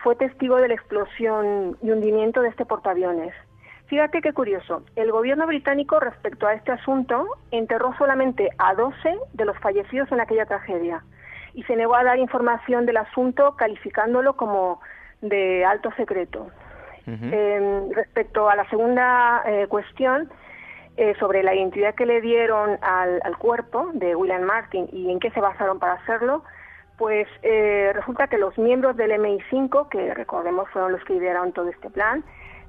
fue 0.04 0.16
testigo 0.16 0.58
de 0.58 0.70
la 0.70 0.74
explosión 0.74 1.78
y 1.84 1.92
hundimiento 1.92 2.42
de 2.42 2.50
este 2.50 2.66
portaaviones. 2.66 3.34
Fíjate 3.86 4.22
qué 4.22 4.34
curioso, 4.34 4.84
el 4.96 5.12
gobierno 5.12 5.46
británico 5.46 6.00
respecto 6.00 6.48
a 6.48 6.54
este 6.54 6.72
asunto 6.72 7.28
enterró 7.52 7.94
solamente 7.98 8.50
a 8.58 8.74
12 8.74 9.18
de 9.34 9.46
los 9.46 9.60
fallecidos 9.60 10.12
en 10.12 10.22
aquella 10.22 10.46
tragedia 10.46 11.04
y 11.54 11.64
se 11.64 11.76
negó 11.76 11.96
a 11.96 12.04
dar 12.04 12.18
información 12.18 12.86
del 12.86 12.98
asunto 12.98 13.56
calificándolo 13.58 14.38
como 14.38 14.80
de 15.22 15.66
alto 15.66 15.92
secreto. 15.98 16.50
Em, 17.08 17.92
respecto 17.92 18.50
a 18.50 18.56
la 18.56 18.70
segunda 18.70 19.44
eh, 19.46 19.68
cuestión, 19.68 20.30
eh, 20.98 21.16
sobre 21.20 21.42
la 21.42 21.56
identidad 21.56 21.96
que 21.96 22.06
le 22.06 22.22
dieron 22.22 22.78
al, 22.82 23.38
cuerpo 23.38 23.90
de 23.94 24.16
William 24.16 24.44
Martin 24.44 24.88
y 24.92 25.10
en 25.10 25.20
qué 25.20 25.32
se 25.32 25.40
basaron 25.40 25.80
para 25.80 25.94
hacerlo, 25.94 26.44
pues 26.98 27.28
eh, 27.42 27.92
resulta 27.94 28.28
que 28.28 28.38
los 28.38 28.58
miembros 28.58 28.96
del 28.98 29.12
MI5, 29.12 29.90
que 29.90 30.14
recordemos 30.14 30.70
fueron 30.70 30.92
los 30.92 31.04
que 31.06 31.14
lideraron 31.14 31.54
todo 31.54 31.70
este 31.70 31.90
plan, 31.90 32.24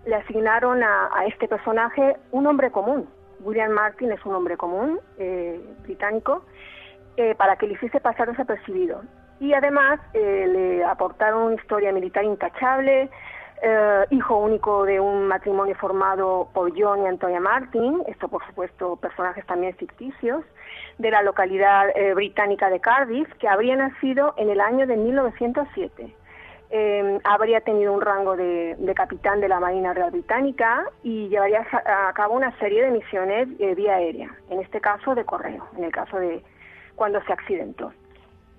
le 0.06 0.14
asignaron 0.14 0.82
a, 0.82 1.10
este 1.26 1.46
personaje 1.48 2.16
un 2.30 2.44
nombre 2.44 2.70
común. 2.70 3.08
William 3.40 3.72
Martin 3.72 4.12
es 4.12 4.24
un 4.24 4.34
hombre 4.34 4.56
común 4.56 5.00
británico 5.82 6.44
para 7.36 7.56
que 7.56 7.66
le 7.66 7.74
hiciese 7.74 8.00
pasar 8.00 8.30
desapercibido. 8.30 9.02
Y 9.40 9.52
además 9.52 10.00
le 10.14 10.84
aportaron 10.84 11.42
una 11.42 11.54
historia 11.56 11.92
militar 11.92 12.24
intachable, 12.24 13.10
eh, 13.64 14.06
hijo 14.10 14.38
único 14.38 14.84
de 14.84 14.98
un 14.98 15.28
matrimonio 15.28 15.76
formado 15.76 16.48
por 16.52 16.72
John 16.76 17.04
y 17.04 17.06
Antonia 17.06 17.38
Martin, 17.38 18.02
esto 18.08 18.26
por 18.26 18.44
supuesto 18.44 18.96
personajes 18.96 19.46
también 19.46 19.76
ficticios, 19.76 20.44
de 20.98 21.12
la 21.12 21.22
localidad 21.22 21.90
eh, 21.94 22.12
británica 22.12 22.68
de 22.70 22.80
Cardiff, 22.80 23.32
que 23.34 23.46
habría 23.46 23.76
nacido 23.76 24.34
en 24.36 24.50
el 24.50 24.60
año 24.60 24.88
de 24.88 24.96
1907. 24.96 26.12
Eh, 26.70 27.20
habría 27.22 27.60
tenido 27.60 27.92
un 27.92 28.00
rango 28.00 28.34
de, 28.34 28.76
capitán 28.96 29.40
de 29.40 29.48
la 29.48 29.60
Marina 29.60 29.94
Real 29.94 30.10
Británica 30.10 30.84
y 31.04 31.28
llevaría 31.28 31.64
a 31.86 32.12
cabo 32.14 32.34
una 32.34 32.58
serie 32.58 32.82
de 32.82 32.90
misiones 32.90 33.46
vía 33.76 33.94
aérea, 33.94 34.34
en 34.50 34.60
este 34.60 34.80
caso 34.80 35.14
de 35.14 35.24
correo, 35.24 35.68
en 35.76 35.84
el 35.84 35.92
caso 35.92 36.18
de 36.18 36.42
cuando 36.96 37.22
se 37.22 37.32
accidentó. 37.32 37.92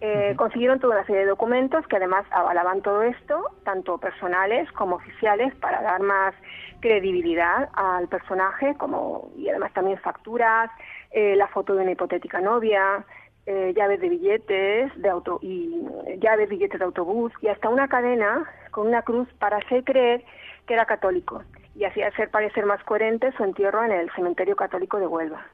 Eh, 0.06 0.34
consiguieron 0.36 0.82
toda 0.82 0.98
una 0.98 1.06
serie 1.06 1.22
de 1.22 1.28
documentos 1.28 1.88
que 1.88 1.96
además 1.96 2.26
avalaban 2.32 2.82
todo 2.82 3.04
esto, 3.04 3.52
tanto 3.64 3.98
personales 4.00 4.70
como 4.74 4.98
oficiales, 4.98 5.56
para 5.56 5.82
dar 5.82 6.02
más 6.02 6.36
credibilidad 6.82 7.70
al 7.72 8.10
personaje, 8.10 8.76
como 8.78 9.32
y 9.38 9.48
además 9.48 9.72
también 9.72 9.98
facturas, 10.00 10.70
eh, 11.12 11.38
la 11.38 11.48
foto 11.48 11.74
de 11.74 11.84
una 11.84 11.92
hipotética 11.92 12.42
novia, 12.42 13.06
eh, 13.46 13.72
llaves 13.78 14.02
de 14.02 14.10
billetes 14.10 14.92
de 15.02 15.08
auto 15.08 15.40
y 15.42 15.88
llaves 16.20 16.50
de 16.50 16.56
billetes 16.56 16.80
de 16.80 16.86
autobús 16.86 17.32
y 17.40 17.48
hasta 17.48 17.70
una 17.70 17.88
cadena 17.88 18.44
con 18.72 18.88
una 18.88 19.04
cruz 19.04 19.30
para 19.40 19.56
hacer 19.56 19.86
creer 19.86 20.26
que 20.68 20.74
era 20.74 20.86
católico 20.86 21.44
y 21.76 21.86
así 21.86 22.02
hacer 22.02 22.30
parecer 22.30 22.66
más 22.66 22.84
coherente 22.84 23.32
su 23.38 23.44
entierro 23.46 23.86
en 23.86 23.94
el 23.94 24.12
cementerio 24.12 24.58
católico 24.58 25.00
de 25.00 25.08
Huelva. 25.08 25.46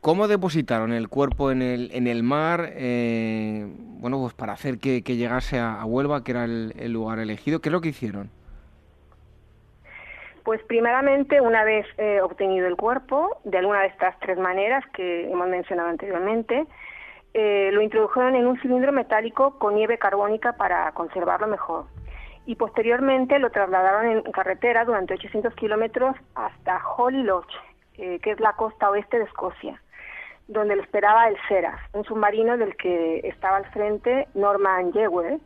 ¿Cómo 0.00 0.28
depositaron 0.28 0.92
el 0.92 1.08
cuerpo 1.08 1.50
en 1.50 1.62
el, 1.62 1.90
en 1.92 2.06
el 2.06 2.22
mar? 2.22 2.70
Eh, 2.74 3.66
bueno, 3.98 4.20
pues 4.20 4.34
para 4.34 4.52
hacer 4.52 4.78
que, 4.78 5.00
llegase 5.02 5.58
a, 5.58 5.84
Huelva, 5.84 6.22
que 6.22 6.32
era 6.32 6.44
el, 6.44 6.92
lugar 6.92 7.18
elegido. 7.18 7.60
¿Qué 7.60 7.68
es 7.68 7.72
lo 7.72 7.80
que 7.80 7.88
hicieron? 7.88 8.30
Pues 10.44 10.62
primeramente, 10.64 11.40
una 11.40 11.64
vez 11.64 11.86
eh, 11.98 12.20
obtenido 12.20 12.68
el 12.68 12.76
cuerpo, 12.76 13.40
de 13.42 13.58
alguna 13.58 13.80
de 13.80 13.88
estas 13.88 14.16
tres 14.20 14.38
maneras 14.38 14.84
que 14.94 15.28
hemos 15.28 15.48
mencionado 15.48 15.88
anteriormente, 15.88 16.66
eh, 17.34 17.70
lo 17.72 17.82
introdujeron 17.82 18.36
en 18.36 18.46
un 18.46 18.58
cilindro 18.60 18.92
metálico 18.92 19.58
con 19.58 19.74
nieve 19.74 19.98
carbónica 19.98 20.52
para 20.52 20.92
conservarlo 20.92 21.48
mejor. 21.48 21.86
Y 22.46 22.54
posteriormente 22.54 23.40
lo 23.40 23.50
trasladaron 23.50 24.06
en 24.06 24.22
carretera 24.32 24.84
durante 24.84 25.14
800 25.14 25.52
kilómetros 25.54 26.16
hasta 26.36 26.80
Holy 26.96 27.24
Lodge, 27.24 27.56
que 27.96 28.30
es 28.30 28.40
la 28.40 28.52
costa 28.52 28.90
oeste 28.90 29.18
de 29.18 29.24
Escocia 29.24 29.80
donde 30.48 30.76
lo 30.76 30.82
esperaba 30.82 31.28
el 31.28 31.36
Seras, 31.48 31.80
un 31.92 32.04
submarino 32.04 32.56
del 32.56 32.76
que 32.76 33.20
estaba 33.24 33.56
al 33.56 33.66
frente 33.72 34.28
Norman 34.34 34.92
Jewell. 34.92 35.40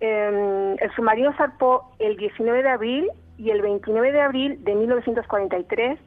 Em, 0.00 0.76
el 0.80 0.90
submarino 0.96 1.32
zarpó 1.36 1.94
el 2.00 2.16
19 2.16 2.62
de 2.62 2.68
abril 2.68 3.10
y 3.38 3.50
el 3.50 3.62
29 3.62 4.10
de 4.10 4.20
abril 4.20 4.64
de 4.64 4.74
1943 4.74 5.98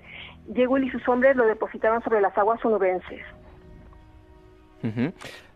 Jewell 0.53 0.83
y 0.83 0.89
sus 0.89 1.07
hombres 1.07 1.35
lo 1.35 1.45
depositaron 1.45 2.03
sobre 2.03 2.21
las 2.21 2.37
aguas 2.37 2.63
onubenses. 2.63 3.21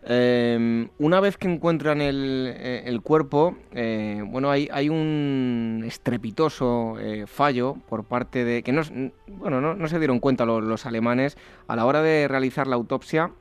Em, 0.03 0.89
una 0.97 1.19
vez 1.19 1.37
que 1.37 1.51
encuentran 1.51 1.99
el, 2.01 2.53
eh, 2.55 2.99
cuerpo, 3.03 3.57
eh, 3.73 4.23
bueno, 4.25 4.49
hay, 4.49 4.89
un 4.89 5.83
estrepitoso 5.85 6.97
eh, 6.99 7.25
fallo 7.27 7.75
por 7.89 8.05
parte 8.05 8.45
de 8.45 8.63
que 8.63 8.71
no, 8.71 8.81
bueno, 9.27 9.75
no, 9.75 9.87
se 9.87 9.99
dieron 9.99 10.19
cuenta 10.19 10.45
los, 10.45 10.85
alemanes 10.85 11.37
a 11.67 11.75
la 11.75 11.85
hora 11.85 12.01
de 12.01 12.27
realizar 12.27 12.67
la 12.67 12.75
autopsia 12.75 13.31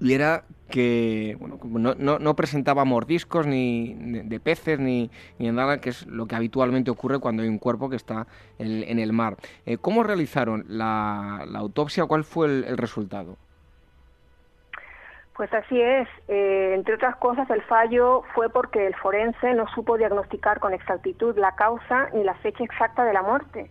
y 0.00 0.12
era 0.12 0.44
que 0.68 1.38
bueno, 1.40 1.94
no, 1.96 2.36
presentaba 2.36 2.84
mordiscos 2.84 3.46
ni 3.46 3.94
de, 4.24 4.40
peces 4.40 4.78
ni, 4.78 5.10
ni, 5.38 5.50
nada, 5.50 5.80
que 5.80 5.88
es 5.90 6.06
lo 6.06 6.26
que 6.26 6.36
habitualmente 6.36 6.90
ocurre 6.90 7.18
cuando 7.18 7.42
hay 7.42 7.48
un 7.48 7.58
cuerpo 7.58 7.88
que 7.88 7.96
está 7.96 8.26
en, 8.58 8.98
el 8.98 9.12
mar. 9.14 9.38
¿Cómo 9.80 10.02
realizaron 10.02 10.66
la, 10.68 11.38
autopsia? 11.54 12.04
¿Cuál 12.04 12.24
fue 12.24 12.46
el 12.48 12.76
resultado? 12.76 13.38
Pues 15.38 15.54
así 15.54 15.80
es. 15.80 16.08
Eh, 16.26 16.72
entre 16.74 16.96
otras 16.96 17.14
cosas, 17.14 17.48
el 17.50 17.62
fallo 17.62 18.24
fue 18.34 18.50
porque 18.50 18.84
el 18.84 18.94
forense 18.96 19.54
no 19.54 19.68
supo 19.68 19.96
diagnosticar 19.96 20.58
con 20.58 20.74
exactitud 20.74 21.38
la 21.38 21.54
causa 21.54 22.08
ni 22.12 22.24
la 22.24 22.34
fecha 22.34 22.64
exacta 22.64 23.04
de 23.04 23.12
la 23.12 23.22
muerte. 23.22 23.70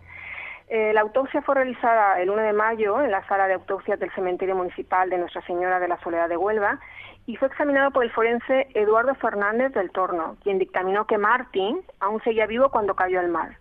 Eh, 0.69 0.93
la 0.93 1.01
autopsia 1.01 1.41
fue 1.41 1.55
realizada 1.55 2.21
el 2.21 2.29
1 2.29 2.41
de 2.41 2.53
mayo 2.53 3.01
en 3.01 3.11
la 3.11 3.27
sala 3.27 3.47
de 3.47 3.55
autopsias 3.55 3.99
del 3.99 4.13
cementerio 4.13 4.55
municipal 4.55 5.09
de 5.09 5.17
Nuestra 5.17 5.41
Señora 5.41 5.81
de 5.81 5.89
la 5.89 5.99
Soledad 5.99 6.29
de 6.29 6.37
Huelva 6.37 6.79
y 7.25 7.35
fue 7.35 7.49
examinado 7.49 7.91
por 7.91 8.05
el 8.05 8.11
forense 8.11 8.67
Eduardo 8.73 9.13
Fernández 9.15 9.73
del 9.73 9.91
Torno, 9.91 10.37
quien 10.43 10.59
dictaminó 10.59 11.05
que 11.05 11.17
Martín 11.17 11.81
aún 11.99 12.23
seguía 12.23 12.45
vivo 12.45 12.69
cuando 12.69 12.95
cayó 12.95 13.19
al 13.19 13.27
mar. 13.27 13.57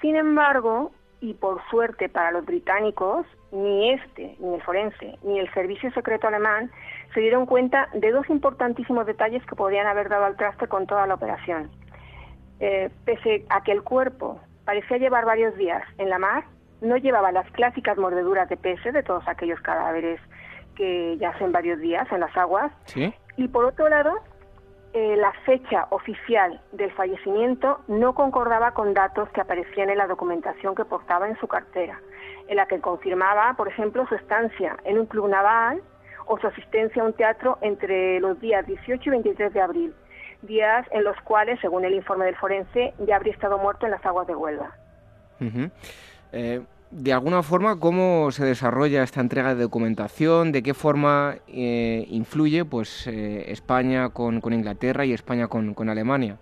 Sin 0.00 0.14
embargo, 0.14 0.92
y 1.20 1.34
por 1.34 1.60
suerte 1.70 2.08
para 2.08 2.30
los 2.30 2.46
británicos, 2.46 3.26
ni 3.52 3.92
este, 3.92 4.36
ni 4.38 4.54
el 4.54 4.62
forense, 4.62 5.18
ni 5.22 5.38
el 5.38 5.52
servicio 5.52 5.90
secreto 5.92 6.28
alemán 6.28 6.70
se 7.14 7.20
dieron 7.20 7.46
cuenta 7.46 7.88
de 7.92 8.12
dos 8.12 8.28
importantísimos 8.30 9.06
detalles 9.06 9.44
que 9.46 9.56
podrían 9.56 9.86
haber 9.86 10.08
dado 10.08 10.24
al 10.24 10.36
traste 10.36 10.68
con 10.68 10.86
toda 10.86 11.06
la 11.06 11.14
operación. 11.14 11.70
Eh, 12.60 12.90
pese 13.04 13.44
a 13.48 13.62
que 13.62 13.72
el 13.72 13.82
cuerpo 13.82 14.40
parecía 14.64 14.98
llevar 14.98 15.24
varios 15.24 15.56
días 15.56 15.82
en 15.98 16.10
la 16.10 16.18
mar, 16.18 16.44
no 16.80 16.96
llevaba 16.96 17.32
las 17.32 17.50
clásicas 17.52 17.98
mordeduras 17.98 18.48
de 18.48 18.56
peces 18.56 18.92
de 18.92 19.02
todos 19.02 19.26
aquellos 19.26 19.60
cadáveres 19.60 20.20
que 20.76 21.16
yacen 21.18 21.52
varios 21.52 21.80
días 21.80 22.06
en 22.12 22.20
las 22.20 22.36
aguas. 22.36 22.72
Y 23.36 23.48
por 23.48 23.64
otro 23.64 23.88
lado, 23.88 24.12
eh, 24.92 25.16
la 25.16 25.32
fecha 25.44 25.86
oficial 25.90 26.60
del 26.72 26.90
fallecimiento 26.92 27.80
no 27.88 28.14
concordaba 28.14 28.72
con 28.72 28.94
datos 28.94 29.28
que 29.30 29.40
aparecían 29.40 29.90
en 29.90 29.98
la 29.98 30.06
documentación 30.06 30.74
que 30.74 30.84
portaba 30.84 31.28
en 31.28 31.38
su 31.38 31.48
cartera, 31.48 32.00
en 32.48 32.56
la 32.56 32.66
que 32.66 32.80
confirmaba, 32.80 33.54
por 33.54 33.68
ejemplo, 33.68 34.06
su 34.06 34.14
estancia 34.14 34.76
en 34.84 34.98
un 34.98 35.06
club 35.06 35.28
naval 35.28 35.82
o 36.30 36.38
su 36.38 36.46
asistencia 36.46 37.02
a 37.02 37.06
un 37.06 37.12
teatro 37.12 37.58
entre 37.60 38.20
los 38.20 38.40
días 38.40 38.64
18 38.66 39.02
y 39.04 39.10
23 39.10 39.52
de 39.52 39.60
abril, 39.60 39.94
días 40.42 40.86
en 40.92 41.02
los 41.02 41.16
cuales, 41.22 41.58
según 41.60 41.84
el 41.84 41.94
informe 41.94 42.24
del 42.24 42.36
forense, 42.36 42.94
ya 43.06 43.16
habría 43.16 43.32
estado 43.32 43.58
muerto 43.58 43.86
en 43.86 43.92
las 43.92 44.06
aguas 44.06 44.26
de 44.28 44.36
Huelva 44.36 44.76
de 46.90 47.12
alguna 47.12 47.42
forma, 47.42 47.78
¿cómo 47.78 48.30
se 48.32 48.44
desarrolla 48.44 49.02
esta 49.02 49.20
entrega 49.20 49.54
de 49.54 49.62
documentación? 49.62 50.50
¿De 50.50 50.62
qué 50.62 50.74
forma 50.74 51.36
eh, 51.46 52.04
influye 52.10 52.64
pues, 52.64 53.06
eh, 53.06 53.44
España 53.48 54.10
con, 54.10 54.40
Inglaterra 54.52 55.04
y 55.04 55.12
España 55.12 55.46
con, 55.46 55.88
Alemania? 55.88 56.38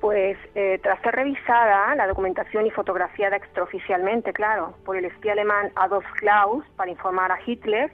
Pues 0.00 0.38
eh, 0.54 0.78
tras 0.82 1.00
ser 1.02 1.14
revisada 1.14 1.94
la 1.96 2.06
documentación 2.06 2.66
y 2.66 2.70
fotografiada 2.70 3.36
extraoficialmente, 3.36 4.32
claro, 4.32 4.74
por 4.84 4.96
el 4.96 5.06
espía 5.06 5.32
alemán 5.32 5.72
Adolf 5.74 6.06
Klaus 6.20 6.64
para 6.76 6.90
informar 6.90 7.32
a 7.32 7.38
Hitler, 7.44 7.90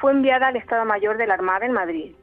fue 0.00 0.10
enviada 0.12 0.48
al 0.48 0.56
Estado 0.56 0.84
Mayor 0.84 1.16
de 1.16 1.26
la 1.26 1.34
Armada 1.34 1.64
en 1.64 1.72
Madrid, 1.72 2.16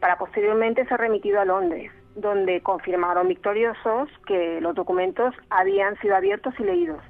para 0.00 0.16
posteriormente 0.16 0.86
ser 0.86 0.98
remitido 0.98 1.40
a 1.40 1.44
Londres 1.44 1.92
donde 2.14 2.60
confirmaron 2.62 3.28
victoriosos 3.28 4.08
que 4.26 4.60
los 4.60 4.74
documentos 4.74 5.34
habían 5.48 5.98
sido 6.00 6.16
abiertos 6.16 6.54
y 6.58 6.64
leídos. 6.64 7.02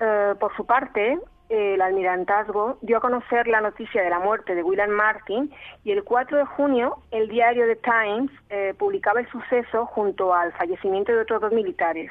Eh, 0.00 0.34
por 0.38 0.54
su 0.56 0.66
parte, 0.66 1.18
el 1.50 1.82
almirantazgo 1.82 2.78
dio 2.80 2.98
a 2.98 3.00
conocer 3.00 3.48
la 3.48 3.60
noticia 3.60 4.02
de 4.02 4.08
la 4.08 4.20
muerte 4.20 4.54
de 4.54 4.62
William 4.62 4.90
Martin 4.90 5.52
y 5.84 5.90
el 5.90 6.04
4 6.04 6.38
de 6.38 6.44
junio 6.44 6.98
el 7.10 7.28
diario 7.28 7.66
The 7.66 7.76
Times 7.76 8.30
eh, 8.48 8.72
publicaba 8.78 9.20
el 9.20 9.28
suceso 9.30 9.84
junto 9.86 10.32
al 10.32 10.52
fallecimiento 10.52 11.12
de 11.12 11.20
otros 11.20 11.40
dos 11.40 11.52
militares. 11.52 12.10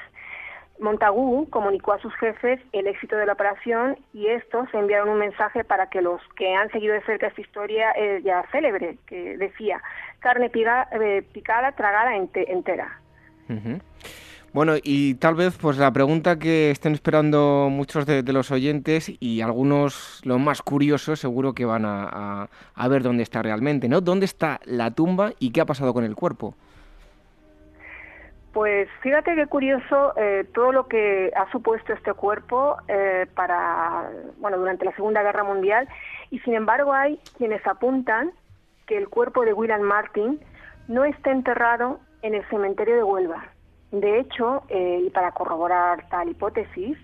Montagu 0.79 1.49
comunicó 1.49 1.93
a 1.93 1.99
sus 1.99 2.13
jefes 2.15 2.59
el 2.73 2.87
éxito 2.87 3.15
de 3.15 3.25
la 3.25 3.33
operación 3.33 3.97
y 4.13 4.27
estos 4.27 4.67
enviaron 4.73 5.09
un 5.09 5.19
mensaje 5.19 5.63
para 5.63 5.89
que 5.89 6.01
los 6.01 6.21
que 6.35 6.53
han 6.53 6.69
seguido 6.71 6.93
de 6.93 7.01
cerca 7.03 7.27
esta 7.27 7.41
historia 7.41 7.91
eh, 7.95 8.21
ya 8.23 8.45
célebre, 8.51 8.97
que 9.07 9.37
decía 9.37 9.81
carne 10.19 10.51
eh, 10.53 11.23
picada, 11.33 11.71
tragada 11.73 12.15
entera. 12.15 12.99
Bueno, 14.51 14.73
y 14.81 15.15
tal 15.15 15.35
vez 15.35 15.57
pues 15.57 15.77
la 15.77 15.91
pregunta 15.91 16.39
que 16.39 16.71
estén 16.71 16.93
esperando 16.93 17.67
muchos 17.69 18.05
de, 18.05 18.23
los 18.33 18.51
oyentes 18.51 19.11
y 19.19 19.41
algunos 19.41 20.21
los 20.23 20.39
más 20.39 20.61
curiosos 20.61 21.19
seguro 21.19 21.53
que 21.53 21.65
van 21.65 21.85
a, 21.85 22.49
a 22.75 22.87
ver 22.87 23.03
dónde 23.03 23.23
está 23.23 23.43
realmente, 23.43 23.87
¿no? 23.87 24.01
¿Dónde 24.01 24.25
está 24.25 24.59
la 24.65 24.91
tumba 24.91 25.33
y 25.39 25.51
qué 25.51 25.61
ha 25.61 25.65
pasado 25.65 25.93
con 25.93 26.03
el 26.03 26.15
cuerpo? 26.15 26.55
Pues 28.53 28.89
fíjate 29.01 29.35
qué 29.35 29.45
curioso 29.45 30.13
eh, 30.17 30.43
todo 30.55 30.71
lo 30.71 30.87
que 30.87 31.31
ha 31.35 31.51
supuesto 31.51 31.93
este 31.93 32.13
cuerpo 32.13 32.77
eh, 32.87 33.27
para, 33.35 34.09
bueno, 34.39 34.57
durante 34.57 34.85
la 34.85 34.95
Segunda 34.95 35.21
Guerra 35.21 35.43
Mundial 35.43 35.87
y 36.31 36.39
sin 36.39 36.55
embargo 36.55 36.91
hay 36.93 37.19
quienes 37.37 37.65
apuntan 37.67 38.31
que 38.87 38.97
el 38.97 39.07
cuerpo 39.07 39.45
de 39.45 39.53
William 39.53 39.81
Martin 39.81 40.39
no 40.87 41.05
está 41.05 41.31
enterrado 41.31 41.99
en 42.23 42.33
el 42.33 42.43
cementerio 42.49 42.95
de 42.95 43.03
Huelva. 43.03 43.45
De 43.91 44.19
hecho, 44.19 44.63
eh, 44.69 45.01
y 45.05 45.09
para 45.09 45.31
corroborar 45.31 46.07
tal 46.09 46.29
hipótesis, 46.29 46.97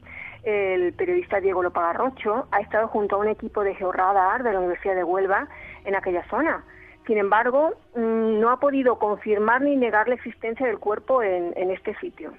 el 0.44 0.94
periodista 0.94 1.40
Diego 1.40 1.64
Lopagarrocho 1.64 2.48
ha 2.52 2.60
estado 2.60 2.88
junto 2.88 3.16
a 3.16 3.20
un 3.20 3.28
equipo 3.28 3.64
de 3.64 3.74
georradar 3.74 4.44
de 4.44 4.54
la 4.54 4.60
Universidad 4.60 4.96
de 4.96 5.04
Huelva 5.04 5.48
en 5.86 5.96
aquella 5.96 6.24
zona 6.30 6.64
sin 7.08 7.18
embargo, 7.20 7.74
mm, 7.96 8.40
no 8.40 8.50
ha 8.50 8.60
podido 8.60 8.98
confirmar 8.98 9.62
ni 9.62 9.76
negar 9.76 10.08
la 10.08 10.16
existencia 10.16 10.66
del 10.66 10.80
cuerpo 10.80 11.22
en, 11.22 11.54
este 11.70 11.96
sitio. 11.96 12.34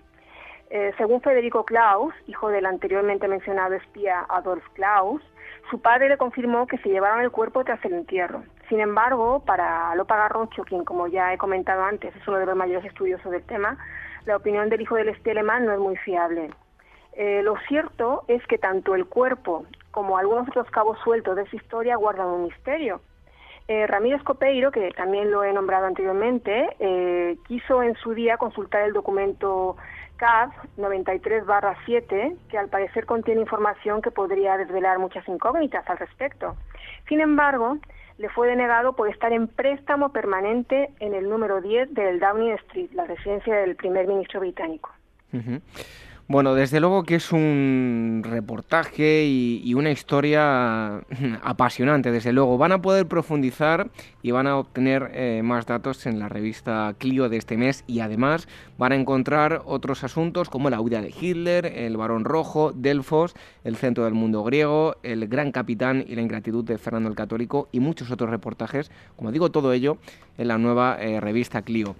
Eh, 0.71 0.93
según 0.99 1.21
Federico 1.21 1.65
Klaus, 1.65 2.13
hijo 2.27 2.49
del 2.49 2.67
anteriormente 2.67 3.29
mencionado 3.29 3.75
espía 3.75 4.27
Adolf 4.29 4.65
Klaus, 4.75 5.23
su 5.71 5.81
padre 5.81 6.09
le 6.09 6.17
confirmó 6.17 6.67
que 6.67 6.79
se 6.79 6.89
llevaron 6.89 7.21
el 7.21 7.31
cuerpo 7.31 7.63
tras 7.63 7.85
el 7.85 7.93
entierro. 7.93 8.43
Sin 8.69 8.81
embargo, 8.81 9.45
para 9.47 9.95
Lopa 9.95 10.17
Garrocho, 10.17 10.65
quien 10.65 10.85
como 10.85 11.07
ya 11.07 11.33
he 11.33 11.39
comentado 11.39 11.85
antes 11.85 12.15
es 12.17 12.27
uno 12.27 12.39
de 12.39 12.47
los 12.47 12.57
mayores 12.57 12.85
estudiosos 12.85 13.31
del 13.31 13.45
tema, 13.45 13.79
la 14.27 14.37
opinión 14.37 14.69
del 14.69 14.83
hijo 14.83 14.97
del 14.97 15.09
espía 15.09 15.33
alemán 15.33 15.65
no 15.65 15.73
es 15.73 15.79
muy 15.79 15.97
fiable. 15.97 16.51
Eh, 17.15 17.41
lo 17.43 17.57
cierto 17.69 18.25
es 18.29 18.47
que 18.47 18.59
tanto 18.59 18.95
el 18.95 19.07
cuerpo 19.07 19.65
como 19.91 20.19
algunos 20.19 20.49
otros 20.49 20.71
cabos 20.71 20.99
sueltos 21.03 21.37
de 21.37 21.43
esa 21.43 21.57
historia 21.57 21.97
guardan 21.97 22.27
un 22.27 22.45
misterio. 22.45 23.01
Eh, 23.69 23.87
Ramírez 23.87 24.23
Copeiro, 24.23 24.71
que 24.71 24.91
también 24.91 25.31
lo 25.31 25.43
he 25.43 25.53
nombrado 25.53 25.87
anteriormente, 25.87 26.77
eh, 26.79 27.37
quiso 27.49 27.83
en 27.83 27.95
su 27.97 28.15
día 28.15 28.37
consultar 28.37 28.83
el 28.83 28.93
documento 28.93 29.77
CAD 30.17 30.51
93-7, 30.77 32.37
que 32.49 32.59
al 32.59 32.69
parecer 32.69 33.07
contiene 33.07 33.41
información 33.41 34.03
que 34.03 34.11
podría 34.11 34.57
desvelar 34.57 34.99
muchas 34.99 35.27
incógnitas 35.29 35.89
al 35.89 35.99
respecto. 35.99 36.57
Sin 37.09 37.21
embargo, 37.21 37.79
le 38.19 38.29
fue 38.31 38.49
denegado 38.49 38.95
por 38.95 39.09
estar 39.09 39.33
en 39.33 39.49
préstamo 39.49 40.11
permanente 40.11 40.91
en 41.01 41.15
el 41.15 41.29
número 41.29 41.61
10 41.61 41.93
del 41.95 42.19
Downing 42.19 42.53
Street, 42.53 42.91
la 42.93 43.05
residencia 43.05 43.57
del 43.57 43.77
primer 43.77 44.07
ministro 44.07 44.41
británico. 44.41 44.91
Bueno, 46.29 46.57
desde 46.57 46.81
luego 46.81 47.05
que 47.05 47.15
es 47.15 47.31
un 47.31 48.23
reportaje 48.25 49.27
y, 49.27 49.75
una 49.75 49.93
historia 49.93 50.97
apasionante, 51.45 52.11
desde 52.11 52.33
luego. 52.33 52.59
Van 52.59 52.73
a 52.73 52.83
poder 52.83 53.07
profundizar 53.07 53.91
y 54.23 54.33
van 54.33 54.49
a 54.49 54.57
obtener 54.57 55.13
eh, 55.15 55.43
más 55.45 55.67
datos 55.67 56.05
en 56.05 56.19
la 56.19 56.29
revista 56.29 56.93
Clio 56.99 57.29
de 57.29 57.37
este 57.37 57.57
mes 57.57 57.85
y 57.87 58.01
además 58.01 58.49
van 58.77 58.91
a 58.91 58.97
encontrar 58.97 59.63
otros 59.67 60.03
asuntos 60.03 60.51
como 60.51 60.69
la 60.69 60.81
huida 60.81 61.01
de 61.01 61.15
Hitler, 61.17 61.65
el 61.65 61.97
Barón 61.97 62.25
Rojo, 62.25 62.73
Delfos, 62.73 63.37
el 63.63 63.77
centro 63.77 64.03
del 64.03 64.15
mundo 64.15 64.43
griego, 64.43 64.97
el 65.05 65.29
gran 65.29 65.53
capitán 65.53 66.05
y 66.09 66.17
la 66.17 66.23
ingratitud 66.23 66.65
de 66.65 66.77
Fernando 66.79 67.09
el 67.09 67.15
Católico 67.15 67.69
y 67.71 67.79
muchos 67.79 68.11
otros 68.11 68.31
reportajes, 68.31 68.91
como 69.15 69.31
digo, 69.31 69.53
todo 69.53 69.73
ello 69.73 69.99
en 70.39 70.49
la 70.49 70.59
nueva 70.59 70.97
eh, 71.01 71.21
revista 71.21 71.63
Clio. 71.63 71.95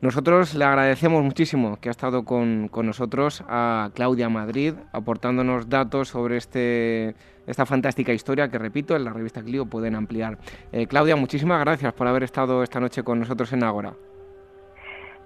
Nosotros 0.00 0.54
le 0.54 0.64
agradecemos 0.64 1.22
muchísimo 1.22 1.78
que 1.78 1.90
ha 1.90 1.92
estado 1.92 2.24
con, 2.24 2.70
nosotros 2.72 3.44
a 3.48 3.90
Claudia 3.94 4.30
Madrid, 4.30 4.72
aportándonos 4.92 5.68
datos 5.68 6.08
sobre 6.08 6.38
este, 6.38 7.14
esta 7.46 7.66
fantástica 7.66 8.10
historia 8.14 8.48
que, 8.48 8.58
repito, 8.58 8.96
en 8.96 9.04
la 9.04 9.12
revista 9.12 9.42
Clio 9.42 9.66
pueden 9.66 9.94
ampliar. 9.94 10.38
Eh, 10.72 10.86
Claudia, 10.86 11.16
muchísimas 11.16 11.60
gracias 11.60 11.92
por 11.92 12.06
haber 12.06 12.22
estado 12.22 12.62
esta 12.62 12.80
noche 12.80 13.02
con 13.02 13.20
nosotros 13.20 13.52
en 13.52 13.62
Ágora. 13.62 13.92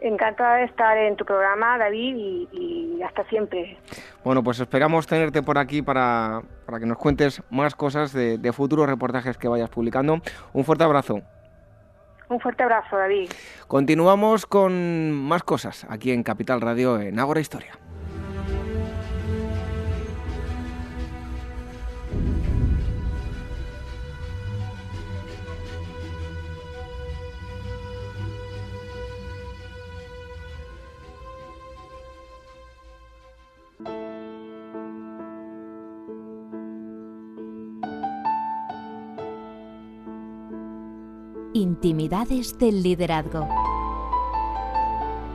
Encantada 0.01 0.57
de 0.57 0.65
estar 0.65 0.99
en 0.99 1.15
tu 1.15 1.25
programa, 1.25 1.79
David, 1.79 2.49
y, 2.51 3.01
hasta 3.01 3.25
siempre. 3.29 3.79
Bueno, 4.25 4.43
pues 4.43 4.59
esperamos 4.59 5.07
tenerte 5.07 5.41
por 5.41 5.57
aquí 5.57 5.83
para, 5.83 6.43
que 6.81 6.87
nos 6.87 6.99
cuentes 6.99 7.45
más 7.49 7.77
cosas 7.77 8.13
de, 8.13 8.39
de 8.39 8.53
futuros 8.53 8.89
reportajes 8.89 9.39
que 9.39 9.47
vayas 9.47 9.71
publicando. 9.71 10.19
Un 10.53 10.65
fuerte 10.65 10.83
abrazo. 10.83 11.23
Un 12.29 12.41
fuerte 12.41 12.63
abrazo, 12.63 12.97
David. 12.97 13.31
Continuamos 13.69 14.47
con 14.47 15.13
más 15.13 15.43
cosas 15.43 15.87
aquí 15.89 16.11
en 16.11 16.23
Capital 16.23 16.61
Radio 16.61 17.01
en 17.01 17.19
Ágora 17.19 17.41
Historia. 17.41 17.79
Intimidades 41.56 42.59
del 42.59 42.82
Liderazgo. 42.82 43.47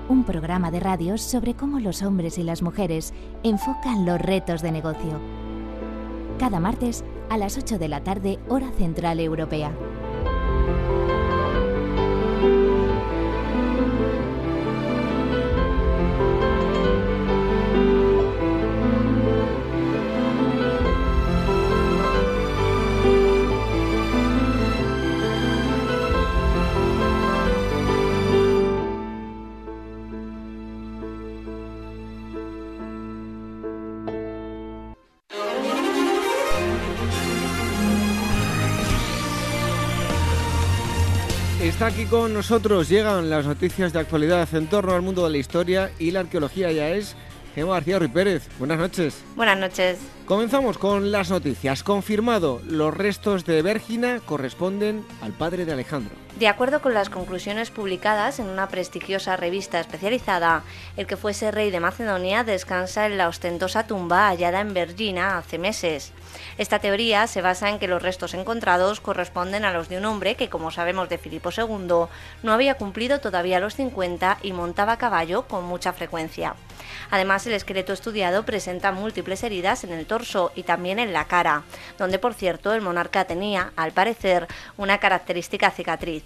Un 0.09 0.25
programa 0.25 0.69
de 0.69 0.81
radio 0.81 1.17
sobre 1.17 1.53
cómo 1.53 1.79
los 1.79 2.03
hombres 2.03 2.37
y 2.37 2.43
las 2.43 2.61
mujeres 2.61 3.13
enfocan 3.41 4.05
los 4.05 4.19
retos 4.19 4.61
de 4.61 4.73
negocio. 4.73 5.17
Cada 6.37 6.59
martes 6.59 7.05
a 7.29 7.37
las 7.37 7.57
8 7.57 7.79
de 7.79 7.87
la 7.87 8.03
tarde, 8.03 8.37
hora 8.49 8.69
central 8.71 9.21
europea. 9.21 9.71
Aquí 41.90 42.06
con 42.06 42.36
nosotros, 42.36 42.88
llegan 42.88 43.32
las 43.32 43.48
noticias 43.48 43.94
de 43.94 43.99
actualidad 43.99 44.48
en 44.53 44.68
torno 44.68 44.94
al 44.94 45.02
mundo 45.02 45.24
de 45.24 45.32
la 45.32 45.38
historia 45.38 45.90
y 45.98 46.11
la 46.11 46.20
arqueología 46.20 46.72
ya 46.72 46.90
es 46.90 47.16
Gemma 47.56 47.74
García 47.74 47.98
Ruiz 47.98 48.11
Pérez. 48.11 48.48
Buenas 48.60 48.78
noches. 48.78 49.24
Buenas 49.36 49.57
noches. 49.57 49.98
Comenzamos 50.30 50.77
con 50.77 51.11
las 51.11 51.31
noticias. 51.31 51.81
Confirmado, 51.81 52.61
los 52.68 52.95
restos 52.95 53.45
de 53.45 53.64
Vérgina 53.64 54.22
corresponden 54.23 55.03
al 55.23 55.34
padre 55.34 55.65
de 55.65 55.73
Alejandro. 55.73 56.14
De 56.38 56.47
acuerdo 56.47 56.81
con 56.81 56.93
las 56.93 57.10
conclusiones 57.10 57.72
publicadas 57.72 58.39
en 58.39 58.47
una 58.47 58.68
prestigiosa 58.68 59.35
revista 59.35 59.80
especializada, 59.80 60.61
el 60.95 61.07
que 61.07 61.18
fuese 61.18 61.49
rey 61.49 61.72
de 61.72 61.80
Macedonia 61.80 62.43
descansa 62.43 63.07
en 63.07 63.18
la 63.18 63.27
ostentosa 63.27 63.88
tumba 63.88 64.27
hallada 64.27 64.61
en 64.61 64.76
Vergina 64.76 65.39
hace 65.39 65.57
meses. 65.57 66.14
Esta 66.60 66.77
teoría 66.77 67.26
se 67.26 67.41
basa 67.41 67.69
en 67.69 67.80
que 67.80 67.88
los 67.88 68.03
restos 68.03 68.35
encontrados 68.35 69.01
corresponden 69.01 69.65
a 69.65 69.73
los 69.73 69.89
de 69.89 69.97
un 69.97 70.06
hombre 70.06 70.35
que, 70.35 70.47
como 70.47 70.69
sabemos 70.69 71.10
de 71.10 71.18
Filipo 71.18 71.49
II, 71.49 72.07
no 72.43 72.53
había 72.53 72.76
cumplido 72.76 73.19
todavía 73.19 73.60
los 73.60 73.76
50 73.76 74.38
y 74.43 74.53
montaba 74.53 74.93
a 74.93 74.97
caballo 74.99 75.47
con 75.47 75.65
mucha 75.65 75.91
frecuencia. 75.91 76.56
Además, 77.10 77.47
el 77.47 77.53
esqueleto 77.53 77.91
estudiado 77.91 78.45
presenta 78.45 78.91
múltiples 78.91 79.43
heridas 79.43 79.84
en 79.84 79.91
el 79.91 80.06
torso 80.06 80.18
y 80.55 80.63
también 80.63 80.99
en 80.99 81.13
la 81.13 81.25
cara, 81.25 81.63
donde 81.97 82.19
por 82.19 82.33
cierto 82.33 82.73
el 82.73 82.81
monarca 82.81 83.25
tenía, 83.25 83.71
al 83.75 83.91
parecer, 83.91 84.47
una 84.77 84.97
característica 84.97 85.71
cicatriz. 85.71 86.23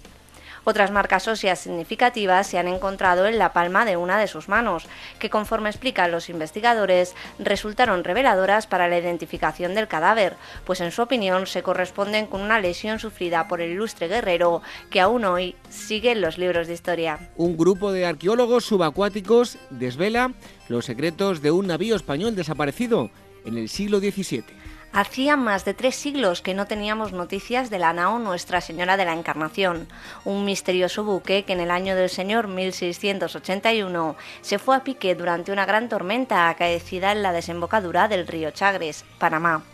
Otras 0.66 0.90
marcas 0.90 1.28
óseas 1.28 1.58
significativas 1.58 2.46
se 2.46 2.58
han 2.58 2.68
encontrado 2.68 3.26
en 3.26 3.38
la 3.38 3.52
palma 3.52 3.84
de 3.84 3.98
una 3.98 4.18
de 4.18 4.26
sus 4.26 4.48
manos, 4.48 4.86
que 5.18 5.28
conforme 5.28 5.68
explican 5.68 6.10
los 6.10 6.30
investigadores, 6.30 7.14
resultaron 7.38 8.02
reveladoras 8.02 8.66
para 8.66 8.88
la 8.88 8.98
identificación 8.98 9.74
del 9.74 9.88
cadáver, 9.88 10.36
pues 10.64 10.80
en 10.80 10.90
su 10.90 11.02
opinión 11.02 11.46
se 11.46 11.62
corresponden 11.62 12.26
con 12.26 12.40
una 12.40 12.60
lesión 12.60 12.98
sufrida 12.98 13.46
por 13.46 13.60
el 13.60 13.72
ilustre 13.72 14.08
guerrero 14.08 14.62
que 14.88 15.02
aún 15.02 15.26
hoy 15.26 15.54
sigue 15.68 16.12
en 16.12 16.22
los 16.22 16.38
libros 16.38 16.66
de 16.66 16.72
historia. 16.72 17.18
Un 17.36 17.58
grupo 17.58 17.92
de 17.92 18.06
arqueólogos 18.06 18.64
subacuáticos 18.64 19.58
desvela 19.68 20.32
los 20.68 20.86
secretos 20.86 21.42
de 21.42 21.50
un 21.50 21.66
navío 21.66 21.94
español 21.94 22.34
desaparecido 22.34 23.10
en 23.44 23.58
el 23.58 23.68
siglo 23.68 23.98
XVII. 23.98 24.44
Hacía 24.92 25.36
más 25.36 25.64
de 25.64 25.74
tres 25.74 25.96
siglos 25.96 26.40
que 26.40 26.54
no 26.54 26.66
teníamos 26.66 27.12
noticias 27.12 27.68
de 27.68 27.80
la 27.80 27.92
nao 27.92 28.20
Nuestra 28.20 28.60
Señora 28.60 28.96
de 28.96 29.04
la 29.04 29.12
Encarnación, 29.12 29.88
un 30.24 30.44
misterioso 30.44 31.02
buque 31.02 31.42
que 31.42 31.52
en 31.52 31.60
el 31.60 31.72
año 31.72 31.96
del 31.96 32.08
Señor 32.08 32.46
1681 32.46 34.16
se 34.40 34.58
fue 34.60 34.76
a 34.76 34.84
pique 34.84 35.16
durante 35.16 35.50
una 35.50 35.66
gran 35.66 35.88
tormenta 35.88 36.48
acaecida 36.48 37.10
en 37.10 37.22
la 37.22 37.32
desembocadura 37.32 38.06
del 38.06 38.28
río 38.28 38.52
Chagres, 38.52 39.04
Panamá 39.18 39.64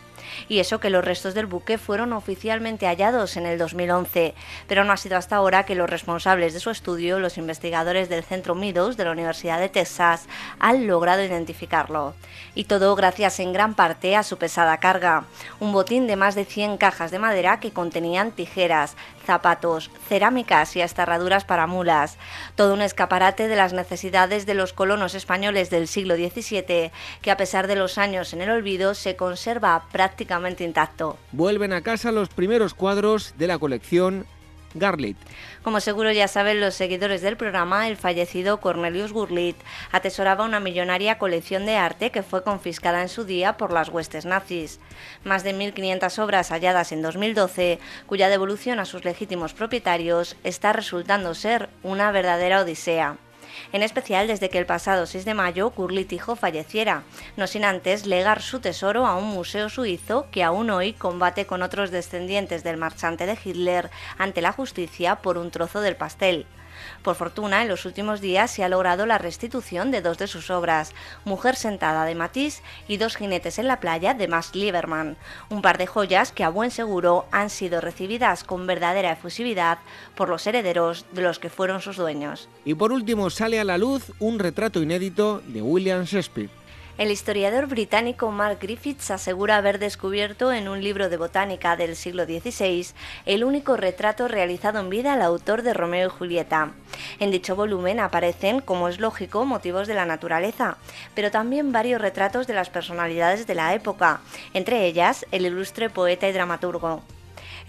y 0.48 0.61
eso 0.61 0.81
que 0.81 0.90
los 0.90 1.05
restos 1.05 1.35
del 1.35 1.47
buque 1.47 1.78
fueron 1.78 2.12
oficialmente 2.12 2.86
hallados 2.86 3.36
en 3.36 3.47
el 3.47 3.59
2011, 3.59 4.35
pero 4.66 4.85
no 4.85 4.93
ha 4.93 4.97
sido 4.97 5.16
hasta 5.16 5.36
ahora 5.36 5.65
que 5.65 5.74
los 5.74 5.89
responsables 5.89 6.52
de 6.52 6.61
su 6.61 6.70
estudio, 6.70 7.19
los 7.19 7.39
investigadores 7.39 8.09
del 8.09 8.24
Centro 8.24 8.55
Meadows 8.55 8.97
de 8.97 9.05
la 9.05 9.12
Universidad 9.12 9.61
de 9.61 9.69
Texas, 9.69 10.27
han 10.59 10.86
logrado 10.86 11.23
identificarlo. 11.23 12.15
Y 12.55 12.65
todo 12.65 12.94
gracias 12.97 13.40
en 13.40 13.52
gran 13.52 13.74
parte 13.74 14.16
a 14.16 14.23
su 14.23 14.39
pesada 14.39 14.78
carga, 14.78 15.24
un 15.61 15.73
botín 15.73 16.07
de 16.07 16.16
más 16.16 16.35
de 16.35 16.44
100 16.44 16.78
cajas 16.78 17.11
de 17.11 17.19
madera 17.19 17.61
que 17.61 17.73
contenían 17.73 18.32
tijeras, 18.32 18.97
zapatos, 19.24 19.90
cerámicas 20.09 20.76
y 20.76 20.82
hasta 20.82 21.02
herraduras 21.02 21.44
para 21.44 21.66
mulas. 21.66 22.18
Todo 22.55 22.74
un 22.74 22.82
escaparate 22.82 23.48
de 23.48 23.56
las 23.56 23.72
necesidades 23.72 24.47
de 24.47 24.55
los 24.55 24.72
colonos 24.72 25.14
españoles 25.14 25.70
del 25.70 25.88
siglo 25.88 26.16
XVII, 26.16 26.90
que 27.22 27.30
a 27.30 27.36
pesar 27.36 27.66
de 27.66 27.76
los 27.76 27.98
años 27.98 28.32
en 28.32 28.40
el 28.40 28.51
olvido 28.51 28.94
se 28.94 29.16
conserva 29.16 29.84
prácticamente 29.92 30.64
intacto. 30.64 31.16
Vuelven 31.32 31.72
a 31.72 31.82
casa 31.82 32.12
los 32.12 32.28
primeros 32.28 32.74
cuadros 32.74 33.34
de 33.38 33.47
la 33.47 33.59
colección 33.59 34.26
Garlit. 34.74 35.16
Como 35.62 35.80
seguro 35.80 36.12
ya 36.12 36.28
saben 36.28 36.60
los 36.60 36.74
seguidores 36.74 37.22
del 37.22 37.36
programa, 37.36 37.88
el 37.88 37.97
fallecido 37.97 38.60
Cornelius 38.60 39.12
Gurlit 39.12 39.56
atesoraba 39.92 40.44
una 40.44 40.60
millonaria 40.60 41.18
colección 41.18 41.66
de 41.66 41.76
arte 41.76 42.10
que 42.10 42.22
fue 42.22 42.42
confiscada 42.42 43.02
en 43.02 43.09
su 43.09 43.24
día 43.24 43.56
por 43.56 43.72
las 43.72 43.88
huestes 43.88 44.24
nazis. 44.24 44.80
Más 45.24 45.44
de 45.44 45.55
1.500 45.55 46.18
obras 46.22 46.51
halladas 46.51 46.92
en 46.92 47.02
2012, 47.02 47.78
cuya 48.06 48.28
devolución 48.28 48.78
a 48.78 48.84
sus 48.84 49.05
legítimos 49.05 49.55
propietarios 49.55 50.36
está 50.44 50.72
resultando 50.72 51.34
ser 51.34 51.68
una 51.82 52.12
verdadera 52.12 52.60
odisea 52.60 53.16
en 53.72 53.82
especial 53.82 54.26
desde 54.26 54.48
que 54.48 54.59
el 54.59 54.66
pasado 54.66 55.06
6 55.06 55.24
de 55.24 55.34
mayo 55.34 55.70
Kurlit 55.70 56.12
hijo 56.12 56.36
falleciera, 56.36 57.02
no 57.36 57.47
sin 57.47 57.64
antes 57.64 58.06
legar 58.06 58.42
su 58.42 58.60
tesoro 58.60 59.06
a 59.06 59.16
un 59.16 59.28
museo 59.28 59.68
suizo 59.68 60.26
que 60.30 60.44
aún 60.44 60.70
hoy 60.70 60.92
combate 60.92 61.47
con 61.47 61.62
otros 61.62 61.90
descendientes 61.90 62.64
del 62.64 62.76
marchante 62.76 63.26
de 63.26 63.38
Hitler 63.42 63.90
ante 64.18 64.42
la 64.42 64.52
justicia 64.52 65.16
por 65.16 65.38
un 65.38 65.51
trozo 65.51 65.80
del 65.80 65.97
pastel. 65.97 66.47
Por 67.02 67.14
fortuna, 67.14 67.62
en 67.62 67.68
los 67.68 67.86
últimos 67.86 68.20
días 68.20 68.51
se 68.51 68.62
ha 68.62 68.68
logrado 68.68 69.06
la 69.06 69.18
restitución 69.18 69.90
de 69.90 70.02
dos 70.02 70.18
de 70.18 70.27
sus 70.27 70.51
obras, 70.51 70.93
Mujer 71.24 71.56
sentada 71.56 72.05
de 72.05 72.14
Matisse 72.14 72.62
y 72.89 72.98
Dos 72.98 73.16
jinetes 73.16 73.59
en 73.59 73.68
la 73.68 73.81
playa 73.81 74.12
de 74.12 74.28
Max 74.28 74.55
Lieberman, 74.55 75.16
un 75.48 75.62
par 75.62 75.78
de 75.78 75.86
joyas 75.86 76.32
que 76.32 76.44
a 76.44 76.51
buen 76.51 76.70
seguro 76.70 77.24
han 77.32 77.48
sido 77.48 77.81
recibidas 77.81 78.44
con 78.44 78.66
verdadera 78.66 79.12
efusividad 79.12 79.78
por 80.14 80.28
los 80.28 80.47
herederos 80.47 81.06
de 81.12 81.22
los 81.22 81.39
que 81.39 81.48
fueron 81.48 81.81
sus 81.81 81.97
dueños. 81.97 82.48
Y 82.64 82.74
por 82.74 82.93
último 82.93 83.31
sale 83.31 83.59
a 83.59 83.64
la 83.64 83.78
luz 83.78 84.12
un 84.18 84.39
retrato 84.39 84.82
inédito 84.82 85.43
de 85.47 85.62
William 85.62 86.05
Shakespeare. 86.05 86.60
El 87.01 87.10
historiador 87.10 87.66
británico 87.66 88.31
Mark 88.31 88.59
Griffiths 88.60 89.10
asegura 89.10 89.56
haber 89.56 89.78
descubierto 89.78 90.52
en 90.52 90.68
un 90.68 90.82
libro 90.82 91.09
de 91.09 91.16
botánica 91.16 91.74
del 91.74 91.97
siglo 91.97 92.27
XVI 92.27 92.89
el 93.24 93.43
único 93.43 93.78
retrato 93.78 94.28
realizado 94.28 94.81
en 94.81 94.90
vida 94.90 95.14
al 95.14 95.22
autor 95.22 95.62
de 95.62 95.72
Romeo 95.72 96.09
y 96.09 96.10
Julieta. 96.10 96.72
En 97.18 97.31
dicho 97.31 97.56
volumen 97.56 98.01
aparecen, 98.01 98.60
como 98.60 98.86
es 98.86 99.01
lógico, 99.01 99.47
motivos 99.47 99.89
de 99.89 99.94
la 99.94 100.05
naturaleza, 100.05 100.77
pero 101.14 101.31
también 101.31 101.72
varios 101.72 102.02
retratos 102.02 102.47
de 102.47 102.52
las 102.52 102.68
personalidades 102.68 103.47
de 103.47 103.55
la 103.55 103.72
época, 103.72 104.20
entre 104.52 104.85
ellas 104.85 105.24
el 105.32 105.47
ilustre 105.47 105.89
poeta 105.89 106.28
y 106.28 106.32
dramaturgo. 106.32 107.02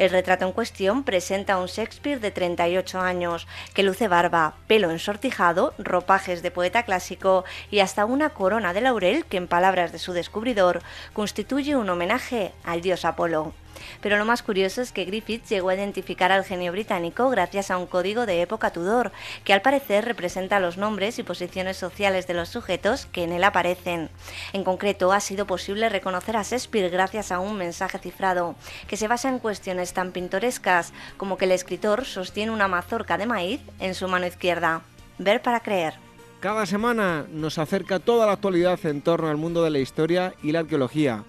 El 0.01 0.09
retrato 0.09 0.45
en 0.47 0.51
cuestión 0.51 1.03
presenta 1.03 1.53
a 1.53 1.57
un 1.59 1.67
Shakespeare 1.67 2.19
de 2.19 2.31
38 2.31 2.99
años, 2.99 3.47
que 3.75 3.83
luce 3.83 4.07
barba, 4.07 4.55
pelo 4.65 4.89
ensortijado, 4.89 5.75
ropajes 5.77 6.41
de 6.41 6.49
poeta 6.49 6.81
clásico 6.81 7.45
y 7.69 7.81
hasta 7.81 8.05
una 8.05 8.31
corona 8.31 8.73
de 8.73 8.81
laurel 8.81 9.25
que, 9.25 9.37
en 9.37 9.47
palabras 9.47 9.91
de 9.91 9.99
su 9.99 10.13
descubridor, 10.13 10.81
constituye 11.13 11.75
un 11.75 11.87
homenaje 11.87 12.51
al 12.63 12.81
dios 12.81 13.05
Apolo. 13.05 13.53
Pero 14.02 14.18
lo 14.18 14.26
más 14.26 14.43
curioso 14.43 14.81
es 14.81 14.91
que 14.91 15.06
Griffith 15.06 15.45
llegó 15.48 15.69
a 15.69 15.76
identificar 15.76 16.31
al 16.31 16.43
genio 16.43 16.72
británico 16.72 17.30
gracias 17.30 17.72
a 17.72 17.77
un 17.77 17.88
código 17.88 18.26
de 18.26 18.41
época 18.41 18.72
Tudor, 18.72 19.11
que 19.43 19.53
al 19.53 19.61
parecer 19.61 20.06
representa 20.06 20.60
los 20.60 20.77
nombres 20.77 21.19
y 21.19 21.23
posiciones 21.23 21.77
sociales 21.77 22.27
de 22.27 22.34
los 22.34 22.49
sujetos 22.49 23.06
que 23.06 23.23
en 23.23 23.31
él 23.31 23.43
aparecen. 23.43 24.10
En 24.53 24.64
concreto, 24.64 25.11
ha 25.11 25.19
sido 25.19 25.45
posible 25.45 25.89
reconocer 25.89 26.38
a 26.38 26.43
Shakespeare 26.43 26.89
gracias 26.89 27.31
a 27.31 27.39
un 27.39 27.57
mensaje 27.57 27.99
cifrado, 27.99 28.56
que 28.88 28.98
se 28.98 29.07
basa 29.07 29.30
en 29.30 29.39
cuestiones 29.39 29.93
tan 29.93 30.11
pintorescas 30.11 30.93
como 31.18 31.38
que 31.38 31.45
el 31.45 31.52
escritor 31.52 32.06
sostiene 32.06 32.52
una 32.52 32.68
mazorca 32.68 33.18
de 33.18 33.26
maíz 33.26 33.61
en 33.80 33.95
su 33.95 34.07
mano 34.07 34.27
izquierda. 34.27 34.81
Ver 35.18 35.41
para 35.41 35.60
creer. 35.60 35.93
Cada 36.39 36.65
semana 36.65 37.27
nos 37.30 37.60
acerca 37.60 37.99
toda 37.99 38.26
la 38.26 38.34
actualidad 38.34 38.84
en 38.85 39.02
torno 39.02 39.30
al 39.30 39.38
mundo 39.38 39.64
de 39.64 39.69
la 39.69 39.77
historia 39.77 40.34
y 40.41 40.52
la 40.52 40.61
arqueología. 40.61 41.23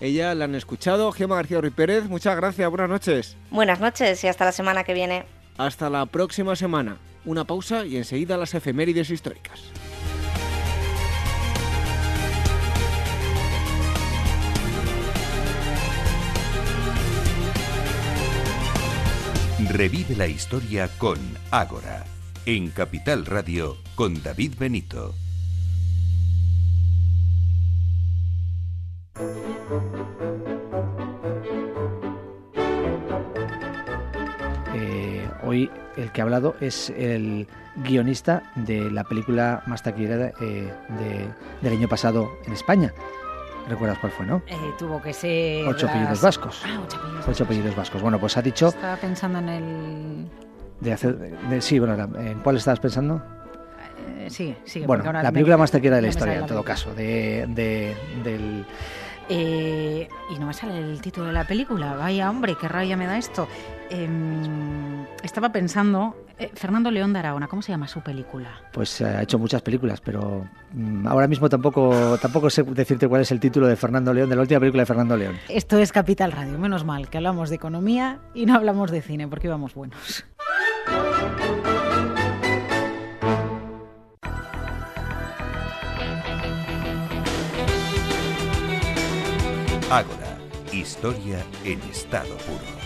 Ella 0.00 0.34
la 0.34 0.44
han 0.44 0.54
escuchado, 0.54 1.10
Gema 1.12 1.36
García 1.36 1.60
Ruiz 1.60 1.74
Pérez. 1.74 2.04
Muchas 2.08 2.36
gracias, 2.36 2.68
buenas 2.70 2.88
noches. 2.88 3.36
Buenas 3.50 3.80
noches 3.80 4.22
y 4.22 4.28
hasta 4.28 4.44
la 4.44 4.52
semana 4.52 4.84
que 4.84 4.94
viene. 4.94 5.24
Hasta 5.56 5.90
la 5.90 6.06
próxima 6.06 6.54
semana. 6.54 6.98
Una 7.24 7.44
pausa 7.44 7.84
y 7.84 7.96
enseguida 7.96 8.36
las 8.36 8.54
efemérides 8.54 9.10
históricas. 9.10 9.60
Revive 19.70 20.14
la 20.16 20.28
historia 20.28 20.88
con 20.98 21.18
Ágora, 21.50 22.04
en 22.46 22.70
Capital 22.70 23.26
Radio, 23.26 23.76
con 23.96 24.22
David 24.22 24.54
Benito. 24.58 25.14
Hoy 35.48 35.70
el 35.96 36.12
que 36.12 36.20
ha 36.20 36.24
hablado 36.24 36.56
es 36.60 36.90
el 36.90 37.48
guionista 37.76 38.42
de 38.54 38.90
la 38.90 39.04
película 39.04 39.62
más 39.66 39.82
taquillera 39.82 40.32
eh, 40.42 40.70
del 41.62 41.72
año 41.72 41.88
pasado 41.88 42.30
en 42.44 42.52
España. 42.52 42.92
¿Recuerdas 43.66 43.98
cuál 43.98 44.12
fue, 44.12 44.26
no? 44.26 44.42
Eh, 44.46 44.56
tuvo 44.78 45.00
que 45.00 45.14
ser... 45.14 45.66
Ocho 45.66 45.88
apellidos 45.88 46.20
vascos. 46.20 46.62
Ah, 46.66 46.80
ocho 46.84 46.98
apellidos, 46.98 47.28
ocho 47.28 47.44
apellidos 47.44 47.76
vascos. 47.76 48.02
Bueno, 48.02 48.20
pues 48.20 48.36
ha 48.36 48.42
dicho... 48.42 48.68
Estaba 48.68 48.96
pensando 48.96 49.38
en 49.38 49.48
el... 49.48 50.26
De 50.80 50.92
hacer, 50.92 51.16
sí, 51.60 51.78
bueno, 51.78 51.94
¿en 52.18 52.40
cuál 52.40 52.56
estabas 52.56 52.80
pensando? 52.80 53.22
Eh, 54.18 54.28
sí, 54.28 54.54
sí. 54.64 54.80
Bueno, 54.80 55.10
la 55.10 55.32
película 55.32 55.56
más 55.56 55.70
taquillera 55.70 55.96
de 55.96 56.02
la 56.02 56.08
historia, 56.08 56.40
en 56.40 56.46
todo 56.46 56.62
caso, 56.62 56.94
de, 56.94 57.46
del 58.22 58.66
Eh, 59.28 60.08
y 60.30 60.38
no 60.38 60.46
me 60.46 60.54
sale 60.54 60.78
el 60.78 61.00
título 61.00 61.26
de 61.26 61.32
la 61.32 61.46
película. 61.46 61.94
Vaya 61.94 62.30
hombre, 62.30 62.56
qué 62.60 62.68
rabia 62.68 62.96
me 62.96 63.06
da 63.06 63.18
esto. 63.18 63.48
Em, 63.90 65.04
estaba 65.22 65.50
pensando, 65.50 66.14
eh, 66.38 66.50
Fernando 66.54 66.90
León 66.90 67.12
de 67.12 67.20
Aragona, 67.20 67.48
¿cómo 67.48 67.62
se 67.62 67.72
llama 67.72 67.88
su 67.88 68.00
película? 68.00 68.50
Pues 68.72 69.00
eh, 69.00 69.06
ha 69.06 69.22
hecho 69.22 69.38
muchas 69.38 69.62
películas, 69.62 70.00
pero 70.00 70.46
mm, 70.72 71.06
ahora 71.06 71.26
mismo 71.26 71.48
tampoco, 71.48 72.18
tampoco 72.20 72.50
sé 72.50 72.62
decirte 72.62 73.08
cuál 73.08 73.22
es 73.22 73.32
el 73.32 73.40
título 73.40 73.66
de 73.66 73.76
Fernando 73.76 74.12
León, 74.12 74.28
de 74.28 74.36
la 74.36 74.42
última 74.42 74.60
película 74.60 74.82
de 74.82 74.86
Fernando 74.86 75.16
León. 75.16 75.36
Esto 75.48 75.78
es 75.78 75.92
Capital 75.92 76.32
Radio, 76.32 76.58
menos 76.58 76.84
mal 76.84 77.08
que 77.08 77.16
hablamos 77.16 77.48
de 77.48 77.56
economía 77.56 78.18
y 78.34 78.46
no 78.46 78.54
hablamos 78.54 78.90
de 78.90 79.02
cine, 79.02 79.26
porque 79.26 79.46
íbamos 79.46 79.74
buenos. 79.74 80.24
Ágora, 89.90 90.36
historia 90.70 91.42
en 91.64 91.80
estado 91.90 92.36
puro. 92.36 92.78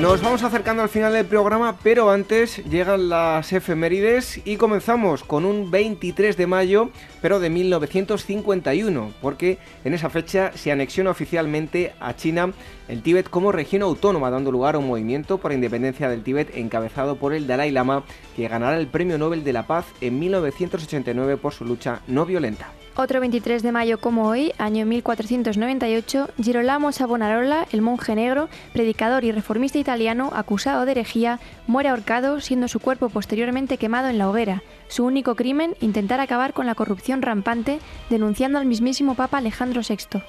Nos 0.00 0.22
vamos 0.22 0.42
acercando 0.42 0.82
al 0.82 0.88
final 0.88 1.12
del 1.12 1.26
programa, 1.26 1.78
pero 1.82 2.10
antes 2.10 2.64
llegan 2.64 3.10
las 3.10 3.52
efemérides 3.52 4.40
y 4.46 4.56
comenzamos 4.56 5.24
con 5.24 5.44
un 5.44 5.70
23 5.70 6.38
de 6.38 6.46
mayo, 6.46 6.88
pero 7.20 7.38
de 7.38 7.50
1951, 7.50 9.12
porque 9.20 9.58
en 9.84 9.92
esa 9.92 10.08
fecha 10.08 10.50
se 10.54 10.72
anexiona 10.72 11.10
oficialmente 11.10 11.92
a 12.00 12.16
China 12.16 12.50
el 12.88 13.02
Tíbet 13.02 13.28
como 13.28 13.52
región 13.52 13.82
autónoma, 13.82 14.30
dando 14.30 14.52
lugar 14.52 14.74
a 14.74 14.78
un 14.78 14.88
movimiento 14.88 15.38
por 15.38 15.50
la 15.50 15.56
independencia 15.56 16.08
del 16.08 16.22
Tíbet 16.22 16.56
encabezado 16.56 17.16
por 17.16 17.32
el 17.32 17.46
Dalai 17.46 17.70
Lama, 17.70 18.04
que 18.36 18.48
ganará 18.48 18.78
el 18.78 18.86
Premio 18.86 19.18
Nobel 19.18 19.44
de 19.44 19.52
la 19.52 19.66
Paz 19.66 19.86
en 20.00 20.18
1989 20.18 21.36
por 21.36 21.52
su 21.52 21.64
lucha 21.64 22.00
no 22.06 22.26
violenta. 22.26 22.72
Otro 22.96 23.18
23 23.18 23.64
de 23.64 23.72
mayo 23.72 23.98
como 23.98 24.28
hoy, 24.28 24.52
año 24.56 24.86
1498, 24.86 26.28
Girolamo 26.40 26.92
Savonarola, 26.92 27.66
el 27.72 27.82
monje 27.82 28.14
negro, 28.14 28.48
predicador 28.72 29.24
y 29.24 29.32
reformista 29.32 29.78
italiano, 29.78 30.30
acusado 30.32 30.84
de 30.84 30.92
herejía, 30.92 31.40
muere 31.66 31.88
ahorcado, 31.88 32.40
siendo 32.40 32.68
su 32.68 32.78
cuerpo 32.78 33.08
posteriormente 33.08 33.78
quemado 33.78 34.08
en 34.08 34.18
la 34.18 34.30
hoguera. 34.30 34.62
Su 34.86 35.04
único 35.04 35.34
crimen, 35.34 35.74
intentar 35.80 36.20
acabar 36.20 36.52
con 36.52 36.66
la 36.66 36.76
corrupción 36.76 37.20
rampante, 37.20 37.80
denunciando 38.10 38.60
al 38.60 38.66
mismísimo 38.66 39.16
Papa 39.16 39.38
Alejandro 39.38 39.80
VI. 39.86 40.20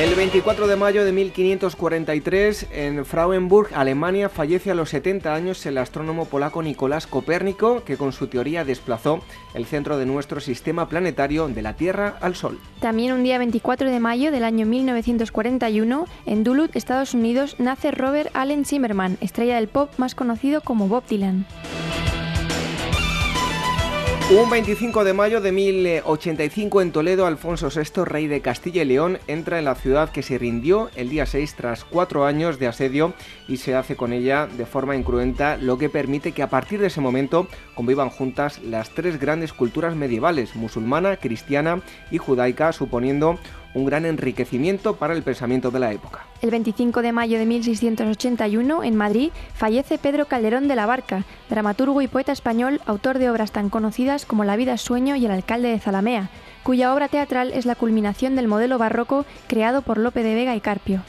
El 0.00 0.14
24 0.14 0.66
de 0.66 0.76
mayo 0.76 1.04
de 1.04 1.12
1543, 1.12 2.68
en 2.72 3.04
Frauenburg, 3.04 3.68
Alemania, 3.74 4.30
fallece 4.30 4.70
a 4.70 4.74
los 4.74 4.88
70 4.88 5.34
años 5.34 5.66
el 5.66 5.76
astrónomo 5.76 6.24
polaco 6.24 6.62
Nicolás 6.62 7.06
Copérnico, 7.06 7.84
que 7.84 7.98
con 7.98 8.12
su 8.12 8.26
teoría 8.28 8.64
desplazó 8.64 9.20
el 9.52 9.66
centro 9.66 9.98
de 9.98 10.06
nuestro 10.06 10.40
sistema 10.40 10.88
planetario 10.88 11.48
de 11.48 11.60
la 11.60 11.76
Tierra 11.76 12.16
al 12.22 12.34
Sol. 12.34 12.58
También 12.80 13.12
un 13.12 13.22
día 13.24 13.36
24 13.36 13.90
de 13.90 14.00
mayo 14.00 14.32
del 14.32 14.44
año 14.44 14.64
1941, 14.64 16.06
en 16.24 16.44
Duluth, 16.44 16.76
Estados 16.76 17.12
Unidos, 17.12 17.56
nace 17.58 17.90
Robert 17.90 18.30
Allen 18.32 18.64
Zimmerman, 18.64 19.18
estrella 19.20 19.56
del 19.56 19.68
pop 19.68 19.90
más 19.98 20.14
conocido 20.14 20.62
como 20.62 20.88
Bob 20.88 21.04
Dylan. 21.10 21.44
Un 24.30 24.48
25 24.48 25.02
de 25.02 25.12
mayo 25.12 25.40
de 25.40 25.50
1085 25.50 26.82
en 26.82 26.92
Toledo, 26.92 27.26
Alfonso 27.26 27.68
VI, 27.68 28.04
rey 28.04 28.28
de 28.28 28.40
Castilla 28.40 28.82
y 28.82 28.84
León, 28.84 29.18
entra 29.26 29.58
en 29.58 29.64
la 29.64 29.74
ciudad 29.74 30.10
que 30.10 30.22
se 30.22 30.38
rindió 30.38 30.88
el 30.94 31.08
día 31.08 31.26
6 31.26 31.56
tras 31.56 31.82
cuatro 31.82 32.24
años 32.24 32.60
de 32.60 32.68
asedio 32.68 33.12
y 33.48 33.56
se 33.56 33.74
hace 33.74 33.96
con 33.96 34.12
ella 34.12 34.46
de 34.46 34.66
forma 34.66 34.94
incruenta, 34.94 35.56
lo 35.56 35.78
que 35.78 35.88
permite 35.88 36.30
que 36.30 36.44
a 36.44 36.48
partir 36.48 36.78
de 36.80 36.86
ese 36.86 37.00
momento 37.00 37.48
convivan 37.74 38.08
juntas 38.08 38.60
las 38.62 38.90
tres 38.90 39.18
grandes 39.18 39.52
culturas 39.52 39.96
medievales, 39.96 40.54
musulmana, 40.54 41.16
cristiana 41.16 41.82
y 42.12 42.18
judaica, 42.18 42.72
suponiendo 42.72 43.36
un 43.74 43.84
gran 43.84 44.04
enriquecimiento 44.04 44.96
para 44.96 45.14
el 45.14 45.22
pensamiento 45.22 45.70
de 45.70 45.80
la 45.80 45.92
época. 45.92 46.26
El 46.42 46.50
25 46.50 47.02
de 47.02 47.12
mayo 47.12 47.38
de 47.38 47.46
1681, 47.46 48.84
en 48.84 48.96
Madrid, 48.96 49.30
fallece 49.54 49.98
Pedro 49.98 50.26
Calderón 50.26 50.68
de 50.68 50.76
la 50.76 50.86
Barca, 50.86 51.24
dramaturgo 51.48 52.02
y 52.02 52.08
poeta 52.08 52.32
español, 52.32 52.80
autor 52.86 53.18
de 53.18 53.30
obras 53.30 53.52
tan 53.52 53.70
conocidas 53.70 54.26
como 54.26 54.44
La 54.44 54.56
vida 54.56 54.74
es 54.74 54.80
sueño 54.80 55.16
y 55.16 55.24
El 55.24 55.32
alcalde 55.32 55.68
de 55.68 55.78
Zalamea, 55.78 56.30
cuya 56.62 56.94
obra 56.94 57.08
teatral 57.08 57.52
es 57.52 57.66
la 57.66 57.74
culminación 57.74 58.36
del 58.36 58.48
modelo 58.48 58.78
barroco 58.78 59.24
creado 59.46 59.82
por 59.82 59.98
Lope 59.98 60.22
de 60.22 60.34
Vega 60.34 60.56
y 60.56 60.60
Carpio. 60.60 61.02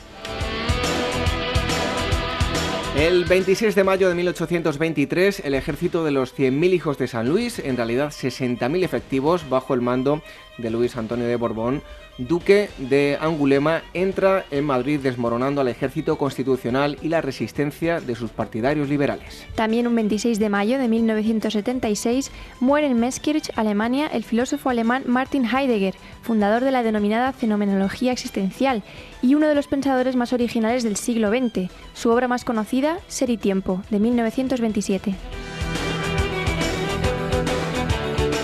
El 2.96 3.24
26 3.24 3.74
de 3.74 3.86
mayo 3.86 4.10
de 4.10 4.16
1823, 4.16 5.44
el 5.46 5.54
ejército 5.54 6.04
de 6.04 6.12
los 6.12 6.38
100.000 6.38 6.74
hijos 6.74 6.98
de 6.98 7.08
San 7.08 7.30
Luis, 7.30 7.58
en 7.60 7.78
realidad 7.78 8.10
60.000 8.10 8.84
efectivos 8.84 9.50
bajo 9.50 9.74
el 9.74 9.80
mando 9.80 10.22
de 10.58 10.70
Luis 10.70 10.98
Antonio 10.98 11.26
de 11.26 11.38
Borbón, 11.38 11.84
duque 12.18 12.70
de 12.78 13.18
Angulema, 13.20 13.82
entra 13.94 14.46
en 14.52 14.66
Madrid 14.66 15.00
desmoronando 15.00 15.62
al 15.62 15.68
ejército 15.68 16.18
constitucional 16.18 16.98
y 17.02 17.10
la 17.10 17.22
resistencia 17.22 18.00
de 18.00 18.16
sus 18.16 18.32
partidarios 18.32 18.90
liberales. 18.90 19.46
También 19.56 19.88
un 19.88 19.96
26 19.96 20.40
de 20.40 20.50
mayo 20.50 20.78
de 20.78 20.88
1976 20.88 22.32
muere 22.60 22.88
en 22.88 23.00
Meskirch, 23.00 23.52
Alemania, 23.56 24.08
el 24.08 24.24
filósofo 24.24 24.70
alemán 24.70 25.04
Martin 25.08 25.46
Heidegger, 25.46 25.96
fundador 26.22 26.64
de 26.64 26.72
la 26.72 26.84
denominada 26.84 27.34
fenomenología 27.34 28.12
existencial 28.12 28.84
y 29.22 29.36
uno 29.36 29.48
de 29.48 29.56
los 29.56 29.68
pensadores 29.68 30.16
más 30.16 30.34
originales 30.34 30.84
del 30.84 30.96
siglo 30.96 31.30
XX. 31.30 31.72
Su 31.94 32.10
obra 32.12 32.28
más 32.28 32.46
conocida, 32.46 33.00
Ser 33.08 33.30
y 33.30 33.38
Tiempo, 33.38 33.82
de 33.90 34.00
1927. 34.00 35.16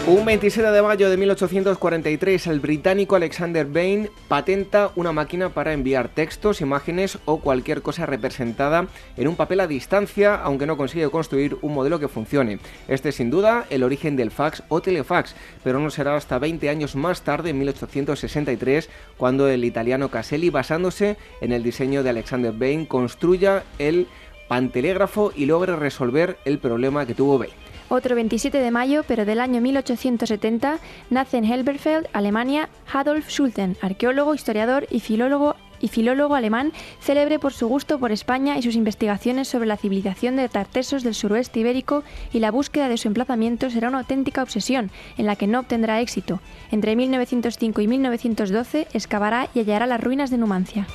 Un 0.08 0.24
27 0.24 0.72
de 0.72 0.82
mayo 0.82 1.10
de 1.10 1.18
1843, 1.18 2.48
el 2.48 2.62
británico 2.62 3.18
Alexander 3.18 3.66
Bain 3.66 4.10
patenta 4.30 4.90
una 4.96 5.12
máquina 5.12 5.50
para 5.50 5.74
enviar 5.74 6.08
textos, 6.08 6.62
imágenes 6.62 7.18
o 7.26 7.42
cualquier 7.42 7.82
cosa 7.82 8.06
representada 8.06 8.88
en 9.18 9.28
un 9.28 9.36
papel 9.36 9.60
a 9.60 9.68
distancia, 9.68 10.36
aunque 10.36 10.66
no 10.66 10.78
consigue 10.78 11.10
construir 11.10 11.58
un 11.62 11.74
modelo 11.74 12.00
que 12.00 12.08
funcione. 12.08 12.60
Este 12.88 13.10
es 13.10 13.16
sin 13.16 13.30
duda 13.30 13.66
el 13.70 13.84
origen 13.84 14.16
del 14.16 14.32
fax 14.32 14.64
o 14.70 14.82
telefax, 14.82 15.36
pero 15.62 15.82
no 15.82 15.90
será 15.90 16.16
hasta 16.16 16.40
20 16.40 16.70
años 16.70 16.96
más 16.96 17.24
tarde, 17.24 17.50
en 17.50 17.60
1863, 17.60 18.90
cuando 19.18 19.50
el 19.50 19.66
italiano 19.66 20.10
Caselli, 20.10 20.50
basándose 20.50 21.18
en 21.42 21.52
el 21.52 21.64
diseño 21.64 22.02
de 22.02 22.12
Alexander 22.12 22.54
Bain, 22.54 22.86
construya 22.86 23.66
el 23.78 24.08
pantelégrafo 24.48 25.34
y 25.36 25.48
logre 25.48 25.76
resolver 25.76 26.38
el 26.46 26.60
problema 26.60 27.06
que 27.06 27.14
tuvo 27.14 27.40
Bain. 27.40 27.67
Otro 27.90 28.16
27 28.16 28.58
de 28.58 28.72
mayo, 28.72 29.04
pero 29.08 29.24
del 29.24 29.40
año 29.40 29.62
1870, 29.62 30.80
nace 31.10 31.38
en 31.38 31.46
Helberfeld, 31.46 32.08
Alemania, 32.12 32.68
Adolf 32.92 33.30
Schulten, 33.30 33.78
arqueólogo, 33.82 34.36
historiador 34.36 34.88
y 34.92 35.00
filólogo 35.00 35.56
y 35.80 35.88
filólogo 35.88 36.36
alemán, 36.36 36.74
célebre 37.00 37.40
por 37.40 37.54
su 37.54 37.68
gusto 37.68 38.00
por 38.00 38.12
España 38.12 38.58
y 38.58 38.64
sus 38.64 38.76
investigaciones 38.76 39.48
sobre 39.48 39.68
la 39.68 39.78
civilización 39.78 40.36
de 40.36 40.50
tartesos 40.50 41.04
del 41.04 41.16
suroeste 41.16 41.60
ibérico 41.60 42.04
y 42.34 42.40
la 42.40 42.52
búsqueda 42.52 42.90
de 42.90 42.98
su 42.98 43.08
emplazamiento 43.08 43.70
será 43.70 43.88
una 43.88 44.00
auténtica 44.00 44.44
obsesión, 44.44 44.92
en 45.18 45.26
la 45.26 45.36
que 45.36 45.48
no 45.48 45.60
obtendrá 45.60 46.02
éxito. 46.02 46.42
Entre 46.72 46.96
1905 46.96 47.82
y 47.82 47.88
1912 47.88 48.88
excavará 48.94 49.50
y 49.54 49.60
hallará 49.60 49.88
las 49.88 50.02
ruinas 50.02 50.30
de 50.30 50.38
Numancia. 50.38 50.88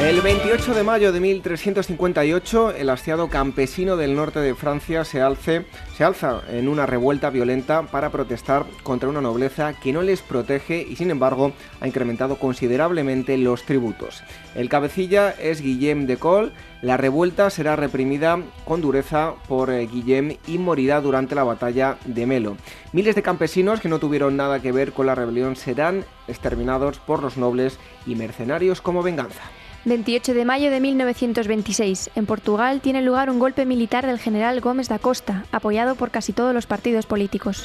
El 0.00 0.22
28 0.22 0.74
de 0.74 0.82
mayo 0.82 1.12
de 1.12 1.20
1358, 1.20 2.70
el 2.70 2.88
hastiado 2.88 3.28
campesino 3.28 3.98
del 3.98 4.16
norte 4.16 4.40
de 4.40 4.54
Francia 4.54 5.04
se, 5.04 5.20
alce, 5.20 5.66
se 5.94 6.04
alza 6.04 6.40
en 6.50 6.68
una 6.68 6.86
revuelta 6.86 7.28
violenta 7.28 7.82
para 7.82 8.08
protestar 8.08 8.64
contra 8.82 9.10
una 9.10 9.20
nobleza 9.20 9.74
que 9.74 9.92
no 9.92 10.00
les 10.00 10.22
protege 10.22 10.84
y 10.88 10.96
sin 10.96 11.10
embargo 11.10 11.52
ha 11.80 11.86
incrementado 11.86 12.36
considerablemente 12.38 13.36
los 13.36 13.64
tributos. 13.64 14.22
El 14.54 14.70
cabecilla 14.70 15.30
es 15.30 15.60
Guillem 15.60 16.06
de 16.06 16.16
Col. 16.16 16.52
La 16.80 16.96
revuelta 16.96 17.50
será 17.50 17.76
reprimida 17.76 18.38
con 18.64 18.80
dureza 18.80 19.34
por 19.48 19.70
eh, 19.70 19.86
Guillem 19.86 20.38
y 20.46 20.56
morirá 20.56 21.02
durante 21.02 21.34
la 21.34 21.44
batalla 21.44 21.98
de 22.06 22.26
Melo. 22.26 22.56
Miles 22.92 23.14
de 23.14 23.22
campesinos 23.22 23.80
que 23.80 23.90
no 23.90 23.98
tuvieron 23.98 24.36
nada 24.36 24.60
que 24.60 24.72
ver 24.72 24.92
con 24.92 25.06
la 25.06 25.14
rebelión 25.14 25.56
serán 25.56 26.06
exterminados 26.26 26.98
por 26.98 27.22
los 27.22 27.36
nobles 27.36 27.78
y 28.06 28.14
mercenarios 28.14 28.80
como 28.80 29.02
venganza. 29.02 29.42
28 29.84 30.34
de 30.34 30.44
mayo 30.44 30.70
de 30.70 30.80
1926. 30.80 32.10
En 32.14 32.26
Portugal 32.26 32.80
tiene 32.80 33.02
lugar 33.02 33.30
un 33.30 33.38
golpe 33.38 33.64
militar 33.64 34.06
del 34.06 34.18
general 34.18 34.60
Gómez 34.60 34.88
da 34.88 34.98
Costa, 34.98 35.44
apoyado 35.52 35.94
por 35.94 36.10
casi 36.10 36.32
todos 36.32 36.54
los 36.54 36.66
partidos 36.66 37.06
políticos. 37.06 37.64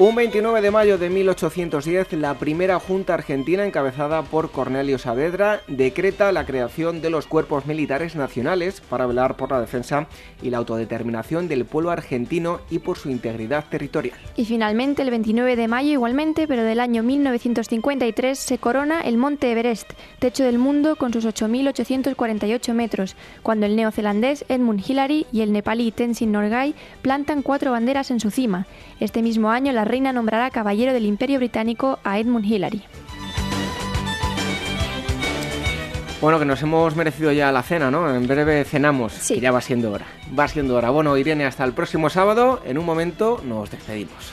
Un 0.00 0.16
29 0.16 0.60
de 0.60 0.72
mayo 0.72 0.98
de 0.98 1.08
1810, 1.08 2.14
la 2.14 2.34
primera 2.34 2.80
Junta 2.80 3.14
Argentina, 3.14 3.64
encabezada 3.64 4.22
por 4.22 4.50
Cornelio 4.50 4.98
Saavedra, 4.98 5.60
decreta 5.68 6.32
la 6.32 6.44
creación 6.44 7.00
de 7.00 7.10
los 7.10 7.28
cuerpos 7.28 7.66
militares 7.66 8.16
nacionales 8.16 8.80
para 8.80 9.06
velar 9.06 9.36
por 9.36 9.52
la 9.52 9.60
defensa 9.60 10.08
y 10.42 10.50
la 10.50 10.58
autodeterminación 10.58 11.46
del 11.46 11.64
pueblo 11.64 11.92
argentino 11.92 12.58
y 12.70 12.80
por 12.80 12.98
su 12.98 13.08
integridad 13.08 13.66
territorial. 13.70 14.18
Y 14.34 14.46
finalmente, 14.46 15.00
el 15.02 15.10
29 15.10 15.54
de 15.54 15.68
mayo, 15.68 15.92
igualmente, 15.92 16.48
pero 16.48 16.64
del 16.64 16.80
año 16.80 17.04
1953, 17.04 18.36
se 18.36 18.58
corona 18.58 19.00
el 19.00 19.16
Monte 19.16 19.52
Everest, 19.52 19.92
techo 20.18 20.42
del 20.42 20.58
mundo 20.58 20.96
con 20.96 21.12
sus 21.12 21.24
8.848 21.24 22.74
metros, 22.74 23.14
cuando 23.44 23.66
el 23.66 23.76
neozelandés 23.76 24.44
Edmund 24.48 24.82
Hillary 24.84 25.28
y 25.30 25.42
el 25.42 25.52
nepalí 25.52 25.92
Tenzin 25.92 26.32
Norgay 26.32 26.74
plantan 27.00 27.42
cuatro 27.42 27.70
banderas 27.70 28.10
en 28.10 28.18
su 28.18 28.32
cima. 28.32 28.66
Este 28.98 29.22
mismo 29.22 29.50
año, 29.50 29.72
la 29.72 29.83
reina 29.84 30.12
nombrará 30.12 30.50
caballero 30.50 30.92
del 30.92 31.06
Imperio 31.06 31.38
Británico 31.38 31.98
a 32.04 32.18
Edmund 32.18 32.44
Hillary. 32.44 32.82
Bueno, 36.20 36.38
que 36.38 36.46
nos 36.46 36.62
hemos 36.62 36.96
merecido 36.96 37.32
ya 37.32 37.52
la 37.52 37.62
cena, 37.62 37.90
¿no? 37.90 38.14
En 38.14 38.26
breve 38.26 38.64
cenamos, 38.64 39.12
sí. 39.12 39.40
ya 39.40 39.52
va 39.52 39.60
siendo 39.60 39.92
hora. 39.92 40.06
Va 40.38 40.48
siendo 40.48 40.74
hora. 40.74 40.88
Bueno, 40.88 41.16
Irene, 41.18 41.44
hasta 41.44 41.64
el 41.64 41.74
próximo 41.74 42.08
sábado. 42.08 42.62
En 42.64 42.78
un 42.78 42.86
momento 42.86 43.42
nos 43.44 43.70
despedimos. 43.70 44.32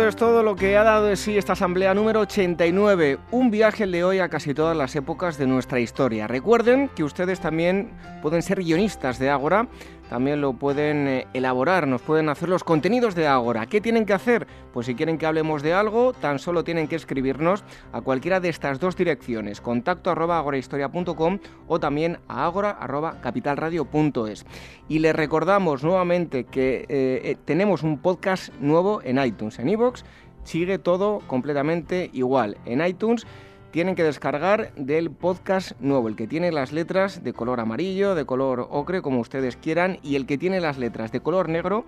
Esto 0.00 0.08
es 0.08 0.16
todo 0.16 0.42
lo 0.42 0.56
que 0.56 0.78
ha 0.78 0.82
dado 0.82 1.04
de 1.04 1.14
sí 1.14 1.36
esta 1.36 1.52
asamblea 1.52 1.92
número 1.92 2.20
89, 2.20 3.18
un 3.32 3.50
viaje 3.50 3.86
de 3.86 4.02
hoy 4.02 4.18
a 4.18 4.30
casi 4.30 4.54
todas 4.54 4.74
las 4.74 4.96
épocas 4.96 5.36
de 5.36 5.46
nuestra 5.46 5.78
historia. 5.78 6.26
Recuerden 6.26 6.88
que 6.96 7.04
ustedes 7.04 7.38
también 7.38 7.90
pueden 8.22 8.40
ser 8.40 8.62
guionistas 8.62 9.18
de 9.18 9.28
Ágora 9.28 9.68
también 10.10 10.40
lo 10.40 10.54
pueden 10.54 11.06
eh, 11.06 11.26
elaborar, 11.34 11.86
nos 11.86 12.02
pueden 12.02 12.28
hacer 12.28 12.48
los 12.48 12.64
contenidos 12.64 13.14
de 13.14 13.28
Ágora. 13.28 13.66
¿Qué 13.66 13.80
tienen 13.80 14.04
que 14.04 14.12
hacer? 14.12 14.48
Pues 14.72 14.86
si 14.86 14.96
quieren 14.96 15.18
que 15.18 15.24
hablemos 15.24 15.62
de 15.62 15.72
algo, 15.72 16.12
tan 16.12 16.40
solo 16.40 16.64
tienen 16.64 16.88
que 16.88 16.96
escribirnos 16.96 17.62
a 17.92 18.00
cualquiera 18.00 18.40
de 18.40 18.48
estas 18.48 18.80
dos 18.80 18.96
direcciones, 18.96 19.60
contacto 19.60 20.10
arroba 20.10 20.38
agorahistoria.com 20.38 21.38
o 21.68 21.78
también 21.78 22.18
a 22.26 22.44
agora 22.44 22.70
arroba 22.70 23.20
capitalradio.es. 23.20 24.44
Y 24.88 24.98
les 24.98 25.14
recordamos 25.14 25.84
nuevamente 25.84 26.42
que 26.42 26.86
eh, 26.88 26.88
eh, 26.88 27.36
tenemos 27.44 27.84
un 27.84 27.98
podcast 27.98 28.52
nuevo 28.54 29.02
en 29.04 29.24
iTunes, 29.24 29.60
en 29.60 29.68
iVoox, 29.68 30.02
sigue 30.42 30.80
todo 30.80 31.20
completamente 31.28 32.10
igual. 32.12 32.56
En 32.66 32.84
iTunes 32.84 33.28
tienen 33.70 33.94
que 33.94 34.02
descargar 34.02 34.72
del 34.74 35.10
podcast 35.10 35.72
nuevo, 35.80 36.08
el 36.08 36.16
que 36.16 36.26
tiene 36.26 36.52
las 36.52 36.72
letras 36.72 37.22
de 37.22 37.32
color 37.32 37.60
amarillo, 37.60 38.14
de 38.14 38.24
color 38.24 38.66
ocre, 38.70 39.02
como 39.02 39.20
ustedes 39.20 39.56
quieran, 39.56 39.98
y 40.02 40.16
el 40.16 40.26
que 40.26 40.38
tiene 40.38 40.60
las 40.60 40.78
letras 40.78 41.12
de 41.12 41.20
color 41.20 41.48
negro 41.48 41.84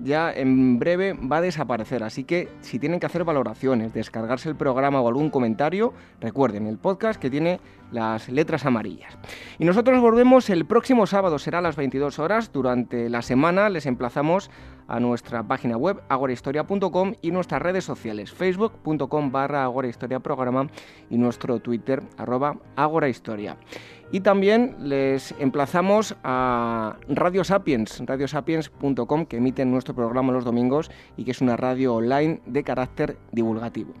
ya 0.00 0.32
en 0.32 0.78
breve 0.78 1.12
va 1.12 1.38
a 1.38 1.40
desaparecer. 1.40 2.02
Así 2.02 2.24
que 2.24 2.48
si 2.60 2.78
tienen 2.78 3.00
que 3.00 3.06
hacer 3.06 3.24
valoraciones, 3.24 3.92
descargarse 3.92 4.48
el 4.48 4.56
programa 4.56 5.00
o 5.00 5.08
algún 5.08 5.30
comentario, 5.30 5.92
recuerden 6.20 6.66
el 6.66 6.78
podcast 6.78 7.20
que 7.20 7.30
tiene 7.30 7.60
las 7.90 8.28
letras 8.28 8.64
amarillas. 8.64 9.16
Y 9.58 9.64
nosotros 9.64 10.00
volvemos 10.00 10.50
el 10.50 10.64
próximo 10.64 11.06
sábado, 11.06 11.38
será 11.38 11.58
a 11.58 11.62
las 11.62 11.76
22 11.76 12.18
horas. 12.18 12.52
Durante 12.52 13.08
la 13.08 13.22
semana 13.22 13.68
les 13.68 13.86
emplazamos 13.86 14.50
a 14.88 15.00
nuestra 15.00 15.42
página 15.42 15.76
web 15.76 16.02
agorahistoria.com 16.08 17.14
y 17.22 17.30
nuestras 17.30 17.62
redes 17.62 17.84
sociales 17.84 18.32
facebook.com 18.32 19.32
barra 19.32 19.64
agorahistoriaprograma 19.64 20.68
y 21.10 21.18
nuestro 21.18 21.58
twitter 21.60 22.02
arroba 22.16 22.56
agorahistoria. 22.76 23.56
Y 24.12 24.20
también 24.20 24.76
les 24.78 25.34
emplazamos 25.38 26.14
a 26.22 26.96
Radio 27.08 27.44
Sapiens, 27.44 28.02
radiosapiens.com, 28.04 29.24
que 29.24 29.38
emite 29.38 29.64
nuestro 29.64 29.94
programa 29.94 30.34
los 30.34 30.44
domingos 30.44 30.90
y 31.16 31.24
que 31.24 31.30
es 31.30 31.40
una 31.40 31.56
radio 31.56 31.94
online 31.94 32.42
de 32.44 32.62
carácter 32.62 33.16
divulgativo. 33.32 33.94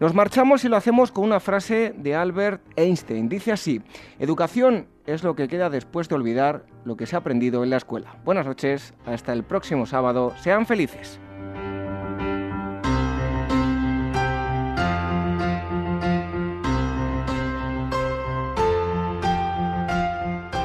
Nos 0.00 0.12
marchamos 0.12 0.66
y 0.66 0.68
lo 0.68 0.76
hacemos 0.76 1.10
con 1.10 1.24
una 1.24 1.40
frase 1.40 1.94
de 1.96 2.14
Albert 2.14 2.60
Einstein. 2.76 3.30
Dice 3.30 3.52
así, 3.52 3.80
educación 4.18 4.86
es 5.06 5.22
lo 5.22 5.34
que 5.34 5.48
queda 5.48 5.70
después 5.70 6.10
de 6.10 6.16
olvidar 6.16 6.66
lo 6.84 6.96
que 6.96 7.06
se 7.06 7.16
ha 7.16 7.20
aprendido 7.20 7.64
en 7.64 7.70
la 7.70 7.78
escuela. 7.78 8.16
Buenas 8.22 8.44
noches, 8.44 8.92
hasta 9.06 9.32
el 9.32 9.44
próximo 9.44 9.86
sábado, 9.86 10.34
sean 10.42 10.66
felices. 10.66 11.18